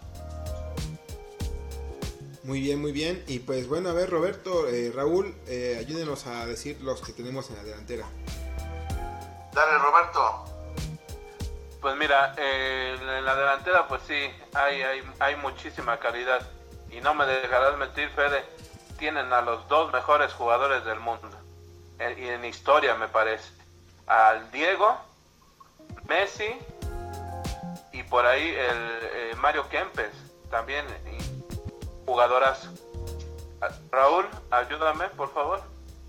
Muy 2.44 2.60
bien, 2.60 2.80
muy 2.80 2.92
bien. 2.92 3.24
Y 3.26 3.38
pues 3.38 3.66
bueno, 3.66 3.88
a 3.88 3.92
ver 3.94 4.10
Roberto, 4.10 4.68
eh, 4.68 4.92
Raúl, 4.94 5.34
eh, 5.46 5.76
ayúdenos 5.78 6.26
a 6.26 6.44
decir 6.44 6.78
los 6.82 7.00
que 7.00 7.12
tenemos 7.12 7.48
en 7.50 7.56
la 7.56 7.62
delantera. 7.62 8.06
Dale 9.52 9.78
Roberto. 9.78 10.44
Pues 11.80 11.96
mira, 11.96 12.34
eh, 12.36 12.96
en 13.00 13.24
la 13.24 13.34
delantera 13.34 13.88
pues 13.88 14.02
sí, 14.06 14.28
hay, 14.54 14.82
hay, 14.82 15.02
hay 15.18 15.36
muchísima 15.36 15.98
calidad. 15.98 16.46
Y 16.90 17.00
no 17.00 17.14
me 17.14 17.24
dejarás 17.24 17.78
mentir, 17.78 18.10
Fede, 18.10 18.44
tienen 19.02 19.32
a 19.32 19.40
los 19.40 19.66
dos 19.66 19.92
mejores 19.92 20.32
jugadores 20.32 20.84
del 20.84 21.00
mundo. 21.00 21.28
y 21.98 22.28
en 22.28 22.44
historia 22.44 22.94
me 22.94 23.08
parece. 23.08 23.50
Al 24.06 24.48
Diego, 24.52 24.96
Messi 26.04 26.56
y 27.92 28.04
por 28.04 28.24
ahí 28.24 28.48
el 28.48 29.36
Mario 29.38 29.68
Kempes 29.68 30.12
también 30.52 30.86
jugadoras. 32.06 32.68
Raúl, 33.90 34.28
ayúdame, 34.52 35.08
por 35.08 35.34
favor. 35.34 35.60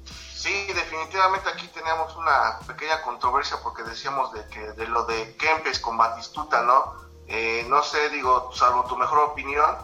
Sí, 0.05 0.67
definitivamente 0.71 1.49
aquí 1.49 1.67
teníamos 1.69 2.15
una 2.15 2.59
pequeña 2.67 3.01
controversia 3.01 3.57
porque 3.63 3.81
decíamos 3.81 4.31
de 4.33 4.47
que 4.49 4.59
de 4.73 4.87
lo 4.87 5.03
de 5.05 5.35
Kempes 5.37 5.79
con 5.79 5.97
Batistuta, 5.97 6.61
¿no? 6.61 6.93
Eh, 7.25 7.65
no 7.67 7.81
sé, 7.81 8.09
digo, 8.09 8.51
salvo 8.53 8.83
tu 8.85 8.95
mejor 8.97 9.31
opinión, 9.31 9.77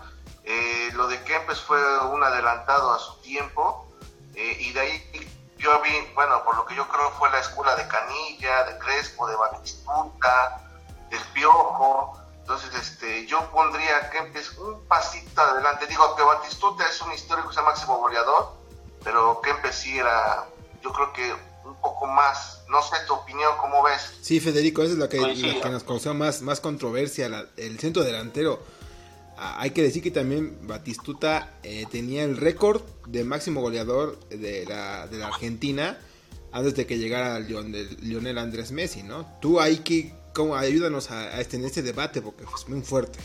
eh, 0.49 0.89
lo 0.93 1.07
de 1.07 1.21
Kempes 1.23 1.59
fue 1.61 1.79
un 2.07 2.23
adelantado 2.23 2.91
a 2.91 2.99
su 2.99 3.15
tiempo 3.21 3.87
eh, 4.35 4.57
y 4.59 4.71
de 4.73 4.79
ahí 4.79 5.29
yo 5.57 5.79
vi, 5.81 5.91
bueno, 6.15 6.43
por 6.43 6.55
lo 6.57 6.65
que 6.65 6.75
yo 6.75 6.87
creo 6.87 7.11
fue 7.11 7.29
la 7.29 7.39
escuela 7.39 7.75
de 7.75 7.87
Canilla, 7.87 8.63
de 8.63 8.77
Crespo, 8.79 9.27
de 9.27 9.35
Batistuta, 9.35 10.61
del 11.09 11.19
Piojo, 11.33 12.17
Entonces, 12.41 12.73
este, 12.73 13.25
yo 13.27 13.45
pondría 13.51 13.97
a 13.97 14.09
Kempes 14.09 14.57
un 14.57 14.83
pasito 14.87 15.39
adelante. 15.41 15.85
Digo 15.85 16.15
que 16.15 16.23
Batistuta 16.23 16.87
es 16.89 16.99
un 17.01 17.11
histórico, 17.13 17.51
es 17.51 17.57
el 17.57 17.63
máximo 17.63 17.97
goleador, 17.99 18.53
pero 19.03 19.39
Kempes 19.41 19.75
sí 19.75 19.99
era, 19.99 20.45
yo 20.81 20.91
creo 20.93 21.13
que 21.13 21.31
un 21.65 21.75
poco 21.81 22.07
más. 22.07 22.63
No 22.69 22.81
sé 22.81 22.95
tu 23.05 23.13
opinión, 23.13 23.51
¿cómo 23.57 23.83
ves? 23.83 24.01
Sí, 24.21 24.39
Federico, 24.39 24.81
esa 24.81 24.93
es 24.93 24.97
la 24.99 25.09
que, 25.09 25.17
Coincido. 25.19 25.57
la 25.57 25.61
que 25.61 25.69
nos 25.69 25.83
causó 25.83 26.13
más, 26.15 26.41
más 26.41 26.59
controversia, 26.59 27.29
la- 27.29 27.45
el 27.57 27.79
centro 27.79 28.03
delantero. 28.03 28.59
Hay 29.41 29.71
que 29.71 29.81
decir 29.81 30.03
que 30.03 30.11
también 30.11 30.67
Batistuta 30.67 31.53
eh, 31.63 31.85
tenía 31.89 32.23
el 32.23 32.35
récord 32.35 32.81
de 33.07 33.23
máximo 33.23 33.61
goleador 33.61 34.19
de 34.29 34.65
la, 34.65 35.07
de 35.07 35.17
la 35.17 35.27
Argentina 35.27 35.97
antes 36.51 36.75
de 36.75 36.85
que 36.85 36.97
llegara 36.97 37.39
Lionel, 37.39 38.37
Andrés 38.37 38.71
Messi, 38.71 39.03
¿no? 39.03 39.25
Tú 39.39 39.61
ahí 39.61 39.77
que, 39.77 40.13
¿cómo? 40.33 40.55
ayúdanos 40.55 41.11
a, 41.11 41.21
a 41.21 41.39
este, 41.39 41.63
este 41.65 41.81
debate 41.81 42.21
porque 42.21 42.43
es 42.43 42.67
muy 42.67 42.81
fuerte. 42.81 43.19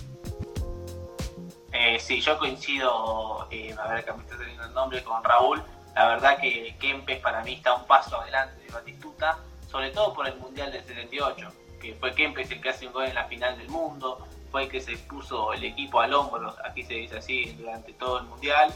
Eh, 1.72 1.98
sí, 1.98 2.20
yo 2.20 2.38
coincido, 2.38 3.48
eh, 3.50 3.74
a 3.76 3.88
ver 3.88 4.04
que 4.04 4.10
está 4.12 4.38
teniendo 4.38 4.64
el 4.64 4.72
nombre, 4.74 5.02
con 5.02 5.22
Raúl. 5.24 5.62
La 5.96 6.08
verdad 6.08 6.38
que 6.40 6.76
Kempes 6.78 7.20
para 7.20 7.42
mí 7.42 7.54
está 7.54 7.74
un 7.74 7.86
paso 7.86 8.20
adelante 8.20 8.62
de 8.64 8.72
Batistuta, 8.72 9.38
sobre 9.68 9.90
todo 9.90 10.14
por 10.14 10.28
el 10.28 10.36
Mundial 10.36 10.70
del 10.70 10.84
78, 10.84 11.52
que 11.80 11.94
fue 11.94 12.14
Kempes 12.14 12.50
el 12.52 12.60
que 12.60 12.68
hace 12.68 12.86
un 12.86 12.92
gol 12.92 13.06
en 13.06 13.14
la 13.14 13.24
final 13.24 13.58
del 13.58 13.68
mundo, 13.68 14.26
fue 14.54 14.62
el 14.62 14.70
que 14.70 14.80
se 14.80 14.96
puso 14.96 15.52
el 15.52 15.64
equipo 15.64 16.00
al 16.00 16.14
hombro, 16.14 16.54
aquí 16.64 16.84
se 16.84 16.94
dice 16.94 17.18
así, 17.18 17.56
durante 17.58 17.92
todo 17.94 18.18
el 18.20 18.26
Mundial, 18.26 18.72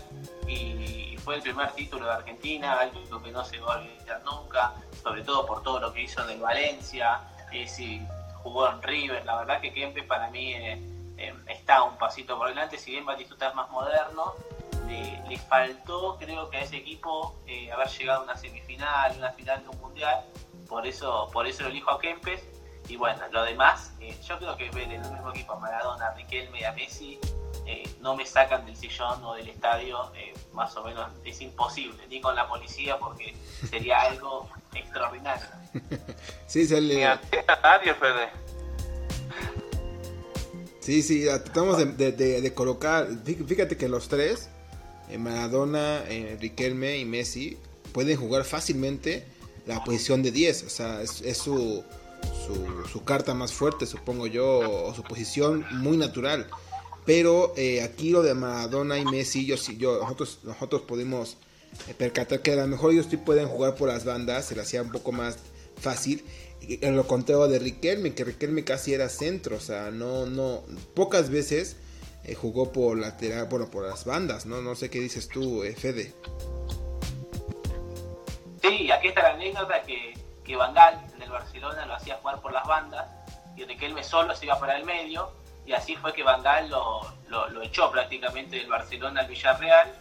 y 0.49 1.17
fue 1.23 1.37
el 1.37 1.41
primer 1.41 1.71
título 1.71 2.07
de 2.07 2.15
Argentina, 2.15 2.81
algo 2.81 3.23
que 3.23 3.31
no 3.31 3.45
se 3.45 3.61
va 3.61 3.75
a 3.75 3.79
olvidar 3.79 4.21
nunca, 4.25 4.73
sobre 5.01 5.23
todo 5.23 5.47
por 5.47 5.63
todo 5.63 5.79
lo 5.79 5.93
que 5.93 6.03
hizo 6.03 6.21
en 6.25 6.31
el 6.31 6.41
Valencia, 6.41 7.21
eh, 7.53 7.69
sí, 7.69 8.03
jugó 8.43 8.69
en 8.69 8.83
River, 8.83 9.25
la 9.25 9.37
verdad 9.37 9.61
que 9.61 9.73
Kempes 9.73 10.05
para 10.05 10.29
mí... 10.31 10.53
eh, 10.53 10.83
eh, 11.17 11.35
está 11.49 11.85
un 11.85 11.97
pasito 11.97 12.37
por 12.37 12.49
delante, 12.49 12.77
si 12.77 12.91
bien 12.91 13.07
Batistuta 13.07 13.49
es 13.49 13.55
más 13.55 13.71
moderno, 13.71 14.35
le, 14.89 15.23
le 15.29 15.39
faltó 15.39 16.17
creo 16.19 16.51
que 16.51 16.57
a 16.57 16.61
ese 16.63 16.79
equipo 16.79 17.37
eh, 17.47 17.71
haber 17.71 17.89
llegado 17.89 18.23
a 18.23 18.25
una 18.25 18.37
semifinal, 18.37 19.17
una 19.17 19.31
final 19.31 19.63
de 19.63 19.69
un 19.69 19.81
mundial, 19.81 20.25
por 20.69 20.85
eso, 20.87 21.29
por 21.33 21.47
eso 21.47 21.63
lo 21.63 21.69
elijo 21.69 21.91
a 21.93 22.01
Kempes, 22.01 22.43
y 22.89 22.97
bueno, 22.97 23.21
lo 23.33 23.43
demás, 23.45 23.93
eh, 24.01 24.17
yo 24.27 24.39
creo 24.39 24.57
que 24.57 24.71
ver 24.71 24.85
en 24.91 25.05
el 25.05 25.11
mismo 25.13 25.31
equipo 25.31 25.53
a 25.55 25.59
Maradona, 25.61 26.07
a 26.07 26.15
Riquelme 26.15 26.61
y 26.61 26.65
a 26.65 26.73
Messi, 26.73 27.19
eh, 27.67 27.89
no 28.01 28.17
me 28.17 28.25
sacan 28.25 28.65
del 28.65 28.77
sillón 28.77 29.23
o 29.25 29.35
del 29.35 29.49
estadio, 29.49 30.11
eh, 30.15 30.33
más 30.55 30.75
o 30.77 30.85
menos 30.85 31.09
es 31.25 31.41
imposible, 31.43 31.99
ni 32.09 32.21
con 32.21 32.35
la 32.35 32.49
policía 32.49 32.99
porque 32.99 33.35
sería 33.71 34.01
algo 34.11 34.49
extraordinario. 34.75 35.47
Sí. 36.95 37.03
Sí, 40.81 41.03
sí, 41.03 41.27
tratamos 41.27 41.77
de, 41.77 41.85
de- 41.87 42.13
de- 42.13 42.41
de 42.41 42.55
colocar, 42.55 43.07
fí- 43.09 43.47
fíjate 43.47 43.77
que 43.77 43.89
los 43.89 44.09
tres, 44.09 44.49
Maradona, 45.19 46.03
Riquelme 46.41 46.97
y 46.99 47.05
Messi, 47.05 47.59
pueden 47.93 48.17
jugar 48.17 48.45
fácilmente 48.45 49.27
la 49.67 49.85
posición 49.85 50.23
de 50.23 50.31
10, 50.31 50.63
o 50.65 50.71
sea, 50.71 51.03
es, 51.03 51.21
es 51.21 51.37
su, 51.37 51.85
su, 52.91 53.05
carta 53.05 53.35
más 53.35 53.53
fuerte, 53.53 53.87
supongo 53.87 54.27
yo, 54.27 54.87
o 54.87 54.95
su 54.95 55.03
posición 55.03 55.65
muy 55.73 55.97
natural. 55.97 56.49
Pero 57.05 57.55
eh, 57.57 57.83
aquí 57.83 58.11
lo 58.11 58.23
de 58.23 58.35
Maradona 58.35 58.99
y 58.99 59.05
Messi, 59.05 59.47
yo, 59.47 59.57
yo, 59.57 59.99
nosotros, 60.01 60.41
nosotros 60.43 60.83
pudimos 60.83 61.39
eh, 61.89 61.95
percatar 61.95 62.41
que 62.41 62.53
a 62.53 62.57
lo 62.57 62.67
mejor 62.67 62.93
ellos 62.93 63.07
pueden 63.25 63.49
jugar 63.49 63.75
por 63.75 63.89
las 63.89 64.05
bandas, 64.05 64.47
se 64.47 64.55
les 64.55 64.67
hacía 64.67 64.83
un 64.83 64.93
poco 64.93 65.13
más 65.13 65.39
fácil. 65.81 66.25
En 66.61 66.97
lo 66.97 67.07
contrario 67.07 67.47
de 67.47 67.59
Riquelme, 67.59 68.15
que 68.15 68.25
Riquelme 68.25 68.65
casi 68.65 68.93
era 68.93 69.09
centro, 69.09 69.57
o 69.57 69.61
sea, 69.61 69.91
no, 69.91 70.27
no, 70.27 70.65
pocas 70.95 71.31
veces 71.31 71.77
eh, 72.25 72.35
jugó 72.35 72.73
por 72.73 72.99
lateral, 72.99 73.47
bueno, 73.49 73.71
por 73.71 73.87
las 73.87 74.05
bandas, 74.05 74.45
¿no? 74.45 74.61
No 74.61 74.75
sé 74.75 74.91
qué 74.91 75.01
dices 75.01 75.29
tú, 75.29 75.63
Fede. 75.77 76.13
Sí, 78.61 78.91
aquí 78.91 79.09
está 79.09 79.23
la 79.23 79.35
anécdota 79.35 79.83
que, 79.87 80.15
que 80.49 80.57
Van 80.57 80.73
Gaal 80.73 80.99
en 81.15 81.23
el 81.23 81.31
Barcelona 81.31 81.87
lo 81.87 81.95
hacía 81.95 82.17
jugar 82.17 82.41
por 82.41 82.53
las 82.53 82.67
bandas 82.67 83.07
y 83.55 83.65
Riquelme 83.65 84.03
solo 84.03 84.35
se 84.35 84.47
iba 84.47 84.59
para 84.59 84.77
el 84.77 84.85
medio 84.85 85.31
y 85.67 85.75
así 85.75 85.95
fue 85.95 86.15
que 86.15 86.23
Van 86.23 86.43
Gaal 86.43 86.71
lo, 86.71 87.03
lo, 87.29 87.49
lo 87.51 87.63
echó 87.63 87.91
prácticamente 87.91 88.57
del 88.57 88.69
Barcelona 88.69 89.21
al 89.21 89.27
Villarreal. 89.27 89.93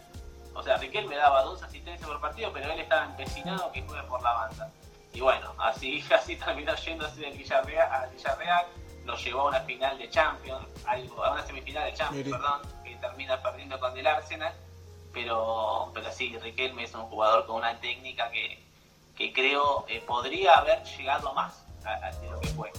O 0.54 0.64
sea, 0.64 0.78
Riquelme 0.78 1.18
daba 1.18 1.44
dos 1.44 1.62
asistencias 1.62 2.08
por 2.08 2.22
partido, 2.22 2.52
pero 2.54 2.72
él 2.72 2.80
estaba 2.80 3.06
empecinado 3.06 3.70
que 3.74 3.82
juegue 3.82 4.04
por 4.04 4.24
la 4.24 4.32
banda. 4.32 4.72
Y 5.14 5.20
bueno, 5.20 5.54
así, 5.60 6.04
así 6.16 6.38
terminó 6.38 6.74
yéndose 6.76 7.20
del 7.20 7.38
Villarreal 7.38 7.92
al 7.92 8.10
Villarreal, 8.12 8.66
lo 9.06 9.18
llevó 9.18 9.42
a 9.42 9.50
una 9.50 9.60
final 9.62 9.98
de 9.98 10.10
Champions, 10.10 10.66
algo, 10.86 11.24
a 11.26 11.34
una 11.34 11.46
semifinal 11.46 11.92
de 11.92 11.94
Champions, 11.94 12.30
perdón, 12.30 12.62
que 12.86 12.96
termina 12.96 13.42
perdiendo 13.42 13.80
con 13.80 13.98
el 13.98 14.08
Arsenal 14.08 14.54
pero, 15.14 15.90
pero 15.96 16.12
sí, 16.12 16.38
Riquelme 16.38 16.84
es 16.84 16.94
un 16.94 17.04
jugador 17.04 17.48
con 17.48 17.56
una 17.56 17.80
técnica 17.80 18.30
que, 18.30 18.67
que 19.18 19.34
creo 19.34 19.86
eh, 19.88 20.04
podría 20.06 20.56
haber 20.56 20.84
llegado 20.84 21.34
más 21.34 21.66
a, 21.86 21.94
a 22.08 22.12
de 22.12 22.30
lo 22.30 22.40
que 22.40 22.48
fue. 22.50 22.72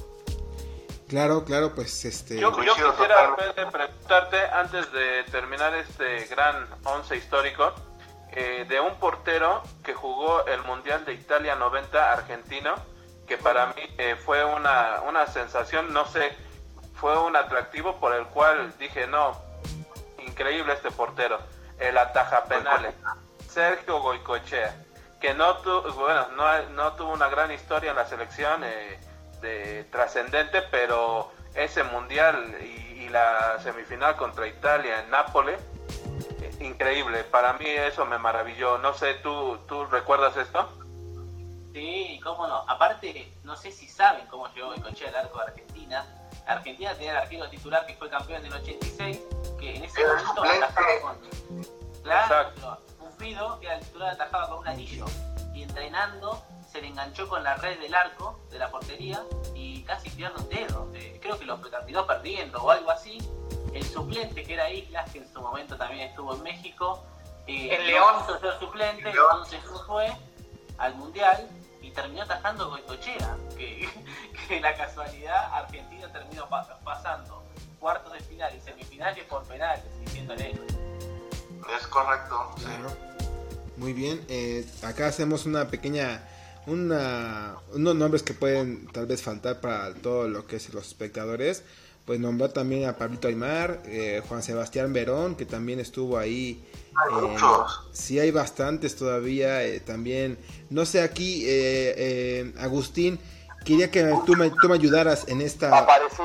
Claro, 1.08 1.44
claro, 1.44 1.74
pues 1.74 2.04
este... 2.04 2.38
Yo, 2.38 2.50
yo 2.62 2.74
quisiera 2.74 3.34
preguntarte, 3.72 4.36
antes 4.52 4.92
de 4.92 5.24
terminar 5.24 5.74
este 5.74 6.26
gran 6.26 6.68
once 6.84 7.16
histórico, 7.16 7.72
eh, 8.32 8.66
de 8.68 8.78
un 8.78 8.94
portero 8.96 9.62
que 9.82 9.94
jugó 9.94 10.44
el 10.46 10.62
Mundial 10.64 11.06
de 11.06 11.14
Italia 11.14 11.54
90 11.54 12.12
argentino, 12.12 12.74
que 13.26 13.38
para 13.38 13.68
mí 13.68 13.82
eh, 13.96 14.16
fue 14.22 14.44
una, 14.44 15.00
una 15.08 15.26
sensación, 15.26 15.94
no 15.94 16.06
sé, 16.06 16.36
fue 16.94 17.18
un 17.18 17.36
atractivo 17.36 17.96
por 17.96 18.14
el 18.14 18.26
cual 18.26 18.74
dije, 18.78 19.06
no, 19.06 19.32
increíble 20.26 20.74
este 20.74 20.90
portero, 20.90 21.38
el 21.78 21.96
ataja 21.96 22.44
penales, 22.44 22.94
Sergio 23.48 24.02
Goicochea, 24.02 24.76
que 25.20 25.34
no, 25.34 25.56
tu, 25.58 25.82
bueno, 25.94 26.28
no, 26.36 26.62
no 26.70 26.92
tuvo 26.92 27.12
una 27.12 27.28
gran 27.28 27.50
historia 27.50 27.90
en 27.90 27.96
la 27.96 28.06
selección 28.06 28.62
eh, 28.64 28.98
de 29.40 29.84
trascendente, 29.84 30.62
pero 30.70 31.32
ese 31.54 31.82
mundial 31.84 32.56
y, 32.60 33.02
y 33.02 33.08
la 33.08 33.58
semifinal 33.62 34.16
contra 34.16 34.46
Italia 34.46 35.00
en 35.00 35.10
Nápoles, 35.10 35.60
eh, 36.42 36.56
increíble, 36.60 37.24
para 37.24 37.54
mí 37.54 37.66
eso 37.66 38.04
me 38.06 38.18
maravilló, 38.18 38.78
no 38.78 38.94
sé, 38.94 39.14
¿tú, 39.14 39.58
tú 39.66 39.86
recuerdas 39.86 40.36
esto? 40.36 40.68
Sí, 41.72 42.20
cómo 42.24 42.46
no. 42.46 42.64
Aparte, 42.68 43.32
no 43.44 43.56
sé 43.56 43.70
si 43.70 43.86
saben 43.86 44.26
cómo 44.26 44.48
llegó 44.54 44.70
Bencochea 44.70 45.10
al 45.10 45.16
arco 45.16 45.38
de 45.38 45.44
Argentina. 45.44 46.06
Argentina 46.46 46.94
tenía 46.94 47.12
el 47.12 47.16
arquero 47.18 47.48
titular 47.50 47.86
que 47.86 47.94
fue 47.94 48.08
campeón 48.08 48.44
en 48.44 48.52
el 48.52 48.60
86, 48.60 49.20
que 49.60 49.76
en 49.76 49.84
ese 49.84 50.04
momento 50.04 50.42
atajaba 50.42 51.00
con... 51.02 51.18
Claro, 52.02 52.78
Bufido, 53.18 53.58
que 53.58 53.66
el 53.66 53.80
titular, 53.80 54.12
atajaba 54.14 54.48
con 54.48 54.58
un 54.58 54.68
anillo. 54.68 55.04
Y 55.52 55.62
entrenando, 55.64 56.40
se 56.70 56.80
le 56.80 56.86
enganchó 56.88 57.28
con 57.28 57.42
la 57.42 57.56
red 57.56 57.78
del 57.80 57.92
arco 57.94 58.38
de 58.50 58.58
la 58.60 58.70
portería 58.70 59.22
y 59.56 59.82
casi 59.82 60.08
pierde 60.10 60.40
un 60.40 60.48
dedo. 60.48 60.88
Eh, 60.94 61.18
creo 61.20 61.36
que 61.38 61.44
lo 61.44 61.56
terminó 61.58 62.06
perdiendo 62.06 62.62
o 62.62 62.70
algo 62.70 62.90
así. 62.90 63.18
El 63.74 63.84
suplente, 63.84 64.44
que 64.44 64.54
era 64.54 64.70
Islas, 64.70 65.10
que 65.10 65.18
en 65.18 65.32
su 65.32 65.40
momento 65.40 65.76
también 65.76 66.08
estuvo 66.08 66.34
en 66.36 66.42
México, 66.44 67.04
eh, 67.48 67.74
El 67.74 67.80
no 67.82 67.86
León. 67.88 68.14
quiso 68.20 68.38
ser 68.38 68.58
suplente, 68.60 69.08
El 69.08 69.14
León. 69.14 69.26
entonces 69.32 69.64
no 69.64 69.78
fue 69.84 70.12
al 70.78 70.94
Mundial 70.94 71.48
y 71.82 71.90
terminó 71.90 72.22
atajando 72.22 72.70
Goicochea, 72.70 73.36
que, 73.56 73.88
que 74.48 74.60
la 74.60 74.74
casualidad 74.76 75.52
Argentina 75.54 76.10
terminó 76.12 76.48
pa- 76.48 76.78
pasando 76.84 77.42
cuartos 77.80 78.12
de 78.12 78.20
final 78.20 78.54
y 78.56 78.60
semifinales 78.60 79.24
por 79.24 79.42
penales, 79.44 79.84
diciéndole 80.00 80.54
Es 81.76 81.86
correcto. 81.86 82.54
sí. 82.58 82.64
Muy 83.76 83.92
bien. 83.92 84.20
eh, 84.28 84.66
acá 84.82 85.06
hacemos 85.06 85.46
una 85.46 85.68
pequeña. 85.68 86.22
Una, 86.66 87.54
unos 87.72 87.94
nombres 87.94 88.22
que 88.22 88.34
pueden 88.34 88.88
tal 88.92 89.06
vez 89.06 89.22
faltar 89.22 89.60
para 89.60 89.94
todo 89.94 90.28
lo 90.28 90.46
que 90.46 90.56
es 90.56 90.72
los 90.74 90.86
espectadores. 90.86 91.62
Pues 92.04 92.20
nombrar 92.20 92.52
también 92.52 92.86
a 92.88 92.96
Pablito 92.96 93.28
Aymar, 93.28 93.82
eh, 93.86 94.22
Juan 94.28 94.42
Sebastián 94.42 94.92
Verón, 94.92 95.34
que 95.34 95.44
también 95.46 95.78
estuvo 95.80 96.18
ahí. 96.18 96.62
Hay 96.94 97.24
eh, 97.24 97.28
muchos. 97.28 97.88
sí, 97.92 98.18
hay 98.18 98.30
bastantes 98.30 98.96
todavía. 98.96 99.62
eh, 99.64 99.80
también, 99.80 100.38
no 100.70 100.84
sé, 100.86 101.00
aquí, 101.02 101.44
eh, 101.46 101.94
eh, 101.96 102.54
Agustín, 102.58 103.18
quería 103.64 103.90
que 103.90 104.10
tú 104.26 104.36
me, 104.36 104.50
tú 104.50 104.68
me 104.68 104.74
ayudaras 104.74 105.26
en 105.28 105.40
esta. 105.42 105.76
Aparecí, 105.78 106.22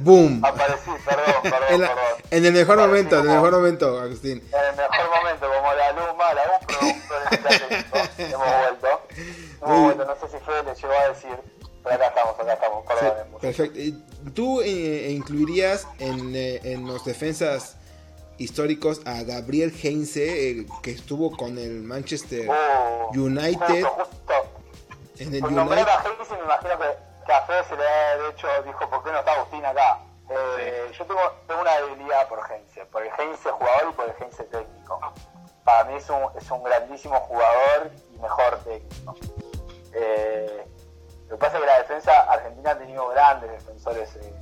¡Boom! 0.00 0.44
aparecí, 0.44 0.90
perdón, 1.04 1.34
perdón, 1.42 1.60
En, 1.70 1.80
la- 1.80 1.88
perdón. 1.88 2.04
en 2.30 2.44
el 2.46 2.52
mejor 2.52 2.74
Aparecí 2.80 2.88
momento, 2.88 3.14
en 3.16 3.20
el 3.22 3.26
como- 3.28 3.42
mejor 3.42 3.58
momento, 3.58 4.00
Agustín. 4.00 4.42
En 4.52 4.64
el 4.70 4.76
mejor 4.76 5.10
momento, 5.16 5.46
como 5.56 5.72
la 5.74 5.92
luz 5.92 6.16
mala, 6.18 6.42
un 6.60 6.66
producto 6.66 7.14
de. 8.18 8.24
Hemos 8.32 8.46
vuelto. 8.60 9.00
Muy 9.62 9.76
Hemos 9.76 9.82
vuelto, 9.84 10.04
no 10.04 10.14
sé 10.28 10.38
si 10.38 10.44
Fede 10.44 10.62
le 10.64 10.74
llegó 10.74 10.92
a 10.92 11.08
decir, 11.08 11.36
pero 11.82 11.94
acá 11.94 12.06
estamos, 12.08 12.34
acá 12.40 12.52
estamos, 12.52 12.82
Sí, 12.86 12.94
perdón. 13.00 13.40
perfecto. 13.40 13.78
¿Y 13.80 14.04
¿Tú 14.34 14.60
eh, 14.62 15.10
incluirías 15.10 15.86
en, 16.00 16.34
eh, 16.36 16.60
en 16.64 16.86
los 16.86 17.04
defensas 17.04 17.76
históricos 18.36 19.00
a 19.06 19.22
Gabriel 19.22 19.72
Heinze, 19.82 20.50
eh, 20.50 20.66
que 20.82 20.90
estuvo 20.90 21.34
con 21.36 21.56
el 21.58 21.82
Manchester 21.82 22.46
Oh, 22.50 23.10
United? 23.14 23.84
Justo, 23.84 24.04
justo. 24.04 24.34
En 25.18 25.34
el 25.34 25.44
United. 25.44 25.78
a 25.88 26.00
Hayes, 26.00 26.30
me 26.30 26.38
imagino 26.44 26.78
que, 26.78 27.07
que 27.28 27.34
a 27.34 27.42
Fede 27.42 27.62
se 27.68 27.76
le 27.76 27.86
ha 27.86 28.16
de 28.16 28.28
hecho, 28.30 28.48
dijo, 28.64 28.88
¿por 28.88 29.04
qué 29.04 29.12
no 29.12 29.18
está 29.18 29.32
Agustín 29.34 29.62
acá? 29.66 29.98
Eh, 30.30 30.90
Yo 30.98 31.04
tengo, 31.04 31.20
tengo 31.46 31.60
una 31.60 31.76
debilidad 31.80 32.26
por 32.26 32.40
Heinze, 32.50 32.86
por 32.86 33.02
el 33.02 33.10
Heinze 33.18 33.50
jugador 33.50 33.90
y 33.90 33.92
por 33.92 34.04
el 34.06 34.14
Heinze 34.18 34.44
técnico. 34.44 34.98
Para 35.62 35.84
mí 35.84 35.94
es 35.96 36.08
un, 36.08 36.22
es 36.40 36.50
un 36.50 36.62
grandísimo 36.62 37.16
jugador 37.20 37.90
y 38.14 38.18
mejor 38.18 38.58
técnico. 38.64 39.14
Eh, 39.92 40.64
lo 41.28 41.36
que 41.36 41.40
pasa 41.40 41.56
es 41.56 41.60
que 41.60 41.66
la 41.66 41.78
defensa 41.80 42.12
argentina 42.32 42.70
ha 42.70 42.78
tenido 42.78 43.08
grandes 43.08 43.50
defensores, 43.50 44.08
eh, 44.16 44.32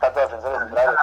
tanto 0.00 0.20
defensores 0.20 0.58
centrales 0.58 0.96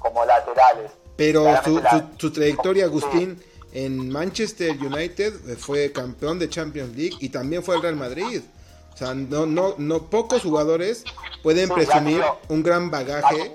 como 0.00 0.24
laterales. 0.24 0.90
Pero 1.16 1.44
su, 1.62 1.78
la- 1.78 1.90
su, 1.90 2.02
su 2.18 2.32
trayectoria, 2.32 2.86
Agustín, 2.86 3.40
en 3.72 4.10
Manchester 4.10 4.70
United 4.72 5.58
fue 5.58 5.92
campeón 5.92 6.38
de 6.40 6.48
Champions 6.48 6.96
League 6.96 7.16
y 7.20 7.28
también 7.28 7.62
fue 7.62 7.76
al 7.76 7.82
Real 7.82 7.96
Madrid. 7.96 8.42
O 8.98 9.04
sea, 9.04 9.14
no, 9.14 9.46
no, 9.46 9.74
no 9.78 10.02
pocos 10.10 10.42
jugadores 10.42 11.04
pueden 11.44 11.68
Sí, 11.68 11.72
presumir 11.74 12.20
un 12.48 12.64
gran 12.64 12.90
bagaje 12.90 13.54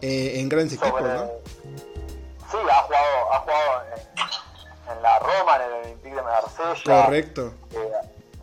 eh, 0.00 0.40
en 0.40 0.48
grandes 0.48 0.78
equipos, 0.78 1.02
¿no? 1.02 1.26
Sí, 2.50 2.56
ha 2.70 2.82
jugado, 2.82 3.32
ha 3.34 3.38
jugado 3.40 3.82
en, 3.94 4.92
en 4.96 5.02
la 5.02 5.18
Roma, 5.18 5.56
en 5.56 5.62
el 5.62 5.72
Olympique 5.84 6.14
de 6.16 6.22
Marsella. 6.22 7.02
Correcto. 7.04 7.52
Eh, 7.72 7.92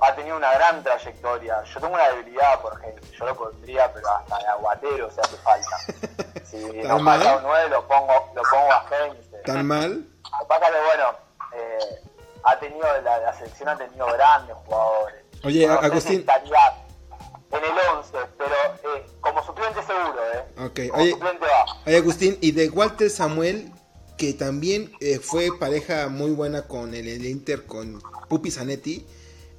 ha 0.01 0.13
tenido 0.13 0.37
una 0.37 0.53
gran 0.53 0.83
trayectoria. 0.83 1.63
Yo 1.63 1.79
tengo 1.79 1.95
una 1.95 2.09
debilidad 2.09 2.61
por 2.61 2.79
Heinze. 2.83 3.11
Yo 3.17 3.25
lo 3.25 3.35
pondría, 3.35 3.91
pero 3.91 4.07
hasta 4.07 4.37
de 4.37 4.45
aguatero 4.45 5.09
se 5.09 5.21
hace 5.21 5.37
falta. 5.37 5.77
Si 6.45 6.61
¿Tan 6.83 6.87
nos 6.89 7.01
mal? 7.01 7.19
falta 7.21 7.37
un 7.37 7.43
9, 7.43 7.69
lo 7.69 7.87
pongo, 7.87 8.13
lo 8.35 8.41
pongo 8.43 8.71
a 8.71 8.85
Heinze. 8.91 9.37
¿Tan 9.45 9.65
mal? 9.65 10.07
Pasa 10.47 10.65
que, 10.67 10.79
bueno, 10.85 11.09
eh, 11.53 12.01
ha 12.43 12.59
tenido, 12.59 12.85
la, 13.01 13.17
la 13.17 13.33
selección 13.33 13.69
ha 13.69 13.75
tenido 13.77 14.05
grandes 14.13 14.55
jugadores. 14.57 15.24
Oye, 15.45 15.67
No 15.67 15.73
Agustín. 15.73 16.25
en 17.51 17.63
el 17.63 17.71
11, 17.97 18.11
pero 18.37 18.95
eh, 18.95 19.05
como 19.21 19.43
suplente 19.45 19.79
seguro, 19.83 20.15
¿eh? 20.33 20.43
Ok, 20.65 20.89
Como 20.91 21.01
oye, 21.03 21.11
suplente 21.11 21.45
va. 21.45 21.65
oye, 21.85 21.97
Agustín, 21.97 22.37
y 22.41 22.51
de 22.51 22.69
Walter 22.69 23.09
Samuel, 23.09 23.71
que 24.17 24.33
también 24.33 24.91
eh, 24.99 25.19
fue 25.19 25.49
pareja 25.57 26.07
muy 26.09 26.31
buena 26.31 26.63
con 26.67 26.93
el, 26.93 27.07
el 27.07 27.25
Inter, 27.25 27.65
con 27.65 28.01
Pupi 28.27 28.51
Zanetti. 28.51 29.05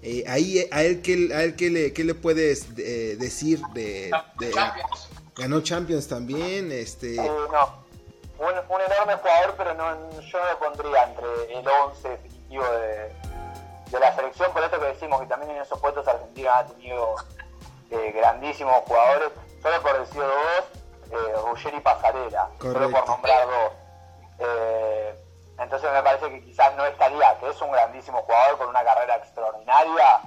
eh, 0.03 0.25
ahí, 0.29 0.59
eh, 0.59 0.69
a 0.73 0.83
él, 0.83 1.01
¿qué, 1.03 1.31
a 1.35 1.43
él 1.43 1.57
qué 1.57 1.71
le, 1.71 1.93
qué 1.93 2.05
le 2.05 2.15
puedes 2.15 2.67
eh, 2.77 3.17
decir 3.19 3.61
de, 3.75 4.11
de- 4.39 4.51
Champions. 4.53 5.09
Ganó 5.37 5.61
Champions 5.61 6.09
también, 6.09 6.73
este... 6.73 7.11
Sí, 7.15 7.17
no. 7.17 7.87
Un, 8.39 8.49
un 8.49 8.81
enorme 8.81 9.15
jugador, 9.17 9.55
pero 9.57 9.75
no, 9.75 10.21
yo 10.21 10.39
no 10.39 10.47
lo 10.53 10.59
pondría 10.59 11.05
entre 11.05 11.59
el 11.59 11.67
11 11.67 12.09
definitivo 12.09 12.65
de, 12.65 13.13
de 13.91 14.01
la 14.01 14.15
selección. 14.15 14.53
Por 14.53 14.63
esto 14.63 14.81
que 14.81 14.87
decimos 14.87 15.21
que 15.21 15.27
también 15.27 15.53
en 15.53 15.63
esos 15.63 15.79
puestos 15.81 16.07
Argentina 16.07 16.59
ha 16.59 16.67
tenido 16.67 17.17
eh, 17.91 18.13
grandísimos 18.15 18.83
jugadores. 18.87 19.31
Solo 19.63 19.83
por 19.83 19.99
decir 19.99 20.21
dos, 20.21 21.13
eh, 21.13 21.35
Ruggeri 21.45 21.77
y 21.77 21.81
Pasarela. 21.81 22.51
Solo 22.61 22.91
por 22.91 23.07
nombrar 23.07 23.47
dos. 23.47 23.73
Eh, 24.39 25.15
entonces 25.59 25.91
me 25.91 26.03
parece 26.03 26.29
que 26.29 26.45
quizás 26.45 26.77
no 26.77 26.85
estaría, 26.85 27.39
que 27.41 27.49
es 27.49 27.61
un 27.61 27.73
grandísimo 27.73 28.19
jugador 28.23 28.59
con 28.59 28.69
una 28.69 28.85
carrera 28.85 29.17
extraordinaria. 29.17 30.21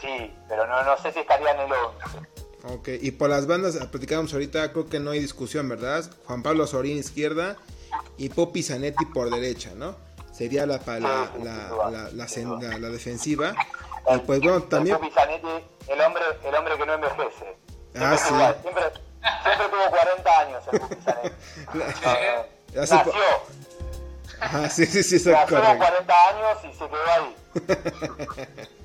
Sí, 0.00 0.36
pero 0.48 0.66
no, 0.66 0.82
no 0.82 0.96
sé 0.98 1.12
si 1.12 1.20
estaría 1.20 1.52
en 1.52 1.60
el 1.60 1.72
11. 1.72 2.28
Ok, 2.74 2.88
y 3.00 3.12
por 3.12 3.30
las 3.30 3.46
bandas, 3.46 3.78
ah, 3.80 3.88
platicábamos 3.90 4.32
ahorita, 4.32 4.72
creo 4.72 4.88
que 4.88 4.98
no 4.98 5.12
hay 5.12 5.20
discusión, 5.20 5.68
¿verdad? 5.68 6.04
Juan 6.26 6.42
Pablo 6.42 6.66
Sorín 6.66 6.98
izquierda 6.98 7.56
y 8.16 8.28
Popi 8.30 8.62
Zanetti 8.62 9.06
por 9.06 9.30
derecha, 9.30 9.70
¿no? 9.74 9.96
Sería 10.38 10.64
la, 10.66 10.80
la, 10.86 11.32
la, 11.42 12.10
la, 12.12 12.78
la, 12.78 12.88
defensiva. 12.88 13.54
Y 14.14 14.18
pues 14.18 14.40
bueno, 14.40 14.62
también... 14.62 14.96
El 14.96 16.00
hombre, 16.02 16.22
el 16.44 16.54
hombre 16.54 16.76
que 16.76 16.86
no 16.86 16.94
envejece. 16.94 17.56
Ah, 17.96 18.16
sí. 18.16 18.34
Siempre, 18.62 18.84
siempre 19.42 19.68
tuvo 19.68 19.90
40 19.90 20.40
años 20.40 20.62
el 20.72 20.80
Pupi 20.80 20.96
Zanetti. 21.02 21.30
Eh, 22.06 22.46
nació, 22.74 23.02
Ajá, 24.40 24.70
sí, 24.70 24.86
sí, 24.86 25.02
sí, 25.02 25.24
con 25.24 25.32
correcto. 25.48 25.78
40 25.78 26.14
años 26.28 26.58
y 26.64 26.72
se 26.72 26.88
quedó 26.88 27.06
ahí. 27.16 27.36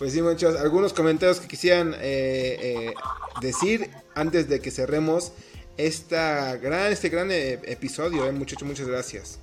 Pues 0.00 0.12
sí, 0.12 0.20
muchachos, 0.20 0.60
algunos 0.60 0.92
comentarios 0.92 1.38
que 1.38 1.46
quisieran 1.46 1.94
eh, 1.94 2.58
eh, 2.60 2.94
decir 3.40 3.88
antes 4.16 4.48
de 4.48 4.60
que 4.60 4.72
cerremos 4.72 5.32
esta 5.76 6.56
gran, 6.56 6.92
este 6.92 7.08
gran 7.08 7.30
eh, 7.30 7.60
episodio, 7.64 8.26
eh, 8.26 8.32
muchachos, 8.32 8.66
muchas 8.66 8.86
gracias. 8.86 9.38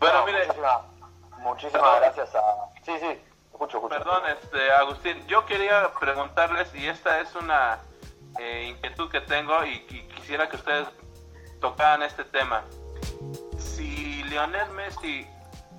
Bueno, 0.00 0.20
No, 0.20 0.26
mire, 0.26 0.46
Muchísimas, 0.46 0.80
muchísimas 1.38 1.82
Perdón. 1.82 2.00
gracias 2.02 2.34
a... 2.34 2.42
Sí, 2.84 2.92
sí, 3.00 3.22
escucho, 3.52 3.76
escucho. 3.78 3.88
Perdón, 3.88 4.22
este, 4.26 4.72
Agustín, 4.72 5.26
yo 5.26 5.44
quería 5.46 5.90
preguntarles, 5.98 6.74
y 6.74 6.86
esta 6.88 7.20
es 7.20 7.34
una 7.34 7.78
eh, 8.38 8.66
inquietud 8.70 9.10
que 9.10 9.20
tengo 9.22 9.64
y, 9.64 9.84
y 9.88 10.08
quisiera 10.14 10.48
que 10.48 10.56
ustedes 10.56 10.88
tocaran 11.60 12.02
este 12.02 12.24
tema. 12.24 12.62
Si 13.58 14.22
Lionel 14.24 14.70
Messi 14.70 15.26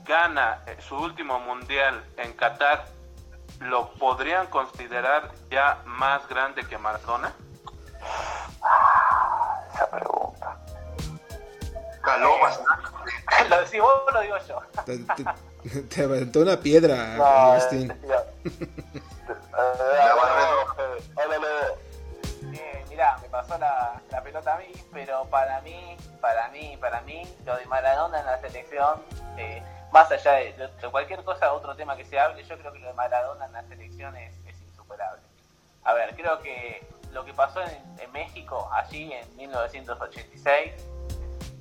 gana 0.04 0.62
eh, 0.68 0.78
su 0.82 0.98
último 0.98 1.40
mundial 1.40 2.04
en 2.18 2.34
Qatar, 2.34 2.86
¿lo 3.60 3.90
podrían 3.94 4.48
considerar 4.48 5.32
ya 5.50 5.82
más 5.86 6.28
grande 6.28 6.66
que 6.68 6.78
Maradona? 6.78 7.34
Esa 9.74 9.90
pregunta. 9.90 10.29
Caló 12.02 12.40
bastante. 12.40 12.72
¿Lo 13.50 13.60
decís 13.62 13.82
vos 13.82 13.92
o 14.08 14.12
lo 14.12 14.22
digo 14.22 14.38
yo? 14.48 14.62
Te, 14.86 14.98
te- 15.00 15.82
te 15.84 16.04
aventó 16.04 16.40
una 16.42 16.58
piedra, 16.58 16.96
No, 17.18 17.26
Agustín. 17.26 17.92
eh. 17.92 17.98
Eh, 18.04 18.20
eh. 21.18 21.76
Eh, 22.54 22.86
mirá, 22.90 23.18
me 23.22 23.28
pasó 23.30 23.58
la, 23.58 24.02
la 24.10 24.22
pelota 24.24 24.56
a 24.56 24.58
mí, 24.58 24.72
pero 24.94 25.26
para 25.26 25.62
mí, 25.62 25.98
para 26.22 26.48
mí, 26.50 26.78
para 26.80 27.02
mí, 27.02 27.28
lo 27.46 27.56
de 27.58 27.66
Maradona 27.66 28.20
en 28.22 28.26
la 28.26 28.40
selección, 28.40 29.04
eh, 29.38 29.62
más 29.92 30.10
allá 30.12 30.34
de 30.34 30.70
cualquier 30.92 31.24
cosa, 31.24 31.52
otro 31.54 31.76
tema 31.76 31.96
que 31.98 32.06
se 32.06 32.20
hable, 32.20 32.44
yo 32.44 32.58
creo 32.58 32.72
que 32.72 32.80
lo 32.80 32.88
de 32.88 32.94
Maradona 32.94 33.46
en 33.46 33.54
la 33.54 33.64
selección 33.64 34.16
es, 34.16 34.34
es 34.48 34.60
insuperable. 34.62 35.22
A 35.84 35.94
ver, 35.94 36.16
creo 36.16 36.40
que 36.40 36.88
lo 37.12 37.26
que 37.26 37.34
pasó 37.34 37.62
en, 37.62 38.00
en 38.00 38.12
México, 38.12 38.70
allí 38.74 39.12
en 39.12 39.36
1986, 39.36 40.72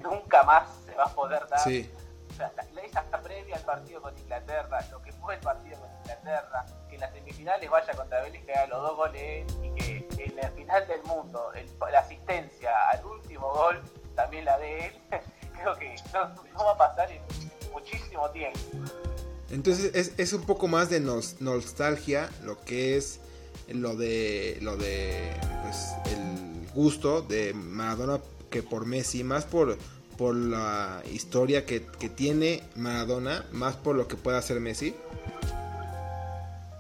nunca 0.03 0.43
más 0.45 0.69
se 0.87 0.95
va 0.95 1.05
a 1.05 1.15
poder 1.15 1.47
dar. 1.49 1.61
Sí. 1.61 1.91
O 2.31 2.35
sea, 2.35 2.53
la, 2.75 2.83
esa 2.83 3.03
previa 3.23 3.57
al 3.57 3.63
partido 3.63 4.01
con 4.01 4.17
Inglaterra, 4.17 4.79
lo 4.93 5.03
que 5.03 5.13
fue 5.13 5.35
el 5.35 5.41
partido 5.41 5.79
con 5.81 5.91
Inglaterra, 6.03 6.67
que 6.89 6.95
en 6.95 7.01
las 7.01 7.13
semifinales 7.13 7.69
vaya 7.71 7.93
contra 7.95 8.21
Vélez 8.23 8.45
que 8.45 8.53
haga 8.53 8.67
los 8.69 8.83
dos 8.83 8.97
goles 8.97 9.47
y 9.63 9.71
que 9.75 10.09
en 10.25 10.37
la 10.37 10.49
final 10.51 10.87
del 10.87 11.03
mundo 11.05 11.53
el- 11.55 11.69
la 11.93 11.99
asistencia 12.01 12.71
al 12.93 13.05
último 13.05 13.51
gol 13.53 13.81
también 14.15 14.45
la 14.45 14.57
de 14.59 14.87
él, 14.87 14.93
creo 15.61 15.75
que 15.79 15.97
no, 16.15 16.29
no 16.53 16.65
va 16.65 16.73
a 16.73 16.77
pasar 16.77 17.11
en 17.11 17.23
muchísimo 17.73 18.29
tiempo. 18.31 18.59
Entonces 19.51 19.95
es, 19.95 20.13
es 20.19 20.33
un 20.33 20.45
poco 20.45 20.69
más 20.69 20.91
de 20.91 21.01
nos- 21.01 21.41
nostalgia 21.41 22.29
lo 22.45 22.61
que 22.61 22.97
es 22.97 23.21
lo 23.69 23.97
de 23.97 24.59
lo 24.63 24.77
de 24.77 25.35
pues, 25.63 25.93
el 26.13 26.69
gusto 26.75 27.23
de 27.23 27.53
Maradona 27.55 28.21
que 28.51 28.63
por 28.63 28.87
Messi, 28.87 29.25
más 29.25 29.45
por, 29.45 29.77
por 30.17 30.35
la 30.35 31.03
historia 31.07 31.65
que, 31.67 31.87
que 31.87 32.09
tiene 32.09 32.63
Maradona, 32.77 33.45
más 33.53 33.77
por 33.77 33.95
lo 33.97 34.09
que 34.09 34.17
puede 34.17 34.39
hacer 34.39 34.61
Messi. 34.61 34.97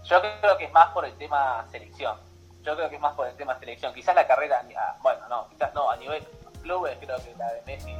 Yo 0.04 0.20
creo 0.40 0.56
que 0.56 0.64
es 0.64 0.72
más 0.72 0.90
por 0.92 1.04
el 1.04 1.14
tema 1.18 1.66
selección. 1.70 2.16
Yo 2.62 2.74
creo 2.76 2.88
que 2.88 2.96
es 2.96 3.00
más 3.00 3.14
por 3.14 3.26
el 3.26 3.36
tema 3.36 3.58
selección. 3.58 3.92
Quizás 3.94 4.14
la 4.14 4.26
carrera, 4.26 4.64
bueno, 5.02 5.28
no, 5.28 5.48
quizás 5.50 5.72
no, 5.74 5.90
a 5.90 5.96
nivel 5.96 6.26
clubes 6.62 6.96
creo 7.00 7.16
que 7.22 7.34
la 7.38 7.52
de 7.52 7.62
Messi, 7.66 7.94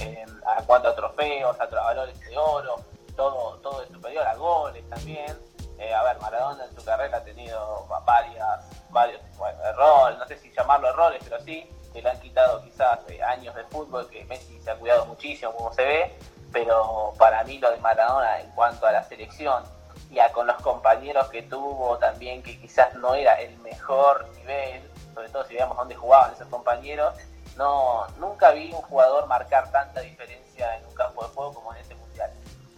eh, 0.00 0.24
a 0.46 0.62
cuanto 0.62 0.88
a 0.88 0.94
trofeos, 0.94 1.58
a, 1.60 1.66
valores 1.66 2.18
de 2.20 2.36
oro, 2.36 2.80
todo, 3.16 3.56
todo 3.58 3.82
es 3.82 3.88
superior, 3.88 4.26
a 4.26 4.34
goles 4.36 4.88
también. 4.88 5.36
Eh, 5.78 5.92
a 5.92 6.02
ver, 6.04 6.20
Maradona 6.20 6.64
en 6.64 6.76
su 6.76 6.84
carrera 6.84 7.18
ha 7.18 7.24
tenido 7.24 7.86
va- 7.90 8.00
varias, 8.00 8.60
varios, 8.90 9.20
bueno, 9.36 9.58
errores, 9.64 10.18
no 10.18 10.26
sé 10.28 10.36
si 10.38 10.52
llamarlo 10.52 10.88
errores, 10.88 11.20
pero 11.24 11.40
sí, 11.40 11.68
que 11.92 12.02
le 12.02 12.10
han 12.10 12.20
quitado 12.20 12.62
quizás 12.64 13.00
eh, 13.08 13.22
años 13.22 13.54
de 13.54 13.64
fútbol, 13.64 14.08
que 14.08 14.24
Messi 14.24 14.58
se 14.60 14.70
ha 14.70 14.76
cuidado 14.76 15.06
muchísimo, 15.06 15.52
como 15.52 15.72
se 15.72 15.84
ve, 15.84 16.14
pero 16.52 17.12
para 17.18 17.44
mí 17.44 17.58
lo 17.58 17.70
de 17.70 17.78
Maradona 17.78 18.40
en 18.40 18.50
cuanto 18.50 18.86
a 18.86 18.92
la 18.92 19.04
selección 19.04 19.64
y 20.10 20.18
a 20.18 20.30
con 20.32 20.46
los 20.46 20.56
compañeros 20.56 21.28
que 21.28 21.42
tuvo 21.42 21.96
también, 21.98 22.42
que 22.42 22.58
quizás 22.60 22.94
no 22.96 23.14
era 23.14 23.34
el 23.40 23.56
mejor 23.58 24.28
nivel, 24.36 24.82
sobre 25.14 25.28
todo 25.30 25.46
si 25.46 25.54
veamos 25.54 25.76
dónde 25.76 25.94
jugaban 25.94 26.32
esos 26.34 26.48
compañeros, 26.48 27.14
no 27.56 28.06
nunca 28.18 28.50
vi 28.52 28.72
un 28.72 28.82
jugador 28.82 29.26
marcar 29.26 29.70
tanta 29.70 30.00
diferencia 30.00 30.76
en 30.78 30.86
un 30.86 30.94
campo 30.94 31.22
de 31.22 31.28
juego 31.28 31.54
como 31.54 31.74
en 31.74 31.80
ese 31.80 31.94
mundial. 31.94 32.30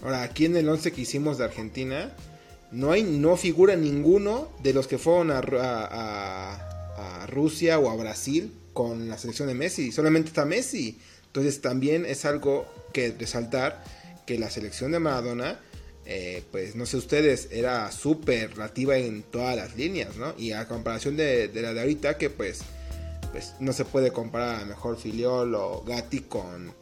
Ahora, 0.03 0.23
aquí 0.23 0.45
en 0.47 0.57
el 0.57 0.69
11 0.69 0.93
que 0.93 1.01
hicimos 1.01 1.39
de 1.39 1.45
Argentina, 1.45 2.13
no 2.71 2.93
hay 2.93 3.03
no 3.03 3.37
figura 3.37 3.77
ninguno 3.77 4.49
de 4.61 4.75
los 4.75 4.87
que 4.87 4.99
fueron 4.99 5.31
a 5.31 5.41
Rusia 7.27 7.79
o 7.79 7.91
a 7.91 7.97
Brasil 7.97 8.61
con 8.75 9.09
la 9.09 9.17
selección 9.17 9.49
de 9.49 9.55
Messi. 9.55 9.91
Solamente 9.91 10.29
está 10.29 10.45
Messi. 10.45 10.99
Entonces 11.27 11.63
también 11.63 12.05
es 12.05 12.27
algo 12.27 12.67
que 12.93 13.15
resaltar 13.19 13.83
que 14.27 14.39
la 14.39 14.51
selección 14.51 14.93
de 14.93 14.99
Maradona 14.99 15.59
eh, 16.07 16.43
pues 16.51 16.77
no 16.77 16.85
sé 16.85 16.99
ustedes, 16.99 17.49
era 17.51 17.91
súper 17.91 18.55
relativa 18.55 18.99
en 18.99 19.23
todas 19.23 19.57
las 19.57 19.75
líneas, 19.75 20.17
¿no? 20.17 20.35
Y 20.37 20.53
a 20.53 20.69
comparación 20.69 21.17
de, 21.17 21.51
la 21.55 21.73
de 21.73 21.81
ahorita, 21.81 22.19
que 22.19 22.29
pues, 22.29 22.61
pues 23.33 23.55
no 23.61 23.73
se 23.73 23.87
puede 23.87 24.13
comparar 24.13 24.63
a 24.63 24.65
mejor 24.67 24.99
Filiol 24.99 25.55
o 25.55 25.83
Gatti 25.83 26.21
con, 26.21 26.73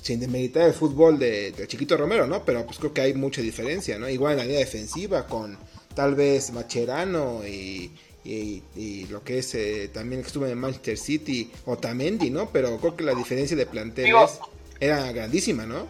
sin 0.00 0.20
demeritar 0.20 0.66
el 0.68 0.72
fútbol 0.72 1.18
de, 1.18 1.52
Chiquito 1.66 1.98
Romero, 1.98 2.26
¿no? 2.26 2.44
Pero 2.44 2.64
pues 2.64 2.78
creo 2.78 2.94
que 2.94 3.02
hay 3.02 3.14
mucha 3.14 3.42
diferencia, 3.42 3.98
¿no? 3.98 4.08
Igual 4.08 4.32
en 4.32 4.38
la 4.38 4.44
línea 4.44 4.60
defensiva 4.60 5.26
con 5.26 5.58
tal 5.94 6.14
vez 6.14 6.50
Macherano 6.52 7.46
y, 7.46 7.92
y, 8.24 9.06
lo 9.10 9.22
que 9.24 9.38
es 9.38 9.54
eh, 9.54 9.90
también 9.92 10.22
que 10.22 10.28
estuvo 10.28 10.46
en 10.46 10.58
Manchester 10.58 10.96
City, 10.96 11.52
o 11.66 11.76
Tamendi, 11.76 12.30
¿no? 12.30 12.50
Pero 12.50 12.78
creo 12.78 12.96
que 12.96 13.04
la 13.04 13.14
diferencia 13.14 13.56
de 13.56 13.66
planteles 13.66 14.38
era 14.80 15.10
grandísima, 15.12 15.66
¿no? 15.66 15.86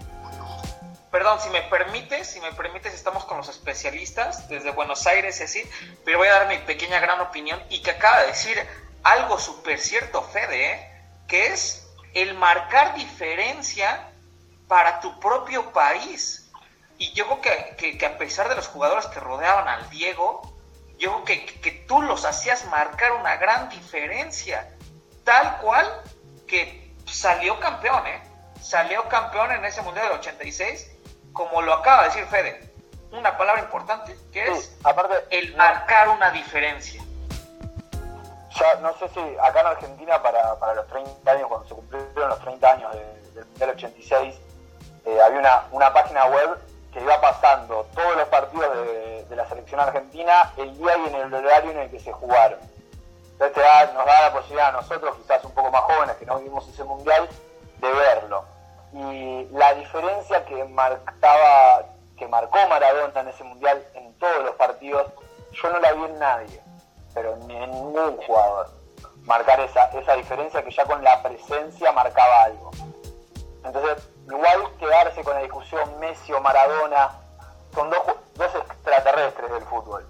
Perdón, 1.11 1.39
si 1.43 1.51
me 1.51 1.61
permites, 1.63 2.27
si 2.27 2.41
me 2.41 2.53
permites, 2.53 2.95
estamos 2.95 3.27
con 3.27 3.37
los 3.37 3.49
especialistas 3.51 4.49
desde 4.49 4.71
Buenos 4.71 5.07
Aires 5.07 5.41
y 5.41 5.43
así, 5.43 5.63
pero 6.07 6.17
voy 6.17 6.29
a 6.29 6.33
dar 6.33 6.49
mi 6.49 6.57
pequeña 6.59 7.01
gran 7.01 7.21
opinión 7.21 7.63
y 7.69 7.83
que 7.83 7.91
acaba 7.91 8.23
de 8.23 8.29
decir 8.29 8.57
algo 9.03 9.39
súper 9.39 9.79
cierto, 9.79 10.23
Fede, 10.23 10.73
¿eh? 10.73 10.89
que 11.29 11.49
es 11.49 11.87
el 12.15 12.35
marcar 12.35 12.95
diferencia 12.95 14.09
para 14.69 15.01
tu 15.01 15.19
propio 15.21 15.71
país. 15.73 16.51
Y 16.99 17.13
yo 17.13 17.27
creo 17.27 17.77
que, 17.77 17.97
que, 17.99 18.07
a 18.07 18.17
pesar 18.17 18.49
de 18.49 18.55
los 18.55 18.69
jugadores 18.69 19.07
que 19.07 19.21
rodeaban 19.21 19.69
al 19.69 19.91
Diego, 19.91 20.52
yo 21.03 21.25
creo 21.25 21.25
que, 21.25 21.61
que 21.61 21.73
tú 21.89 22.01
los 22.01 22.25
hacías 22.25 22.65
marcar 22.67 23.11
una 23.13 23.37
gran 23.37 23.69
diferencia, 23.69 24.73
tal 25.25 25.59
cual 25.59 25.85
que 26.47 26.95
salió 27.07 27.59
campeón, 27.59 28.07
¿eh? 28.07 28.23
Salió 28.61 29.09
campeón 29.09 29.51
en 29.51 29.65
ese 29.65 29.83
Mundial 29.83 30.07
del 30.09 30.19
86 30.19 30.93
como 31.33 31.61
lo 31.61 31.73
acaba 31.73 32.03
de 32.03 32.09
decir 32.11 32.27
Fede, 32.27 32.73
una 33.11 33.37
palabra 33.37 33.63
importante 33.63 34.17
que 34.33 34.47
es 34.47 34.77
aparte, 34.85 35.15
el 35.31 35.57
marcar 35.57 36.09
una 36.11 36.31
diferencia. 36.31 37.03
Ya 38.55 38.75
no 38.77 38.97
sé 38.99 39.09
si 39.09 39.21
acá 39.43 39.63
en 39.63 39.67
Argentina 39.67 40.23
para, 40.23 40.57
para 40.61 40.75
los 40.75 40.87
30 40.87 41.31
años, 41.33 41.49
cuando 41.49 41.67
se 41.67 41.75
cumplieron 41.75 42.29
los 42.29 42.39
30 42.41 42.71
años 42.71 42.93
del 43.35 43.45
Mundial 43.47 43.71
86, 43.71 44.35
eh, 45.05 45.21
había 45.21 45.41
una, 45.41 45.65
una 45.73 45.93
página 45.93 46.27
web 46.27 46.59
que 46.93 47.01
iba 47.01 47.21
pasando 47.21 47.87
todos 47.95 48.17
los 48.17 48.29
partidos 48.29 48.87
de, 49.29 49.37
la 49.37 49.49
selección 49.49 49.81
argentina 49.81 50.53
el 50.59 50.77
día 50.77 50.97
y 50.99 51.07
en 51.07 51.15
el 51.15 51.35
horario 51.35 51.71
en 51.71 51.79
el 51.79 51.91
que 51.91 51.99
se 51.99 52.13
jugaron. 52.13 52.59
Entonces 53.33 53.65
nos 53.95 54.05
da 54.05 54.21
la 54.21 54.33
posibilidad 54.33 54.69
a 54.69 54.73
nosotros, 54.73 55.17
quizás 55.17 55.43
un 55.45 55.53
poco 55.53 55.71
más 55.71 55.83
jóvenes 55.83 56.17
que 56.17 56.27
no 56.27 56.37
vivimos 56.39 56.69
ese 56.69 56.85
mundial, 56.85 57.29
de 57.79 57.93
verlo. 57.93 58.45
Y 58.93 59.49
la 59.53 59.73
diferencia 59.75 60.45
que 60.45 60.65
marcaba 60.65 61.87
que 62.17 62.29
marcó 62.29 62.59
Maradona 62.69 63.21
en 63.21 63.29
ese 63.29 63.43
mundial 63.43 63.83
en 63.95 64.13
todos 64.19 64.45
los 64.45 64.55
partidos 64.57 65.07
yo 65.53 65.71
no 65.71 65.81
la 65.81 65.93
vi 65.93 66.05
en 66.05 66.19
nadie 66.19 66.63
pero 67.15 67.37
ni 67.47 67.57
en 67.57 67.71
ningún 67.71 68.17
jugador. 68.19 68.71
Marcar 69.25 69.61
esa, 69.61 69.85
esa 69.87 70.15
diferencia 70.15 70.63
que 70.63 70.71
ya 70.71 70.85
con 70.85 71.03
la 71.03 71.23
presencia 71.23 71.93
marcaba 71.93 72.45
algo. 72.45 72.71
Entonces 73.65 74.09
igual 74.27 74.77
quedarse 74.79 75.23
con 75.25 75.35
la 75.35 75.43
discusión 75.43 75.99
Messi 76.01 76.33
o 76.33 76.41
Maradona 76.41 77.11
son 77.75 77.91
dos, 77.91 78.55
extraterrestres 78.55 79.51
del 79.51 79.63
fútbol 79.63 80.07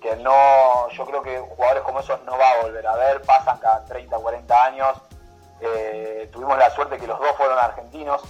que 0.00 0.16
no 0.16 0.88
yo 0.90 1.06
creo 1.06 1.22
que 1.22 1.38
jugadores 1.38 1.82
como 1.82 2.00
esos 2.00 2.22
no 2.24 2.38
va 2.38 2.50
a 2.50 2.62
volver 2.62 2.86
a 2.86 2.96
ver 2.96 3.22
pasan 3.22 3.58
cada 3.58 3.84
30 3.84 4.16
40 4.16 4.64
años 4.64 4.96
eh, 5.60 6.28
tuvimos 6.32 6.56
la 6.58 6.70
suerte 6.70 6.98
que 6.98 7.06
los 7.06 7.18
dos 7.18 7.36
fueron 7.36 7.58
argentinos. 7.58 8.22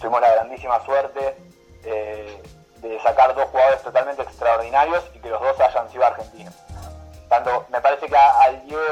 Tuvimos 0.00 0.20
la 0.20 0.32
grandísima 0.32 0.84
suerte 0.84 1.36
eh, 1.84 2.42
de 2.78 3.00
sacar 3.00 3.34
dos 3.34 3.48
jugadores 3.48 3.82
totalmente 3.82 4.22
extraordinarios 4.22 5.02
y 5.14 5.18
que 5.18 5.30
los 5.30 5.40
dos 5.40 5.58
hayan 5.60 5.90
sido 5.90 6.04
argentinos. 6.04 6.54
Tanto, 7.28 7.66
me 7.70 7.80
parece 7.80 8.06
que 8.06 8.16
al 8.16 8.62
Diego 8.66 8.82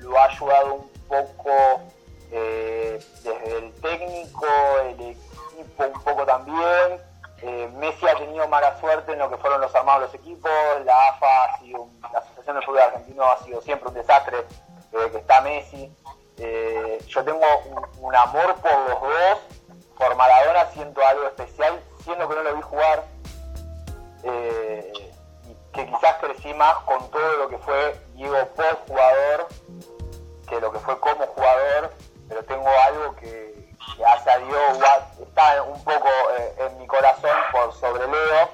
lo, 0.00 0.18
ha 0.18 0.24
ayudado 0.24 0.74
un 0.74 0.90
poco 1.08 1.80
eh, 2.32 2.98
desde 3.22 3.58
el 3.58 3.72
técnico, 3.74 4.46
el 4.84 5.00
equipo 5.00 5.84
un 5.84 6.02
poco 6.02 6.24
también. 6.24 7.00
Messi 7.78 8.06
ha 8.06 8.14
tenido 8.14 8.46
mala 8.46 8.78
suerte 8.78 9.12
en 9.12 9.18
lo 9.18 9.28
que 9.28 9.36
fueron 9.36 9.60
los 9.60 9.74
armados 9.74 10.02
de 10.02 10.06
los 10.06 10.14
equipos. 10.14 10.50
La 10.84 11.08
AFA 11.08 11.44
ha 11.44 11.58
sido, 11.58 11.88
la 12.12 12.20
Asociación 12.20 12.56
de 12.56 12.62
Fútbol 12.62 12.80
Argentino 12.80 13.24
ha 13.24 13.38
sido 13.38 13.60
siempre 13.60 13.88
un 13.88 13.94
desastre 13.94 14.46
desde 14.92 15.10
que 15.10 15.18
está 15.18 15.40
Messi. 15.40 15.92
Eh, 16.38 17.04
yo 17.08 17.24
tengo 17.24 17.44
un, 18.00 18.14
amor 18.14 18.54
por 18.56 18.78
los 18.88 19.00
dos, 19.00 19.38
por 19.98 20.14
Maradona 20.16 20.66
siento 20.72 21.04
algo 21.04 21.26
especial, 21.26 21.80
siendo 22.04 22.28
que 22.28 22.34
no 22.36 22.42
lo 22.42 22.54
vi 22.54 22.62
jugar, 22.62 23.04
eh, 24.24 25.12
que 25.72 25.86
quizás 25.86 26.16
crecí 26.20 26.54
más 26.54 26.74
con 26.84 27.10
todo 27.10 27.36
lo 27.38 27.48
que 27.48 27.58
fue 27.58 27.96
Diego 28.14 28.36
post 28.56 28.88
jugador 28.88 29.48
que 30.48 30.60
lo 30.60 30.70
que 30.70 30.78
fue 30.80 30.98
como 31.00 31.26
jugador, 31.26 31.90
pero 32.32 32.44
tengo 32.44 32.68
algo 32.86 33.14
que, 33.16 33.52
hace 34.06 34.30
a 34.30 34.38
Dios 34.38 34.78
está 35.20 35.62
un 35.64 35.84
poco 35.84 36.08
eh, 36.38 36.54
en 36.58 36.78
mi 36.78 36.86
corazón 36.86 37.36
por 37.52 37.74
sobre 37.74 38.06
Leo, 38.06 38.48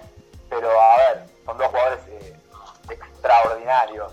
pero 0.51 0.69
a 0.81 0.97
ver, 0.97 1.27
son 1.45 1.57
dos 1.59 1.69
jugadores 1.69 2.01
extraordinarios 2.91 4.13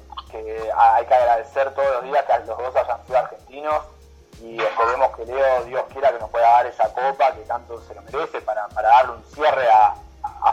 hay 0.75 1.05
que 1.05 1.13
agradecer 1.13 1.73
todos 1.73 1.89
los 1.95 2.03
días 2.03 2.25
que 2.25 2.45
los 2.45 2.57
dos 2.57 2.75
hayan 2.75 3.05
sido 3.05 3.17
argentinos 3.17 3.83
y 4.41 4.61
esperemos 4.61 5.15
que 5.15 5.25
Leo, 5.25 5.63
Dios 5.63 5.83
quiera 5.91 6.11
que 6.11 6.19
nos 6.19 6.29
pueda 6.29 6.49
dar 6.49 6.65
esa 6.65 6.93
copa 6.93 7.31
que 7.33 7.41
tanto 7.41 7.81
se 7.87 7.95
lo 7.95 8.01
merece 8.01 8.41
para, 8.41 8.67
darle 8.67 9.13
un 9.13 9.23
cierre 9.33 9.67
a, 9.71 9.95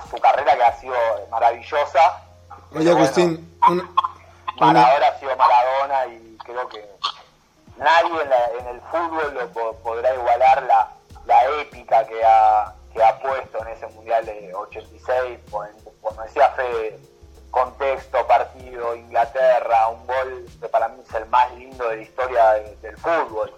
su 0.09 0.16
carrera 0.18 0.55
que 0.55 0.62
ha 0.62 0.72
sido 0.78 0.94
maravillosa. 1.30 2.22
Oye, 2.74 2.90
Agustín, 2.90 3.59
Maradona 4.59 5.09
ha 5.09 5.18
sido 5.18 5.36
Maradona 5.36 6.06
y 6.06 6.36
creo 6.44 6.68
que 6.68 6.89
nadie 7.77 8.23
en, 8.61 8.66
el 8.69 8.81
fútbol 8.82 9.35
lo 9.35 9.73
podrá 9.82 10.15
igualar 10.15 10.62
la, 10.65 10.93
épica 11.61 12.07
que 12.07 12.24
ha, 12.24 12.74
que 12.93 13.03
ha 13.03 13.19
puesto 13.20 13.62
en 13.62 13.69
ese 13.69 13.86
Mundial 13.89 14.24
de 14.27 14.55
86, 14.55 15.39
por, 15.51 15.69
como 16.01 16.23
decía 16.23 16.51
Fede, 16.51 16.99
contexto, 17.51 18.27
partido, 18.27 18.97
Inglaterra, 18.97 19.89
un 19.89 20.07
gol 20.07 20.47
que 20.61 20.69
para 20.69 20.89
mí 20.89 21.03
es 21.07 21.15
el 21.15 21.27
más 21.27 21.53
lindo 21.55 21.89
de 21.89 21.97
la 21.97 22.03
historia 22.03 22.53
del 22.81 22.97
fútbol, 22.97 23.53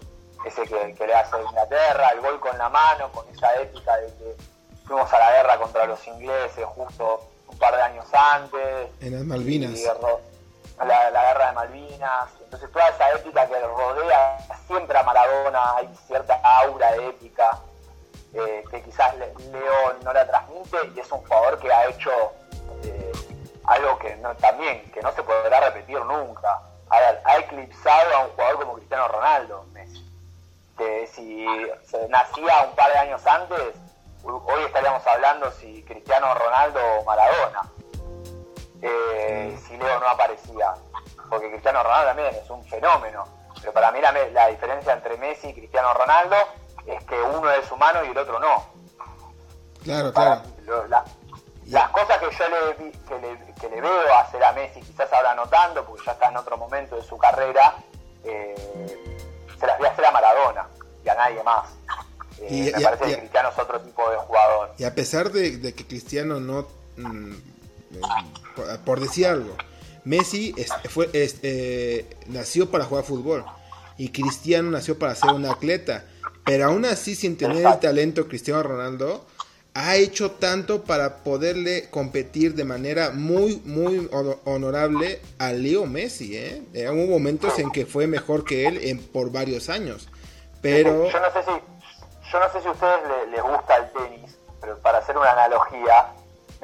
ese 0.44 0.62
que, 0.64 1.06
le 1.06 1.14
hace 1.14 1.40
Inglaterra, 1.42 2.08
el 2.10 2.20
gol 2.20 2.38
con 2.40 2.58
la 2.58 2.68
mano, 2.68 3.10
con 3.12 3.26
esa 3.30 3.54
épica 3.60 3.96
de 3.96 4.06
que 4.08 4.36
fuimos 4.84 5.10
a 5.12 5.18
la 5.18 5.30
guerra 5.32 5.58
contra 5.58 5.86
los 5.86 6.06
ingleses 6.06 6.64
justo 6.66 7.20
un 7.48 7.58
par 7.58 7.74
de 7.76 7.82
años 7.82 8.06
antes. 8.12 8.90
En 9.00 9.14
las 9.14 9.24
Malvinas. 9.24 9.78
La, 10.78 11.10
guerra 11.10 11.46
de 11.46 11.52
Malvinas. 11.52 12.30
Entonces 12.42 12.70
toda 12.72 12.88
esa 12.88 13.10
épica 13.12 13.46
que 13.46 13.60
rodea 13.60 14.38
siempre 14.66 14.98
a 14.98 15.02
Maradona, 15.02 15.76
hay 15.76 15.94
cierta 16.06 16.40
aura 16.42 16.94
épica 16.96 17.58
eh, 18.32 18.64
que 18.70 18.82
quizás 18.82 19.14
Leo 19.16 19.92
no 20.02 20.12
la 20.12 20.26
transmite 20.26 20.78
y 20.94 21.00
es 21.00 21.12
un 21.12 21.20
jugador 21.20 21.58
que 21.58 21.72
ha 21.72 21.86
hecho... 21.86 22.10
Eh, 22.82 23.12
algo 23.66 23.98
que 23.98 24.10
también 24.40 24.90
que 24.92 25.00
no 25.00 25.12
se 25.12 25.22
podrá 25.22 25.60
repetir 25.60 25.98
nunca. 26.00 26.60
ha 26.90 27.38
eclipsado 27.38 28.16
a 28.16 28.24
un 28.24 28.30
jugador 28.32 28.58
como 28.60 28.74
Cristiano 28.74 29.08
Ronaldo, 29.08 29.64
Messi. 29.72 30.04
Que 30.76 31.06
si 31.06 31.46
nacía 32.08 32.62
un 32.68 32.74
par 32.74 32.92
de 32.92 32.98
años 32.98 33.26
antes, 33.26 33.74
hoy 34.24 34.64
estaríamos 34.64 35.06
hablando 35.06 35.50
si 35.52 35.82
Cristiano 35.84 36.34
Ronaldo 36.34 36.80
o 36.98 37.04
Maradona. 37.04 37.62
Eh, 38.86 39.58
si 39.66 39.76
Leo 39.76 39.98
no 39.98 40.08
aparecía. 40.08 40.74
Porque 41.30 41.50
Cristiano 41.50 41.82
Ronaldo 41.82 42.08
también 42.08 42.34
es 42.34 42.50
un 42.50 42.64
fenómeno. 42.66 43.24
Pero 43.60 43.72
para 43.72 43.90
mí 43.92 44.00
la, 44.00 44.12
la 44.12 44.48
diferencia 44.48 44.92
entre 44.92 45.16
Messi 45.16 45.48
y 45.48 45.54
Cristiano 45.54 45.94
Ronaldo 45.94 46.36
es 46.86 47.02
que 47.04 47.20
uno 47.20 47.50
es 47.50 47.70
humano 47.70 48.04
y 48.04 48.10
el 48.10 48.18
otro 48.18 48.38
no. 48.38 48.62
Claro, 49.82 50.12
claro. 50.12 50.42
Las 51.66 51.90
cosas 51.90 52.18
que 52.18 52.26
yo 52.36 52.44
le, 52.48 52.92
que 52.92 53.18
le, 53.20 53.54
que 53.54 53.68
le, 53.70 53.80
veo 53.80 54.14
hacer 54.16 54.44
a 54.44 54.52
Messi, 54.52 54.80
quizás 54.82 55.10
ahora 55.12 55.34
notando, 55.34 55.84
porque 55.84 56.02
ya 56.04 56.12
está 56.12 56.28
en 56.28 56.36
otro 56.36 56.58
momento 56.58 56.96
de 56.96 57.02
su 57.02 57.16
carrera, 57.16 57.76
eh, 58.22 58.54
se 59.58 59.66
las 59.66 59.78
voy 59.78 59.86
a 59.86 59.90
hacer 59.90 60.04
a 60.04 60.10
Maradona 60.10 60.68
y 61.02 61.08
a 61.08 61.14
nadie 61.14 61.42
más. 61.42 61.70
Eh, 62.40 62.70
me 62.76 62.82
parece 62.82 63.04
que 63.06 63.18
Cristiano 63.18 63.48
es 63.48 63.58
otro 63.58 63.80
tipo 63.80 64.10
de 64.10 64.16
jugador. 64.18 64.74
Y 64.76 64.84
a 64.84 64.94
pesar 64.94 65.30
de, 65.30 65.74
que 65.74 65.86
Cristiano 65.86 66.38
no, 66.38 66.66
mm, 66.98 67.34
por, 68.84 69.00
decir 69.00 69.26
algo, 69.26 69.56
Messi 70.04 70.54
fue, 70.88 71.08
eh, 71.12 72.16
nació 72.26 72.70
para 72.70 72.84
jugar 72.84 73.04
fútbol 73.04 73.44
y 73.96 74.10
Cristiano 74.10 74.70
nació 74.70 74.98
para 74.98 75.14
ser 75.14 75.30
un 75.30 75.46
atleta, 75.46 76.04
pero 76.44 76.66
aún 76.66 76.84
así 76.84 77.14
sin 77.14 77.36
tener 77.36 77.66
el 77.66 77.80
talento 77.80 78.28
Cristiano 78.28 78.62
Ronaldo, 78.62 79.24
ha 79.74 79.96
hecho 79.96 80.30
tanto 80.30 80.84
para 80.84 81.16
poderle 81.24 81.90
competir 81.90 82.54
de 82.54 82.64
manera 82.64 83.10
muy, 83.10 83.60
muy 83.64 84.08
honorable 84.44 85.20
a 85.38 85.52
Leo 85.52 85.84
Messi. 85.84 86.36
¿eh? 86.36 86.62
Hubo 86.92 87.06
momentos 87.06 87.58
en 87.58 87.70
que 87.72 87.84
fue 87.84 88.06
mejor 88.06 88.44
que 88.44 88.68
él 88.68 88.78
en, 88.82 89.04
por 89.04 89.32
varios 89.32 89.68
años. 89.68 90.08
Pero... 90.62 91.10
Yo 91.10 91.20
no 91.20 91.32
sé 91.32 91.42
si, 91.42 91.50
yo 92.30 92.40
no 92.40 92.52
sé 92.52 92.60
si 92.60 92.68
a 92.68 92.70
ustedes 92.70 93.00
les, 93.32 93.42
gusta 93.42 93.76
el 93.76 93.92
tenis, 93.92 94.38
pero 94.60 94.78
para 94.78 94.98
hacer 94.98 95.18
una 95.18 95.32
analogía, 95.32 96.06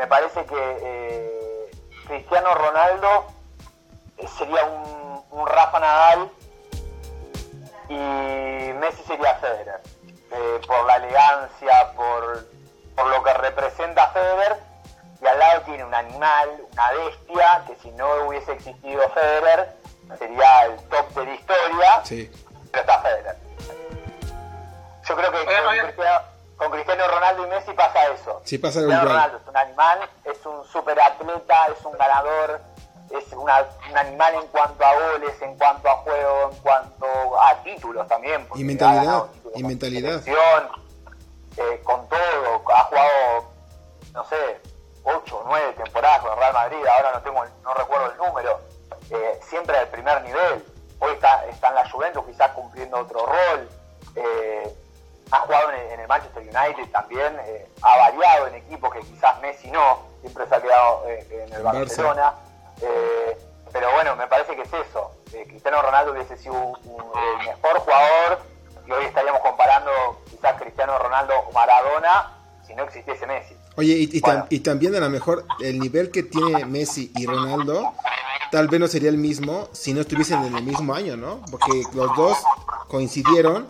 me 0.01 0.07
parece 0.07 0.47
que 0.47 0.79
eh, 0.83 1.71
Cristiano 2.07 2.55
Ronaldo 2.55 3.27
eh, 4.17 4.27
sería 4.39 4.65
un, 4.65 5.23
un 5.31 5.47
Rafa 5.47 5.79
Nadal 5.79 6.31
y 7.91 8.73
Messi 8.79 9.03
sería 9.07 9.35
Federer. 9.35 9.79
Eh, 10.33 10.61
por 10.67 10.87
la 10.87 10.97
elegancia, 10.97 11.93
por, 11.95 12.47
por 12.97 13.07
lo 13.09 13.23
que 13.23 13.35
representa 13.35 14.07
Federer, 14.13 14.57
y 15.21 15.27
al 15.27 15.39
lado 15.39 15.61
tiene 15.63 15.85
un 15.85 15.95
animal, 15.95 16.49
una 16.73 16.93
bestia, 16.93 17.65
que 17.67 17.77
si 17.83 17.91
no 17.91 18.27
hubiese 18.27 18.53
existido 18.53 19.07
Federer, 19.11 19.77
sería 20.19 20.65
el 20.65 20.77
top 20.89 21.09
de 21.11 21.25
la 21.27 21.35
historia, 21.35 22.01
Sí. 22.05 22.31
pero 22.73 22.81
está 22.85 23.03
Federer. 23.03 23.37
Yo 25.07 25.15
creo 25.17 25.31
que 25.31 25.37
Oye, 25.39 25.57
con, 25.59 25.67
oye. 25.67 25.83
Cristiano, 25.83 26.21
con 26.61 26.71
Cristiano 26.73 27.09
Ronaldo 27.09 27.47
y 27.47 27.49
Messi 27.49 27.73
pasa 27.73 28.07
eso. 28.09 28.43
Sí, 28.45 28.59
pasa 28.59 28.81
Cristiano 28.81 29.03
igual. 29.03 29.17
Ronaldo 29.17 29.39
es 29.39 29.49
un 29.49 29.57
animal, 29.57 30.11
es 30.25 30.45
un 30.47 30.65
superatleta, 30.67 31.67
es 31.77 31.85
un 31.87 31.93
ganador, 31.97 32.61
es 33.11 33.33
una- 33.33 33.67
un 33.91 33.97
animal 33.97 34.35
en 34.35 34.47
cuanto 34.49 34.85
a 34.85 34.93
goles, 34.95 35.41
en 35.41 35.57
cuanto 35.57 35.89
a 35.89 35.95
juego, 35.95 36.51
en 36.53 36.59
cuanto 36.61 37.41
a 37.41 37.55
títulos 37.63 38.07
también. 38.09 38.47
Y 38.57 38.63
mentalidad, 38.65 39.25
y 39.55 39.63
con 39.63 39.67
mentalidad. 39.69 40.23
eh, 41.57 41.81
con 41.83 42.09
todo, 42.09 42.63
ha 42.75 42.85
jugado, 42.85 43.11
no 44.13 44.25
sé, 44.27 44.61
8 45.03 45.39
o 45.39 45.45
9 45.47 45.73
temporadas 45.83 46.21
con 46.21 46.37
Real 46.39 46.53
Madrid, 46.53 46.79
ahora 46.87 47.13
no 47.13 47.23
tengo, 47.23 47.45
no 47.65 47.75
recuerdo 47.75 48.13
el 48.13 48.17
número, 48.19 48.61
eh, 49.11 49.41
siempre 49.49 49.77
al 49.79 49.89
primer 49.89 50.23
nivel. 50.23 50.65
Hoy 51.01 51.13
está, 51.15 51.45
está 51.47 51.69
en 51.69 51.75
la 51.77 51.91
Juventus 51.91 52.23
quizás 52.27 52.51
cumpliendo 52.53 52.99
otro 52.99 53.25
rol. 53.27 53.69
eh, 54.17 54.75
ha 55.33 55.39
jugado 55.41 55.71
en 55.73 55.81
el, 55.81 55.93
en 55.93 56.01
el 56.01 56.09
Manchester 56.09 56.43
United 56.43 56.91
también, 56.91 57.39
eh, 57.45 57.69
ha 57.83 57.97
variado 57.99 58.47
en 58.49 58.55
equipos 58.57 58.93
que 58.93 59.01
quizás 59.01 59.41
Messi 59.41 59.71
no, 59.71 59.99
siempre 60.21 60.47
se 60.47 60.55
ha 60.55 60.61
quedado 60.63 61.09
eh, 61.09 61.27
en 61.47 61.53
el. 61.53 61.63
Barcelona. 61.63 62.35
eh, 62.83 63.39
pero 63.73 63.93
bueno, 63.93 64.17
me 64.17 64.27
parece 64.27 64.57
que 64.57 64.63
es 64.63 64.73
eso. 64.73 65.13
Cristiano 65.31 65.81
Ronaldo 65.81 66.11
hubiese 66.13 66.37
sido 66.37 66.55
un- 66.55 67.11
mejor 67.47 67.79
jugador 67.81 68.41
y 68.85 68.91
hoy 68.91 69.05
estaríamos 69.05 69.41
comparando 69.43 69.91
quizás 70.29 70.61
Cristiano 70.61 70.99
Ronaldo 70.99 71.35
o 71.39 71.53
Maradona 71.53 72.37
si 72.67 72.75
no 72.75 72.83
existiese 72.83 73.27
Messi. 73.29 73.57
Oye, 73.81 73.95
y, 73.95 74.03
y 74.05 74.21
tam- 74.21 74.27
Bueno. 74.33 74.47
y 74.51 74.61
también 74.61 74.95
a 74.95 75.01
lo 75.01 75.09
mejor 75.11 75.45
el 75.61 75.79
nivel 75.79 76.11
que 76.11 76.23
tiene 76.23 76.65
Messi 76.67 77.11
y 77.17 77.27
Ronaldo 77.27 77.93
tal 78.53 78.69
vez 78.69 78.79
no 78.81 78.89
sería 78.89 79.09
el 79.09 79.17
mismo 79.17 79.69
si 79.73 79.95
no 79.95 80.01
estuviesen 80.03 80.45
en 80.45 80.55
el 80.57 80.63
mismo 80.63 80.95
año, 80.95 81.17
¿no? 81.17 81.41
Porque 81.51 81.83
los 81.95 82.15
dos 82.17 82.37
coincidieron 82.89 83.67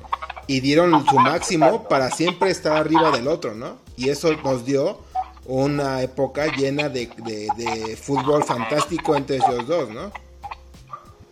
y 0.47 0.61
dieron 0.61 1.07
su 1.07 1.16
máximo 1.19 1.85
para 1.89 2.11
siempre 2.11 2.51
estar 2.51 2.77
arriba 2.77 3.11
del 3.12 3.28
otro, 3.28 3.55
¿no? 3.55 3.77
Y 3.97 4.09
eso 4.09 4.32
nos 4.43 4.65
dio 4.65 4.99
una 5.45 6.03
época 6.03 6.47
llena 6.47 6.89
de, 6.89 7.07
de- 7.19 7.49
de 7.57 7.97
fútbol 7.97 8.43
fantástico 8.45 9.15
entre 9.15 9.37
ellos 9.37 9.66
dos, 9.66 9.89
¿no? 9.91 10.11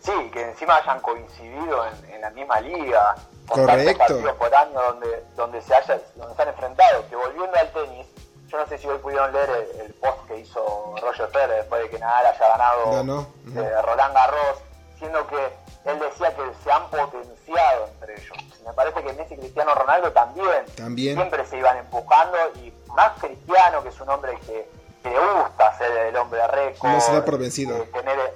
Sí, 0.04 0.12
que 0.32 0.42
encima 0.50 0.76
hayan 0.76 1.00
coincidido 1.00 1.84
en, 1.86 2.14
en 2.14 2.20
la 2.22 2.30
misma 2.30 2.60
liga, 2.60 3.16
con 3.48 3.64
Correcto. 3.66 3.98
partidos 3.98 4.32
por 4.36 4.54
año 4.54 4.80
donde, 4.90 5.24
donde, 5.36 5.60
se 5.62 5.74
haya, 5.74 6.00
donde 6.16 6.34
se 6.36 6.42
han 6.42 6.48
enfrentado. 6.48 7.04
Que 7.10 7.16
volviendo 7.16 7.56
al 7.56 7.72
tenis, 7.72 8.06
yo 8.48 8.58
no 8.58 8.66
sé 8.66 8.78
si 8.78 8.86
hoy 8.88 8.98
pudieron 8.98 9.32
leer 9.32 9.50
el, 9.50 9.80
el 9.82 9.94
post 9.94 10.26
que 10.26 10.38
hizo 10.38 10.94
Roger 11.00 11.28
Federer 11.28 11.56
después 11.58 11.82
de 11.82 11.90
que 11.90 11.98
Nadal 11.98 12.26
haya 12.26 12.48
ganado 12.48 12.90
Ganó, 12.92 13.18
ujú. 13.46 13.60
eh, 13.60 13.82
Roland 13.82 14.14
Garros, 14.14 14.58
siendo 14.98 15.26
que 15.26 15.36
él 15.84 15.98
decía 16.00 16.34
que 16.34 16.42
se 16.64 16.72
han 16.72 16.88
potenciado 16.90 17.86
entre 17.92 18.14
ellos. 18.14 18.36
Me 18.66 18.72
parece 18.72 19.02
que 19.02 19.12
Messi 19.14 19.34
y 19.34 19.38
Cristiano 19.38 19.74
Ronaldo 19.74 20.12
también, 20.12 20.64
También. 20.76 21.14
siempre 21.16 21.44
se 21.46 21.56
iban 21.58 21.76
empujando 21.78 22.36
y 22.56 22.72
más 22.94 23.12
Cristiano, 23.20 23.82
que 23.82 23.88
es 23.90 24.00
un 24.00 24.08
hombre 24.10 24.38
que, 24.46 24.68
que 25.02 25.10
le 25.10 25.18
gusta 25.18 25.76
ser 25.78 25.90
el 25.92 26.16
hombre 26.16 26.40
de 26.40 26.46
récord, 26.48 26.90
No 26.90 27.00
se 27.00 27.12
da 27.12 27.24
por 27.24 27.38
vencido. 27.38 27.76
eh, 27.76 27.90
tener, 27.92 28.34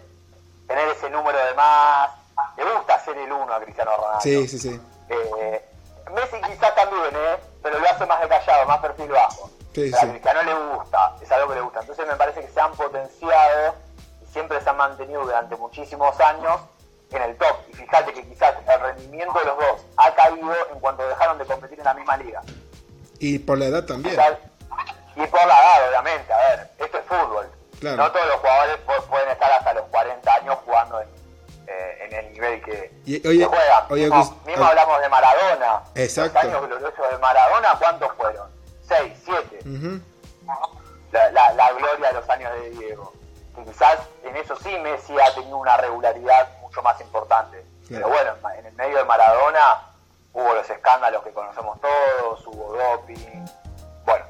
tener 0.68 0.89
ese 0.89 1.10
número 1.10 1.36
de 1.39 1.55
más, 1.55 2.10
le 2.56 2.64
gusta 2.64 2.98
ser 3.01 3.16
el 3.18 3.30
uno 3.32 3.52
a 3.52 3.60
Cristiano 3.60 3.97
Ronaldo. 3.97 4.20
Sí, 4.20 4.47
sí, 4.48 4.59
sí. 4.59 4.80
Eh, 5.09 5.68
Messi 6.12 6.36
quizás 6.43 6.74
también, 6.74 7.14
¿eh? 7.14 7.36
pero 7.62 7.78
lo 7.78 7.86
hace 7.89 8.06
más 8.06 8.20
de 8.20 8.28
callado, 8.28 8.66
más 8.66 8.78
perfil 8.80 9.09
bajo. 9.09 9.51
Sí, 9.74 9.90
Pero 9.90 9.96
a. 9.96 10.00
Cristiano 10.10 10.42
le 10.42 10.54
gusta, 10.76 11.16
es 11.22 11.32
algo 11.32 11.48
que 11.48 11.54
le 11.54 11.60
gusta. 11.62 11.80
Entonces 11.80 12.06
me 12.06 12.16
parece 12.16 12.40
que 12.40 12.48
se 12.48 12.60
han 12.60 12.72
potenciado 12.72 13.74
y 14.22 14.26
siempre 14.26 14.60
se 14.60 14.68
han 14.70 14.76
mantenido 14.76 15.22
durante 15.22 15.56
muchísimos 15.56 16.18
años 16.20 16.60
en 17.10 17.22
el 17.22 17.36
top. 17.36 17.56
Y 17.68 17.72
fíjate 17.74 18.12
que 18.12 18.26
quizás 18.28 18.54
el 18.66 18.80
rendimiento 18.80 19.38
de 19.38 19.44
los 19.46 19.56
dos 19.58 19.80
ha 19.96 20.14
caído 20.14 20.54
en 20.72 20.80
cuanto 20.80 21.06
dejaron 21.08 21.38
de 21.38 21.44
competir 21.46 21.78
en 21.78 21.84
la 21.84 21.94
misma 21.94 22.16
liga. 22.16 22.42
Y 23.18 23.38
por 23.38 23.58
la 23.58 23.66
edad 23.66 23.84
también. 23.84 24.14
Quizás- 24.14 24.38
y 25.16 25.26
por 25.26 25.46
la 25.46 25.54
edad, 25.54 25.88
obviamente, 25.88 26.32
a 26.32 26.38
ver, 26.38 26.70
esto 26.78 26.98
es 26.98 27.04
fútbol. 27.04 27.50
Claro. 27.80 27.96
No 27.96 28.12
todos 28.12 28.26
los 28.26 28.36
jugadores 28.36 28.76
pu- 28.86 29.02
pueden 29.08 29.28
estar 29.30 29.50
hasta 29.52 29.74
los 29.74 29.84
40 29.86 30.34
años 30.34 30.56
jugando 30.64 31.00
en, 31.00 31.08
eh, 31.66 31.98
en 32.06 32.12
el 32.14 32.32
nivel 32.32 32.62
que, 32.62 32.92
Y- 33.04 33.26
oye, 33.26 33.38
que 33.40 33.44
juegan. 33.44 33.84
oye, 33.90 34.10
mismo, 34.46 34.64
hablamos 34.64 35.00
de 35.00 35.08
Maradona. 35.08 35.82
Exacto. 35.94 36.34
Los 36.34 36.44
años 36.44 36.66
gloriosos 36.68 37.10
de 37.10 37.18
Maradona, 37.18 37.76
¿cuántos 37.78 38.12
fueron? 38.16 38.50
¿Seis, 38.97 39.12
siete? 39.24 39.59
Ujú. 39.69 40.01
la, 41.12 41.31
la- 41.31 41.52
la 41.52 41.73
gloria 41.73 42.09
de 42.09 42.14
los 42.14 42.28
años 42.31 42.52
de 42.55 42.70
Diego. 42.70 43.12
Y 43.59 43.64
quizás 43.64 43.98
en 44.24 44.36
eso 44.36 44.56
sí 44.56 44.77
Messi 44.78 45.19
ha 45.20 45.35
tenido 45.35 45.56
una 45.59 45.77
regularidad 45.77 46.59
mucho 46.60 46.82
más 46.82 47.01
importante. 47.01 47.64
Claro. 47.89 48.06
Pero 48.06 48.09
bueno, 48.09 48.48
en 48.59 48.66
el 48.66 48.73
medio 48.74 48.98
de 48.98 49.05
Maradona 49.05 49.89
hubo 50.32 50.55
los 50.55 50.69
escándalos 50.70 51.23
que 51.23 51.32
conocemos 51.32 51.78
todos, 51.81 52.47
hubo 52.47 52.74
doping, 52.77 53.44
bueno, 54.06 54.24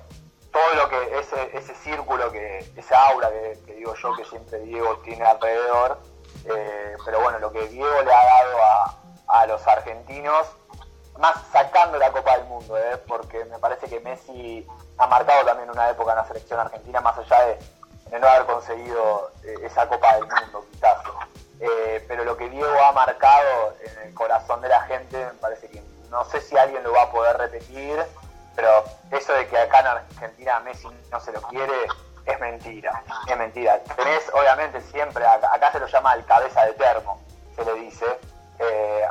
todo 0.51 0.75
lo 0.75 0.89
que, 0.89 1.19
ese, 1.21 1.57
ese 1.57 1.75
círculo, 1.77 2.33
que 2.33 2.59
esa 2.77 3.07
aura 3.09 3.31
que, 3.31 3.59
que 3.65 3.75
digo 3.75 3.95
yo 3.95 4.13
que 4.17 4.25
siempre 4.25 4.59
Diego 4.61 4.97
tiene 5.05 5.25
alrededor, 5.25 5.99
eh, 6.45 6.97
pero 7.05 7.21
bueno, 7.21 7.39
lo 7.39 7.53
que 7.53 7.69
Diego 7.69 8.03
le 8.03 8.13
ha 8.13 8.25
dado 8.25 8.59
a, 8.63 8.99
a 9.29 9.47
los 9.47 9.65
argentinos, 9.69 10.49
más 11.23 11.37
sacando 11.53 11.99
la 11.99 12.11
Copa 12.11 12.37
del 12.37 12.47
Mundo, 12.47 12.77
¿eh? 12.77 12.97
porque 13.07 13.45
me 13.45 13.59
parece 13.61 13.87
que 13.87 14.01
Messi 14.01 14.67
ha 14.99 15.07
marcado 15.07 15.45
también 15.47 15.71
una 15.71 15.89
época 15.89 16.11
en 16.11 16.17
la 16.19 16.27
selección 16.27 16.59
argentina, 16.59 17.01
más 17.01 17.17
allá 17.17 17.45
de, 17.47 18.19
no 18.19 18.27
haber 18.29 18.45
conseguido 18.45 19.31
eh, 19.45 19.55
esa 19.63 19.87
Copa 19.89 20.15
del 20.17 20.27
Mundo, 20.27 20.67
quizás. 20.73 20.99
Eh, 21.61 22.05
pero 22.09 22.25
lo 22.25 22.37
que 22.37 22.51
Diego 22.51 22.77
ha 22.85 22.91
marcado 22.91 23.73
en 23.85 24.09
el 24.09 24.15
corazón 24.15 24.61
de 24.63 24.69
la 24.69 24.81
gente, 24.83 25.17
me 25.25 25.33
parece 25.35 25.69
que 25.69 25.81
no 26.11 26.25
sé 26.25 26.41
si 26.41 26.59
alguien 26.59 26.83
lo 26.83 26.93
va 26.93 27.03
a 27.05 27.11
poder 27.13 27.39
repetir, 27.39 28.05
pero 28.57 28.83
eso 29.13 29.33
de 29.33 29.47
que 29.47 29.57
acá 29.57 29.79
en 29.79 29.87
Argentina 29.87 30.59
Messi 30.61 30.89
no 31.13 31.21
se 31.21 31.31
lo 31.31 31.41
quiere 31.43 31.73
es 32.27 32.41
mentira, 32.41 33.01
es 33.29 33.37
mentira. 33.39 33.79
Tenés, 33.97 34.29
obviamente, 34.35 34.81
siempre, 34.91 35.25
acá, 35.25 35.71
se 35.71 35.79
lo 35.79 35.87
llama 35.87 36.15
el 36.15 36.25
cabeza 36.27 36.65
de 36.67 36.73
termo, 36.75 37.21
se 37.55 37.65
le 37.65 37.75
dice, 37.75 38.07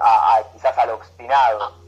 a- 0.02 0.42
quizás 0.54 0.78
al 0.78 0.90
obstinado, 0.92 1.81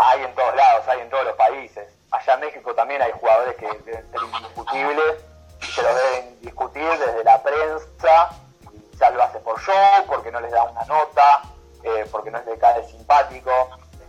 hay 0.00 0.24
en 0.24 0.34
todos 0.34 0.54
lados, 0.54 0.88
hay 0.88 1.00
en 1.00 1.10
todos 1.10 1.24
los 1.24 1.34
países. 1.34 1.88
Allá 2.10 2.34
en 2.34 2.40
México 2.40 2.74
también 2.74 3.02
hay 3.02 3.12
jugadores 3.12 3.54
que 3.56 3.66
deben 3.84 4.10
ser 4.10 4.20
indiscutibles 4.22 5.24
y 5.60 5.66
se 5.66 5.82
los 5.82 5.94
deben 5.94 6.40
discutir 6.40 6.88
desde 6.98 7.22
la 7.22 7.42
prensa. 7.42 8.30
y 8.72 8.80
Quizás 8.90 9.14
lo 9.14 9.22
hace 9.22 9.38
por 9.40 9.60
show, 9.60 10.06
porque 10.06 10.32
no 10.32 10.40
les 10.40 10.50
da 10.50 10.64
una 10.64 10.84
nota, 10.84 11.42
eh, 11.84 12.06
porque 12.10 12.30
no 12.30 12.40
les 12.42 12.58
cae 12.58 12.82
simpático. 12.88 13.50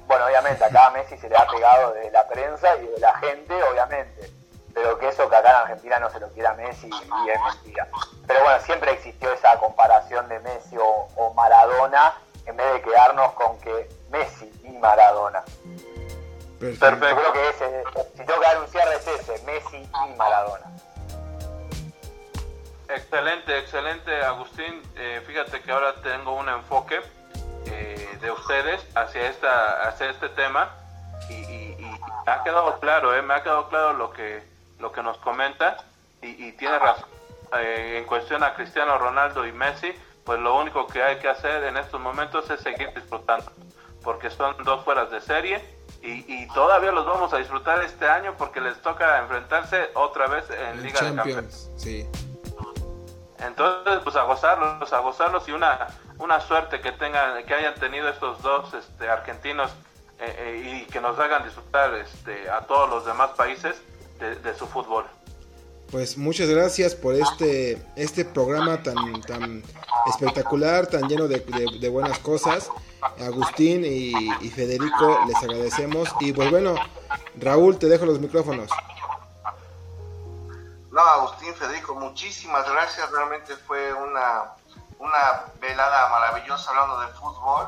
Bueno, 0.08 0.26
obviamente 0.26 0.64
acá 0.64 0.88
a 0.88 0.92
Messi 0.92 1.18
se 1.18 1.30
le 1.30 1.38
ha 1.38 1.46
pegado 1.48 1.94
de 1.94 2.10
la 2.12 2.28
prensa 2.28 2.76
y 2.78 2.88
de 2.88 3.00
la 3.00 3.14
gente, 3.18 3.62
obviamente. 3.64 4.32
Pero 4.74 4.98
que 4.98 5.10
eso 5.10 5.30
que 5.30 5.36
acá 5.36 5.50
en 5.50 5.56
Argentina 5.58 6.00
no 6.00 6.10
se 6.10 6.20
lo 6.22 6.30
quiera 6.30 6.54
Messi 6.54 6.90
y 6.90 7.30
es 7.30 7.42
mentira. 7.42 7.88
Pero 8.26 8.42
bueno, 8.44 8.60
siempre 8.62 8.92
existió 8.92 9.32
esa 9.34 9.58
comparación 9.60 10.28
de 10.30 10.40
Messi 10.40 10.78
o 10.80 11.34
Maradona 11.36 12.14
en 12.46 12.56
vez 12.56 12.74
de 12.74 12.82
quedarnos 12.82 13.34
con 13.34 13.60
que 13.60 14.01
Messi 14.12 14.52
y 14.64 14.70
Maradona. 14.78 15.44
Perfecto. 16.60 17.10
Yo 17.10 17.16
creo 17.16 17.34
que 17.34 17.50
ese, 17.50 17.84
si 18.16 18.18
tengo 18.26 18.40
que 18.40 18.46
dar 18.46 18.60
un 18.62 18.68
cierre 18.68 18.96
es 18.96 19.08
ese, 19.08 19.44
Messi 19.46 19.78
y 19.78 20.14
Maradona. 20.18 20.66
Excelente, 22.90 23.58
excelente, 23.58 24.14
Agustín. 24.24 24.82
Eh, 24.96 25.22
fíjate 25.26 25.62
que 25.62 25.72
ahora 25.72 25.96
tengo 26.04 26.34
un 26.36 26.50
enfoque 26.50 27.00
eh, 27.68 28.18
de 28.20 28.32
ustedes 28.32 28.86
hacia 28.96 29.28
esta, 29.30 29.88
hacia 29.88 30.10
este 30.10 30.30
tema 30.30 30.70
y, 31.30 31.34
y- 31.34 31.76
y 31.80 32.00
me 32.26 32.32
ha 32.32 32.44
quedado 32.44 32.80
claro, 32.80 33.16
eh, 33.16 33.22
me 33.22 33.34
ha 33.34 33.44
quedado 33.44 33.70
claro 33.70 33.94
lo 33.94 34.12
que, 34.12 34.44
lo 34.80 34.92
que 34.92 35.02
nos 35.02 35.18
comenta 35.20 35.78
y, 36.22 36.48
y 36.48 36.52
tiene 36.54 36.78
razón. 36.80 37.06
Eh, 37.60 37.98
en 38.00 38.06
cuestión 38.06 38.44
a 38.44 38.54
Cristiano 38.56 38.98
Ronaldo 38.98 39.46
y 39.48 39.52
Messi, 39.54 39.94
pues 40.26 40.40
lo 40.40 40.58
único 40.60 40.86
que 40.88 41.02
hay 41.02 41.18
que 41.20 41.30
hacer 41.30 41.64
en 41.64 41.78
estos 41.78 42.00
momentos 42.00 42.50
es 42.50 42.60
seguir 42.62 42.94
disfrutando, 42.94 43.52
porque 44.04 44.30
son 44.30 44.56
dos 44.64 44.84
fueras 44.84 45.12
de 45.12 45.22
serie 45.22 45.64
y, 46.02 46.26
y 46.28 46.48
todavía 46.54 46.92
los 46.92 47.06
vamos 47.06 47.34
a 47.34 47.38
disfrutar 47.38 47.84
este 47.84 48.08
año 48.08 48.36
porque 48.38 48.62
les 48.62 48.82
toca 48.82 49.20
enfrentarse 49.20 49.90
otra 49.94 50.28
vez 50.28 50.50
en 50.50 50.78
El 50.78 50.84
Liga 50.84 51.00
de 51.02 51.16
Campeones. 51.16 51.70
Champions, 51.70 51.72
sí. 51.78 52.10
Entonces, 53.40 54.00
pues 54.04 54.16
a 54.16 54.24
gozarlos, 54.24 54.94
a 54.94 55.00
gozarlos 55.00 55.48
y 55.48 55.52
una, 55.52 55.88
una 56.20 56.40
suerte 56.40 56.80
que 56.80 56.92
tengan, 56.92 57.44
que 57.46 57.54
hayan 57.54 57.74
tenido 57.76 58.08
estos 58.10 58.42
dos 58.42 58.74
este, 58.74 59.10
argentinos 59.10 59.72
eh, 60.20 60.36
eh, 60.38 60.84
y 60.84 60.92
que 60.92 61.02
nos 61.02 61.18
hagan 61.18 61.44
disfrutar 61.44 61.94
este, 61.96 62.50
a 62.50 62.62
todos 62.62 62.90
los 62.90 63.06
demás 63.06 63.32
países 63.32 63.82
de, 64.20 64.54
su 64.54 64.68
fútbol. 64.68 65.06
Pues 65.92 66.18
muchas 66.18 66.48
gracias 66.48 66.96
por 66.96 67.16
este, 67.16 67.86
este 67.98 68.24
programa 68.24 68.82
tan, 68.82 69.22
tan 69.24 69.62
espectacular, 70.08 70.88
tan 70.88 71.10
lleno 71.10 71.28
de, 71.28 71.90
buenas 71.90 72.18
cosas. 72.20 72.70
Agustín 73.20 73.84
y, 73.84 74.14
y, 74.40 74.50
Federico, 74.50 75.20
les 75.28 75.36
agradecemos. 75.36 76.08
Y 76.22 76.32
pues 76.32 76.50
bueno, 76.50 76.76
Raúl, 77.36 77.78
te 77.78 77.88
dejo 77.88 78.06
los 78.06 78.22
micrófonos. 78.22 78.70
No, 80.92 81.02
Agustín, 81.02 81.54
Federico, 81.56 81.94
muchísimas 81.96 82.70
gracias. 82.70 83.12
Realmente 83.12 83.54
fue 83.68 83.94
una, 83.94 84.54
una 84.98 85.44
velada 85.60 86.10
maravillosa 86.10 86.70
hablando 86.70 87.02
de 87.02 87.08
fútbol. 87.08 87.68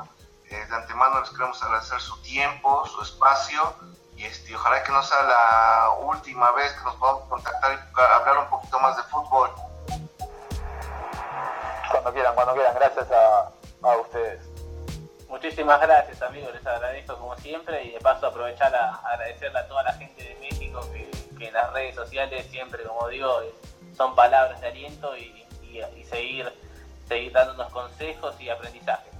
Eh, 0.49 0.65
de 0.69 0.75
antemano 0.75 1.19
les 1.19 1.29
queremos 1.29 1.61
agradecer 1.61 1.99
su 1.99 2.15
tiempo, 2.21 2.87
su 2.87 3.01
espacio 3.01 3.75
y 4.15 4.25
este, 4.25 4.55
ojalá 4.55 4.83
que 4.83 4.91
no 4.91 5.01
sea 5.03 5.21
la 5.23 5.89
última 6.01 6.51
vez 6.51 6.71
que 6.73 6.83
nos 6.83 6.95
podamos 6.95 7.23
contactar 7.29 7.71
y 7.73 7.99
hablar 7.99 8.37
un 8.39 8.49
poquito 8.49 8.79
más 8.79 8.95
de 8.97 9.03
fútbol. 9.03 9.49
Cuando 11.91 12.13
quieran, 12.13 12.35
cuando 12.35 12.53
quieran, 12.53 12.75
gracias 12.75 13.07
a, 13.11 13.51
a 13.87 13.97
ustedes. 13.97 14.41
Muchísimas 15.27 15.81
gracias 15.81 16.21
amigos, 16.21 16.53
les 16.53 16.65
agradezco 16.65 17.17
como 17.17 17.35
siempre 17.37 17.83
y 17.83 17.91
de 17.91 17.99
paso 17.99 18.27
aprovechar 18.27 18.73
a 18.75 18.95
agradecerle 18.95 19.59
a 19.59 19.67
toda 19.67 19.83
la 19.83 19.93
gente 19.93 20.23
de 20.23 20.35
México 20.35 20.81
que, 20.91 21.47
en 21.47 21.53
las 21.53 21.73
redes 21.73 21.95
sociales 21.95 22.45
siempre, 22.49 22.83
como 22.83 23.07
digo, 23.09 23.41
son 23.97 24.15
palabras 24.15 24.61
de 24.61 24.67
aliento 24.67 25.17
y, 25.17 25.45
y 25.97 26.03
seguir, 26.05 26.53
seguir 27.07 27.33
dándonos 27.33 27.71
consejos 27.73 28.39
y 28.39 28.49
aprendizaje. 28.49 29.12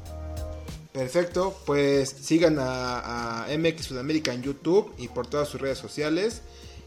Perfecto, 0.94 1.58
pues 1.66 2.10
sigan 2.10 2.58
a, 2.60 3.48
MX 3.50 3.86
Sudamérica 3.86 4.32
en 4.32 4.44
YouTube 4.44 4.94
y 5.00 5.08
por 5.08 5.26
todas 5.26 5.50
sus 5.50 5.60
redes 5.60 5.80
sociales. 5.80 6.42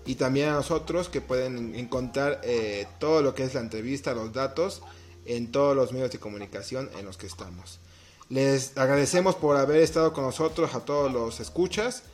Y 0.06 0.14
también 0.14 0.50
a 0.50 0.52
nosotros 0.52 1.08
que 1.08 1.20
pueden 1.20 1.74
encontrar 1.74 2.40
eh, 2.44 2.86
todo 3.00 3.22
lo 3.22 3.34
que 3.34 3.42
es 3.42 3.54
la 3.54 3.60
entrevista, 3.60 4.14
los 4.14 4.32
datos 4.32 4.82
en 5.24 5.50
todos 5.50 5.74
los 5.74 5.92
medios 5.92 6.12
de 6.12 6.20
comunicación 6.20 6.88
en 6.96 7.04
los 7.04 7.16
que 7.16 7.26
estamos. 7.26 7.80
Les 8.28 8.78
agradecemos 8.78 9.34
por 9.34 9.56
haber 9.56 9.80
estado 9.80 10.12
con 10.12 10.22
nosotros 10.22 10.76
a 10.76 10.84
todos 10.84 11.12
los 11.12 11.40
escuchas 11.40 12.04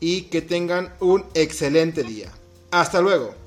y 0.00 0.22
que 0.22 0.40
tengan 0.40 0.94
un 1.00 1.26
excelente 1.34 2.02
día. 2.02 2.32
Hasta 2.70 3.02
luego. 3.02 3.43